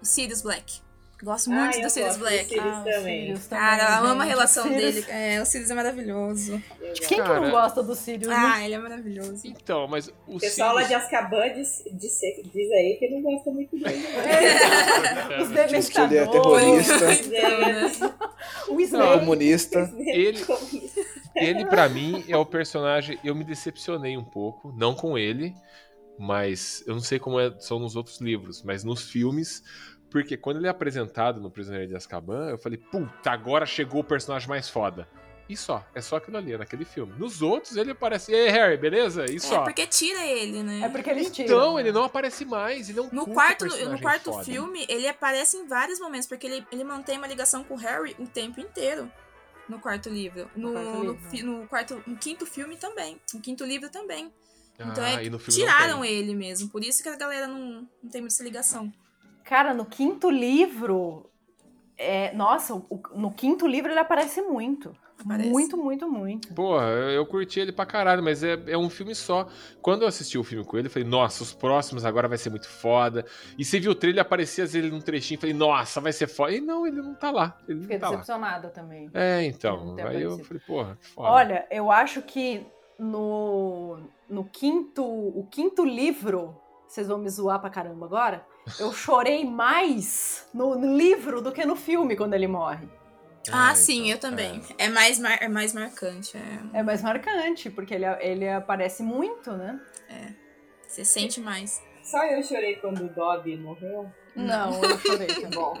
O 0.00 0.04
Sirius 0.04 0.42
Black. 0.42 0.80
Gosto 1.22 1.50
muito 1.50 1.78
Ah, 1.78 1.80
do 1.82 1.90
Sirius 1.90 2.16
gosto 2.16 2.18
do 2.18 2.24
Black. 2.28 2.48
Sirius. 2.48 2.64
Ah, 2.66 2.82
também. 2.84 3.20
Sirius 3.22 3.46
também, 3.46 3.64
Cara, 3.64 3.98
eu 3.98 4.06
amo 4.10 4.20
a 4.22 4.24
relação 4.24 4.62
Sirius- 4.64 4.94
dele. 4.94 5.06
É, 5.08 5.40
o 5.42 5.46
Sirius 5.46 5.70
é 5.70 5.74
maravilhoso. 5.74 6.62
Quem 6.94 6.94
que 7.08 7.16
Cara, 7.16 7.40
não 7.40 7.50
gosta 7.50 7.82
do 7.82 7.94
Sirius, 7.96 8.28
né? 8.28 8.36
Ah, 8.38 8.64
ele 8.64 8.74
é 8.74 8.78
maravilhoso. 8.78 9.40
Então, 9.44 9.88
mas 9.88 10.08
o 10.28 10.36
O 10.36 10.38
pessoal 10.38 10.74
lá 10.74 10.82
de 10.82 10.88
Sirius... 10.88 11.04
Azkaban 11.06 11.48
diz, 11.54 11.82
diz, 11.92 12.20
diz 12.52 12.70
aí 12.72 12.96
que 13.00 13.08
não 13.08 13.22
gosta 13.22 13.50
muito 13.50 13.76
dele. 13.76 14.04
Os 15.42 15.70
Diz 15.70 15.88
que 15.88 15.98
ele 16.00 16.18
é 16.18 16.26
terrorista, 16.26 16.98
né? 17.00 17.90
o 18.68 18.80
Snape. 18.80 19.18
comunista. 19.18 19.92
Ele, 19.98 20.44
ele 21.34 21.64
para 21.66 21.88
mim, 21.88 22.24
é 22.28 22.36
o 22.36 22.44
personagem... 22.46 23.18
Eu 23.24 23.34
me 23.34 23.44
decepcionei 23.44 24.16
um 24.16 24.24
pouco, 24.24 24.72
não 24.76 24.94
com 24.94 25.16
ele, 25.18 25.54
mas 26.18 26.82
eu 26.86 26.94
não 26.94 27.00
sei 27.02 27.18
como 27.18 27.38
é- 27.38 27.54
são 27.58 27.78
nos 27.78 27.96
outros 27.96 28.20
livros, 28.20 28.62
mas 28.62 28.84
nos 28.84 29.10
filmes... 29.10 29.62
Porque 30.10 30.38
quando 30.38 30.56
ele 30.56 30.66
é 30.66 30.70
apresentado 30.70 31.38
no 31.38 31.50
Prisioneiro 31.50 31.86
de 31.88 31.94
Azkaban, 31.94 32.48
eu 32.48 32.56
falei, 32.58 32.78
puta, 32.78 33.30
agora 33.30 33.66
chegou 33.66 34.00
o 34.00 34.04
personagem 34.04 34.48
mais 34.48 34.66
foda. 34.66 35.06
E 35.46 35.54
só, 35.54 35.84
é 35.94 36.00
só 36.00 36.16
aquilo 36.16 36.38
ali, 36.38 36.54
é 36.54 36.56
naquele 36.58 36.86
filme. 36.86 37.12
Nos 37.18 37.42
outros, 37.42 37.76
ele 37.76 37.90
aparece, 37.90 38.32
e 38.32 38.34
aí, 38.34 38.48
Harry, 38.48 38.78
beleza? 38.78 39.26
E 39.30 39.36
É 39.36 39.38
só. 39.38 39.64
porque 39.64 39.86
tira 39.86 40.24
ele, 40.24 40.62
né? 40.62 40.80
É 40.82 40.88
porque 40.88 41.10
eles 41.10 41.30
tiram. 41.30 41.44
Então, 41.54 41.74
né? 41.74 41.82
ele 41.82 41.92
não 41.92 42.04
aparece 42.04 42.46
mais, 42.46 42.88
ele 42.88 42.98
não 43.00 43.10
No 43.12 43.26
quarto, 43.26 43.66
no 43.66 44.00
quarto 44.00 44.32
foda. 44.32 44.44
filme, 44.44 44.86
ele 44.88 45.06
aparece 45.06 45.58
em 45.58 45.66
vários 45.66 46.00
momentos, 46.00 46.26
porque 46.26 46.46
ele, 46.46 46.66
ele 46.72 46.84
mantém 46.84 47.18
uma 47.18 47.26
ligação 47.26 47.62
com 47.62 47.74
o 47.74 47.76
Harry 47.76 48.16
o 48.18 48.26
tempo 48.26 48.60
inteiro. 48.60 49.10
No 49.68 49.78
quarto 49.80 50.08
livro. 50.08 50.50
No, 50.56 50.68
No 50.68 50.72
quarto 50.74 50.96
no 50.96 51.12
livro. 51.12 51.30
fi- 51.30 51.42
no 51.42 51.66
quarto, 51.68 52.02
no 52.06 52.16
quinto 52.16 52.46
filme 52.46 52.76
também. 52.76 53.20
No 53.34 53.40
quinto 53.40 53.64
livro 53.64 53.90
também. 53.90 54.32
Então 54.74 55.04
Ah, 55.04 55.20
é 55.20 55.24
e 55.24 55.30
no 55.30 55.38
filme 55.38 55.60
não 55.60 55.66
tiraram 55.74 56.04
ele 56.04 56.34
mesmo. 56.34 56.68
Por 56.70 56.84
isso 56.84 57.02
que 57.02 57.08
a 57.08 57.16
galera 57.16 57.46
não, 57.48 57.88
não 58.02 58.10
tem 58.10 58.20
muita 58.20 58.42
ligação. 58.44 58.92
Cara, 59.44 59.74
no 59.74 59.84
quinto 59.84 60.30
livro. 60.30 61.28
É, 61.96 62.32
nossa, 62.32 62.74
o- 62.74 63.02
no 63.16 63.32
quinto 63.32 63.66
livro 63.66 63.90
ele 63.90 63.98
aparece 63.98 64.40
muito. 64.40 64.96
Aparece. 65.28 65.50
Muito, 65.50 65.76
muito, 65.76 66.10
muito. 66.10 66.54
Porra, 66.54 66.86
eu, 66.86 67.10
eu 67.10 67.26
curti 67.26 67.60
ele 67.60 67.70
pra 67.70 67.84
caralho, 67.84 68.22
mas 68.22 68.42
é, 68.42 68.58
é 68.66 68.78
um 68.78 68.88
filme 68.88 69.14
só. 69.14 69.46
Quando 69.82 70.02
eu 70.02 70.08
assisti 70.08 70.38
o 70.38 70.42
filme 70.42 70.64
com 70.64 70.78
ele, 70.78 70.88
eu 70.88 70.90
falei, 70.90 71.06
nossa, 71.06 71.42
os 71.42 71.52
próximos 71.52 72.02
agora 72.02 72.26
vai 72.26 72.38
ser 72.38 72.48
muito 72.48 72.66
foda. 72.66 73.26
E 73.58 73.62
você 73.62 73.78
viu 73.78 73.90
o 73.90 73.94
trailer, 73.94 74.22
aparecia 74.22 74.64
às 74.64 74.72
vezes 74.72 74.86
ele 74.86 74.94
num 74.94 75.02
trechinho, 75.02 75.38
falei, 75.38 75.54
nossa, 75.54 76.00
vai 76.00 76.14
ser 76.14 76.28
foda. 76.28 76.52
E 76.52 76.62
não, 76.62 76.86
ele 76.86 77.02
não 77.02 77.14
tá 77.14 77.30
lá. 77.30 77.58
Ele 77.68 77.82
Fiquei 77.82 77.96
não 77.96 78.00
tá 78.00 78.06
lá. 78.06 78.16
decepcionada 78.16 78.68
também. 78.70 79.10
É, 79.12 79.44
então. 79.44 79.96
Aí 79.98 80.22
eu 80.22 80.32
aparecido. 80.32 80.44
falei, 80.44 80.62
porra, 80.66 80.98
que 80.98 81.08
foda. 81.08 81.28
Olha, 81.28 81.66
eu 81.70 81.90
acho 81.90 82.22
que 82.22 82.66
no, 82.98 83.98
no 84.30 84.44
quinto, 84.44 85.04
o 85.04 85.46
quinto 85.50 85.84
livro, 85.84 86.56
vocês 86.86 87.06
vão 87.06 87.18
me 87.18 87.28
zoar 87.28 87.60
pra 87.60 87.68
caramba 87.68 88.06
agora, 88.06 88.46
eu 88.80 88.92
chorei 88.92 89.44
mais 89.44 90.48
no, 90.54 90.74
no 90.74 90.96
livro 90.96 91.42
do 91.42 91.52
que 91.52 91.66
no 91.66 91.76
filme 91.76 92.16
quando 92.16 92.32
ele 92.32 92.46
morre. 92.46 92.88
Ah, 93.50 93.70
Ah, 93.70 93.74
sim, 93.74 94.10
então, 94.10 94.12
eu 94.12 94.18
também. 94.18 94.62
É, 94.76 94.88
mais, 94.88 95.18
mar- 95.18 95.38
é 95.40 95.48
mais 95.48 95.72
marcante. 95.72 96.36
É, 96.36 96.78
É 96.80 96.82
mais 96.82 97.02
marcante, 97.02 97.70
porque 97.70 97.94
ele, 97.94 98.04
ele 98.20 98.48
aparece 98.48 99.02
muito, 99.02 99.52
né? 99.52 99.80
você 100.86 101.04
sente 101.04 101.40
mais. 101.40 101.82
Só 102.02 102.24
eu 102.24 102.42
chorei 102.42 102.76
quando 102.76 103.04
o 103.04 103.08
Dobby 103.08 103.56
morreu. 103.56 104.10
Não, 104.34 104.82
eu 104.82 104.98
chorei 104.98 105.26
também. 105.28 105.50
Bom, 105.50 105.78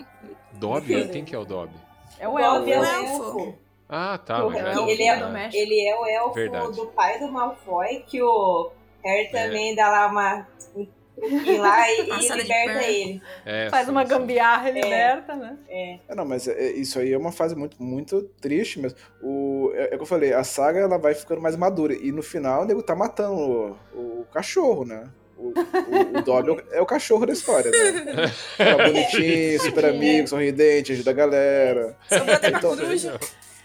Dobby? 0.52 1.08
Quem 1.08 1.24
que 1.24 1.34
é 1.34 1.38
o 1.38 1.44
Dobby? 1.44 1.74
É 2.18 2.28
o 2.28 2.32
Dobby 2.36 2.72
é 2.72 2.80
o 2.80 2.84
elfo. 2.84 3.24
elfo. 3.24 3.58
Ah, 3.88 4.18
tá, 4.18 4.44
mas 4.44 4.58
já 4.74 4.82
ele, 4.86 5.02
é, 5.04 5.16
né? 5.30 5.50
ele 5.54 5.88
é 5.88 5.96
o 5.98 6.04
elfo 6.06 6.34
Verdade. 6.34 6.76
do 6.76 6.86
pai 6.88 7.18
do 7.18 7.32
Malfoy, 7.32 8.04
que 8.06 8.22
o 8.22 8.70
Harry 9.02 9.28
É. 9.28 9.30
também 9.46 9.74
dá 9.74 9.88
lá 9.90 10.06
uma. 10.08 10.46
um 10.76 10.86
truquinho 11.20 11.60
lá 11.62 11.90
e, 11.90 12.00
e 12.08 12.28
liberta 12.36 12.82
ele. 12.84 13.22
É, 13.44 13.68
Faz 13.70 13.86
sim, 13.86 13.90
uma 13.92 14.04
gambiarra 14.04 14.70
e 14.70 14.72
liberta, 14.74 15.34
né? 15.34 15.56
É. 15.68 15.98
É, 16.08 16.14
não, 16.14 16.24
mas 16.24 16.46
é- 16.48 16.72
isso 16.72 16.98
aí 16.98 17.12
é 17.12 17.18
uma 17.18 17.32
fase 17.32 17.54
muito, 17.54 17.82
muito 17.82 18.22
triste 18.40 18.80
mesmo. 18.80 18.98
O, 19.22 19.70
é, 19.74 19.84
é 19.84 19.94
o 19.94 19.98
que 19.98 20.02
eu 20.02 20.06
falei, 20.06 20.32
a 20.32 20.44
saga 20.44 20.80
ela 20.80 20.98
vai 20.98 21.14
ficando 21.14 21.40
mais 21.40 21.56
madura. 21.56 21.94
E 21.94 22.10
no 22.12 22.22
final 22.22 22.62
o 22.62 22.64
nego 22.64 22.82
tá 22.82 22.94
matando 22.94 23.76
o, 23.94 24.20
o 24.22 24.26
cachorro, 24.32 24.84
né? 24.84 25.08
O, 25.36 25.50
o, 25.50 26.18
o 26.18 26.22
Dobby 26.22 26.50
é 26.72 26.80
o- 26.80 26.82
é 26.82 26.86
cachorro 26.86 27.24
da 27.24 27.32
história, 27.32 27.70
né? 27.70 28.28
Fica 28.28 28.76
bonitinho, 28.88 29.60
super 29.60 29.84
amigo, 29.86 30.26
sorridente, 30.26 30.92
ajuda 30.92 31.10
a 31.10 31.14
galera. 31.14 31.96
Sobrou 32.08 32.34
até 32.34 32.48
Então, 32.48 32.76
coruja. 32.76 33.18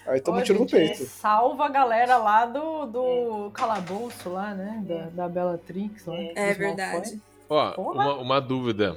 Aí 0.06 0.20
toma 0.20 0.38
um 0.38 0.42
tiro 0.42 0.60
no 0.60 0.66
peito. 0.68 1.02
Salva 1.06 1.64
a 1.64 1.68
galera 1.70 2.18
lá 2.18 2.44
do, 2.44 2.84
do 2.84 3.50
calabouço 3.52 4.28
lá, 4.28 4.52
né? 4.54 4.82
Da, 4.86 5.22
da 5.24 5.28
Bellatrix 5.28 6.04
lá. 6.04 6.14
É 6.36 6.48
dos 6.50 6.58
verdade. 6.58 6.92
Malfoy. 6.92 7.20
Ó, 7.48 7.74
uma, 7.92 8.14
uma 8.14 8.40
dúvida. 8.40 8.96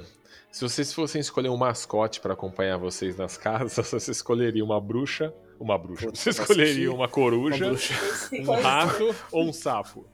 Se 0.50 0.62
vocês 0.62 0.92
fossem 0.92 1.20
escolher 1.20 1.50
um 1.50 1.56
mascote 1.56 2.20
pra 2.20 2.32
acompanhar 2.32 2.78
vocês 2.78 3.16
nas 3.16 3.36
casas, 3.36 3.76
você 3.90 4.10
escolheria 4.10 4.64
uma 4.64 4.80
bruxa? 4.80 5.32
Uma 5.60 5.76
bruxa. 5.76 6.10
Você 6.14 6.30
escolheria 6.30 6.92
uma 6.92 7.08
coruja, 7.08 7.64
uma 7.66 7.70
bruxa. 7.74 7.94
um 8.32 8.60
rato 8.62 9.14
ou 9.32 9.44
um 9.44 9.52
sapo? 9.52 10.06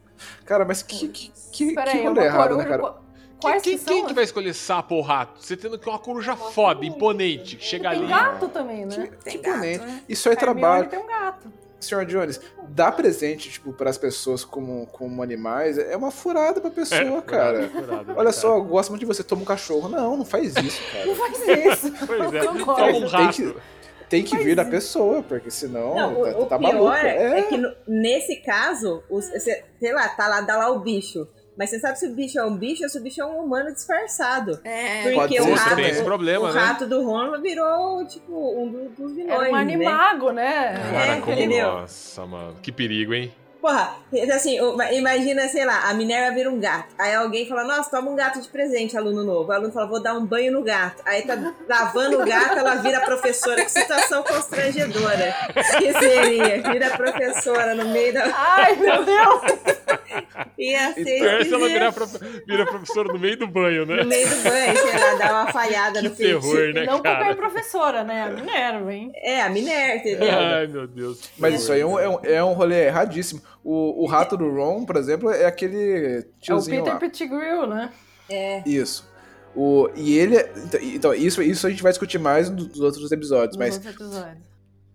Cara, 0.44 0.64
mas 0.64 0.82
que, 0.82 1.08
que, 1.08 1.32
que, 1.52 1.74
que 1.74 1.74
rolê 1.74 2.08
uma 2.08 2.22
errado, 2.24 2.48
coruja. 2.48 2.62
né, 2.62 2.68
cara? 2.76 2.82
qu- 2.82 3.04
Quais 3.40 3.62
quem, 3.62 3.76
que 3.78 3.84
quem 3.84 3.98
são? 3.98 4.06
que 4.06 4.14
vai 4.14 4.24
escolher 4.24 4.54
sapo 4.54 4.94
ou 4.94 5.02
rato? 5.02 5.42
Você 5.44 5.54
tendo 5.56 5.78
que 5.78 5.86
uma 5.88 5.98
coruja 5.98 6.34
foda, 6.34 6.84
imponente, 6.86 7.56
que 7.56 7.64
chega 7.64 7.90
Tem 7.90 7.98
ali. 7.98 8.08
gato 8.08 8.48
também, 8.48 8.86
né? 8.86 9.10
Tem 9.22 9.36
Tipo, 9.38 9.50
né? 9.50 9.72
gato, 9.78 9.86
né? 9.86 10.02
Isso 10.08 10.28
é 10.28 10.32
Hermione 10.32 10.60
trabalho. 10.60 10.88
tem 10.88 10.98
um 10.98 11.06
gato. 11.06 11.52
Senhor 11.84 12.04
Jones, 12.06 12.40
dar 12.68 12.92
presente, 12.92 13.50
tipo, 13.50 13.72
pras 13.72 13.96
pessoas 13.98 14.44
como, 14.44 14.86
como 14.86 15.22
animais 15.22 15.78
é 15.78 15.96
uma 15.96 16.10
furada 16.10 16.60
pra 16.60 16.70
pessoa, 16.70 17.22
cara. 17.22 17.68
Furado, 17.68 17.86
furado, 17.86 18.10
Olha 18.10 18.16
cara. 18.16 18.32
só, 18.32 18.56
eu 18.56 18.64
gosto 18.64 18.90
muito 18.90 19.00
de 19.00 19.06
você, 19.06 19.22
toma 19.22 19.42
um 19.42 19.44
cachorro. 19.44 19.88
Não, 19.88 20.16
não 20.16 20.24
faz 20.24 20.54
isso, 20.56 20.80
cara. 20.92 21.06
Não 21.06 21.14
faz 21.14 21.38
isso. 21.38 21.92
Pois 22.06 22.34
é, 22.34 22.42
toma 22.44 22.60
um 22.98 23.06
rato. 23.06 23.32
que- 23.34 23.54
Tem 24.08 24.22
que 24.22 24.36
vir 24.36 24.54
da 24.54 24.64
pessoa, 24.64 25.22
porque 25.22 25.50
senão 25.50 25.94
Não, 25.94 26.20
o, 26.20 26.24
tá, 26.24 26.38
o 26.38 26.46
tá 26.46 26.58
pior 26.58 26.72
maluco. 26.74 26.92
é, 26.92 27.38
É, 27.38 27.42
que 27.42 27.56
no- 27.56 27.74
nesse 27.88 28.36
caso, 28.36 29.02
os- 29.10 29.28
você- 29.30 29.64
sei 29.80 29.92
lá, 29.92 30.08
tá 30.10 30.28
lá, 30.28 30.40
dá 30.42 30.56
lá 30.56 30.70
o 30.70 30.80
bicho. 30.80 31.26
Mas 31.56 31.70
você 31.70 31.78
sabe 31.78 31.98
se 31.98 32.06
o 32.08 32.14
bicho 32.14 32.38
é 32.38 32.44
um 32.44 32.56
bicho 32.56 32.82
ou 32.82 32.88
se 32.88 32.98
o 32.98 33.02
bicho 33.02 33.20
é 33.20 33.24
um 33.26 33.44
humano 33.44 33.72
disfarçado. 33.72 34.58
É, 34.64 35.02
Porque 35.12 35.36
Pode 35.36 35.40
o 35.40 35.44
ser, 35.44 35.52
rato, 35.62 35.76
tem 35.76 35.88
esse 35.88 36.02
problema, 36.02 36.50
o 36.50 36.52
né? 36.52 36.60
rato 36.60 36.86
do 36.86 37.04
Ron 37.04 37.40
virou, 37.40 38.04
tipo, 38.06 38.32
um 38.60 38.68
do- 38.70 38.88
dos 38.88 39.14
vilões, 39.14 39.40
Era 39.40 39.48
um 39.50 39.52
né? 39.52 39.60
animago, 39.60 40.30
né? 40.32 40.74
Cara, 40.90 41.12
É, 41.16 41.20
como. 41.20 41.32
entendeu? 41.32 41.70
Nossa, 41.72 42.26
mano. 42.26 42.56
Que 42.60 42.72
perigo, 42.72 43.14
hein? 43.14 43.32
Porra, 43.64 43.96
assim, 44.34 44.58
imagina, 44.92 45.48
sei 45.48 45.64
lá, 45.64 45.88
a 45.88 45.94
Minerva 45.94 46.34
vira 46.34 46.50
um 46.50 46.60
gato. 46.60 46.94
Aí 46.98 47.14
alguém 47.14 47.48
fala, 47.48 47.64
nossa, 47.64 47.88
toma 47.90 48.10
um 48.10 48.14
gato 48.14 48.38
de 48.38 48.48
presente, 48.48 48.94
aluno 48.94 49.24
novo. 49.24 49.48
O 49.48 49.52
aluno 49.52 49.72
fala, 49.72 49.86
vou 49.86 50.02
dar 50.02 50.12
um 50.12 50.26
banho 50.26 50.52
no 50.52 50.62
gato. 50.62 51.02
Aí 51.06 51.22
tá 51.22 51.34
lavando 51.66 52.20
o 52.20 52.26
gato, 52.26 52.58
ela 52.58 52.74
vira 52.74 53.00
professora. 53.00 53.64
Que 53.64 53.70
situação 53.70 54.22
constrangedora. 54.22 55.34
Que 55.78 55.94
seria? 55.94 56.60
Vira 56.70 56.90
professora 56.90 57.74
no 57.74 57.88
meio 57.88 58.12
da... 58.12 58.24
Ai, 58.36 58.76
meu 58.76 59.02
Deus! 59.02 59.42
Ia 60.58 60.92
ser 60.92 61.04
Pior 61.04 61.42
se 61.44 61.54
ela 61.54 61.68
virar 61.68 61.92
prof- 61.92 62.18
vira 62.46 62.66
professora 62.66 63.12
no 63.14 63.18
meio 63.18 63.38
do 63.38 63.46
banho, 63.48 63.86
né? 63.86 63.96
No 63.96 64.04
meio 64.04 64.28
do 64.28 64.42
banho, 64.42 64.76
sei 64.76 64.98
lá, 64.98 65.14
dar 65.14 65.32
uma 65.32 65.52
falhada 65.52 66.02
Que 66.02 66.08
no 66.10 66.14
feitiço. 66.14 66.40
terror, 66.52 66.74
né, 66.74 66.84
Não 66.84 67.00
cara? 67.00 67.16
qualquer 67.16 67.36
professora, 67.36 68.04
né? 68.04 68.24
A 68.24 68.28
Minerva, 68.28 68.92
hein? 68.92 69.10
É, 69.16 69.40
a 69.42 69.48
Minerva, 69.48 69.96
entendeu? 69.96 70.28
Ai, 70.30 70.66
meu 70.66 70.86
Deus. 70.86 71.30
mas 71.38 71.54
isso 71.54 71.72
aí 71.72 71.80
é 71.80 71.86
um, 71.86 71.98
é 71.98 72.08
um, 72.08 72.18
é 72.24 72.44
um 72.44 72.52
rolê 72.52 72.86
erradíssimo. 72.86 73.42
O, 73.64 74.04
o 74.04 74.06
rato 74.06 74.36
do 74.36 74.48
Ron, 74.50 74.84
por 74.84 74.96
exemplo, 74.96 75.30
é 75.30 75.46
aquele 75.46 75.78
É 75.78 76.18
o 76.20 76.40
tiozinho 76.40 76.78
Peter 76.78 76.92
lá. 76.92 77.00
Pettigrew, 77.00 77.66
né? 77.66 77.90
É. 78.28 78.62
Isso. 78.68 79.10
O, 79.56 79.88
e 79.94 80.18
ele. 80.18 80.36
é- 80.36 80.52
Então, 80.64 80.80
então, 80.82 81.14
isso, 81.14 81.42
isso 81.42 81.66
a 81.66 81.70
gente 81.70 81.82
vai 81.82 81.90
discutir 81.92 82.18
mais 82.18 82.50
nos 82.50 82.78
outros 82.80 83.10
episódios, 83.10 83.56
Nos 83.56 83.66
mas 83.66 83.74
outros 83.76 83.94
episódios. 83.94 84.42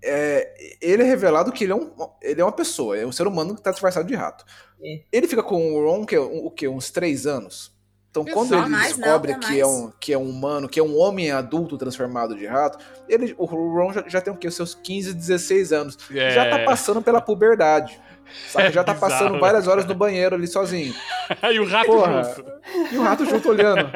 é, 0.04 0.54
ele 0.82 1.02
é 1.02 1.06
revelado 1.06 1.52
que 1.52 1.64
ele 1.64 1.72
é, 1.72 1.76
um, 1.76 1.90
ele 2.22 2.42
é 2.42 2.44
uma 2.44 2.52
pessoa, 2.52 2.98
é 2.98 3.06
um 3.06 3.12
ser 3.12 3.26
humano 3.26 3.56
que 3.56 3.62
tá 3.62 3.72
disfarçado 3.72 4.08
de 4.08 4.16
rato. 4.16 4.46
É. 4.84 5.02
Ele 5.12 5.28
fica 5.28 5.42
com 5.44 5.74
o 5.74 5.84
Ron, 5.86 6.06
que 6.06 6.16
é 6.16 6.20
um- 6.22 6.46
o 6.46 6.52
quê? 6.52 6.68
Uns 6.68 6.92
três 6.92 7.26
anos? 7.26 7.72
Então, 8.12 8.26
quando 8.26 8.54
ele 8.56 8.66
Mais, 8.68 8.98
não, 8.98 9.04
descobre 9.04 9.34
até 9.34 9.48
que, 9.48 9.60
é 9.60 9.68
um, 9.68 9.92
que 10.00 10.14
é 10.14 10.18
um 10.18 10.28
humano, 10.28 10.68
que 10.68 10.80
é 10.80 10.84
um 10.84 10.98
homem 10.98 11.30
adulto 11.32 11.78
transformado 11.78 12.36
de 12.36 12.46
rato, 12.48 12.84
ele, 13.08 13.36
o 13.38 13.46
Ron 13.46 13.94
já, 13.94 14.04
já 14.08 14.20
tem 14.20 14.34
o 14.34 14.36
quê? 14.36 14.48
Os 14.48 14.56
seus 14.56 14.74
15, 14.74 15.14
16 15.14 15.72
anos. 15.72 15.96
É. 16.12 16.32
Já 16.32 16.50
tá 16.50 16.60
passando 16.66 17.02
pela 17.04 17.22
puberdade. 17.22 18.02
Sabe? 18.48 18.68
É 18.68 18.72
já 18.72 18.84
tá 18.84 18.94
bizarro, 18.94 19.12
passando 19.12 19.40
várias 19.40 19.68
horas 19.68 19.86
no 19.86 19.96
banheiro 19.96 20.36
ali 20.36 20.48
sozinho. 20.48 20.94
Aí 21.42 21.60
o 21.60 21.68
rato 21.68 21.88
Porra. 21.88 22.24
junto. 22.24 22.52
E 22.92 22.98
o 22.98 23.02
rato 23.04 23.26
junto 23.26 23.50
olhando. 23.50 23.90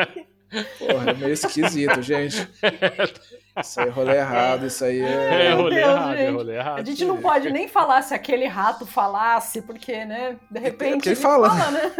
Porra, 0.79 1.11
é 1.11 1.13
meio 1.13 1.33
esquisito, 1.33 2.01
gente. 2.01 2.47
Isso 3.61 3.79
aí 3.79 3.87
é 3.87 3.91
rolê 3.91 4.17
errado, 4.17 4.65
isso 4.65 4.83
aí 4.83 5.01
É, 5.01 5.05
é. 5.05 5.47
Meu 5.49 5.57
rolê 5.57 5.75
Deus, 5.75 5.87
errado, 5.91 6.13
é 6.13 6.17
gente. 6.17 6.33
rolê 6.35 6.55
errado. 6.55 6.79
A 6.79 6.83
gente 6.83 7.05
não 7.05 7.17
pode 7.17 7.51
nem 7.51 7.67
falar 7.67 8.01
se 8.01 8.13
aquele 8.13 8.47
rato 8.47 8.85
falasse, 8.87 9.61
porque, 9.61 10.05
né? 10.05 10.37
De 10.49 10.59
repente. 10.59 10.93
porque 10.93 11.09
ele 11.09 11.15
fala. 11.15 11.49
né? 11.71 11.91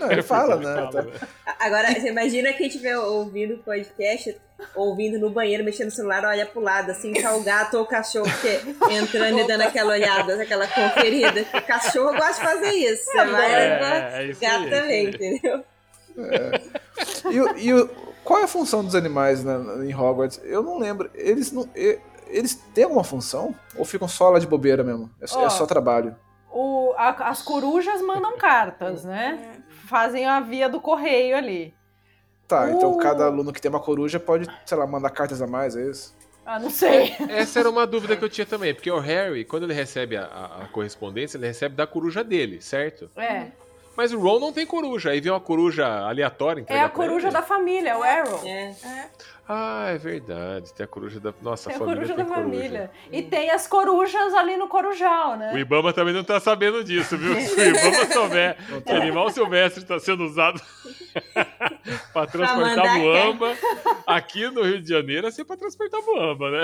Não, 0.00 0.10
ele 0.12 0.22
fala, 0.22 0.56
né? 0.56 0.74
fala, 0.74 0.90
Tá- 0.90 1.02
né? 1.02 1.12
Agora, 1.60 1.88
você 1.92 2.08
imagina 2.08 2.52
quem 2.54 2.68
estiver 2.68 2.96
ouvindo 2.98 3.54
o 3.54 3.58
podcast, 3.58 4.34
ouvindo 4.74 5.18
no 5.18 5.28
banheiro, 5.28 5.62
mexendo 5.62 5.86
no 5.86 5.92
celular, 5.92 6.24
olha 6.24 6.46
pro 6.46 6.60
lado, 6.60 6.90
assim, 6.90 7.12
tá 7.12 7.34
o 7.34 7.42
gato 7.42 7.76
ou 7.76 7.82
o 7.82 7.86
cachorro 7.86 8.30
que, 8.40 8.92
entrando 8.94 9.40
e 9.40 9.46
dando 9.46 9.62
aquela 9.62 9.92
olhada, 9.92 10.42
aquela 10.42 10.66
conferida. 10.66 11.44
O 11.52 11.62
cachorro 11.62 12.12
gosta 12.16 12.34
de 12.34 12.40
fazer 12.40 12.70
isso. 12.72 13.10
É, 13.18 13.24
levar 13.24 14.12
é 14.20 14.24
isso 14.26 14.40
gato 14.40 14.64
aí, 14.64 14.70
também, 14.70 14.90
é 14.90 15.00
aí. 15.00 15.06
entendeu? 15.08 15.64
E, 17.30 17.64
e 17.66 17.74
o- 17.74 18.07
qual 18.28 18.40
é 18.40 18.44
a 18.44 18.48
função 18.48 18.84
dos 18.84 18.94
animais 18.94 19.42
na- 19.42 19.84
em 19.84 19.94
Hogwarts? 19.94 20.38
Eu 20.44 20.62
não 20.62 20.78
lembro. 20.78 21.10
Eles 21.14 21.50
não. 21.50 21.66
Eles 22.26 22.54
têm 22.74 22.84
alguma 22.84 23.02
função? 23.02 23.54
Ou 23.74 23.84
ficam 23.86 24.06
só 24.06 24.28
lá 24.28 24.38
de 24.38 24.46
bobeira 24.46 24.84
mesmo? 24.84 25.10
É, 25.20 25.26
só- 25.26 25.46
é 25.46 25.50
só 25.50 25.64
trabalho. 25.66 26.14
O, 26.52 26.92
a- 26.96 27.28
as 27.30 27.40
corujas 27.40 28.02
mandam 28.02 28.36
cartas, 28.36 29.02
né? 29.04 29.62
Fazem 29.88 30.26
a 30.26 30.40
via 30.40 30.68
do 30.68 30.78
correio 30.80 31.36
ali. 31.36 31.74
Tá, 32.46 32.70
então 32.70 32.92
Uh. 32.92 32.98
cada 32.98 33.24
aluno 33.24 33.52
que 33.52 33.60
tem 33.60 33.70
uma 33.70 33.80
coruja 33.80 34.20
pode, 34.20 34.46
sei 34.66 34.76
lá, 34.76 34.86
mandar 34.86 35.10
cartas 35.10 35.40
a 35.40 35.46
mais, 35.46 35.74
é 35.76 35.84
isso? 35.88 36.14
Ah, 36.44 36.58
não 36.58 36.70
sei. 36.70 37.14
Essa 37.28 37.60
era 37.60 37.68
uma 37.70 37.86
dúvida 37.86 38.16
que 38.16 38.24
eu 38.24 38.28
tinha 38.30 38.46
também, 38.46 38.74
porque 38.74 38.90
o 38.90 38.98
Harry, 38.98 39.44
quando 39.44 39.64
ele 39.64 39.74
recebe 39.74 40.16
a, 40.16 40.24
a- 40.24 40.62
a 40.64 40.68
correspondência, 40.68 41.36
ele 41.36 41.46
recebe 41.46 41.74
da 41.76 41.86
coruja 41.86 42.24
dele, 42.24 42.60
certo? 42.62 43.10
É. 43.16 43.48
Mas 43.98 44.12
o 44.12 44.20
Ron 44.20 44.38
não 44.38 44.52
tem 44.52 44.64
coruja, 44.64 45.10
aí 45.10 45.20
vem 45.20 45.32
uma 45.32 45.40
coruja 45.40 45.84
aleatória 45.84 46.64
É 46.68 46.80
a 46.80 46.88
coruja 46.88 47.26
ele. 47.26 47.32
da 47.32 47.42
família, 47.42 47.98
o 47.98 48.04
Arrow. 48.04 48.46
É. 48.46 48.72
Ah, 49.48 49.86
é 49.88 49.96
verdade, 49.98 50.74
tem 50.74 50.84
a 50.84 50.86
coruja 50.86 51.18
da... 51.18 51.32
Nossa, 51.40 51.70
Tem 51.70 51.76
a 51.76 51.78
família 51.78 51.96
coruja 52.06 52.14
tem 52.14 52.24
da 52.26 52.34
coruja. 52.34 52.50
família. 52.58 52.90
E 53.10 53.22
tem 53.22 53.50
as 53.50 53.66
corujas 53.66 54.34
ali 54.34 54.56
no 54.58 54.68
corujal, 54.68 55.36
né? 55.38 55.52
O 55.54 55.58
Ibama 55.58 55.90
também 55.92 56.12
não 56.12 56.22
tá 56.22 56.38
sabendo 56.38 56.84
disso, 56.84 57.16
viu? 57.16 57.34
Se 57.40 57.54
o 57.58 57.64
Ibama 57.64 58.12
souber 58.12 58.56
que 58.84 58.92
animal 58.92 59.30
silvestre 59.30 59.82
está 59.82 59.98
sendo 59.98 60.24
usado 60.24 60.60
pra 62.12 62.26
transportar 62.26 62.98
muamba, 62.98 63.54
aqui 64.06 64.48
no 64.50 64.62
Rio 64.62 64.80
de 64.82 64.88
Janeiro 64.88 65.26
é 65.26 65.30
sempre 65.30 65.48
pra 65.48 65.56
transportar 65.56 66.00
muamba, 66.02 66.50
né? 66.50 66.62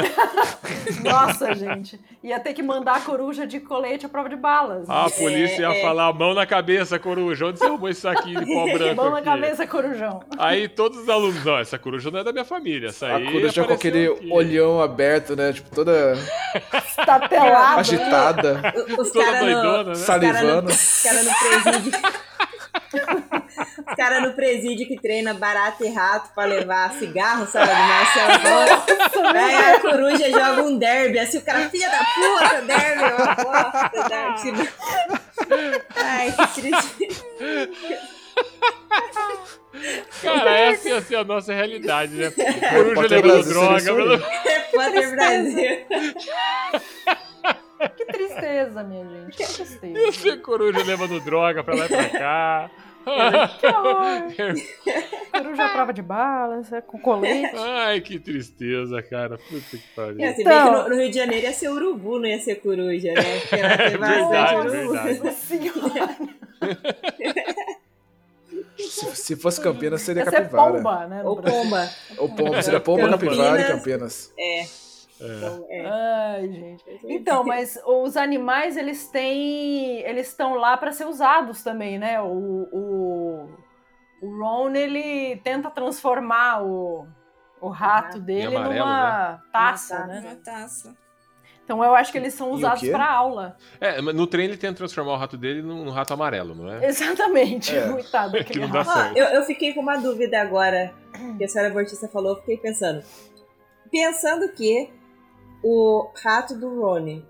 Nossa, 1.02 1.55
gente. 1.55 1.98
Ia 2.23 2.39
ter 2.40 2.52
que 2.55 2.62
mandar 2.62 2.97
a 2.97 3.01
coruja 3.01 3.47
de 3.47 3.61
colete 3.61 4.06
à 4.06 4.09
prova 4.09 4.28
de 4.28 4.36
balas. 4.36 4.86
né? 4.89 4.94
A 4.94 5.09
polícia 5.11 5.62
ia 5.62 5.74
é. 5.74 5.81
falar, 5.82 6.12
mão 6.12 6.35
na 6.35 6.47
cabeça, 6.47 6.98
coruja, 6.98 7.47
onde 7.47 7.59
você 7.59 7.65
arrumou 7.66 7.89
esse 7.89 8.01
saquinho 8.02 8.44
de 8.44 8.52
pó 8.52 8.65
branco 8.73 8.94
Mão 8.97 9.11
na 9.11 9.16
aqui? 9.19 9.24
cabeça, 9.24 9.66
corujão. 9.66 10.20
Aí 10.39 10.69
todos 10.69 10.98
os 10.98 11.09
alunos, 11.09 11.43
não, 11.44 11.59
essa 11.59 11.78
coruja 11.78 12.11
não 12.11 12.20
é 12.20 12.24
da 12.24 12.32
minha 12.32 12.44
família, 12.44 12.74
essa 12.83 13.07
A 13.07 13.17
aí 13.17 13.25
coruja 13.33 13.65
com 13.65 13.73
aquele 13.73 14.09
aqui." 14.09 14.29
olhão 14.33 14.81
aberto, 14.81 15.37
né? 15.37 15.53
Tipo, 15.53 15.75
toda 15.75 16.17
Tatelado. 17.07 17.81
agitada, 17.81 18.75
O- 18.75 19.03
Os 19.03 19.11
Toda 19.11 19.25
caras 19.25 19.41
no, 19.41 19.47
doidona, 19.47 19.85
né? 19.91 19.95
salivando. 19.95 20.71
os 20.73 21.03
cara 21.03 21.23
no 21.23 21.33
presídio. 21.35 21.93
Os 23.87 23.95
caras 23.97 24.23
no 24.23 24.33
presídio 24.35 24.87
que 24.89 25.01
treina 25.01 25.35
barata 25.35 25.85
e 25.87 25.93
rato 25.93 26.31
pra 26.35 26.45
levar 26.45 26.93
cigarro, 26.95 27.47
sabe? 27.47 27.67
Do 27.69 27.75
Marcelo. 27.75 29.37
Aí 29.37 29.75
a 29.75 29.81
coruja 29.81 30.31
joga 30.31 30.63
um 30.63 30.77
derby, 30.79 31.19
assim, 31.19 31.39
o 31.39 31.43
cara, 31.43 31.69
filha 31.71 31.89
da 31.91 31.99
puta, 31.99 32.63
derby, 32.63 33.05
uma 33.05 33.35
bosta, 33.35 34.09
derby. 34.09 34.69
Ai, 35.97 36.33
que 36.33 36.61
triste. 36.61 37.09
Cara, 40.23 40.59
essa 40.59 40.89
ia 40.89 41.01
ser 41.01 41.17
a 41.17 41.25
nossa 41.25 41.53
realidade, 41.53 42.13
né? 42.15 42.31
Coruja 42.71 43.07
levando 43.09 43.49
droga. 43.49 43.85
pelo- 43.95 44.19
Potter 44.73 45.11
Brasil. 45.11 45.87
tristeza, 48.13 48.83
minha 48.83 49.05
gente. 49.05 49.37
Que 49.37 49.45
tristeza. 49.45 50.13
você, 50.13 50.37
coruja, 50.39 50.83
levando 50.85 51.21
droga 51.21 51.63
pra 51.63 51.75
lá 51.75 51.85
e 51.87 51.89
pra 51.89 52.09
cá. 52.09 52.71
Que 53.61 53.67
horror. 53.69 54.33
Coruja 55.31 55.65
à 55.65 55.69
prova 55.69 55.93
de 55.93 56.01
balas, 56.01 56.73
é 56.73 56.81
com 56.81 56.99
colete. 56.99 57.55
Ai, 57.57 58.01
que 58.01 58.19
tristeza, 58.19 59.03
cara. 59.03 59.37
Puta 59.37 59.77
que 59.77 59.83
pariu. 59.95 60.17
É, 60.25 60.33
se 60.33 60.43
bem 60.43 60.53
Então- 60.53 60.65
que 60.65 60.71
no, 60.71 60.89
no 60.89 60.97
Rio 61.03 61.11
de 61.11 61.17
Janeiro 61.17 61.45
ia 61.47 61.53
ser 61.53 61.69
urubu, 61.69 62.19
não 62.19 62.27
ia 62.27 62.39
ser 62.41 62.55
coruja, 62.57 63.13
né? 63.13 63.41
Porque 63.41 63.57
lá 63.63 63.77
tem 63.77 63.99
bastante 63.99 64.31
Verdade, 64.31 64.69
urubu. 64.69 64.93
verdade. 64.93 66.35
Se, 68.77 69.17
se 69.17 69.37
fosse 69.37 69.61
Campinas, 69.61 70.03
seria 70.03 70.23
Essa 70.23 70.37
é 70.37 70.41
capivara. 70.43 70.73
pomba, 70.75 71.07
né? 71.07 71.23
Ou 71.25 71.37
pomba. 71.41 71.89
Ou 72.19 72.29
pomba, 72.29 72.63
seria 72.63 72.81
pomba, 72.81 73.09
Campinas. 73.09 73.37
capivara 73.37 73.61
e 73.61 73.65
Campinas. 73.67 74.33
É. 74.39 74.61
É. 74.61 74.67
Então, 75.21 75.67
é. 75.71 75.87
Ai, 75.87 76.49
gente. 76.53 76.85
Então, 77.05 77.45
mas 77.45 77.79
os 77.87 78.17
animais, 78.17 78.77
eles 78.77 79.09
têm. 79.09 80.01
Eles 80.01 80.29
estão 80.29 80.55
lá 80.55 80.77
para 80.77 80.93
ser 80.93 81.07
usados 81.07 81.63
também, 81.63 81.99
né? 81.99 82.21
O, 82.21 82.69
o, 82.73 83.49
o 84.21 84.39
Ron, 84.41 84.71
ele 84.75 85.37
tenta 85.45 85.71
transformar 85.71 86.65
o, 86.65 87.07
o 87.61 87.69
rato 87.69 88.19
dele 88.19 88.57
amarelo, 88.57 88.85
numa 88.85 89.43
taça, 89.53 89.99
Uma 89.99 90.07
né? 90.07 90.21
Uma 90.21 90.37
taça. 90.37 90.97
Então 91.65 91.82
eu 91.82 91.95
acho 91.95 92.12
que 92.12 92.19
eles 92.19 92.35
são 92.35 92.51
usados 92.53 92.86
para 92.91 93.11
aula. 93.11 93.57
É, 93.81 94.01
mas 94.01 94.15
no 94.15 94.27
trem 94.27 94.45
ele 94.45 94.57
tenta 94.57 94.74
transformar 94.74 95.15
o 95.15 95.16
rato 95.16 95.36
dele 95.36 95.62
num, 95.62 95.89
rato 95.89 96.12
amarelo, 96.12 96.55
não 96.55 96.70
é? 96.70 96.86
Exatamente. 96.86 97.74
É. 97.74 97.89
Coitado 97.89 98.32
Que 98.36 98.39
daquele 98.39 98.61
não 98.61 98.70
dá 98.70 98.85
certo. 98.85 99.16
eu, 99.16 99.27
eu 99.27 99.43
fiquei 99.45 99.73
com 99.73 99.81
uma 99.81 99.97
dúvida 99.97 100.41
agora, 100.41 100.93
que 101.39 101.45
a 101.45 101.49
senhora 101.49 101.73
Bortista 101.73 102.07
falou, 102.09 102.32
eu 102.32 102.41
fiquei 102.41 102.59
pensando. 102.59 103.03
Pensando 103.91 104.53
que 104.53 104.91
o 105.62 106.11
rato 106.23 106.55
do 106.55 106.82
Rony 106.82 107.24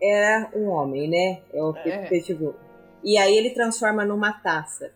era 0.00 0.48
um 0.54 0.68
homem, 0.68 1.08
né? 1.08 1.42
É 1.52 1.60
o 1.60 1.74
É. 1.84 2.34
Bull. 2.34 2.54
E 3.02 3.18
aí 3.18 3.36
ele 3.36 3.50
transforma 3.50 4.04
numa 4.04 4.32
taça. 4.32 4.92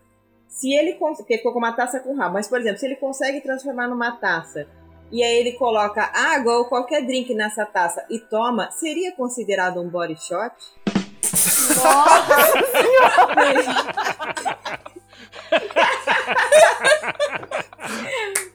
Se 0.46 0.72
ele 0.72 0.94
consegue, 0.94 1.22
porque 1.22 1.36
ficou 1.38 1.52
com 1.52 1.58
uma 1.58 1.72
taça 1.72 1.98
com 1.98 2.14
rabo, 2.14 2.34
mas 2.34 2.46
por 2.46 2.60
exemplo, 2.60 2.78
se 2.78 2.86
ele 2.86 2.96
consegue 2.96 3.40
transformar 3.40 3.88
numa 3.88 4.12
taça 4.12 4.68
e 5.10 5.22
aí 5.22 5.38
ele 5.38 5.52
coloca 5.52 6.10
água 6.14 6.58
ou 6.58 6.66
qualquer 6.66 7.06
drink 7.06 7.32
nessa 7.34 7.64
taça 7.64 8.04
e 8.10 8.18
toma, 8.18 8.70
seria 8.70 9.12
considerado 9.12 9.80
um 9.80 9.88
body 9.88 10.16
shot? 10.16 10.54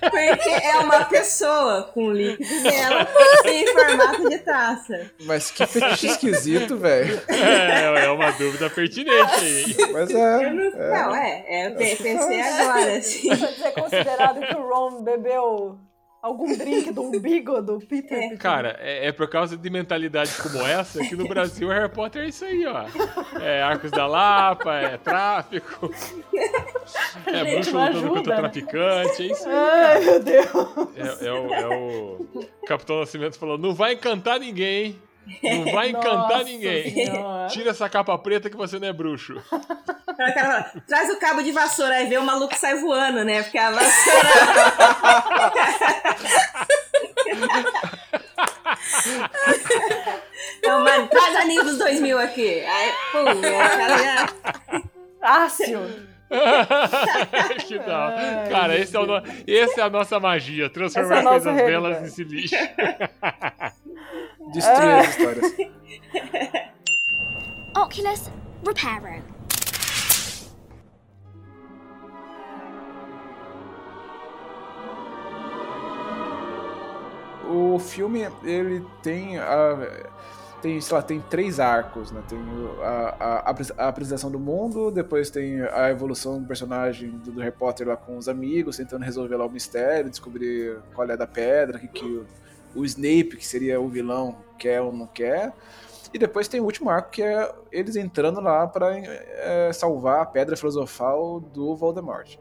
Porque 0.00 0.50
é 0.50 0.76
uma 0.78 1.04
pessoa 1.04 1.90
com 1.94 2.10
líquido 2.10 2.60
nela 2.62 3.08
em 3.46 3.66
formato 3.68 4.28
de 4.28 4.38
taça. 4.38 5.10
Mas 5.24 5.50
que 5.50 5.66
fetiche 5.66 6.08
esquisito, 6.08 6.76
velho. 6.76 7.20
É, 7.28 8.04
é 8.04 8.10
uma 8.10 8.30
dúvida 8.32 8.68
pertinente 8.70 9.34
aí. 9.40 9.76
Mas 9.92 10.10
é. 10.10 10.14
Não, 10.50 10.60
é. 10.62 11.02
não, 11.02 11.14
é, 11.14 11.44
é, 11.46 11.66
eu 11.68 11.74
pe- 11.76 11.96
pensei 11.96 12.40
agora, 12.40 12.96
assim. 12.96 13.28
Pode 13.28 13.54
ser 13.56 13.72
considerado 13.72 14.40
que 14.46 14.54
o 14.56 14.68
Ron 14.68 15.02
bebeu 15.02 15.78
algum 16.22 16.46
drink 16.56 16.92
do 16.92 17.02
umbigo 17.02 17.60
do 17.60 17.78
Peter. 17.80 18.20
Peter. 18.20 18.38
Cara, 18.38 18.78
é, 18.80 19.08
é 19.08 19.12
por 19.12 19.28
causa 19.28 19.56
de 19.56 19.68
mentalidade 19.68 20.30
como 20.40 20.64
essa 20.64 21.00
que 21.00 21.16
no 21.16 21.26
Brasil 21.26 21.68
Harry 21.68 21.88
Potter 21.88 22.22
é 22.22 22.28
isso 22.28 22.44
aí, 22.44 22.64
ó. 22.64 22.84
É 23.40 23.62
Arcos 23.62 23.90
da 23.90 24.06
Lapa, 24.06 24.76
é 24.76 24.96
tráfico, 24.96 25.92
é 27.26 27.44
Gente, 27.44 27.70
bruxo 27.70 27.76
lutando 27.76 28.08
contra 28.08 28.34
né? 28.34 28.40
traficante, 28.40 29.22
é 29.22 29.26
isso 29.26 29.48
aí. 29.48 29.54
Ai, 29.54 30.00
meu 30.00 30.20
Deus. 30.22 30.46
É, 30.96 31.26
é 31.26 31.32
o, 31.32 31.54
é 31.54 31.66
o 31.66 32.26
Capitão 32.66 33.00
Nascimento 33.00 33.38
falou: 33.38 33.58
não 33.58 33.74
vai 33.74 33.94
encantar 33.94 34.38
ninguém. 34.38 34.98
Não 35.42 35.72
vai 35.72 35.90
encantar 35.90 36.38
Nossa 36.38 36.44
ninguém. 36.44 36.90
Senhora. 36.92 37.48
Tira 37.48 37.70
essa 37.70 37.88
capa 37.88 38.16
preta 38.18 38.50
que 38.50 38.56
você 38.56 38.78
não 38.78 38.88
é 38.88 38.92
bruxo. 38.92 39.40
O 40.30 40.34
cara 40.34 40.64
fala, 40.64 40.82
traz 40.86 41.10
o 41.10 41.18
cabo 41.18 41.42
de 41.42 41.52
vassoura, 41.52 41.94
aí 41.94 42.06
vê 42.06 42.18
o 42.18 42.24
maluco 42.24 42.56
sai 42.56 42.76
voando, 42.76 43.24
né? 43.24 43.42
Porque 43.42 43.58
a 43.58 43.70
vassoura. 43.70 44.22
Então, 50.58 50.84
mano, 50.84 51.08
traz 51.08 51.36
anime 51.36 51.64
dos 51.64 51.78
2000 51.78 52.18
aqui. 52.18 52.64
Aí, 52.64 52.92
pum, 53.10 53.22
o 53.22 53.42
cara 53.42 53.96
que 57.66 57.78
hora. 57.98 58.16
Ai, 58.16 58.48
Cara, 58.48 58.78
esse 58.78 58.96
é, 58.96 59.00
o 59.00 59.06
no... 59.06 59.22
esse 59.46 59.80
é 59.80 59.82
a 59.82 59.90
nossa 59.90 60.18
magia. 60.18 60.70
Transformar 60.70 61.16
é 61.16 61.20
a 61.20 61.24
coisas 61.24 61.54
belas 61.54 61.68
realidade. 61.68 62.02
nesse 62.02 62.24
lixo. 62.24 62.56
Destruir 64.52 64.94
as 64.94 65.08
histórias. 65.08 65.52
Oculus 67.76 68.30
Reparo. 68.62 69.22
O 77.48 77.78
filme, 77.78 78.28
ele 78.44 78.84
tem 79.02 79.38
a. 79.38 79.78
Tem, 80.60 80.80
sei 80.80 80.94
lá, 80.96 81.02
tem 81.02 81.20
três 81.20 81.58
arcos, 81.58 82.12
né? 82.12 82.22
Tem 82.28 82.38
a, 82.82 82.84
a, 83.18 83.24
a 83.24 83.50
apres- 83.50 83.72
a 83.76 83.88
apresentação 83.88 84.30
do 84.30 84.38
mundo, 84.38 84.92
depois 84.92 85.28
tem 85.28 85.60
a 85.60 85.90
evolução 85.90 86.40
do 86.40 86.46
personagem 86.46 87.10
do, 87.10 87.32
do 87.32 87.40
Harry 87.40 87.50
Potter 87.56 87.88
lá 87.88 87.96
com 87.96 88.16
os 88.16 88.28
amigos, 88.28 88.76
tentando 88.76 89.04
resolver 89.04 89.34
lá 89.36 89.44
o 89.44 89.50
mistério, 89.50 90.08
descobrir 90.08 90.78
qual 90.94 91.10
é 91.10 91.16
da 91.16 91.26
pedra, 91.26 91.80
que, 91.80 91.88
que 91.88 92.04
o, 92.04 92.24
o 92.76 92.84
Snape, 92.84 93.36
que 93.36 93.44
seria 93.44 93.80
o 93.80 93.88
vilão, 93.88 94.36
quer 94.56 94.80
ou 94.80 94.92
não 94.92 95.08
quer. 95.08 95.52
E 96.14 96.18
depois 96.18 96.46
tem 96.46 96.60
o 96.60 96.64
último 96.64 96.90
arco, 96.90 97.10
que 97.10 97.22
é 97.24 97.52
eles 97.72 97.96
entrando 97.96 98.40
lá 98.40 98.64
pra 98.68 98.96
é, 98.96 99.72
salvar 99.72 100.20
a 100.20 100.26
pedra 100.26 100.56
filosofal 100.56 101.40
do 101.40 101.74
Voldemort. 101.74 102.36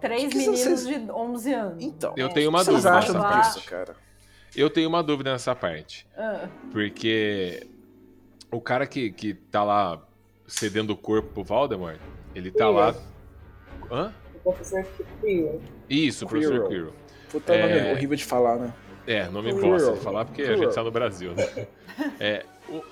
Três 0.00 0.22
Que 0.24 0.28
que 0.30 0.36
meninos 0.38 0.60
vocês- 0.62 0.84
de 0.84 1.12
11 1.12 1.54
anos. 1.54 1.84
Então, 1.84 2.12
Eu 2.16 2.26
É. 2.26 2.32
tenho 2.32 2.48
uma 2.50 2.58
que 2.58 2.64
vocês 2.64 2.82
dúvida 2.82 2.98
acham 2.98 3.40
disso, 3.40 3.64
cara? 3.70 3.94
Eu 4.56 4.68
tenho 4.68 4.88
uma 4.88 5.02
dúvida 5.02 5.32
nessa 5.32 5.54
parte. 5.54 6.06
Ah, 6.16 6.48
Porque 6.70 7.66
o 8.50 8.60
cara 8.60 8.86
que, 8.86 9.10
que 9.10 9.34
tá 9.34 9.64
lá 9.64 10.02
cedendo 10.46 10.90
o 10.90 10.96
corpo 10.96 11.28
pro 11.32 11.44
Voldemort, 11.44 11.98
ele 12.34 12.50
tá 12.50 12.68
lá. 12.68 12.94
Hã? 13.90 14.12
O 14.36 14.38
professor 14.52 14.84
Quirrell. 15.20 15.60
Isso, 15.88 16.26
professor 16.26 16.68
Quirrell. 16.68 16.92
Puta 17.30 17.54
É. 17.54 17.78
nome 17.84 17.92
horrível 17.92 18.16
de 18.16 18.24
falar, 18.24 18.56
né? 18.56 18.74
É, 19.06 19.28
nome 19.28 19.52
bosta 19.54 19.92
de 19.92 20.00
falar 20.00 20.24
porque 20.26 20.42
a 20.42 20.46
Quirrell. 20.46 20.64
gente 20.64 20.74
tá 20.74 20.82
no 20.84 20.90
Brasil, 20.90 21.34
né? 21.34 21.66
É, 22.18 22.46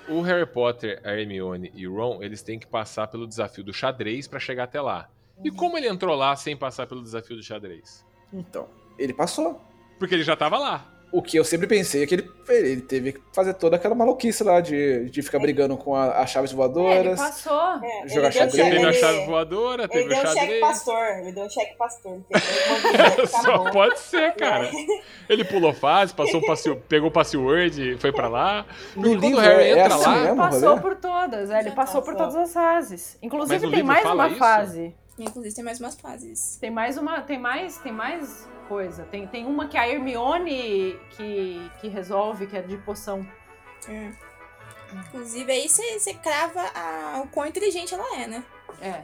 o, 0.07 0.13
o 0.17 0.21
Harry 0.21 0.45
Potter, 0.45 1.01
a 1.03 1.11
Hermione 1.13 1.71
e 1.73 1.87
o 1.87 1.95
Ron, 1.95 2.21
eles 2.21 2.43
têm 2.43 2.59
que 2.59 2.67
passar 2.67 3.07
pelo 3.07 3.25
desafio 3.27 3.63
do 3.63 3.73
xadrez 3.73 4.27
pra 4.27 4.39
chegar 4.39 4.65
até 4.65 4.79
lá. 4.79 5.09
E 5.43 5.49
como 5.49 5.75
ele 5.75 5.87
entrou 5.87 6.15
lá 6.15 6.35
sem 6.35 6.55
passar 6.55 6.85
pelo 6.85 7.01
desafio 7.01 7.35
do 7.35 7.41
xadrez? 7.41 8.05
Então, 8.31 8.67
ele 8.99 9.11
passou. 9.11 9.59
Porque 9.97 10.13
ele 10.13 10.23
já 10.23 10.35
tava 10.35 10.59
lá. 10.59 10.90
O 11.11 11.21
que 11.21 11.35
eu 11.37 11.43
sempre 11.43 11.67
pensei 11.67 12.03
é 12.03 12.07
que 12.07 12.15
ele, 12.15 12.31
ele 12.47 12.81
teve 12.81 13.11
que 13.11 13.21
fazer 13.33 13.53
toda 13.55 13.75
aquela 13.75 13.93
maluquice 13.93 14.45
lá 14.45 14.61
de, 14.61 15.09
de 15.09 15.21
ficar 15.21 15.39
brigando 15.39 15.75
com 15.75 15.93
a- 15.93 16.11
as 16.21 16.29
chaves 16.29 16.51
é, 16.51 16.53
ele 16.53 16.57
voadoras. 16.57 17.19
passou. 17.19 17.59
É, 17.83 18.07
Jogar 18.07 18.07
ele 18.07 18.09
deu 18.09 18.31
xadrez. 18.31 18.51
Teve 18.51 18.63
cheque- 18.71 18.77
a 18.85 18.89
ele- 18.89 18.93
chave 18.93 19.25
voadora, 19.25 19.83
Ele 19.83 19.89
teve 19.91 20.07
deu 20.07 20.17
o 20.17 20.21
um 20.21 20.23
cheque 20.25 20.39
xadrez. 20.39 20.59
pastor, 20.61 21.05
ele 21.19 21.31
deu 21.33 21.43
um 21.43 21.49
cheque 21.49 21.75
pastor. 21.77 22.11
entendeu? 22.15 22.41
Ele 22.93 22.97
mandou, 22.97 23.27
tá 23.27 23.27
Só 23.43 23.57
bom. 23.57 23.71
pode 23.71 23.99
ser, 23.99 24.33
cara. 24.35 24.71
Ele 25.27 25.43
pulou 25.43 25.73
fase, 25.73 26.13
passou 26.13 26.39
o 26.39 26.45
passe, 26.45 26.73
pegou 26.87 27.09
o 27.09 27.11
password 27.11 27.91
e 27.93 27.97
foi 27.97 28.13
pra 28.13 28.29
lá. 28.29 28.65
No 28.95 29.13
livro 29.13 29.37
o 29.37 29.41
Harry 29.41 29.63
é 29.63 29.71
entra 29.71 29.95
assim 29.95 30.05
lá, 30.05 30.15
mesmo, 30.23 30.37
Passou 30.37 30.79
por 30.79 30.95
todas, 30.95 31.49
é, 31.49 31.59
ele 31.59 31.71
passou 31.71 32.01
por 32.01 32.15
todas 32.15 32.35
as 32.37 32.53
fases. 32.53 33.17
Inclusive 33.21 33.69
tem 33.69 33.83
mais 33.83 34.05
uma 34.05 34.27
isso? 34.29 34.37
fase. 34.37 34.95
Inclusive 35.25 35.55
tem 35.55 35.63
mais 35.63 35.79
umas 35.79 35.95
fases. 35.99 36.57
Tem 36.59 36.71
mais 36.71 36.97
uma, 36.97 37.21
tem 37.21 37.39
mais, 37.39 37.77
tem 37.77 37.91
mais 37.91 38.47
coisa. 38.67 39.03
Tem, 39.05 39.27
tem 39.27 39.45
uma 39.45 39.67
que 39.67 39.77
a 39.77 39.87
Hermione 39.87 40.99
que, 41.11 41.71
que 41.79 41.87
resolve, 41.87 42.47
que 42.47 42.57
é 42.57 42.61
de 42.61 42.77
poção. 42.77 43.25
É. 43.87 44.11
Inclusive 44.93 45.51
aí 45.51 45.67
você 45.69 46.13
crava 46.15 46.61
a- 46.75 47.21
o 47.23 47.27
quão 47.29 47.45
inteligente 47.47 47.93
ela 47.93 48.17
é, 48.19 48.27
né? 48.27 48.43
É, 48.81 49.03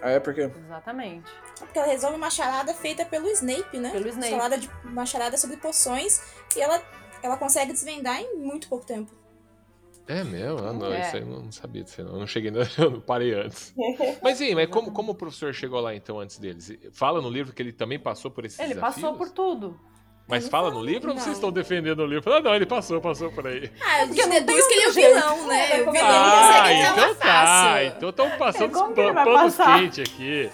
Ah, 0.00 0.10
é 0.10 0.20
porque. 0.20 0.40
exatamente. 0.42 1.30
Porque 1.58 1.78
ela 1.78 1.86
resolve 1.86 2.16
uma 2.16 2.30
charada 2.30 2.74
feita 2.74 3.04
pelo 3.04 3.28
Snape, 3.28 3.78
né? 3.78 3.90
Pelo 3.90 4.08
Snape. 4.08 4.30
Charada 4.30 4.58
de, 4.58 4.68
uma 4.84 5.06
charada 5.06 5.36
sobre 5.36 5.56
poções. 5.56 6.20
E 6.56 6.60
ela, 6.60 6.82
ela 7.22 7.36
consegue 7.36 7.72
desvendar 7.72 8.20
em 8.20 8.36
muito 8.36 8.68
pouco 8.68 8.84
tempo. 8.84 9.12
É 10.08 10.24
mesmo? 10.24 10.58
Ah, 10.58 10.72
não, 10.72 10.92
É. 10.92 11.00
isso 11.00 11.16
aí 11.16 11.22
eu 11.22 11.28
não 11.28 11.52
sabia 11.52 11.84
disso. 11.84 12.02
não. 12.02 12.12
Eu 12.14 12.18
não 12.20 12.26
cheguei, 12.26 12.50
eu 12.78 12.90
não 12.90 13.00
parei 13.00 13.34
antes. 13.34 13.72
Mas 14.22 14.38
sim, 14.38 14.54
mas 14.54 14.68
como, 14.68 14.90
como 14.92 15.12
o 15.12 15.14
professor 15.14 15.54
chegou 15.54 15.80
lá 15.80 15.94
então 15.94 16.18
antes 16.20 16.38
deles? 16.38 16.72
Fala 16.92 17.20
no 17.20 17.30
livro 17.30 17.52
que 17.52 17.62
ele 17.62 17.72
também 17.72 17.98
passou 17.98 18.30
por 18.30 18.44
esses 18.44 18.58
Ele 18.58 18.74
desafios? 18.74 18.94
passou 19.02 19.16
por 19.16 19.30
tudo. 19.30 19.78
Mas 20.26 20.44
Ele 20.44 20.50
fala 20.50 20.70
no 20.70 20.82
livro 20.82 21.08
ou 21.10 21.14
não. 21.16 21.22
vocês 21.22 21.36
estão 21.36 21.50
defendendo 21.50 22.00
o 22.00 22.06
livro? 22.06 22.32
Ah, 22.32 22.40
não, 22.40 22.54
ele 22.54 22.64
passou, 22.64 23.00
passou 23.00 23.30
por 23.32 23.46
aí. 23.46 23.70
Ah, 23.84 24.02
eu 24.02 24.06
Porque 24.08 24.22
não 24.22 24.30
tem 24.30 24.44
deduz 24.44 24.66
que 24.66 24.74
ele 24.74 24.82
é 24.82 24.88
o 24.88 24.92
vilão, 24.92 25.46
né? 25.48 25.82
O 25.82 25.92
vilão 25.92 26.10
Ah, 26.10 26.72
entrar 26.72 26.92
então 26.92 27.14
tá. 27.16 27.26
fácil. 27.26 27.86
Então 27.96 28.08
estão 28.10 28.30
passando 28.38 28.78
É, 28.78 28.82
os 28.82 28.98
ele 28.98 29.12
panos 29.14 29.56
quentes 29.56 29.98
aqui. 29.98 30.50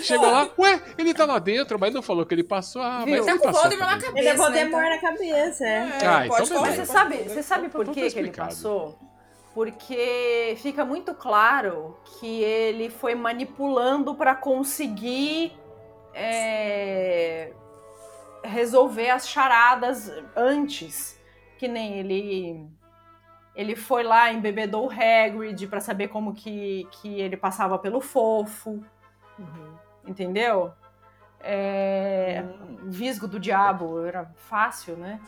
Chegou 0.00 0.30
lá, 0.30 0.48
ué, 0.58 0.80
ele 0.98 1.14
tá 1.14 1.24
lá 1.24 1.38
dentro, 1.38 1.78
mas 1.78 1.92
não 1.94 2.02
falou 2.02 2.24
que 2.26 2.34
ele 2.34 2.44
passou. 2.44 2.82
Ah, 2.82 3.04
Viu? 3.04 3.16
mas 3.16 3.26
Tá 3.26 3.30
ele 3.32 3.40
com 3.40 3.48
o 3.48 3.52
passou. 3.52 3.62
Voldemort 3.70 3.90
na 3.90 3.98
cabeça. 4.00 4.18
Ele 4.18 4.28
é 4.28 4.32
né? 4.32 4.36
Voldemort 4.38 4.84
Então- 4.86 4.90
na 4.90 4.98
cabeça, 5.00 5.64
é. 5.64 5.68
É, 5.68 6.06
Ah, 6.06 6.26
então 6.26 6.36
pode 6.46 6.52
Mas 6.54 6.74
você 6.76 6.86
sabe, 6.86 7.16
você 7.16 7.42
sabe 7.42 7.68
por 7.68 7.84
que, 7.88 8.02
tá 8.04 8.10
que 8.10 8.18
ele 8.18 8.30
passou? 8.32 8.98
porque 9.54 10.56
fica 10.60 10.84
muito 10.84 11.14
claro 11.14 11.96
que 12.18 12.42
ele 12.42 12.90
foi 12.90 13.14
manipulando 13.14 14.14
para 14.16 14.34
conseguir 14.34 15.52
é, 16.12 17.52
resolver 18.42 19.10
as 19.10 19.28
charadas 19.28 20.10
antes, 20.36 21.18
que 21.58 21.68
nem 21.68 21.98
ele 21.98 22.66
ele 23.54 23.76
foi 23.76 24.02
lá 24.02 24.32
embebedou 24.32 24.88
o 24.88 24.90
Hagrid 24.90 25.68
para 25.68 25.78
saber 25.78 26.08
como 26.08 26.34
que, 26.34 26.88
que 26.90 27.20
ele 27.20 27.36
passava 27.36 27.78
pelo 27.78 28.00
fofo, 28.00 28.84
entendeu? 30.06 30.72
É, 31.40 32.42
Visgo 32.84 33.26
do 33.28 33.38
diabo 33.38 34.04
era 34.06 34.24
fácil, 34.48 34.96
né? 34.96 35.20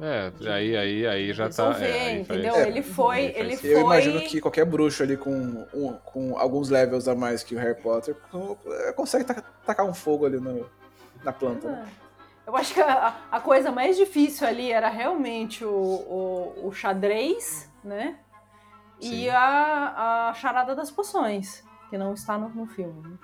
É, 0.00 0.32
aí, 0.52 0.76
aí, 0.76 1.06
aí 1.06 1.32
já 1.32 1.44
tá. 1.48 1.68
Resolver, 1.68 1.86
é, 1.88 1.92
aí 2.08 2.24
faz- 2.24 2.38
entendeu? 2.40 2.56
Ele 2.66 2.82
foi, 2.82 3.24
ele 3.36 3.56
foi. 3.56 3.70
Eu 3.74 3.80
imagino 3.80 4.20
que 4.22 4.40
qualquer 4.40 4.64
bruxo 4.64 5.02
ali 5.02 5.16
com, 5.16 5.66
um- 5.72 5.96
com 6.04 6.36
alguns 6.38 6.68
levels 6.68 7.06
a 7.06 7.14
mais 7.14 7.42
que 7.44 7.54
o 7.54 7.58
Harry 7.58 7.80
Potter 7.80 8.16
co- 8.30 8.58
consegue 8.96 9.24
ta- 9.24 9.42
tacar 9.64 9.86
um 9.86 9.94
fogo 9.94 10.26
ali 10.26 10.38
no- 10.40 10.68
na 11.22 11.32
planta. 11.32 11.68
né? 11.70 11.88
Eu 12.46 12.56
acho 12.56 12.74
que 12.74 12.80
a, 12.80 13.14
a 13.30 13.40
coisa 13.40 13.70
mais 13.72 13.96
difícil 13.96 14.46
ali 14.46 14.70
era 14.70 14.88
realmente 14.88 15.64
o, 15.64 15.70
o, 15.70 16.66
o 16.68 16.72
xadrez, 16.72 17.70
né? 17.82 18.18
E 19.00 19.28
a, 19.30 20.28
a 20.30 20.34
charada 20.34 20.74
das 20.74 20.90
poções, 20.90 21.62
que 21.90 21.96
não 21.96 22.14
está 22.14 22.36
no, 22.36 22.48
no 22.50 22.66
filme. 22.66 23.00
né? 23.08 23.16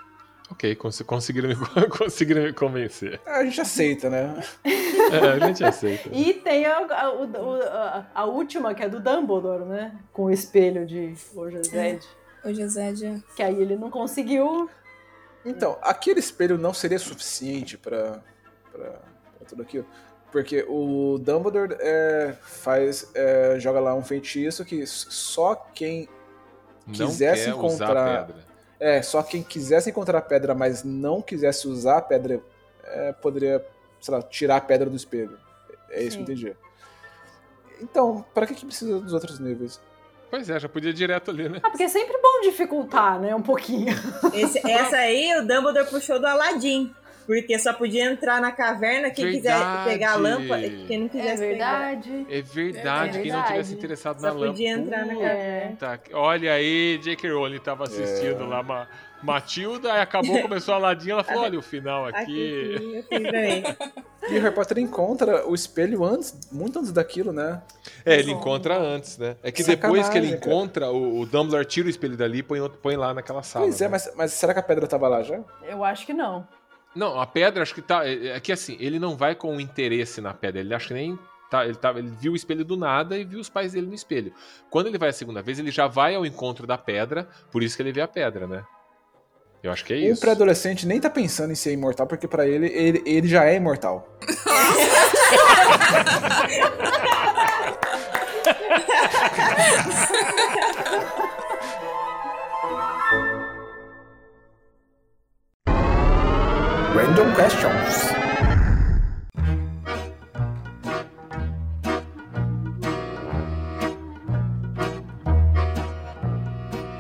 Ok, 0.51 0.75
cons- 0.75 1.03
conseguiram 1.03 1.49
me, 1.49 1.57
conseguiram 1.89 2.43
me 2.43 2.53
convencer. 2.53 3.21
A 3.25 3.45
gente 3.45 3.61
aceita, 3.61 4.11
né? 4.11 4.43
É, 4.65 5.29
a 5.33 5.47
gente 5.47 5.65
aceita. 5.65 6.09
E 6.13 6.35
tem 6.35 6.67
a, 6.67 6.79
a, 6.79 7.07
a- 7.09 8.07
a 8.15 8.25
última, 8.25 8.75
que 8.75 8.83
é 8.83 8.89
do 8.89 9.01
Dumbledore, 9.01 9.65
né? 9.65 9.97
Com 10.13 10.25
o 10.25 10.31
espelho 10.31 10.85
de 10.87 11.15
Ojazed. 11.35 12.01
O 12.45 12.53
José 12.55 12.95
já. 12.97 13.19
Que 13.37 13.43
aí 13.43 13.61
ele 13.61 13.77
não 13.77 13.91
conseguiu. 13.91 14.69
Então, 15.45 15.79
aquele 15.83 16.21
espelho 16.21 16.59
não 16.59 16.73
seria 16.75 16.99
suficiente 16.99 17.79
pra, 17.79 18.21
pra, 18.73 18.85
pra 18.91 19.47
tudo 19.49 19.63
aquilo. 19.63 19.87
Porque 20.33 20.65
o 20.69 21.19
Dumbledore 21.19 21.77
é, 21.81 22.35
faz, 22.41 23.11
é, 23.15 23.59
joga 23.59 23.81
lá 23.81 23.95
um 23.95 24.03
feitiço 24.03 24.65
que 24.65 24.87
só 24.87 25.55
quem 25.75 26.09
Não 26.87 26.95
quisesse 26.95 27.45
quer 27.47 27.55
usar 27.55 27.85
encontrar. 27.87 28.29
É, 28.81 29.03
só 29.03 29.23
quem 29.23 29.43
quisesse 29.43 29.91
encontrar 29.91 30.19
a 30.19 30.23
pedra, 30.23 30.55
mas 30.55 30.83
não 30.83 31.21
quisesse 31.21 31.69
usar 31.69 31.99
a 31.99 32.03
pedra, 32.03 32.41
é, 32.85 33.13
poderia, 33.13 33.65
sei 34.01 34.15
lá, 34.15 34.23
tirar 34.23 34.57
a 34.57 34.61
pedra 34.61 34.89
do 34.89 34.97
espelho. 34.97 35.39
É 35.91 36.03
isso 36.03 36.17
Sim. 36.17 36.25
que 36.25 36.31
eu 36.33 36.35
entendi. 36.37 36.57
Então, 37.83 38.25
pra 38.35 38.47
que, 38.47 38.55
que 38.55 38.65
precisa 38.67 38.99
dos 39.01 39.13
outros 39.13 39.39
níveis? 39.39 39.81
Pois 40.31 40.49
é, 40.49 40.61
já 40.61 40.69
podia 40.69 40.91
ir 40.91 40.95
direto 40.95 41.31
ali, 41.31 41.49
né? 41.49 41.59
Ah, 41.63 41.71
porque 41.71 41.83
é 41.83 41.89
sempre 41.89 42.17
bom 42.23 42.41
dificultar, 42.43 43.19
né? 43.21 43.35
Um 43.35 43.43
pouquinho. 43.43 43.93
Esse- 44.33 44.61
essa 44.71 44.97
aí 44.97 45.37
o 45.39 45.47
Dumbledore 45.47 45.89
puxou 45.91 46.21
do 46.21 46.27
Aladdin. 46.27 46.95
Porque 47.27 47.59
só 47.59 47.73
podia 47.73 48.05
entrar 48.11 48.41
na 48.41 48.51
caverna 48.51 49.11
quem 49.11 49.25
Verdade. 49.33 49.65
quiser 49.83 49.85
pegar 49.93 50.13
a 50.13 50.17
lâmpada, 50.17 50.69
quem 50.89 50.99
não 50.99 51.07
É 51.07 51.09
quisesse 51.09 51.39
pegar. 51.43 51.79
verdade. 51.79 52.27
É 52.29 52.43
verdade, 52.43 53.19
É 53.19 53.23
quem 53.23 53.33
não 53.33 53.39
tivesse 53.43 53.55
verdade. 53.55 53.75
interessado 53.75 54.21
Só 54.21 54.27
na 54.27 54.33
lâmpada. 54.33 54.51
podia 54.53 54.71
entrar 54.71 55.07
na 55.07 55.15
caverna. 55.15 55.71
Puta, 55.71 56.01
olha 56.15 56.53
aí, 56.53 56.99
J.K. 57.03 57.31
Rowling 57.31 57.59
tava 57.61 57.85
assistindo 57.85 58.43
É. 58.43 58.47
lá 58.47 58.63
Ma- 58.63 58.89
Matilda, 59.23 59.93
aí 59.93 60.01
acabou, 60.01 60.41
começou 60.43 60.75
a 60.75 60.79
ladinha, 60.79 61.13
ela 61.13 61.23
falou, 61.23 61.43
olha 61.45 61.59
o 61.59 61.63
final 61.63 62.07
aqui. 62.07 62.97
Aqui. 62.99 63.65
E 64.31 64.39
o 64.39 64.41
Harry 64.43 64.55
Potter 64.55 64.79
encontra 64.79 65.47
o 65.47 65.55
espelho 65.55 66.05
antes, 66.05 66.49
muito 66.51 66.79
antes 66.79 66.91
daquilo, 66.93 67.33
né? 67.33 67.61
É, 68.05 68.17
ele 68.19 68.31
encontra 68.33 68.79
antes, 68.79 69.19
né? 69.19 69.37
É 69.43 69.51
que 69.53 69.63
Sacanagem, 69.63 69.83
depois 70.03 70.09
que 70.09 70.19
ele 70.19 70.35
encontra, 70.35 70.91
o, 70.91 71.21
o 71.21 71.27
Dumbledore 71.27 71.65
tira 71.67 71.87
o 71.87 71.91
espelho 71.91 72.17
dali 72.17 72.39
e 72.39 72.43
põe, 72.43 72.61
põe 72.83 72.97
lá 72.97 73.13
naquela 73.13 73.43
sala. 73.43 73.67
pois 73.67 73.81
é, 73.81 73.85
né? 73.85 73.91
mas, 73.91 74.11
mas 74.17 74.33
será 74.33 74.53
que 74.55 74.61
a 74.61 74.63
pedra 74.63 74.87
tava 74.87 75.07
lá 75.09 75.23
já? 75.23 75.39
Eu 75.69 75.85
acho 75.85 76.07
que 76.07 76.13
não. 76.15 76.47
Não, 76.95 77.21
a 77.21 77.27
pedra 77.27 77.63
acho 77.63 77.75
que 77.75 77.83
tá. 77.83 78.07
É 78.07 78.29
é 78.37 78.41
que 78.41 78.53
assim, 78.53 78.77
ele 78.81 78.99
não 78.99 79.17
vai 79.17 79.35
com 79.35 79.61
interesse 79.61 80.21
na 80.21 80.35
pedra. 80.35 80.61
Ele 80.61 80.75
acha 80.75 80.89
que 80.89 80.95
nem. 80.95 81.19
Tá, 81.51 81.65
ele, 81.65 81.75
tá, 81.75 81.91
ele 81.91 82.13
viu 82.21 82.33
o 82.33 82.37
espelho 82.37 82.65
do 82.65 82.77
nada 82.77 83.19
e 83.19 83.25
viu 83.25 83.41
os 83.41 83.49
pais 83.49 83.73
dele 83.73 83.89
no 83.89 83.95
espelho. 83.95 84.33
Quando 84.71 84.87
ele 84.87 84.99
vai 84.99 85.09
a 85.09 85.13
segunda 85.13 85.43
vez, 85.43 85.59
ele 85.59 85.73
já 85.73 85.89
vai 85.89 86.15
ao 86.15 86.25
encontro 86.25 86.65
da 86.67 86.79
pedra, 86.79 87.29
por 87.51 87.63
isso 87.63 87.77
que 87.77 87.83
ele 87.83 87.93
vê 87.93 88.01
a 88.01 88.09
pedra, 88.09 88.47
né? 88.47 88.63
Eu 89.63 89.73
acho 89.73 89.85
que 89.85 89.93
é 89.93 89.97
Um 89.97 90.13
isso. 90.13 90.21
pré-adolescente 90.21 90.87
nem 90.87 91.01
tá 91.01 91.11
pensando 91.11 91.51
em 91.53 91.57
ser 91.57 91.73
imortal, 91.73 92.07
porque 92.07 92.29
pra 92.29 92.47
ele, 92.47 92.67
ele, 92.69 93.03
ele 93.05 93.29
já 93.29 93.45
é 93.45 93.57
imortal. 93.57 94.09
Random 107.11 107.35
questions. 107.35 108.13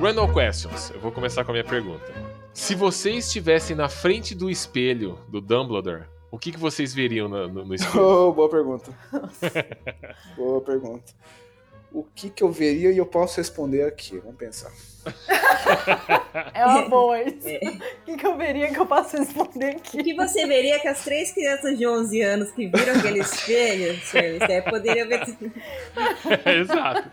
Random 0.01 0.33
questions. 0.33 0.91
Eu 0.91 1.01
vou 1.01 1.13
começar 1.13 1.45
com 1.45 1.51
a 1.51 1.55
minha 1.55 1.65
pergunta. 1.65 2.05
Se 2.53 2.75
vocês 2.75 3.27
estivessem 3.27 3.77
na 3.77 3.89
frente 3.89 4.35
do 4.35 4.51
espelho 4.51 5.19
do 5.29 5.41
Dumbledore, 5.41 6.05
o 6.31 6.39
que, 6.39 6.53
que 6.53 6.59
vocês 6.59 6.95
veriam 6.95 7.29
no, 7.29 7.49
no- 7.49 7.65
no 7.67 7.75
espelho? 7.75 8.01
Oh, 8.29 8.33
boa 8.33 8.49
pergunta. 8.49 8.91
boa 10.37 10.61
pergunta. 10.61 11.13
O 11.93 12.05
que 12.05 12.31
que 12.31 12.43
eu 12.43 12.51
veria 12.51 12.91
e 12.93 12.99
eu 12.99 13.07
posso 13.07 13.37
responder 13.39 13.83
aqui? 13.85 14.19
Vamos 14.19 14.37
pensar. 14.37 14.73
É 16.55 16.65
uma 16.65 16.89
boa 16.89 17.21
isso. 17.23 17.49
O 17.49 18.05
que, 18.05 18.17
que 18.17 18.27
eu 18.27 18.37
veria 18.37 18.69
que 18.73 18.79
eu 18.79 18.87
posso 18.87 19.17
responder 19.17 19.75
O 19.75 19.77
aqui? 19.79 20.03
que 20.03 20.15
você 20.15 20.47
veria 20.47 20.79
que 20.79 20.89
as 20.89 21.03
três 21.05 21.33
crianças 21.33 21.77
de 21.79 21.87
11 21.87 22.21
anos 22.23 22.51
que 22.51 22.67
viram 22.67 22.95
aquele 22.99 23.21
espelho, 23.21 23.99
você 24.01 24.63
poderia 24.63 25.07
ver. 25.07 25.23
Exato. 26.61 27.11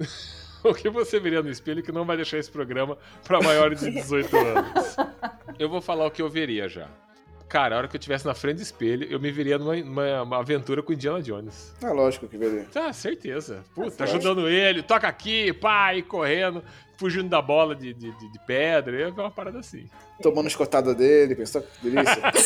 O 0.62 0.74
que 0.74 0.90
você 0.90 1.18
veria 1.18 1.42
no 1.42 1.48
espelho 1.48 1.82
que 1.82 1.90
não 1.90 2.04
vai 2.04 2.16
deixar 2.18 2.36
esse 2.36 2.50
programa 2.50 2.98
para 3.24 3.40
maiores 3.40 3.80
de 3.80 3.90
18 3.92 4.36
anos? 4.36 4.96
Eu 5.58 5.70
vou 5.70 5.80
falar 5.80 6.04
o 6.04 6.10
que 6.10 6.20
eu 6.20 6.28
veria 6.28 6.68
já. 6.68 6.86
Cara, 7.48 7.74
a 7.74 7.78
hora 7.78 7.88
que 7.88 7.96
eu 7.96 7.98
estivesse 7.98 8.26
na 8.26 8.34
frente 8.34 8.56
do 8.58 8.62
espelho, 8.62 9.06
eu 9.10 9.18
me 9.18 9.32
veria 9.32 9.56
numa 9.58 9.74
numa- 9.76 10.22
uma 10.22 10.38
aventura 10.38 10.82
com 10.82 10.92
Indiana 10.92 11.22
Jones. 11.22 11.74
É 11.82 11.88
lógico 11.88 12.28
que 12.28 12.36
veria. 12.36 12.66
Tá, 12.70 12.92
certeza. 12.92 13.64
Puta, 13.74 13.90
Tá 13.96 14.04
ajudando 14.04 14.50
ele, 14.50 14.82
toca 14.82 15.08
aqui, 15.08 15.50
pai, 15.54 16.02
correndo, 16.02 16.62
fugindo 17.00 17.30
da 17.30 17.40
bola 17.40 17.74
de, 17.74 17.94
de, 17.94 18.12
de- 18.12 18.28
de 18.32 18.38
pedra. 18.40 19.00
É 19.00 19.08
uma 19.08 19.30
parada 19.30 19.58
assim. 19.58 19.88
Tomando 20.22 20.48
escotada 20.48 20.94
dele, 20.94 21.34
pensou 21.34 21.62
que 21.62 21.88
delícia. 21.90 22.20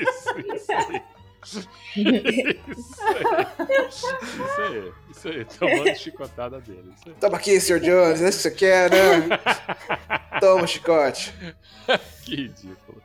isso, 0.00 0.38
isso 0.54 0.72
aí. 0.72 1.02
Isso 1.44 1.58
aí. 1.58 2.58
Isso 4.40 4.60
aí, 4.62 4.92
isso 5.10 5.28
aí. 5.28 5.44
Tomando 5.44 5.94
chicotada 5.98 6.60
dele. 6.60 6.90
Isso 6.96 7.08
aí. 7.08 7.14
Toma 7.20 7.36
aqui, 7.36 7.60
Sr. 7.60 7.80
Jones, 7.80 8.22
é 8.22 8.28
isso 8.30 8.38
que 8.38 8.48
você 8.48 8.50
quer, 8.50 8.90
né? 8.90 9.38
Toma, 10.40 10.66
chicote. 10.66 11.34
Que 12.24 12.36
ridículo. 12.36 13.02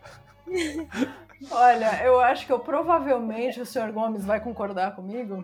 Olha, 1.51 2.03
eu 2.05 2.19
acho 2.19 2.45
que 2.45 2.51
eu 2.53 2.59
provavelmente, 2.59 3.59
o 3.59 3.65
senhor 3.65 3.91
Gomes 3.91 4.23
vai 4.23 4.39
concordar 4.39 4.95
comigo, 4.95 5.43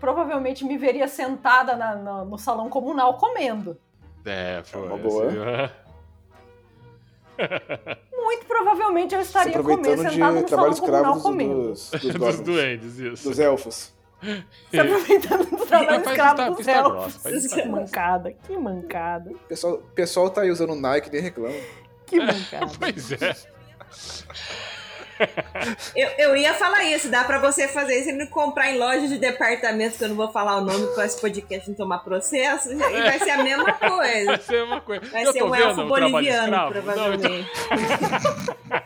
provavelmente 0.00 0.64
me 0.64 0.76
veria 0.78 1.06
sentada 1.06 1.76
na- 1.76 1.94
na- 1.94 2.24
no 2.24 2.38
salão 2.38 2.68
comunal 2.68 3.14
comendo. 3.18 3.76
É, 4.24 4.62
foi. 4.64 4.86
uma 4.86 4.96
boa. 4.96 5.26
assim, 5.28 5.72
Muito 8.12 8.44
provavelmente 8.46 9.14
eu 9.14 9.20
estaria 9.20 9.52
comendo, 9.62 9.82
de 10.10 10.18
no 10.18 10.20
salão 10.20 10.42
comunal 10.46 10.70
escravos 10.72 11.22
comendo. 11.22 11.62
dos, 11.68 11.90
dos, 11.90 12.14
Dos 12.14 12.40
duendes, 12.40 12.98
isso. 12.98 13.28
dos 13.28 13.38
elfos. 13.38 13.92
Se 14.70 14.78
aproveitando 14.78 15.50
do 15.50 15.64
trabalho 15.66 16.00
escravo 16.02 16.36
vista- 16.36 16.48
dos 16.50 16.56
vista 16.58 16.72
elfos. 16.72 16.92
grossa, 16.92 17.30
vista 17.30 17.62
Que 17.62 17.68
mancada, 17.68 18.32
que 18.32 18.56
mancada, 18.58 19.30
O 19.30 19.38
pessoal, 19.38 19.74
o 19.74 19.78
pessoal 19.78 20.28
tá 20.30 20.42
aí 20.42 20.50
usando 20.50 20.74
Nike 20.74 21.10
nem 21.10 21.22
reclama. 21.22 21.54
que 22.06 22.18
mancada. 22.20 22.66
Pois 22.78 23.12
é. 23.12 23.34
Eu, 25.94 26.08
eu 26.18 26.36
ia 26.36 26.54
falar 26.54 26.84
isso, 26.84 27.10
dá 27.10 27.24
pra 27.24 27.38
você 27.38 27.68
fazer 27.68 27.98
isso 27.98 28.10
e 28.10 28.26
comprar 28.26 28.70
em 28.70 28.78
lojas 28.78 29.08
de 29.08 29.18
departamentos, 29.18 29.98
que 29.98 30.04
eu 30.04 30.08
não 30.08 30.16
vou 30.16 30.30
falar 30.30 30.56
o 30.56 30.60
nome 30.62 30.86
pra 30.94 31.06
esse 31.06 31.20
podcast 31.20 31.68
não 31.68 31.76
tomar 31.76 31.98
processo, 31.98 32.72
e 32.72 32.76
vai 32.76 33.18
ser 33.18 33.30
a 33.30 33.42
mesma 33.42 33.72
coisa. 33.74 34.26
Vai 34.26 34.38
ser 34.38 34.62
uma 34.62 34.80
coisa. 34.80 35.06
Vai 35.06 35.26
eu 35.26 35.32
ser 35.32 35.42
um 35.42 35.54
elfo 35.54 35.86
boliviano, 35.86 36.44
escravo. 36.44 36.74
Não, 36.74 36.82
provavelmente. 36.82 37.50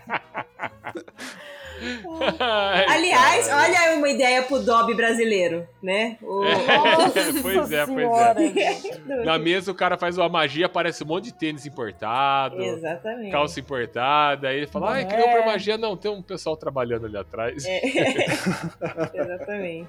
Ai, 2.38 2.84
Aliás, 2.88 3.46
cara. 3.48 3.62
olha 3.62 3.98
uma 3.98 4.08
ideia 4.08 4.42
pro 4.42 4.60
Dobby 4.60 4.94
brasileiro, 4.94 5.66
né? 5.82 6.16
O... 6.22 6.44
É, 6.44 7.42
pois 7.42 7.72
é, 7.72 7.86
pois 7.86 7.96
Senhora, 7.96 8.42
é. 8.42 8.48
gente. 8.74 9.00
Na 9.24 9.38
mesa 9.38 9.70
o 9.70 9.74
cara 9.74 9.96
faz 9.96 10.16
uma 10.18 10.28
magia, 10.28 10.66
aparece 10.66 11.04
um 11.04 11.06
monte 11.06 11.24
de 11.24 11.34
tênis 11.34 11.66
importado, 11.66 12.62
Exatamente. 12.62 13.30
calça 13.30 13.60
importada. 13.60 14.48
Aí 14.48 14.58
ele 14.58 14.66
fala, 14.66 14.92
ai, 14.92 15.04
criou 15.06 15.28
pra 15.28 15.46
magia. 15.46 15.78
Não, 15.78 15.96
tem 15.96 16.10
um 16.10 16.22
pessoal 16.22 16.56
trabalhando 16.56 17.06
ali 17.06 17.16
atrás. 17.16 17.64
É. 17.66 17.80
Exatamente. 19.14 19.88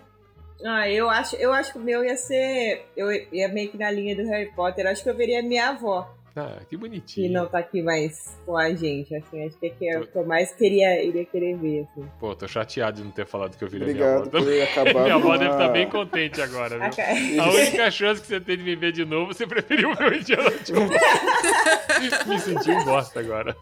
Ah, 0.66 0.90
eu 0.90 1.10
acho, 1.10 1.36
eu 1.36 1.52
acho 1.54 1.74
que 1.74 1.78
o 1.78 1.82
meu 1.82 2.04
ia 2.04 2.16
ser. 2.16 2.86
Eu 2.96 3.12
ia 3.12 3.48
meio 3.50 3.70
que 3.70 3.78
na 3.78 3.92
linha 3.92 4.16
do 4.16 4.24
Harry 4.28 4.52
Potter. 4.56 4.86
Eu 4.86 4.92
acho 4.92 5.04
que 5.04 5.10
eu 5.10 5.16
veria 5.16 5.44
minha 5.44 5.70
avó, 5.70 6.10
Ah, 6.38 6.58
que 6.60 6.66
que 6.72 6.78
bonitinho. 6.78 7.32
não 7.32 7.48
tá 7.48 7.60
aqui 7.60 7.82
mais 7.82 8.36
com 8.46 8.58
a 8.58 8.74
gente. 8.74 9.16
Assim, 9.16 9.46
acho 9.48 9.58
que 9.58 9.68
é 9.68 9.70
que 9.70 9.90
é 9.90 10.00
o 10.00 10.06
que 10.08 10.16
eu 10.18 10.26
mais 10.26 10.52
queria, 10.54 11.02
iria 11.04 11.24
querer 11.26 11.56
ver. 11.58 11.88
Assim. 11.92 12.10
Pô, 12.20 12.36
tô 12.36 12.46
chateado 12.48 12.98
de 12.98 13.04
não 13.06 13.12
ter 13.12 13.26
falado 13.26 13.56
que 13.58 13.64
eu 13.64 13.70
virei 13.70 13.90
Obrigado 13.92 14.30
minha 14.44 14.64
avó. 14.64 14.74
por 14.76 14.82
acabar 14.82 15.04
minha 15.04 15.16
avó 15.16 15.38
deve 15.38 15.52
estar 15.52 15.70
bem 15.70 15.90
contente 15.90 16.42
agora, 16.42 16.76
A 16.76 16.90
viu? 16.90 16.98
ca- 16.98 17.44
A 17.44 17.50
única 17.52 17.90
chance 17.92 18.20
que 18.22 18.28
você 18.28 18.40
tem 18.42 18.58
de 18.58 18.64
me 18.64 18.76
ver 18.76 18.92
de 18.92 19.06
novo, 19.06 19.34
você 19.34 19.48
preferiu 19.48 19.96
ver 19.96 20.12
o 20.12 20.14
Indiana 20.16 20.50
Jones. 20.66 20.92
me 22.28 22.40
senti 22.40 22.72
um 22.72 22.84
bosta 22.84 23.20
agora. 23.22 23.56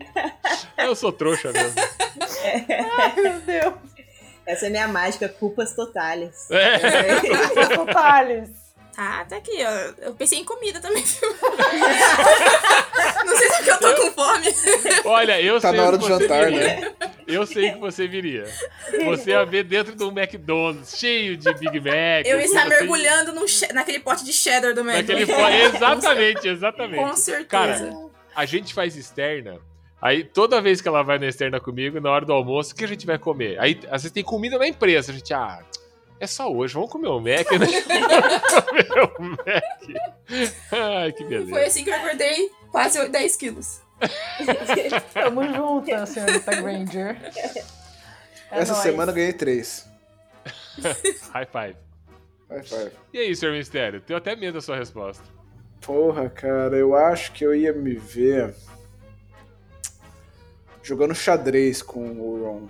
Eu 0.77 0.95
sou 0.95 1.11
trouxa 1.11 1.51
mesmo. 1.51 1.79
Ai, 2.97 3.15
meu 3.21 3.39
Deus. 3.41 3.73
Essa 4.45 4.65
é 4.65 4.69
minha 4.69 4.87
mágica, 4.87 5.29
culpas 5.29 5.73
totales. 5.75 6.49
É. 6.51 6.79
Detalhes. 7.85 8.49
Tá, 8.95 9.25
tá 9.25 9.37
aqui, 9.37 9.51
ó. 9.63 10.05
Eu 10.05 10.13
pensei 10.13 10.37
em 10.39 10.43
comida 10.45 10.79
também, 10.79 11.01
viu? 11.03 11.29
Não 13.25 13.37
sei 13.37 13.49
se 13.49 13.55
é 13.55 13.63
que 13.63 13.69
eu 13.71 13.79
tô 13.79 13.95
com 13.95 14.11
fome. 14.11 14.47
Olha, 15.05 15.41
eu 15.41 15.59
Tá 15.59 15.69
sei 15.69 15.77
na 15.77 15.83
o 15.83 15.87
hora 15.87 15.97
que 15.97 16.03
do 16.03 16.07
você 16.13 16.21
jantar, 16.23 16.45
viria. 16.45 16.59
né? 16.79 16.93
Eu 17.25 17.45
sei 17.47 17.71
que 17.71 17.79
você 17.79 18.07
viria. 18.07 18.45
Você 19.05 19.31
ia 19.31 19.43
ver 19.45 19.63
dentro 19.63 19.95
de 19.95 20.03
um 20.03 20.11
McDonald's 20.11 20.97
cheio 20.97 21.35
de 21.37 21.51
Big 21.55 21.79
Mac. 21.79 22.25
Eu 22.25 22.37
ia 22.39 22.45
estar 22.45 22.61
assim, 22.61 22.69
mergulhando 22.69 23.33
num 23.33 23.47
che- 23.47 23.71
naquele 23.73 23.99
pote 23.99 24.23
de 24.23 24.33
cheddar 24.33 24.73
do 24.75 24.83
Naquele 24.83 25.23
McDonald's. 25.23 25.71
fo- 25.71 25.75
Exatamente, 25.77 26.47
exatamente. 26.47 27.03
Com 27.03 27.15
certeza. 27.15 27.47
Cara, 27.49 27.93
a 28.35 28.45
gente 28.45 28.73
faz 28.73 28.95
externa. 28.95 29.57
Aí 30.01 30.23
toda 30.23 30.61
vez 30.61 30.81
que 30.81 30.87
ela 30.87 31.01
vai 31.01 31.17
na 31.17 31.27
externa 31.27 31.59
comigo, 31.61 31.99
na 32.01 32.11
hora 32.11 32.25
do 32.25 32.33
almoço, 32.33 32.73
o 32.73 32.75
que 32.75 32.83
a 32.83 32.87
gente 32.87 33.05
vai 33.05 33.17
comer? 33.17 33.57
Aí 33.59 33.79
às 33.85 34.03
vezes 34.03 34.11
tem 34.11 34.23
comida 34.23 34.57
na 34.59 34.67
empresa. 34.67 35.11
A 35.11 35.15
gente, 35.15 35.33
ah, 35.33 35.59
é 36.19 36.27
só 36.27 36.51
hoje, 36.51 36.73
vamos 36.73 36.89
comer 36.91 37.09
um 37.09 37.19
Mac, 37.19 37.51
né? 37.51 37.67
vamos 38.39 38.65
comer 38.65 39.11
um 39.19 39.29
Mac. 39.31 40.53
Ai, 40.71 41.11
que 41.11 41.23
beleza. 41.25 41.49
Foi 41.49 41.65
assim 41.65 41.83
que 41.83 41.89
eu 41.89 41.97
engordei 41.97 42.49
quase 42.71 43.07
10 43.07 43.35
quilos. 43.35 43.81
Tamo 45.13 45.43
junto, 45.53 46.07
senhorita 46.07 46.55
Granger. 46.61 47.17
É 48.51 48.59
Essa 48.59 48.73
nóis. 48.73 48.83
semana 48.83 49.11
eu 49.11 49.15
ganhei 49.15 49.33
três. 49.33 49.87
High 51.33 51.45
five. 51.45 51.75
High 52.49 52.63
five. 52.63 52.91
E 53.13 53.19
aí, 53.19 53.35
Sr. 53.35 53.51
Mistério? 53.53 54.01
Tenho 54.01 54.17
até 54.17 54.35
medo 54.35 54.53
da 54.55 54.61
sua 54.61 54.75
resposta. 54.77 55.23
Porra, 55.81 56.29
cara, 56.29 56.75
eu 56.75 56.95
acho 56.95 57.31
que 57.33 57.45
eu 57.45 57.53
ia 57.55 57.73
me 57.73 57.95
ver 57.95 58.53
jogando 60.81 61.15
xadrez 61.15 61.81
com 61.81 62.05
o 62.11 62.43
Ron. 62.43 62.67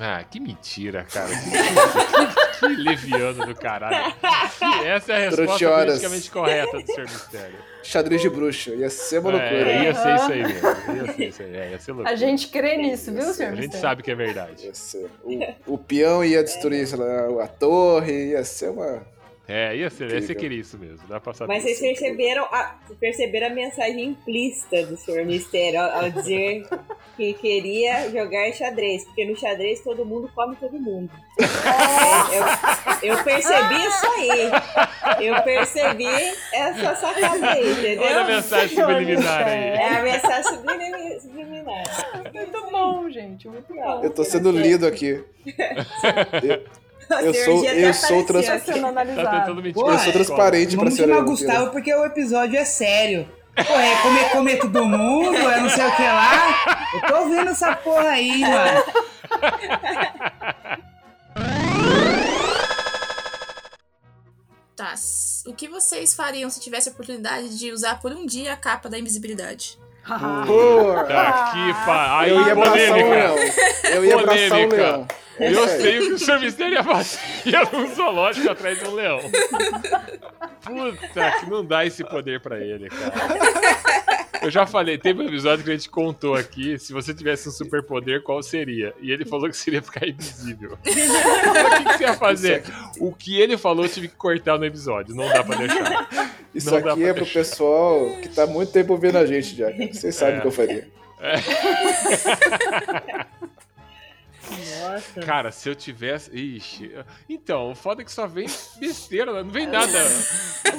Ah, 0.00 0.22
que 0.24 0.40
mentira, 0.40 1.04
cara. 1.04 1.28
Que, 1.28 1.50
que- 1.50 2.43
que 2.68 2.82
leviano 2.82 3.46
do 3.46 3.54
caralho. 3.54 4.14
E 4.82 4.86
essa 4.86 5.12
é 5.12 5.16
a 5.16 5.30
resposta 5.30 5.68
politicamente 5.68 6.30
correta 6.30 6.78
do 6.78 6.86
Sr. 6.86 7.00
Mistério. 7.02 7.56
Xadrez 7.82 8.22
de 8.22 8.30
bruxa, 8.30 8.70
ia 8.70 8.88
ser 8.88 9.18
uma 9.18 9.30
loucura. 9.32 9.70
É, 9.70 9.84
ia 9.84 9.94
ser 9.94 10.14
isso 10.14 10.32
aí 10.32 10.42
mesmo. 10.42 10.68
Ia 10.96 11.12
ser 11.12 11.28
isso 11.28 11.42
aí. 11.42 11.56
É, 11.56 11.70
ia 11.70 11.78
ser 11.78 11.92
loucura. 11.92 12.14
A 12.14 12.16
gente 12.16 12.48
crê 12.48 12.76
nisso, 12.76 13.12
viu, 13.12 13.22
senhor? 13.32 13.52
A 13.52 13.54
gente 13.54 13.60
Mistério? 13.64 13.80
sabe 13.80 14.02
que 14.02 14.10
é 14.10 14.14
verdade. 14.14 14.66
Ia 14.66 14.74
ser. 14.74 15.10
O, 15.22 15.74
o 15.74 15.78
peão 15.78 16.24
ia 16.24 16.42
destruir 16.42 16.88
lá, 16.96 17.44
a 17.44 17.46
torre, 17.46 18.30
ia 18.30 18.44
ser 18.44 18.70
uma. 18.70 19.02
É, 19.46 19.76
ia 19.76 19.90
ser, 19.90 20.10
ia 20.10 20.22
ser 20.22 20.34
querer 20.36 20.54
isso 20.54 20.78
mesmo. 20.78 21.06
Dá 21.06 21.20
pra 21.20 21.34
saber. 21.34 21.52
Mas 21.52 21.62
vocês 21.64 21.78
perceberam 21.78 22.44
a, 22.44 22.76
perceberam 22.98 23.48
a 23.48 23.50
mensagem 23.50 24.02
implícita 24.04 24.86
do 24.86 24.96
Senhor 24.96 25.24
Mistério 25.26 25.82
ao, 25.82 26.04
ao 26.04 26.10
dizer 26.10 26.66
que 27.14 27.34
queria 27.34 28.10
jogar 28.10 28.50
xadrez, 28.54 29.04
porque 29.04 29.26
no 29.26 29.36
xadrez 29.36 29.80
todo 29.82 30.04
mundo 30.06 30.30
come 30.34 30.56
todo 30.56 30.80
mundo. 30.80 31.10
É, 31.38 33.06
eu, 33.06 33.16
eu 33.16 33.22
percebi 33.24 33.74
isso 33.86 34.06
aí. 34.06 35.26
Eu 35.26 35.42
percebi 35.42 36.06
essa 36.52 36.94
sacada 36.96 37.50
aí, 37.50 37.70
entendeu? 37.72 38.02
Olha 38.02 38.20
a 38.20 38.24
mensagem 38.24 38.76
subliminar 38.78 39.46
aí. 39.46 39.68
É 39.68 39.88
a 39.98 40.02
mensagem 40.02 40.44
sublimi- 40.54 41.20
subliminar. 41.20 41.82
Muito 42.32 42.70
bom, 42.70 43.10
gente. 43.10 43.46
Muito 43.46 43.74
bom. 43.74 44.00
Eu 44.02 44.08
tô 44.10 44.24
sendo 44.24 44.50
lido 44.50 44.86
aqui. 44.86 45.22
Eu 47.10 47.34
sou, 47.34 47.64
eu 47.64 47.94
sou, 47.94 48.20
apareceu 48.20 48.26
trans, 48.26 48.46
Tá 48.46 48.58
Tá 48.58 49.46
eu 49.48 49.98
sou 49.98 50.12
transparente 50.12 50.76
pra 50.76 50.84
Vamos 50.84 50.94
senhora. 50.94 51.14
chamar 51.14 51.26
Gustavo 51.26 51.70
porque 51.70 51.94
o 51.94 52.04
episódio 52.04 52.58
é 52.58 52.64
sério. 52.64 53.28
Pô, 53.54 53.72
é 53.72 54.02
comer, 54.02 54.30
comer 54.30 54.58
todo 54.58 54.84
mundo, 54.84 55.36
é 55.36 55.60
não 55.60 55.68
sei 55.68 55.86
o 55.86 55.96
que 55.96 56.02
lá. 56.02 56.90
Eu 56.94 57.00
tô 57.02 57.28
vendo 57.28 57.50
essa 57.50 57.76
porra 57.76 58.08
aí, 58.08 58.40
mano. 58.40 58.84
Tá. 64.74 64.94
O 65.46 65.54
que 65.54 65.68
vocês 65.68 66.14
fariam 66.14 66.50
se 66.50 66.60
tivesse 66.60 66.88
a 66.88 66.92
oportunidade 66.92 67.56
de 67.58 67.70
usar 67.70 68.00
por 68.00 68.12
um 68.12 68.26
dia 68.26 68.52
a 68.52 68.56
capa 68.56 68.88
da 68.88 68.98
invisibilidade? 68.98 69.78
Porra, 70.06 71.04
Tá 71.04 71.50
que 71.52 71.72
pa... 71.86 72.20
Aí, 72.20 72.30
eu 72.30 72.46
ia 72.46 72.52
abraçar 72.52 72.72
o 72.74 72.76
polêmica. 72.76 73.08
leão. 73.10 73.36
Eu 73.94 74.04
ia 74.04 74.14
abraçar 74.14 74.44
o 74.46 74.48
Polêmica. 74.50 74.76
leão. 74.76 75.06
É 75.38 75.52
Eu 75.52 75.68
sei 75.68 75.98
o 75.98 76.06
que 76.06 76.12
o 76.12 76.18
Sr. 76.18 76.40
Mistério 76.40 76.74
ia 76.74 76.84
fazer. 76.84 77.18
Ia 77.46 77.64
num 77.72 77.92
zoológico 77.94 78.50
atrás 78.50 78.78
de 78.78 78.86
um 78.88 78.94
leão. 78.94 79.18
Puta, 80.62 81.30
que 81.40 81.50
não 81.50 81.64
dá 81.64 81.84
esse 81.84 82.04
poder 82.04 82.40
pra 82.40 82.58
ele, 82.60 82.88
cara. 82.88 83.12
Eu 84.44 84.50
já 84.50 84.66
falei, 84.66 84.98
teve 84.98 85.22
um 85.22 85.26
episódio 85.26 85.64
que 85.64 85.70
a 85.70 85.74
gente 85.74 85.88
contou 85.88 86.34
aqui, 86.34 86.78
se 86.78 86.92
você 86.92 87.14
tivesse 87.14 87.48
um 87.48 87.52
superpoder, 87.52 88.22
qual 88.22 88.42
seria? 88.42 88.92
E 89.00 89.10
ele 89.10 89.24
falou 89.24 89.48
que 89.48 89.56
seria 89.56 89.80
ficar 89.82 90.06
invisível. 90.06 90.78
O 90.84 90.84
que, 90.84 91.84
que 91.84 91.98
você 91.98 92.04
ia 92.04 92.14
fazer? 92.14 92.62
O 93.00 93.12
que 93.12 93.40
ele 93.40 93.56
falou, 93.56 93.84
eu 93.84 93.88
tive 93.90 94.08
que 94.08 94.16
cortar 94.16 94.58
no 94.58 94.64
episódio, 94.64 95.14
não 95.14 95.26
dá 95.28 95.42
pra 95.42 95.56
deixar. 95.56 96.08
Isso 96.54 96.70
Não 96.70 96.78
aqui 96.78 97.04
é 97.04 97.12
pro 97.12 97.24
deixar. 97.24 97.40
pessoal 97.40 98.16
que 98.22 98.28
tá 98.28 98.44
há 98.44 98.46
muito 98.46 98.70
tempo 98.72 98.92
ouvindo 98.92 99.18
a 99.18 99.26
gente 99.26 99.56
já. 99.56 99.70
Vocês 99.92 100.14
sabem 100.14 100.36
É. 100.36 100.38
o 100.38 100.40
que 100.42 100.46
eu 100.46 100.52
faria. 100.52 100.88
Nossa. 104.92 105.20
Cara, 105.20 105.50
se 105.52 105.68
eu 105.68 105.74
tivesse. 105.74 106.30
Ixi. 106.34 106.92
Então, 107.28 107.70
o 107.72 107.74
foda 107.74 108.02
é 108.02 108.04
que 108.04 108.12
só 108.12 108.26
vem 108.26 108.46
besteira, 108.78 109.42
não 109.42 109.50
vem 109.50 109.66
nada 109.66 109.86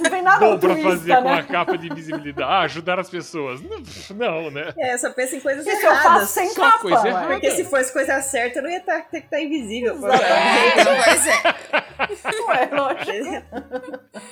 Não 0.01 0.09
vem 0.09 0.21
nada 0.21 0.39
bom 0.39 0.57
pra 0.59 0.75
fazer 0.77 1.15
com 1.17 1.23
né? 1.23 1.33
a 1.39 1.43
capa 1.43 1.77
de 1.77 1.87
invisibilidade. 1.91 2.49
Ah, 2.51 2.61
ajudar 2.61 2.99
as 2.99 3.09
pessoas. 3.09 3.61
Não, 3.61 3.79
não, 4.15 4.51
né? 4.51 4.73
É, 4.77 4.97
só 4.97 5.09
pensa 5.11 5.35
em 5.35 5.39
coisas 5.39 5.65
Isso 5.65 5.75
eu 5.75 5.91
faço 5.91 6.05
erradas. 6.07 6.29
sem 6.29 6.49
Só 6.49 6.61
capa. 6.71 6.79
coisa 6.79 7.07
errada. 7.07 7.27
Porque 7.27 7.51
se 7.51 7.65
fosse 7.65 7.91
coisa 7.93 8.21
certa, 8.21 8.59
eu 8.59 8.63
não 8.63 8.69
ia 8.69 8.79
tá- 8.81 9.01
ter 9.01 9.21
que 9.21 9.25
estar 9.27 9.39
invisível. 9.41 9.99
pô. 9.99 10.07
Pois 11.05 11.27
é. 11.27 12.41
Ué, 12.47 12.69
lógico. 12.71 13.43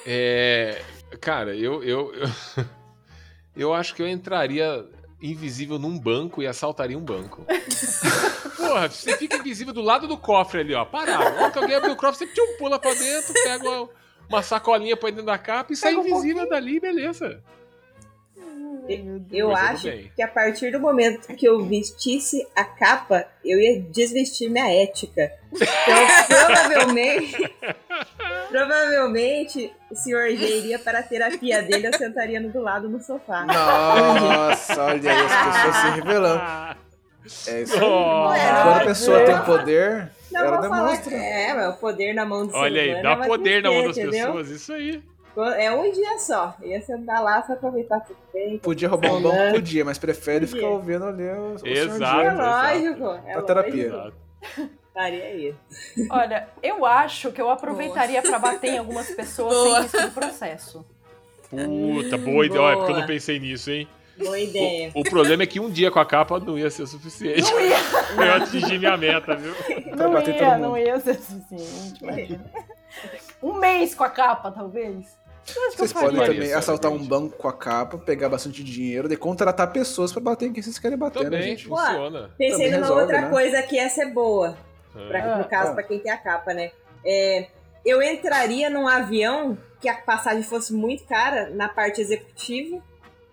É. 0.06 0.82
Cara, 1.22 1.56
eu. 1.56 1.84
Eu, 1.84 2.14
eu, 2.14 2.30
eu 3.56 3.74
acho 3.74 3.94
que 3.96 4.02
eu 4.02 4.08
entraria 4.08 4.86
invisível 5.22 5.80
num 5.80 5.98
banco 5.98 6.42
e 6.42 6.48
assaltaria 6.48 6.98
um 6.98 7.04
banco. 7.04 7.46
Porra, 8.56 8.90
você 8.90 9.18
fica 9.18 9.38
invisível 9.38 9.74
do 9.74 9.82
lado 9.82 10.08
do 10.08 10.18
cofre 10.18 10.62
ali, 10.62 10.74
ó. 10.74 10.86
Parado. 10.86 11.52
Que 11.52 11.60
alguém 11.60 11.76
abrir 11.76 11.92
o 11.92 11.96
cofre, 11.96 12.28
você 12.28 12.28
tchum, 12.28 12.58
pula 12.58 12.80
pra 12.80 12.94
dentro, 12.94 13.34
pega 13.34 13.70
uma, 13.70 13.90
uma 14.30 14.44
sacolinha 14.44 14.98
põe 14.98 15.12
dentro 15.12 15.26
da 15.26 15.38
capa 15.38 15.74
e 15.74 15.76
sai 15.76 15.96
Pega 15.96 16.02
um 16.02 16.08
invisível 16.08 16.50
dali, 16.50 16.80
beleza. 16.80 17.42
Eu 19.32 19.56
acho 19.56 19.88
bem. 19.88 20.12
que 20.14 20.22
a 20.22 20.28
partir 20.28 20.72
do 20.72 20.80
momento 20.80 21.28
que 21.36 21.48
eu 21.48 21.64
vestisse 21.66 22.46
a 22.56 22.66
capa, 22.66 23.26
eu 23.44 23.60
ia 23.60 23.82
desvestir 23.82 24.50
minha 24.50 24.70
ética. 24.70 25.32
Então, 25.54 25.68
provavelmente, 26.28 27.56
provavelmente, 28.50 29.74
o 29.90 29.96
senhor 29.96 30.30
G 30.32 30.58
iria 30.58 30.80
para 30.80 31.00
a 31.00 31.04
terapia 31.04 31.62
dele, 31.62 31.88
eu 31.88 31.98
sentaria 31.98 32.42
no 32.42 32.52
do 32.52 32.60
lado 32.60 32.90
no 32.90 33.02
sofá. 33.02 33.46
Nossa, 33.46 34.84
olha 34.84 35.12
aí 35.12 35.26
as 35.26 35.56
pessoas 35.56 35.76
se 35.76 36.00
revelando. 36.02 36.84
É 37.48 37.62
isso 37.62 37.74
aí. 37.74 37.80
Quando 37.80 38.82
a 38.82 38.86
pessoa 38.86 39.26
tem 39.26 39.40
poder, 39.44 40.12
Não 40.32 40.42
ela 40.46 40.58
demonstra. 40.62 41.16
é, 41.16 41.54
mas 41.54 41.76
o 41.76 41.78
poder 41.78 42.14
na 42.14 42.26
mão 42.26 42.46
do 42.46 42.52
ser 42.52 42.58
Olha 42.58 42.82
aí, 42.82 42.90
humano 42.90 43.04
dá 43.04 43.12
é 43.26 43.28
poder 43.28 43.64
na 43.64 43.72
mão 43.72 43.88
das 43.88 43.98
entendeu? 43.98 44.26
pessoas, 44.28 44.50
isso 44.50 44.74
aí. 44.74 45.04
É 45.58 45.72
um 45.72 45.92
dia 45.92 46.20
só. 46.20 46.56
Ia 46.62 46.80
sentar 46.82 47.24
lá 47.24 47.42
só 47.42 47.54
aproveitar 47.54 48.02
tudo 48.02 48.18
bem. 48.32 48.60
Podia 48.60 48.88
roubar 48.88 49.14
um 49.14 49.22
banco, 49.22 49.54
podia, 49.54 49.84
mas 49.84 49.98
prefere 49.98 50.42
Podia. 50.46 50.56
ficar 50.62 50.68
ouvindo 50.74 51.06
ali 51.06 51.24
o, 51.24 51.56
o 51.64 51.68
Exato. 51.68 52.22
É 52.22 52.32
lógico. 52.34 53.20
É 53.26 53.34
A 53.34 53.42
terapia. 53.42 53.94
lógico. 53.96 54.18
Faria 54.94 55.34
isso. 55.34 55.58
Olha, 56.12 56.48
eu 56.62 56.86
acho 56.86 57.32
que 57.32 57.42
eu 57.42 57.50
aproveitaria 57.50 58.22
pra 58.22 58.38
bater 58.38 58.74
em 58.74 58.78
algumas 58.78 59.10
pessoas 59.10 59.54
Boa. 59.56 59.74
sem 59.76 59.82
risco 59.84 60.02
de 60.02 60.12
processo. 60.12 60.86
Puta, 61.50 62.18
boa 62.18 62.46
ideia. 62.46 62.62
Olha, 62.62 62.76
porque 62.78 62.92
eu 62.92 62.96
não 62.96 63.02
Boa. 63.02 63.08
pensei 63.08 63.40
nisso, 63.40 63.72
hein? 63.72 63.88
Boa 64.18 64.40
ideia. 64.40 64.92
O, 64.94 65.02
o 65.02 65.04
problema 65.04 65.44
é 65.44 65.46
que 65.48 65.60
um 65.60 65.70
dia 65.70 65.90
com 65.90 66.00
a 66.00 66.06
capa 66.06 66.40
não 66.40 66.58
ia 66.58 66.70
ser 66.70 66.84
o 66.84 66.88
suficiente 66.88 67.42
Não 67.52 67.60
ia, 67.60 67.78
pra 68.16 68.26
eu 68.28 68.34
atingir 68.44 68.78
minha 68.80 68.96
meta, 68.98 69.36
viu? 69.36 69.54
Pra 69.96 70.08
não 70.08 70.22
ia, 70.22 70.58
não 70.58 70.78
ia 70.78 71.00
ser 71.00 71.16
suficiente. 71.16 72.04
imagina. 72.04 72.46
Um 73.42 73.54
mês 73.54 73.96
com 73.96 74.04
a 74.04 74.10
capa, 74.10 74.52
talvez. 74.52 75.18
Vocês 75.76 75.92
podem 75.92 76.16
faria. 76.18 76.34
também 76.34 76.54
assaltar 76.54 76.90
um 76.92 77.04
banco 77.04 77.36
com 77.38 77.48
a 77.50 77.54
capa, 77.54 77.98
pegar 77.98 78.30
bastante 78.30 78.64
dinheiro 78.64 79.12
e 79.12 79.18
contratar 79.18 79.74
pessoas 79.74 80.12
pra 80.14 80.22
bater 80.22 80.48
em 80.48 80.54
quem 80.54 80.64
vocês 80.64 80.80
querem 80.80 80.98
bater, 80.98 81.24
né, 81.24 81.26
Também 81.26 81.42
gente? 81.50 81.68
funciona. 81.68 82.30
Pensei 82.38 82.52
Também 82.52 82.72
numa 82.72 82.82
resolve, 82.82 83.02
outra 83.02 83.22
né? 83.22 83.30
coisa 83.30 83.62
que 83.64 83.78
essa 83.78 84.04
é 84.04 84.06
boa. 84.06 84.58
Pra, 85.08 85.34
Ah, 85.34 85.38
no 85.40 85.46
caso, 85.46 85.72
ah. 85.72 85.74
pra 85.74 85.84
quem 85.84 86.00
tem 86.00 86.12
a 86.12 86.18
capa, 86.18 86.54
né? 86.54 86.72
É, 87.06 87.48
eu 87.86 88.02
entraria 88.02 88.70
num 88.70 88.88
avião 88.88 89.58
que 89.82 89.90
a 89.90 89.96
passagem 89.96 90.44
fosse 90.44 90.72
muito 90.74 91.04
cara 91.04 91.50
na 91.50 91.68
parte 91.68 92.00
executiva 92.00 92.82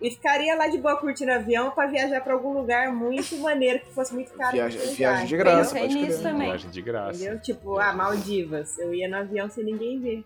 e 0.00 0.10
ficaria 0.10 0.54
lá 0.56 0.66
de 0.68 0.78
boa 0.78 0.96
curtindo 0.96 1.30
o 1.30 1.34
avião 1.34 1.70
pra 1.70 1.86
viajar 1.86 2.20
pra 2.22 2.32
algum 2.32 2.52
lugar 2.52 2.92
muito 2.92 3.36
maneiro 3.38 3.80
que 3.80 3.92
fosse 3.92 4.14
muito 4.14 4.32
caro. 4.32 4.52
Viagem- 4.52 4.94
viagem 4.94 5.26
de 5.26 5.36
graça, 5.36 5.78
pode 5.78 5.98
crer. 5.98 6.22
também. 6.22 6.46
Viagem 6.48 6.70
de 6.70 6.82
graça. 6.82 7.20
Entendeu? 7.22 7.40
Tipo, 7.40 7.78
ah, 7.78 7.92
Maldivas. 7.92 8.78
Eu 8.78 8.94
ia 8.94 9.08
no 9.08 9.16
avião 9.16 9.48
sem 9.50 9.64
ninguém 9.64 10.00
ver. 10.00 10.24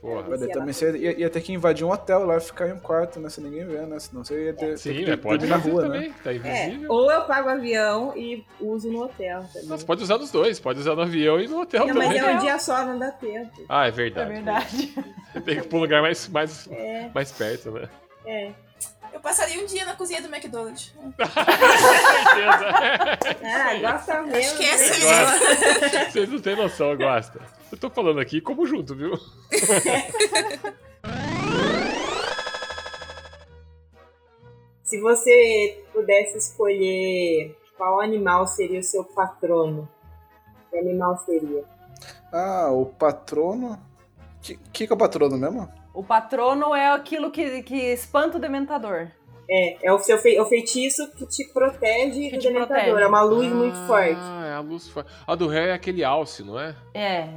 Porra. 0.00 0.24
Mas 0.30 0.40
daí 0.40 0.50
também 0.50 0.72
você 0.72 0.96
ia, 0.96 1.20
ia 1.20 1.28
ter 1.28 1.42
que 1.42 1.52
invadir 1.52 1.84
um 1.84 1.90
hotel 1.90 2.24
lá 2.24 2.38
e 2.38 2.40
ficar 2.40 2.66
em 2.66 2.72
um 2.72 2.78
quarto, 2.80 3.20
né? 3.20 3.28
Sem 3.28 3.44
ninguém 3.44 3.66
ver, 3.66 3.86
né? 3.86 3.98
Senão 3.98 4.24
você 4.24 4.46
ia 4.46 4.54
ter, 4.54 4.78
Sim, 4.78 4.94
ter 4.94 5.00
mas 5.08 5.10
que 5.10 5.16
pode 5.18 5.46
na 5.46 5.56
rua, 5.58 5.82
também, 5.82 6.08
né? 6.08 6.14
tá 6.24 6.32
É, 6.32 6.36
invisível. 6.36 6.90
ou 6.90 7.10
eu 7.12 7.24
pago 7.26 7.48
o 7.48 7.52
avião 7.52 8.16
e 8.16 8.42
uso 8.58 8.90
no 8.90 9.02
hotel. 9.02 9.44
Também. 9.52 9.68
Você 9.68 9.84
pode 9.84 10.02
usar 10.02 10.16
nos 10.16 10.30
dois, 10.30 10.58
pode 10.58 10.80
usar 10.80 10.94
no 10.96 11.02
avião 11.02 11.38
e 11.38 11.46
no 11.46 11.60
hotel 11.60 11.86
Não, 11.86 11.94
mas 11.96 12.06
também. 12.14 12.18
é 12.22 12.34
um 12.34 12.38
dia 12.38 12.58
só, 12.58 12.82
não 12.86 12.98
dá 12.98 13.10
tempo. 13.10 13.52
Ah, 13.68 13.84
é 13.84 13.88
É 13.88 13.90
verdade. 13.90 14.30
verdade. 14.32 14.94
Tem 15.34 15.42
que 15.42 15.50
ir 15.52 15.68
pra 15.68 15.76
um 15.76 15.80
lugar 15.82 16.00
mais, 16.00 16.26
mais, 16.30 16.66
É, 16.72 17.10
mais 17.14 17.30
perto, 17.30 17.70
né? 17.70 17.86
é. 18.24 18.52
Eu 19.12 19.20
passaria 19.20 19.62
um 19.62 19.66
dia 19.66 19.84
na 19.84 19.94
cozinha 19.96 20.22
do 20.22 20.28
McDonald's. 20.28 20.94
certeza. 21.16 22.68
Ah, 23.44 23.74
gosta 23.80 24.22
mesmo. 24.22 24.58
Né? 24.58 24.68
Gosta. 25.00 26.10
Vocês 26.10 26.28
não 26.28 26.40
têm 26.40 26.56
noção, 26.56 26.96
gosta. 26.96 27.40
Eu 27.70 27.78
tô 27.78 27.90
falando 27.90 28.20
aqui 28.20 28.40
como 28.40 28.66
junto, 28.66 28.94
viu? 28.94 29.18
Se 34.84 35.00
você 35.00 35.84
pudesse 35.92 36.38
escolher 36.38 37.56
qual 37.76 38.00
animal 38.00 38.46
seria 38.46 38.80
o 38.80 38.82
seu 38.82 39.04
patrono, 39.04 39.88
que 40.68 40.76
animal 40.76 41.16
seria? 41.24 41.64
Ah, 42.32 42.70
o 42.72 42.86
patrono. 42.86 43.74
O 43.74 44.40
que, 44.42 44.56
que, 44.72 44.86
que 44.86 44.92
é 44.92 44.94
o 44.94 44.98
patrono 44.98 45.38
mesmo? 45.38 45.79
O 45.92 46.02
patrono 46.02 46.74
é 46.74 46.92
aquilo 46.92 47.30
que, 47.30 47.62
que 47.62 47.76
espanta 47.92 48.36
o 48.38 48.40
dementador. 48.40 49.08
É, 49.52 49.88
é 49.88 49.92
o 49.92 49.98
seu 49.98 50.16
fei- 50.18 50.36
é 50.36 50.42
o 50.42 50.46
feitiço 50.46 51.10
que 51.12 51.26
te 51.26 51.44
protege 51.52 52.30
Que 52.30 52.36
do 52.36 52.40
te 52.40 52.46
dementador. 52.48 52.76
protege. 52.84 53.02
É 53.02 53.06
uma 53.08 53.22
luz 53.22 53.52
muito 53.52 53.76
forte. 53.86 54.16
Ah, 54.16 54.46
é 54.46 54.54
a 54.54 54.60
luz 54.60 54.88
forte. 54.88 55.10
A 55.26 55.34
do 55.34 55.48
réu 55.48 55.64
é 55.64 55.72
aquele 55.72 56.04
alce, 56.04 56.44
não 56.44 56.58
é? 56.60 56.74
É. 56.94 57.28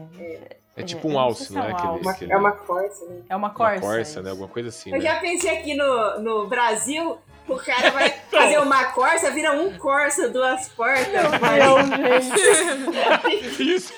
É 0.76 0.84
tipo 0.84 1.08
É, 1.08 1.10
um 1.10 1.14
eu 1.14 1.14
não 1.16 1.20
alce, 1.22 1.46
se 1.46 1.54
não 1.54 1.64
é 1.64 1.66
é? 1.66 1.68
um 1.70 1.76
Aquele, 1.76 1.88
alce. 1.88 2.02
Uma- 2.04 2.12
aquele- 2.12 2.32
é 2.34 2.38
uma 2.38 2.52
corça, 2.52 3.06
né? 3.06 3.22
É 3.30 3.36
uma 3.36 3.48
uma 3.48 3.54
corça. 3.56 3.82
corça, 3.82 4.02
isso. 4.02 4.22
né? 4.22 4.30
Alguma 4.30 4.48
coisa 4.48 4.70
assim, 4.70 4.92
Eu 4.92 4.98
né? 5.00 5.04
já 5.04 5.20
pensei 5.20 5.58
aqui 5.58 5.74
no, 5.76 6.20
no 6.20 6.48
Brasil, 6.48 7.18
o 7.48 7.56
cara 7.58 7.92
vai 7.92 8.10
fazer 8.32 8.58
uma 8.60 8.86
corça, 8.86 9.32
vira 9.32 9.52
um 9.54 9.78
corsa, 9.78 10.30
duas 10.30 10.70
portas. 10.70 11.08
Meu, 11.08 12.22
gente. 12.22 13.62
Isso. 13.62 13.94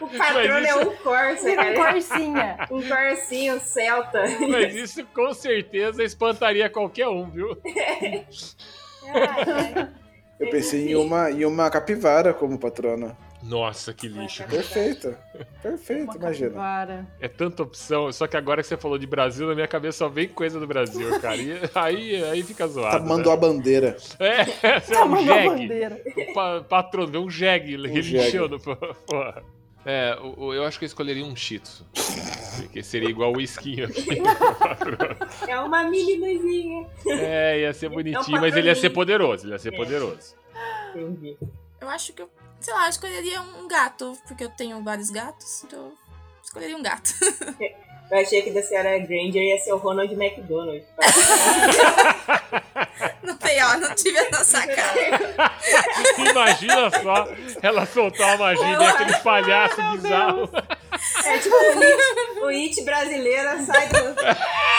O 0.00 0.06
patrono 0.08 0.66
é 0.66 0.68
isso- 0.70 0.80
um 0.80 0.96
corsa, 0.96 1.44
Vira 1.44 1.62
um 1.62 1.74
cara. 1.74 1.92
corsinha. 1.92 2.56
Um 2.70 2.82
corsinho 2.88 3.60
celta. 3.60 4.22
Mas 4.48 4.74
isso 4.74 5.04
com 5.14 5.32
certeza 5.32 6.02
espantaria 6.02 6.68
qualquer 6.68 7.08
um, 7.08 7.30
viu? 7.30 7.56
Eu 10.38 10.50
pensei 10.50 10.92
em 10.92 10.94
uma, 10.94 11.30
em 11.30 11.44
uma 11.44 11.68
capivara 11.70 12.32
como 12.32 12.58
patrona. 12.58 13.16
Nossa, 13.42 13.92
que 13.94 14.08
lixo. 14.08 14.42
Perfeito. 14.44 15.14
Perfeito, 15.62 16.04
Uma 16.04 16.16
imagina. 16.16 16.46
capivara. 16.48 17.06
É 17.20 17.28
tanta 17.28 17.62
opção, 17.62 18.12
só 18.12 18.26
que 18.26 18.36
agora 18.36 18.62
que 18.62 18.68
você 18.68 18.76
falou 18.76 18.98
de 18.98 19.06
Brasil, 19.06 19.46
na 19.46 19.54
minha 19.54 19.68
cabeça 19.68 19.98
só 19.98 20.08
vem 20.08 20.26
coisa 20.28 20.58
do 20.58 20.66
Brasil, 20.66 21.08
cara. 21.20 21.36
E 21.36 21.60
aí, 21.74 22.24
aí 22.24 22.42
fica 22.42 22.66
zoado. 22.66 22.98
Tá, 22.98 23.04
mandou 23.04 23.32
a 23.32 23.36
bandeira. 23.36 23.96
né? 24.18 24.28
É, 24.28 24.44
você 24.80 24.92
é 24.94 24.96
Tá 24.98 25.04
um 25.04 25.08
mandando 25.08 25.32
a 25.32 25.34
jegue. 25.36 25.48
bandeira. 25.48 26.02
Pa 26.34 26.60
patrono, 26.68 27.12
vê 27.12 27.18
um 27.18 27.30
jegue 27.30 27.76
pô. 28.62 28.76
porra. 29.06 29.42
É, 29.86 30.18
eu 30.20 30.64
acho 30.64 30.78
que 30.78 30.84
eu 30.84 30.88
escolheria 30.88 31.24
um 31.24 31.34
Shih 31.34 31.60
Tzu. 31.60 31.86
Porque 32.56 32.82
seria 32.82 33.08
igual 33.08 33.32
o 33.34 33.40
esquinho 33.40 33.86
aqui. 33.86 34.06
É 35.48 35.58
uma 35.60 35.84
mini 35.88 36.16
luzinha. 36.16 36.86
É, 37.06 37.60
ia 37.60 37.72
ser 37.72 37.88
bonitinho, 37.88 38.40
mas 38.40 38.54
ele 38.56 38.66
ia 38.68 38.74
ser 38.74 38.90
poderoso, 38.90 39.46
ele 39.46 39.52
ia 39.52 39.58
ser 39.58 39.70
poderoso. 39.74 40.34
Entendi. 40.94 41.36
Eu 41.80 41.88
acho 41.88 42.12
que 42.12 42.20
eu, 42.22 42.28
sei 42.60 42.74
lá, 42.74 42.84
eu 42.86 42.90
escolheria 42.90 43.40
um 43.40 43.68
gato, 43.68 44.16
porque 44.26 44.44
eu 44.44 44.50
tenho 44.50 44.82
vários 44.82 45.10
gatos, 45.10 45.64
então 45.64 45.78
eu 45.78 45.92
escolheria 46.42 46.76
um 46.76 46.82
gato. 46.82 47.12
Eu 48.10 48.20
achei 48.20 48.40
que 48.40 48.50
da 48.50 48.62
senhora 48.62 48.98
Granger 49.00 49.42
ia 49.42 49.58
ser 49.58 49.70
o 49.70 49.76
Ronald 49.76 50.10
McDonald. 50.14 50.82
Não 53.22 53.36
tem, 53.36 53.62
ó, 53.62 53.76
não 53.76 53.94
tive 53.94 54.16
essa 54.18 54.44
sacada. 54.44 55.52
Imagina 56.16 56.90
só 56.90 57.28
ela 57.62 57.84
soltar 57.84 58.36
uma 58.36 58.46
magia 58.46 58.66
e 58.66 58.76
ver 58.78 58.86
aquele 58.86 59.18
palhaço 59.18 59.82
bizarro. 59.92 60.50
É 61.24 61.38
tipo 61.38 61.54
o 61.56 61.82
It, 61.82 62.40
o 62.42 62.46
It 62.48 62.84
brasileiro 62.84 63.48
sai 63.64 63.88
do, 63.88 64.14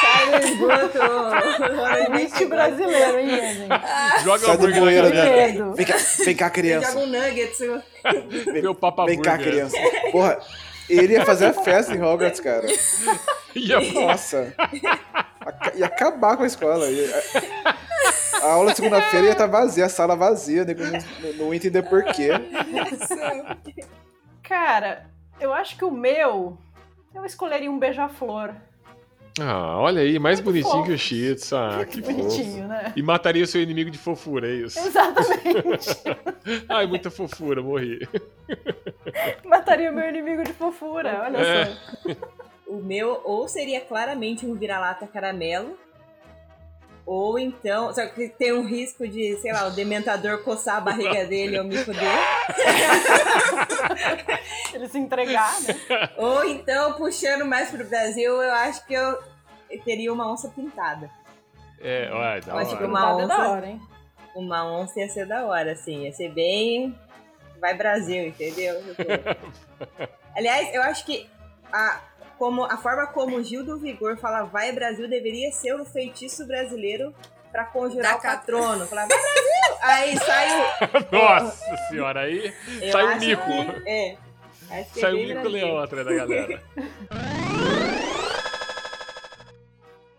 sai 0.01 0.39
do 0.39 0.45
esgoto. 0.47 0.99
o 0.99 2.15
McDonald. 2.15 2.45
brasileiro, 2.47 3.19
hein, 3.19 3.29
gente? 3.29 4.23
Joga 4.23 4.45
Sai 4.45 4.57
do 4.57 4.65
hambúrguer 4.67 5.03
cabeça. 5.03 5.25
né? 5.65 5.73
Vem 5.75 5.85
cá, 5.85 5.95
vem 6.25 6.35
cá, 6.35 6.49
criança. 6.49 6.91
joga 6.91 7.03
um 7.05 7.07
nuggets. 7.07 7.59
Vê 8.51 8.67
o 8.67 8.75
Papa 8.75 9.05
Vem 9.05 9.21
cá, 9.21 9.37
criança. 9.37 9.77
Porra, 10.11 10.39
ele 10.89 11.13
ia 11.13 11.25
fazer 11.25 11.45
a 11.47 11.53
festa 11.53 11.93
em 11.95 12.01
Hogwarts, 12.01 12.39
cara. 12.39 12.65
Ia 13.55 13.79
Nossa. 13.93 14.53
Ia 15.75 15.85
acabar 15.87 16.37
com 16.37 16.43
a 16.43 16.47
escola. 16.47 16.87
Ia- 16.89 17.23
A 18.41 18.51
aula 18.51 18.71
de 18.71 18.77
segunda-feira 18.77 19.25
ia 19.25 19.31
estar 19.33 19.47
vazia, 19.47 19.85
a 19.85 19.89
sala 19.89 20.15
vazia, 20.15 20.63
nego 20.63 20.81
não, 20.85 21.33
não 21.33 21.53
ia 21.53 21.57
entender 21.57 21.81
por 21.83 22.03
quê. 22.05 22.29
Cara, 24.43 25.08
eu 25.39 25.53
acho 25.53 25.77
que 25.77 25.85
o 25.85 25.91
meu. 25.91 26.57
Eu 27.13 27.25
escolheria 27.25 27.69
um 27.71 27.79
beija-flor. 27.79 28.53
Ah, 29.41 29.77
olha 29.79 30.01
aí, 30.01 30.19
mais 30.19 30.39
bonitinho 30.39 30.71
fofo. 30.73 30.85
que 30.85 30.91
o 30.91 30.97
Shih 30.97 31.35
Tzu. 31.35 31.55
Ah, 31.55 31.85
que 31.89 32.01
Bonitinho, 32.01 32.53
fofo. 32.63 32.67
né? 32.67 32.93
E 32.95 33.01
mataria 33.01 33.43
o 33.43 33.47
seu 33.47 33.61
inimigo 33.61 33.89
de 33.89 33.97
fofura, 33.97 34.47
é 34.49 34.53
isso? 34.53 34.77
Exatamente. 34.79 35.89
Ai, 36.67 36.85
muita 36.87 37.09
fofura, 37.09 37.61
morri. 37.61 38.05
Mataria 39.45 39.91
o 39.91 39.95
meu 39.95 40.09
inimigo 40.09 40.43
de 40.43 40.53
fofura, 40.53 41.23
olha 41.25 41.37
É. 41.37 41.65
só. 41.65 41.71
O 42.67 42.77
meu 42.83 43.21
ou 43.23 43.47
seria 43.47 43.81
claramente 43.81 44.45
um 44.45 44.53
vira-lata 44.55 45.07
caramelo. 45.07 45.77
Ou 47.11 47.39
então, 47.39 47.91
só 47.91 48.05
que 48.05 48.29
tem 48.29 48.53
um 48.53 48.67
risco 48.67 49.07
de, 49.07 49.35
sei 49.37 49.51
lá, 49.51 49.65
o 49.65 49.71
dementador 49.71 50.43
coçar 50.43 50.77
a 50.77 50.81
barriga 50.81 51.25
dele 51.25 51.57
ou 51.57 51.65
me 51.65 51.75
fuder. 51.77 52.03
Ele 54.73 54.87
se 54.87 54.99
entregar, 54.99 55.51
né? 55.61 55.75
Ou 56.17 56.43
então, 56.45 56.93
puxando 56.93 57.45
mais 57.45 57.71
pro 57.71 57.83
Brasil, 57.83 58.31
eu 58.41 58.51
acho 58.53 58.85
que 58.85 58.93
eu 58.93 59.19
teria 59.83 60.13
uma 60.13 60.31
onça 60.31 60.49
pintada. 60.49 61.09
É, 61.81 62.09
olha, 62.11 62.41
da 62.41 62.53
Eu 62.53 62.57
acho 62.59 62.77
que 62.77 62.83
hora. 62.83 62.87
uma 62.87 62.99
é 62.99 63.03
da 63.03 63.15
onça- 63.35 63.49
hora, 63.49 63.67
hein? 63.67 63.81
Uma 64.35 64.71
onça 64.79 64.99
ia 64.99 65.09
ser 65.09 65.25
da 65.25 65.45
hora, 65.45 65.71
assim. 65.71 66.03
Ia 66.03 66.13
ser 66.13 66.29
bem. 66.31 66.95
Vai 67.59 67.73
Brasil, 67.73 68.27
entendeu? 68.27 68.75
Aliás, 70.37 70.71
eu 70.75 70.83
acho 70.83 71.03
que 71.05 71.27
a, 71.73 72.01
como, 72.39 72.63
a 72.63 72.77
forma 72.77 73.05
como 73.07 73.35
o 73.37 73.43
Gil 73.43 73.63
do 73.63 73.77
Vigor 73.77 74.17
fala 74.17 74.43
vai 74.43 74.71
Brasil 74.71 75.07
deveria 75.09 75.51
ser 75.51 75.75
o 75.75 75.85
feitiço 75.85 76.47
brasileiro 76.47 77.13
pra 77.51 77.65
conjurar 77.65 78.13
Da 78.13 78.17
o 78.17 78.21
patrono. 78.21 78.87
Falar, 78.87 79.05
vai 79.07 79.17
Brasil! 79.17 79.77
Aí 79.81 80.17
sai 80.17 80.47
o. 80.59 80.63
Nossa 81.15 81.77
senhora, 81.89 82.21
aí 82.21 82.53
Eu 82.81 82.91
sai 82.91 83.05
o 83.15 83.19
Mico. 83.19 83.43
que- 83.45 83.89
é. 83.89 84.17
Acho 84.71 84.93
que 84.93 84.99
é 84.99 85.01
Sai 85.01 85.13
o 85.13 85.17
Mico. 85.27 85.47
Leão 85.49 85.77
atrás 85.79 86.05
da 86.05 86.13
galera. 86.13 86.63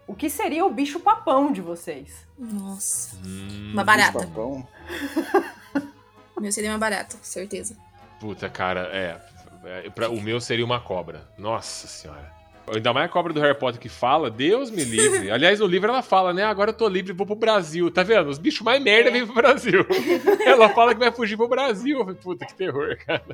O 0.06 0.14
que 0.14 0.28
seria 0.28 0.64
o 0.64 0.70
bicho 0.70 0.98
papão 1.00 1.52
de 1.52 1.60
vocês? 1.60 2.26
Nossa. 2.36 3.16
Hum, 3.24 3.70
Uma 3.72 3.84
barata. 3.84 4.18
Papão. 4.18 4.66
O 6.36 6.40
meu 6.42 6.50
seria 6.50 6.70
uma 6.70 6.78
barata, 6.78 7.18
certeza. 7.20 7.76
Puta, 8.18 8.48
cara, 8.48 8.88
é. 8.96 9.20
É, 9.64 9.90
pra- 9.90 10.08
o 10.10 10.20
meu 10.20 10.40
seria 10.40 10.64
uma 10.64 10.80
cobra. 10.80 11.22
Nossa 11.38 11.86
senhora. 11.86 12.30
Ainda 12.72 12.92
mais 12.92 13.06
a 13.06 13.12
cobra 13.12 13.32
do 13.32 13.40
Harry 13.40 13.58
Potter 13.58 13.80
que 13.80 13.88
fala, 13.88 14.30
Deus 14.30 14.70
me 14.70 14.84
livre. 14.84 15.28
Aliás, 15.32 15.58
no 15.58 15.66
livro 15.66 15.90
ela 15.90 16.02
fala, 16.02 16.32
né? 16.32 16.44
Agora 16.44 16.70
eu 16.70 16.74
tô 16.74 16.86
livre, 16.88 17.12
vou 17.12 17.26
pro 17.26 17.34
Brasil. 17.34 17.90
Tá 17.90 18.02
vendo? 18.04 18.28
Os 18.28 18.38
bichos 18.38 18.60
mais 18.62 18.80
merda 18.80 19.10
vêm 19.10 19.24
pro 19.26 19.34
Brasil. 19.34 19.84
ela 20.46 20.68
fala 20.68 20.94
que 20.94 21.00
vai 21.00 21.10
fugir 21.10 21.36
pro 21.36 21.48
Brasil. 21.48 21.98
Eu 21.98 22.04
falei, 22.04 22.20
Puta, 22.22 22.46
que 22.46 22.54
terror, 22.54 22.96
cara. 23.04 23.24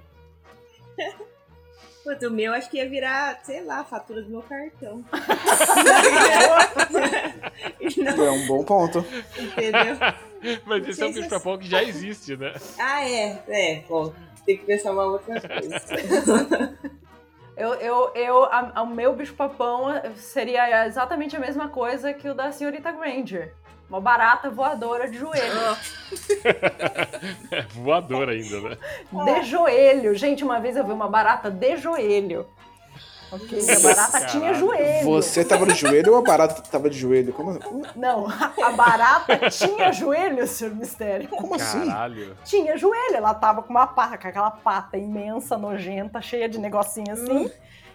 Puta, 2.03 2.28
o 2.28 2.31
meu 2.31 2.55
acho 2.55 2.70
que 2.70 2.78
ia 2.78 2.89
virar, 2.89 3.40
sei 3.43 3.62
lá, 3.65 3.81
a 3.81 3.85
fatura 3.85 4.23
do 4.23 4.31
meu 4.31 4.43
cartão. 4.43 5.05
É 8.16 8.31
um 8.31 8.47
bom 8.47 8.65
ponto. 8.65 9.05
Entendeu? 9.39 9.97
Mas 10.65 10.89
esse 10.89 11.03
é 11.03 11.07
um 11.07 11.12
bicho 11.12 11.28
papão 11.28 11.59
que 11.59 11.66
já 11.69 11.82
existe, 11.82 12.36
né? 12.36 12.55
Ah, 12.78 13.09
é. 13.09 13.43
É, 13.48 13.82
bom. 13.89 14.12
Tem 14.47 14.56
que 14.56 14.64
pensar 14.64 14.93
uma 14.93 15.05
outra 15.05 15.40
coisa. 15.40 16.77
Eu, 17.59 17.73
eu, 17.77 18.10
eu, 18.14 18.44
a- 18.44 18.70
a- 18.74 18.82
o 18.82 18.86
meu 18.86 19.14
bicho 19.16 19.32
papão 19.32 19.86
seria 20.14 20.86
exatamente 20.86 21.35
a 21.35 21.39
mesma 21.40 21.68
coisa 21.70 22.12
que 22.12 22.28
o 22.28 22.35
da 22.35 22.52
senhorita 22.52 22.93
Granger. 22.93 23.55
Uma 23.89 23.98
barata 23.98 24.51
voadora 24.51 25.09
de 25.10 25.16
joelho. 25.16 25.77
É 27.51 27.62
voador 27.73 28.28
ainda, 28.28 28.60
né? 28.60 28.77
De 29.10 29.43
joelho. 29.44 30.14
Gente, 30.14 30.44
uma 30.44 30.60
vez 30.60 30.77
eu 30.77 30.85
vi 30.85 30.93
uma 30.93 31.09
barata 31.09 31.51
de 31.51 31.77
joelho. 31.78 32.47
Ok, 33.32 33.59
a 33.70 33.81
barata 33.81 34.27
tinha 34.27 34.55
joelho. 34.55 35.05
Você 35.05 35.44
tava 35.44 35.66
de 35.66 35.74
joelho 35.74 36.12
ou 36.12 36.19
a 36.19 36.23
barata 36.23 36.62
tava 36.62 36.89
de 36.89 36.97
joelho? 36.98 37.32
Como, 37.32 37.59
Não, 37.97 38.27
a 38.28 38.70
barata 38.73 39.51
tinha 39.51 39.93
joelho, 39.93 40.47
senhor 40.47 40.74
Mistério. 40.74 41.28
como 41.28 41.55
assim? 41.57 41.86
Caralho. 41.86 42.36
Tinha 42.44 42.77
joelho, 42.77 43.16
ela 43.16 43.35
tava 43.35 43.62
com 43.62 43.70
uma 43.70 43.86
pata, 43.86 44.16
com 44.16 44.28
aquela 44.28 44.51
pata 44.51 44.97
imensa, 44.97 45.59
nojenta, 45.59 46.20
cheia 46.23 46.48
de 46.48 46.59
negocinho 46.59 47.12
assim. 47.12 47.51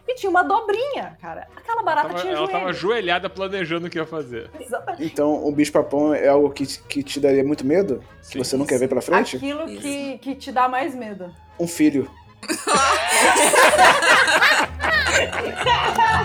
E 0.08 0.16
tinha 0.16 0.30
uma 0.30 0.44
dobrinha, 0.44 1.16
cara. 1.22 1.48
Aquela 1.56 1.84
barata 1.84 2.10
Tava- 2.10 2.20
tinha 2.22 2.34
ela 2.34 2.45
joelho. 2.45 2.60
tava 2.60 2.70
ajoelhada 2.72 3.30
planejando 3.30 3.88
o 3.88 3.90
que 3.90 3.98
ia 3.99 4.06
fazer. 4.06 4.49
Exatamente. 4.60 5.06
Então 5.06 5.45
o 5.48 5.52
bicho 5.52 5.72
papão 5.72 6.14
é 6.14 6.28
algo 6.28 6.49
que, 6.49 6.66
que 6.66 7.03
te 7.03 7.20
daria 7.20 7.44
muito 7.44 7.66
medo? 7.66 8.03
Que 8.30 8.38
você 8.38 8.58
não 8.58 8.66
quer 8.66 8.80
ver 8.80 8.88
pra 8.90 9.02
frente? 9.02 9.38
Aquilo 9.38 9.66
que, 9.68 10.18
que 10.18 10.36
te 10.36 10.52
dá 10.52 10.68
mais 10.68 10.94
medo. 10.95 11.34
Um 11.60 11.68
filho. 11.68 12.10
Ha 15.12 15.18
ha 15.18 15.92
ha 15.98 16.22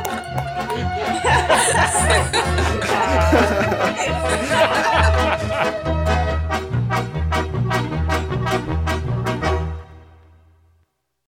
ha! 4.85 4.96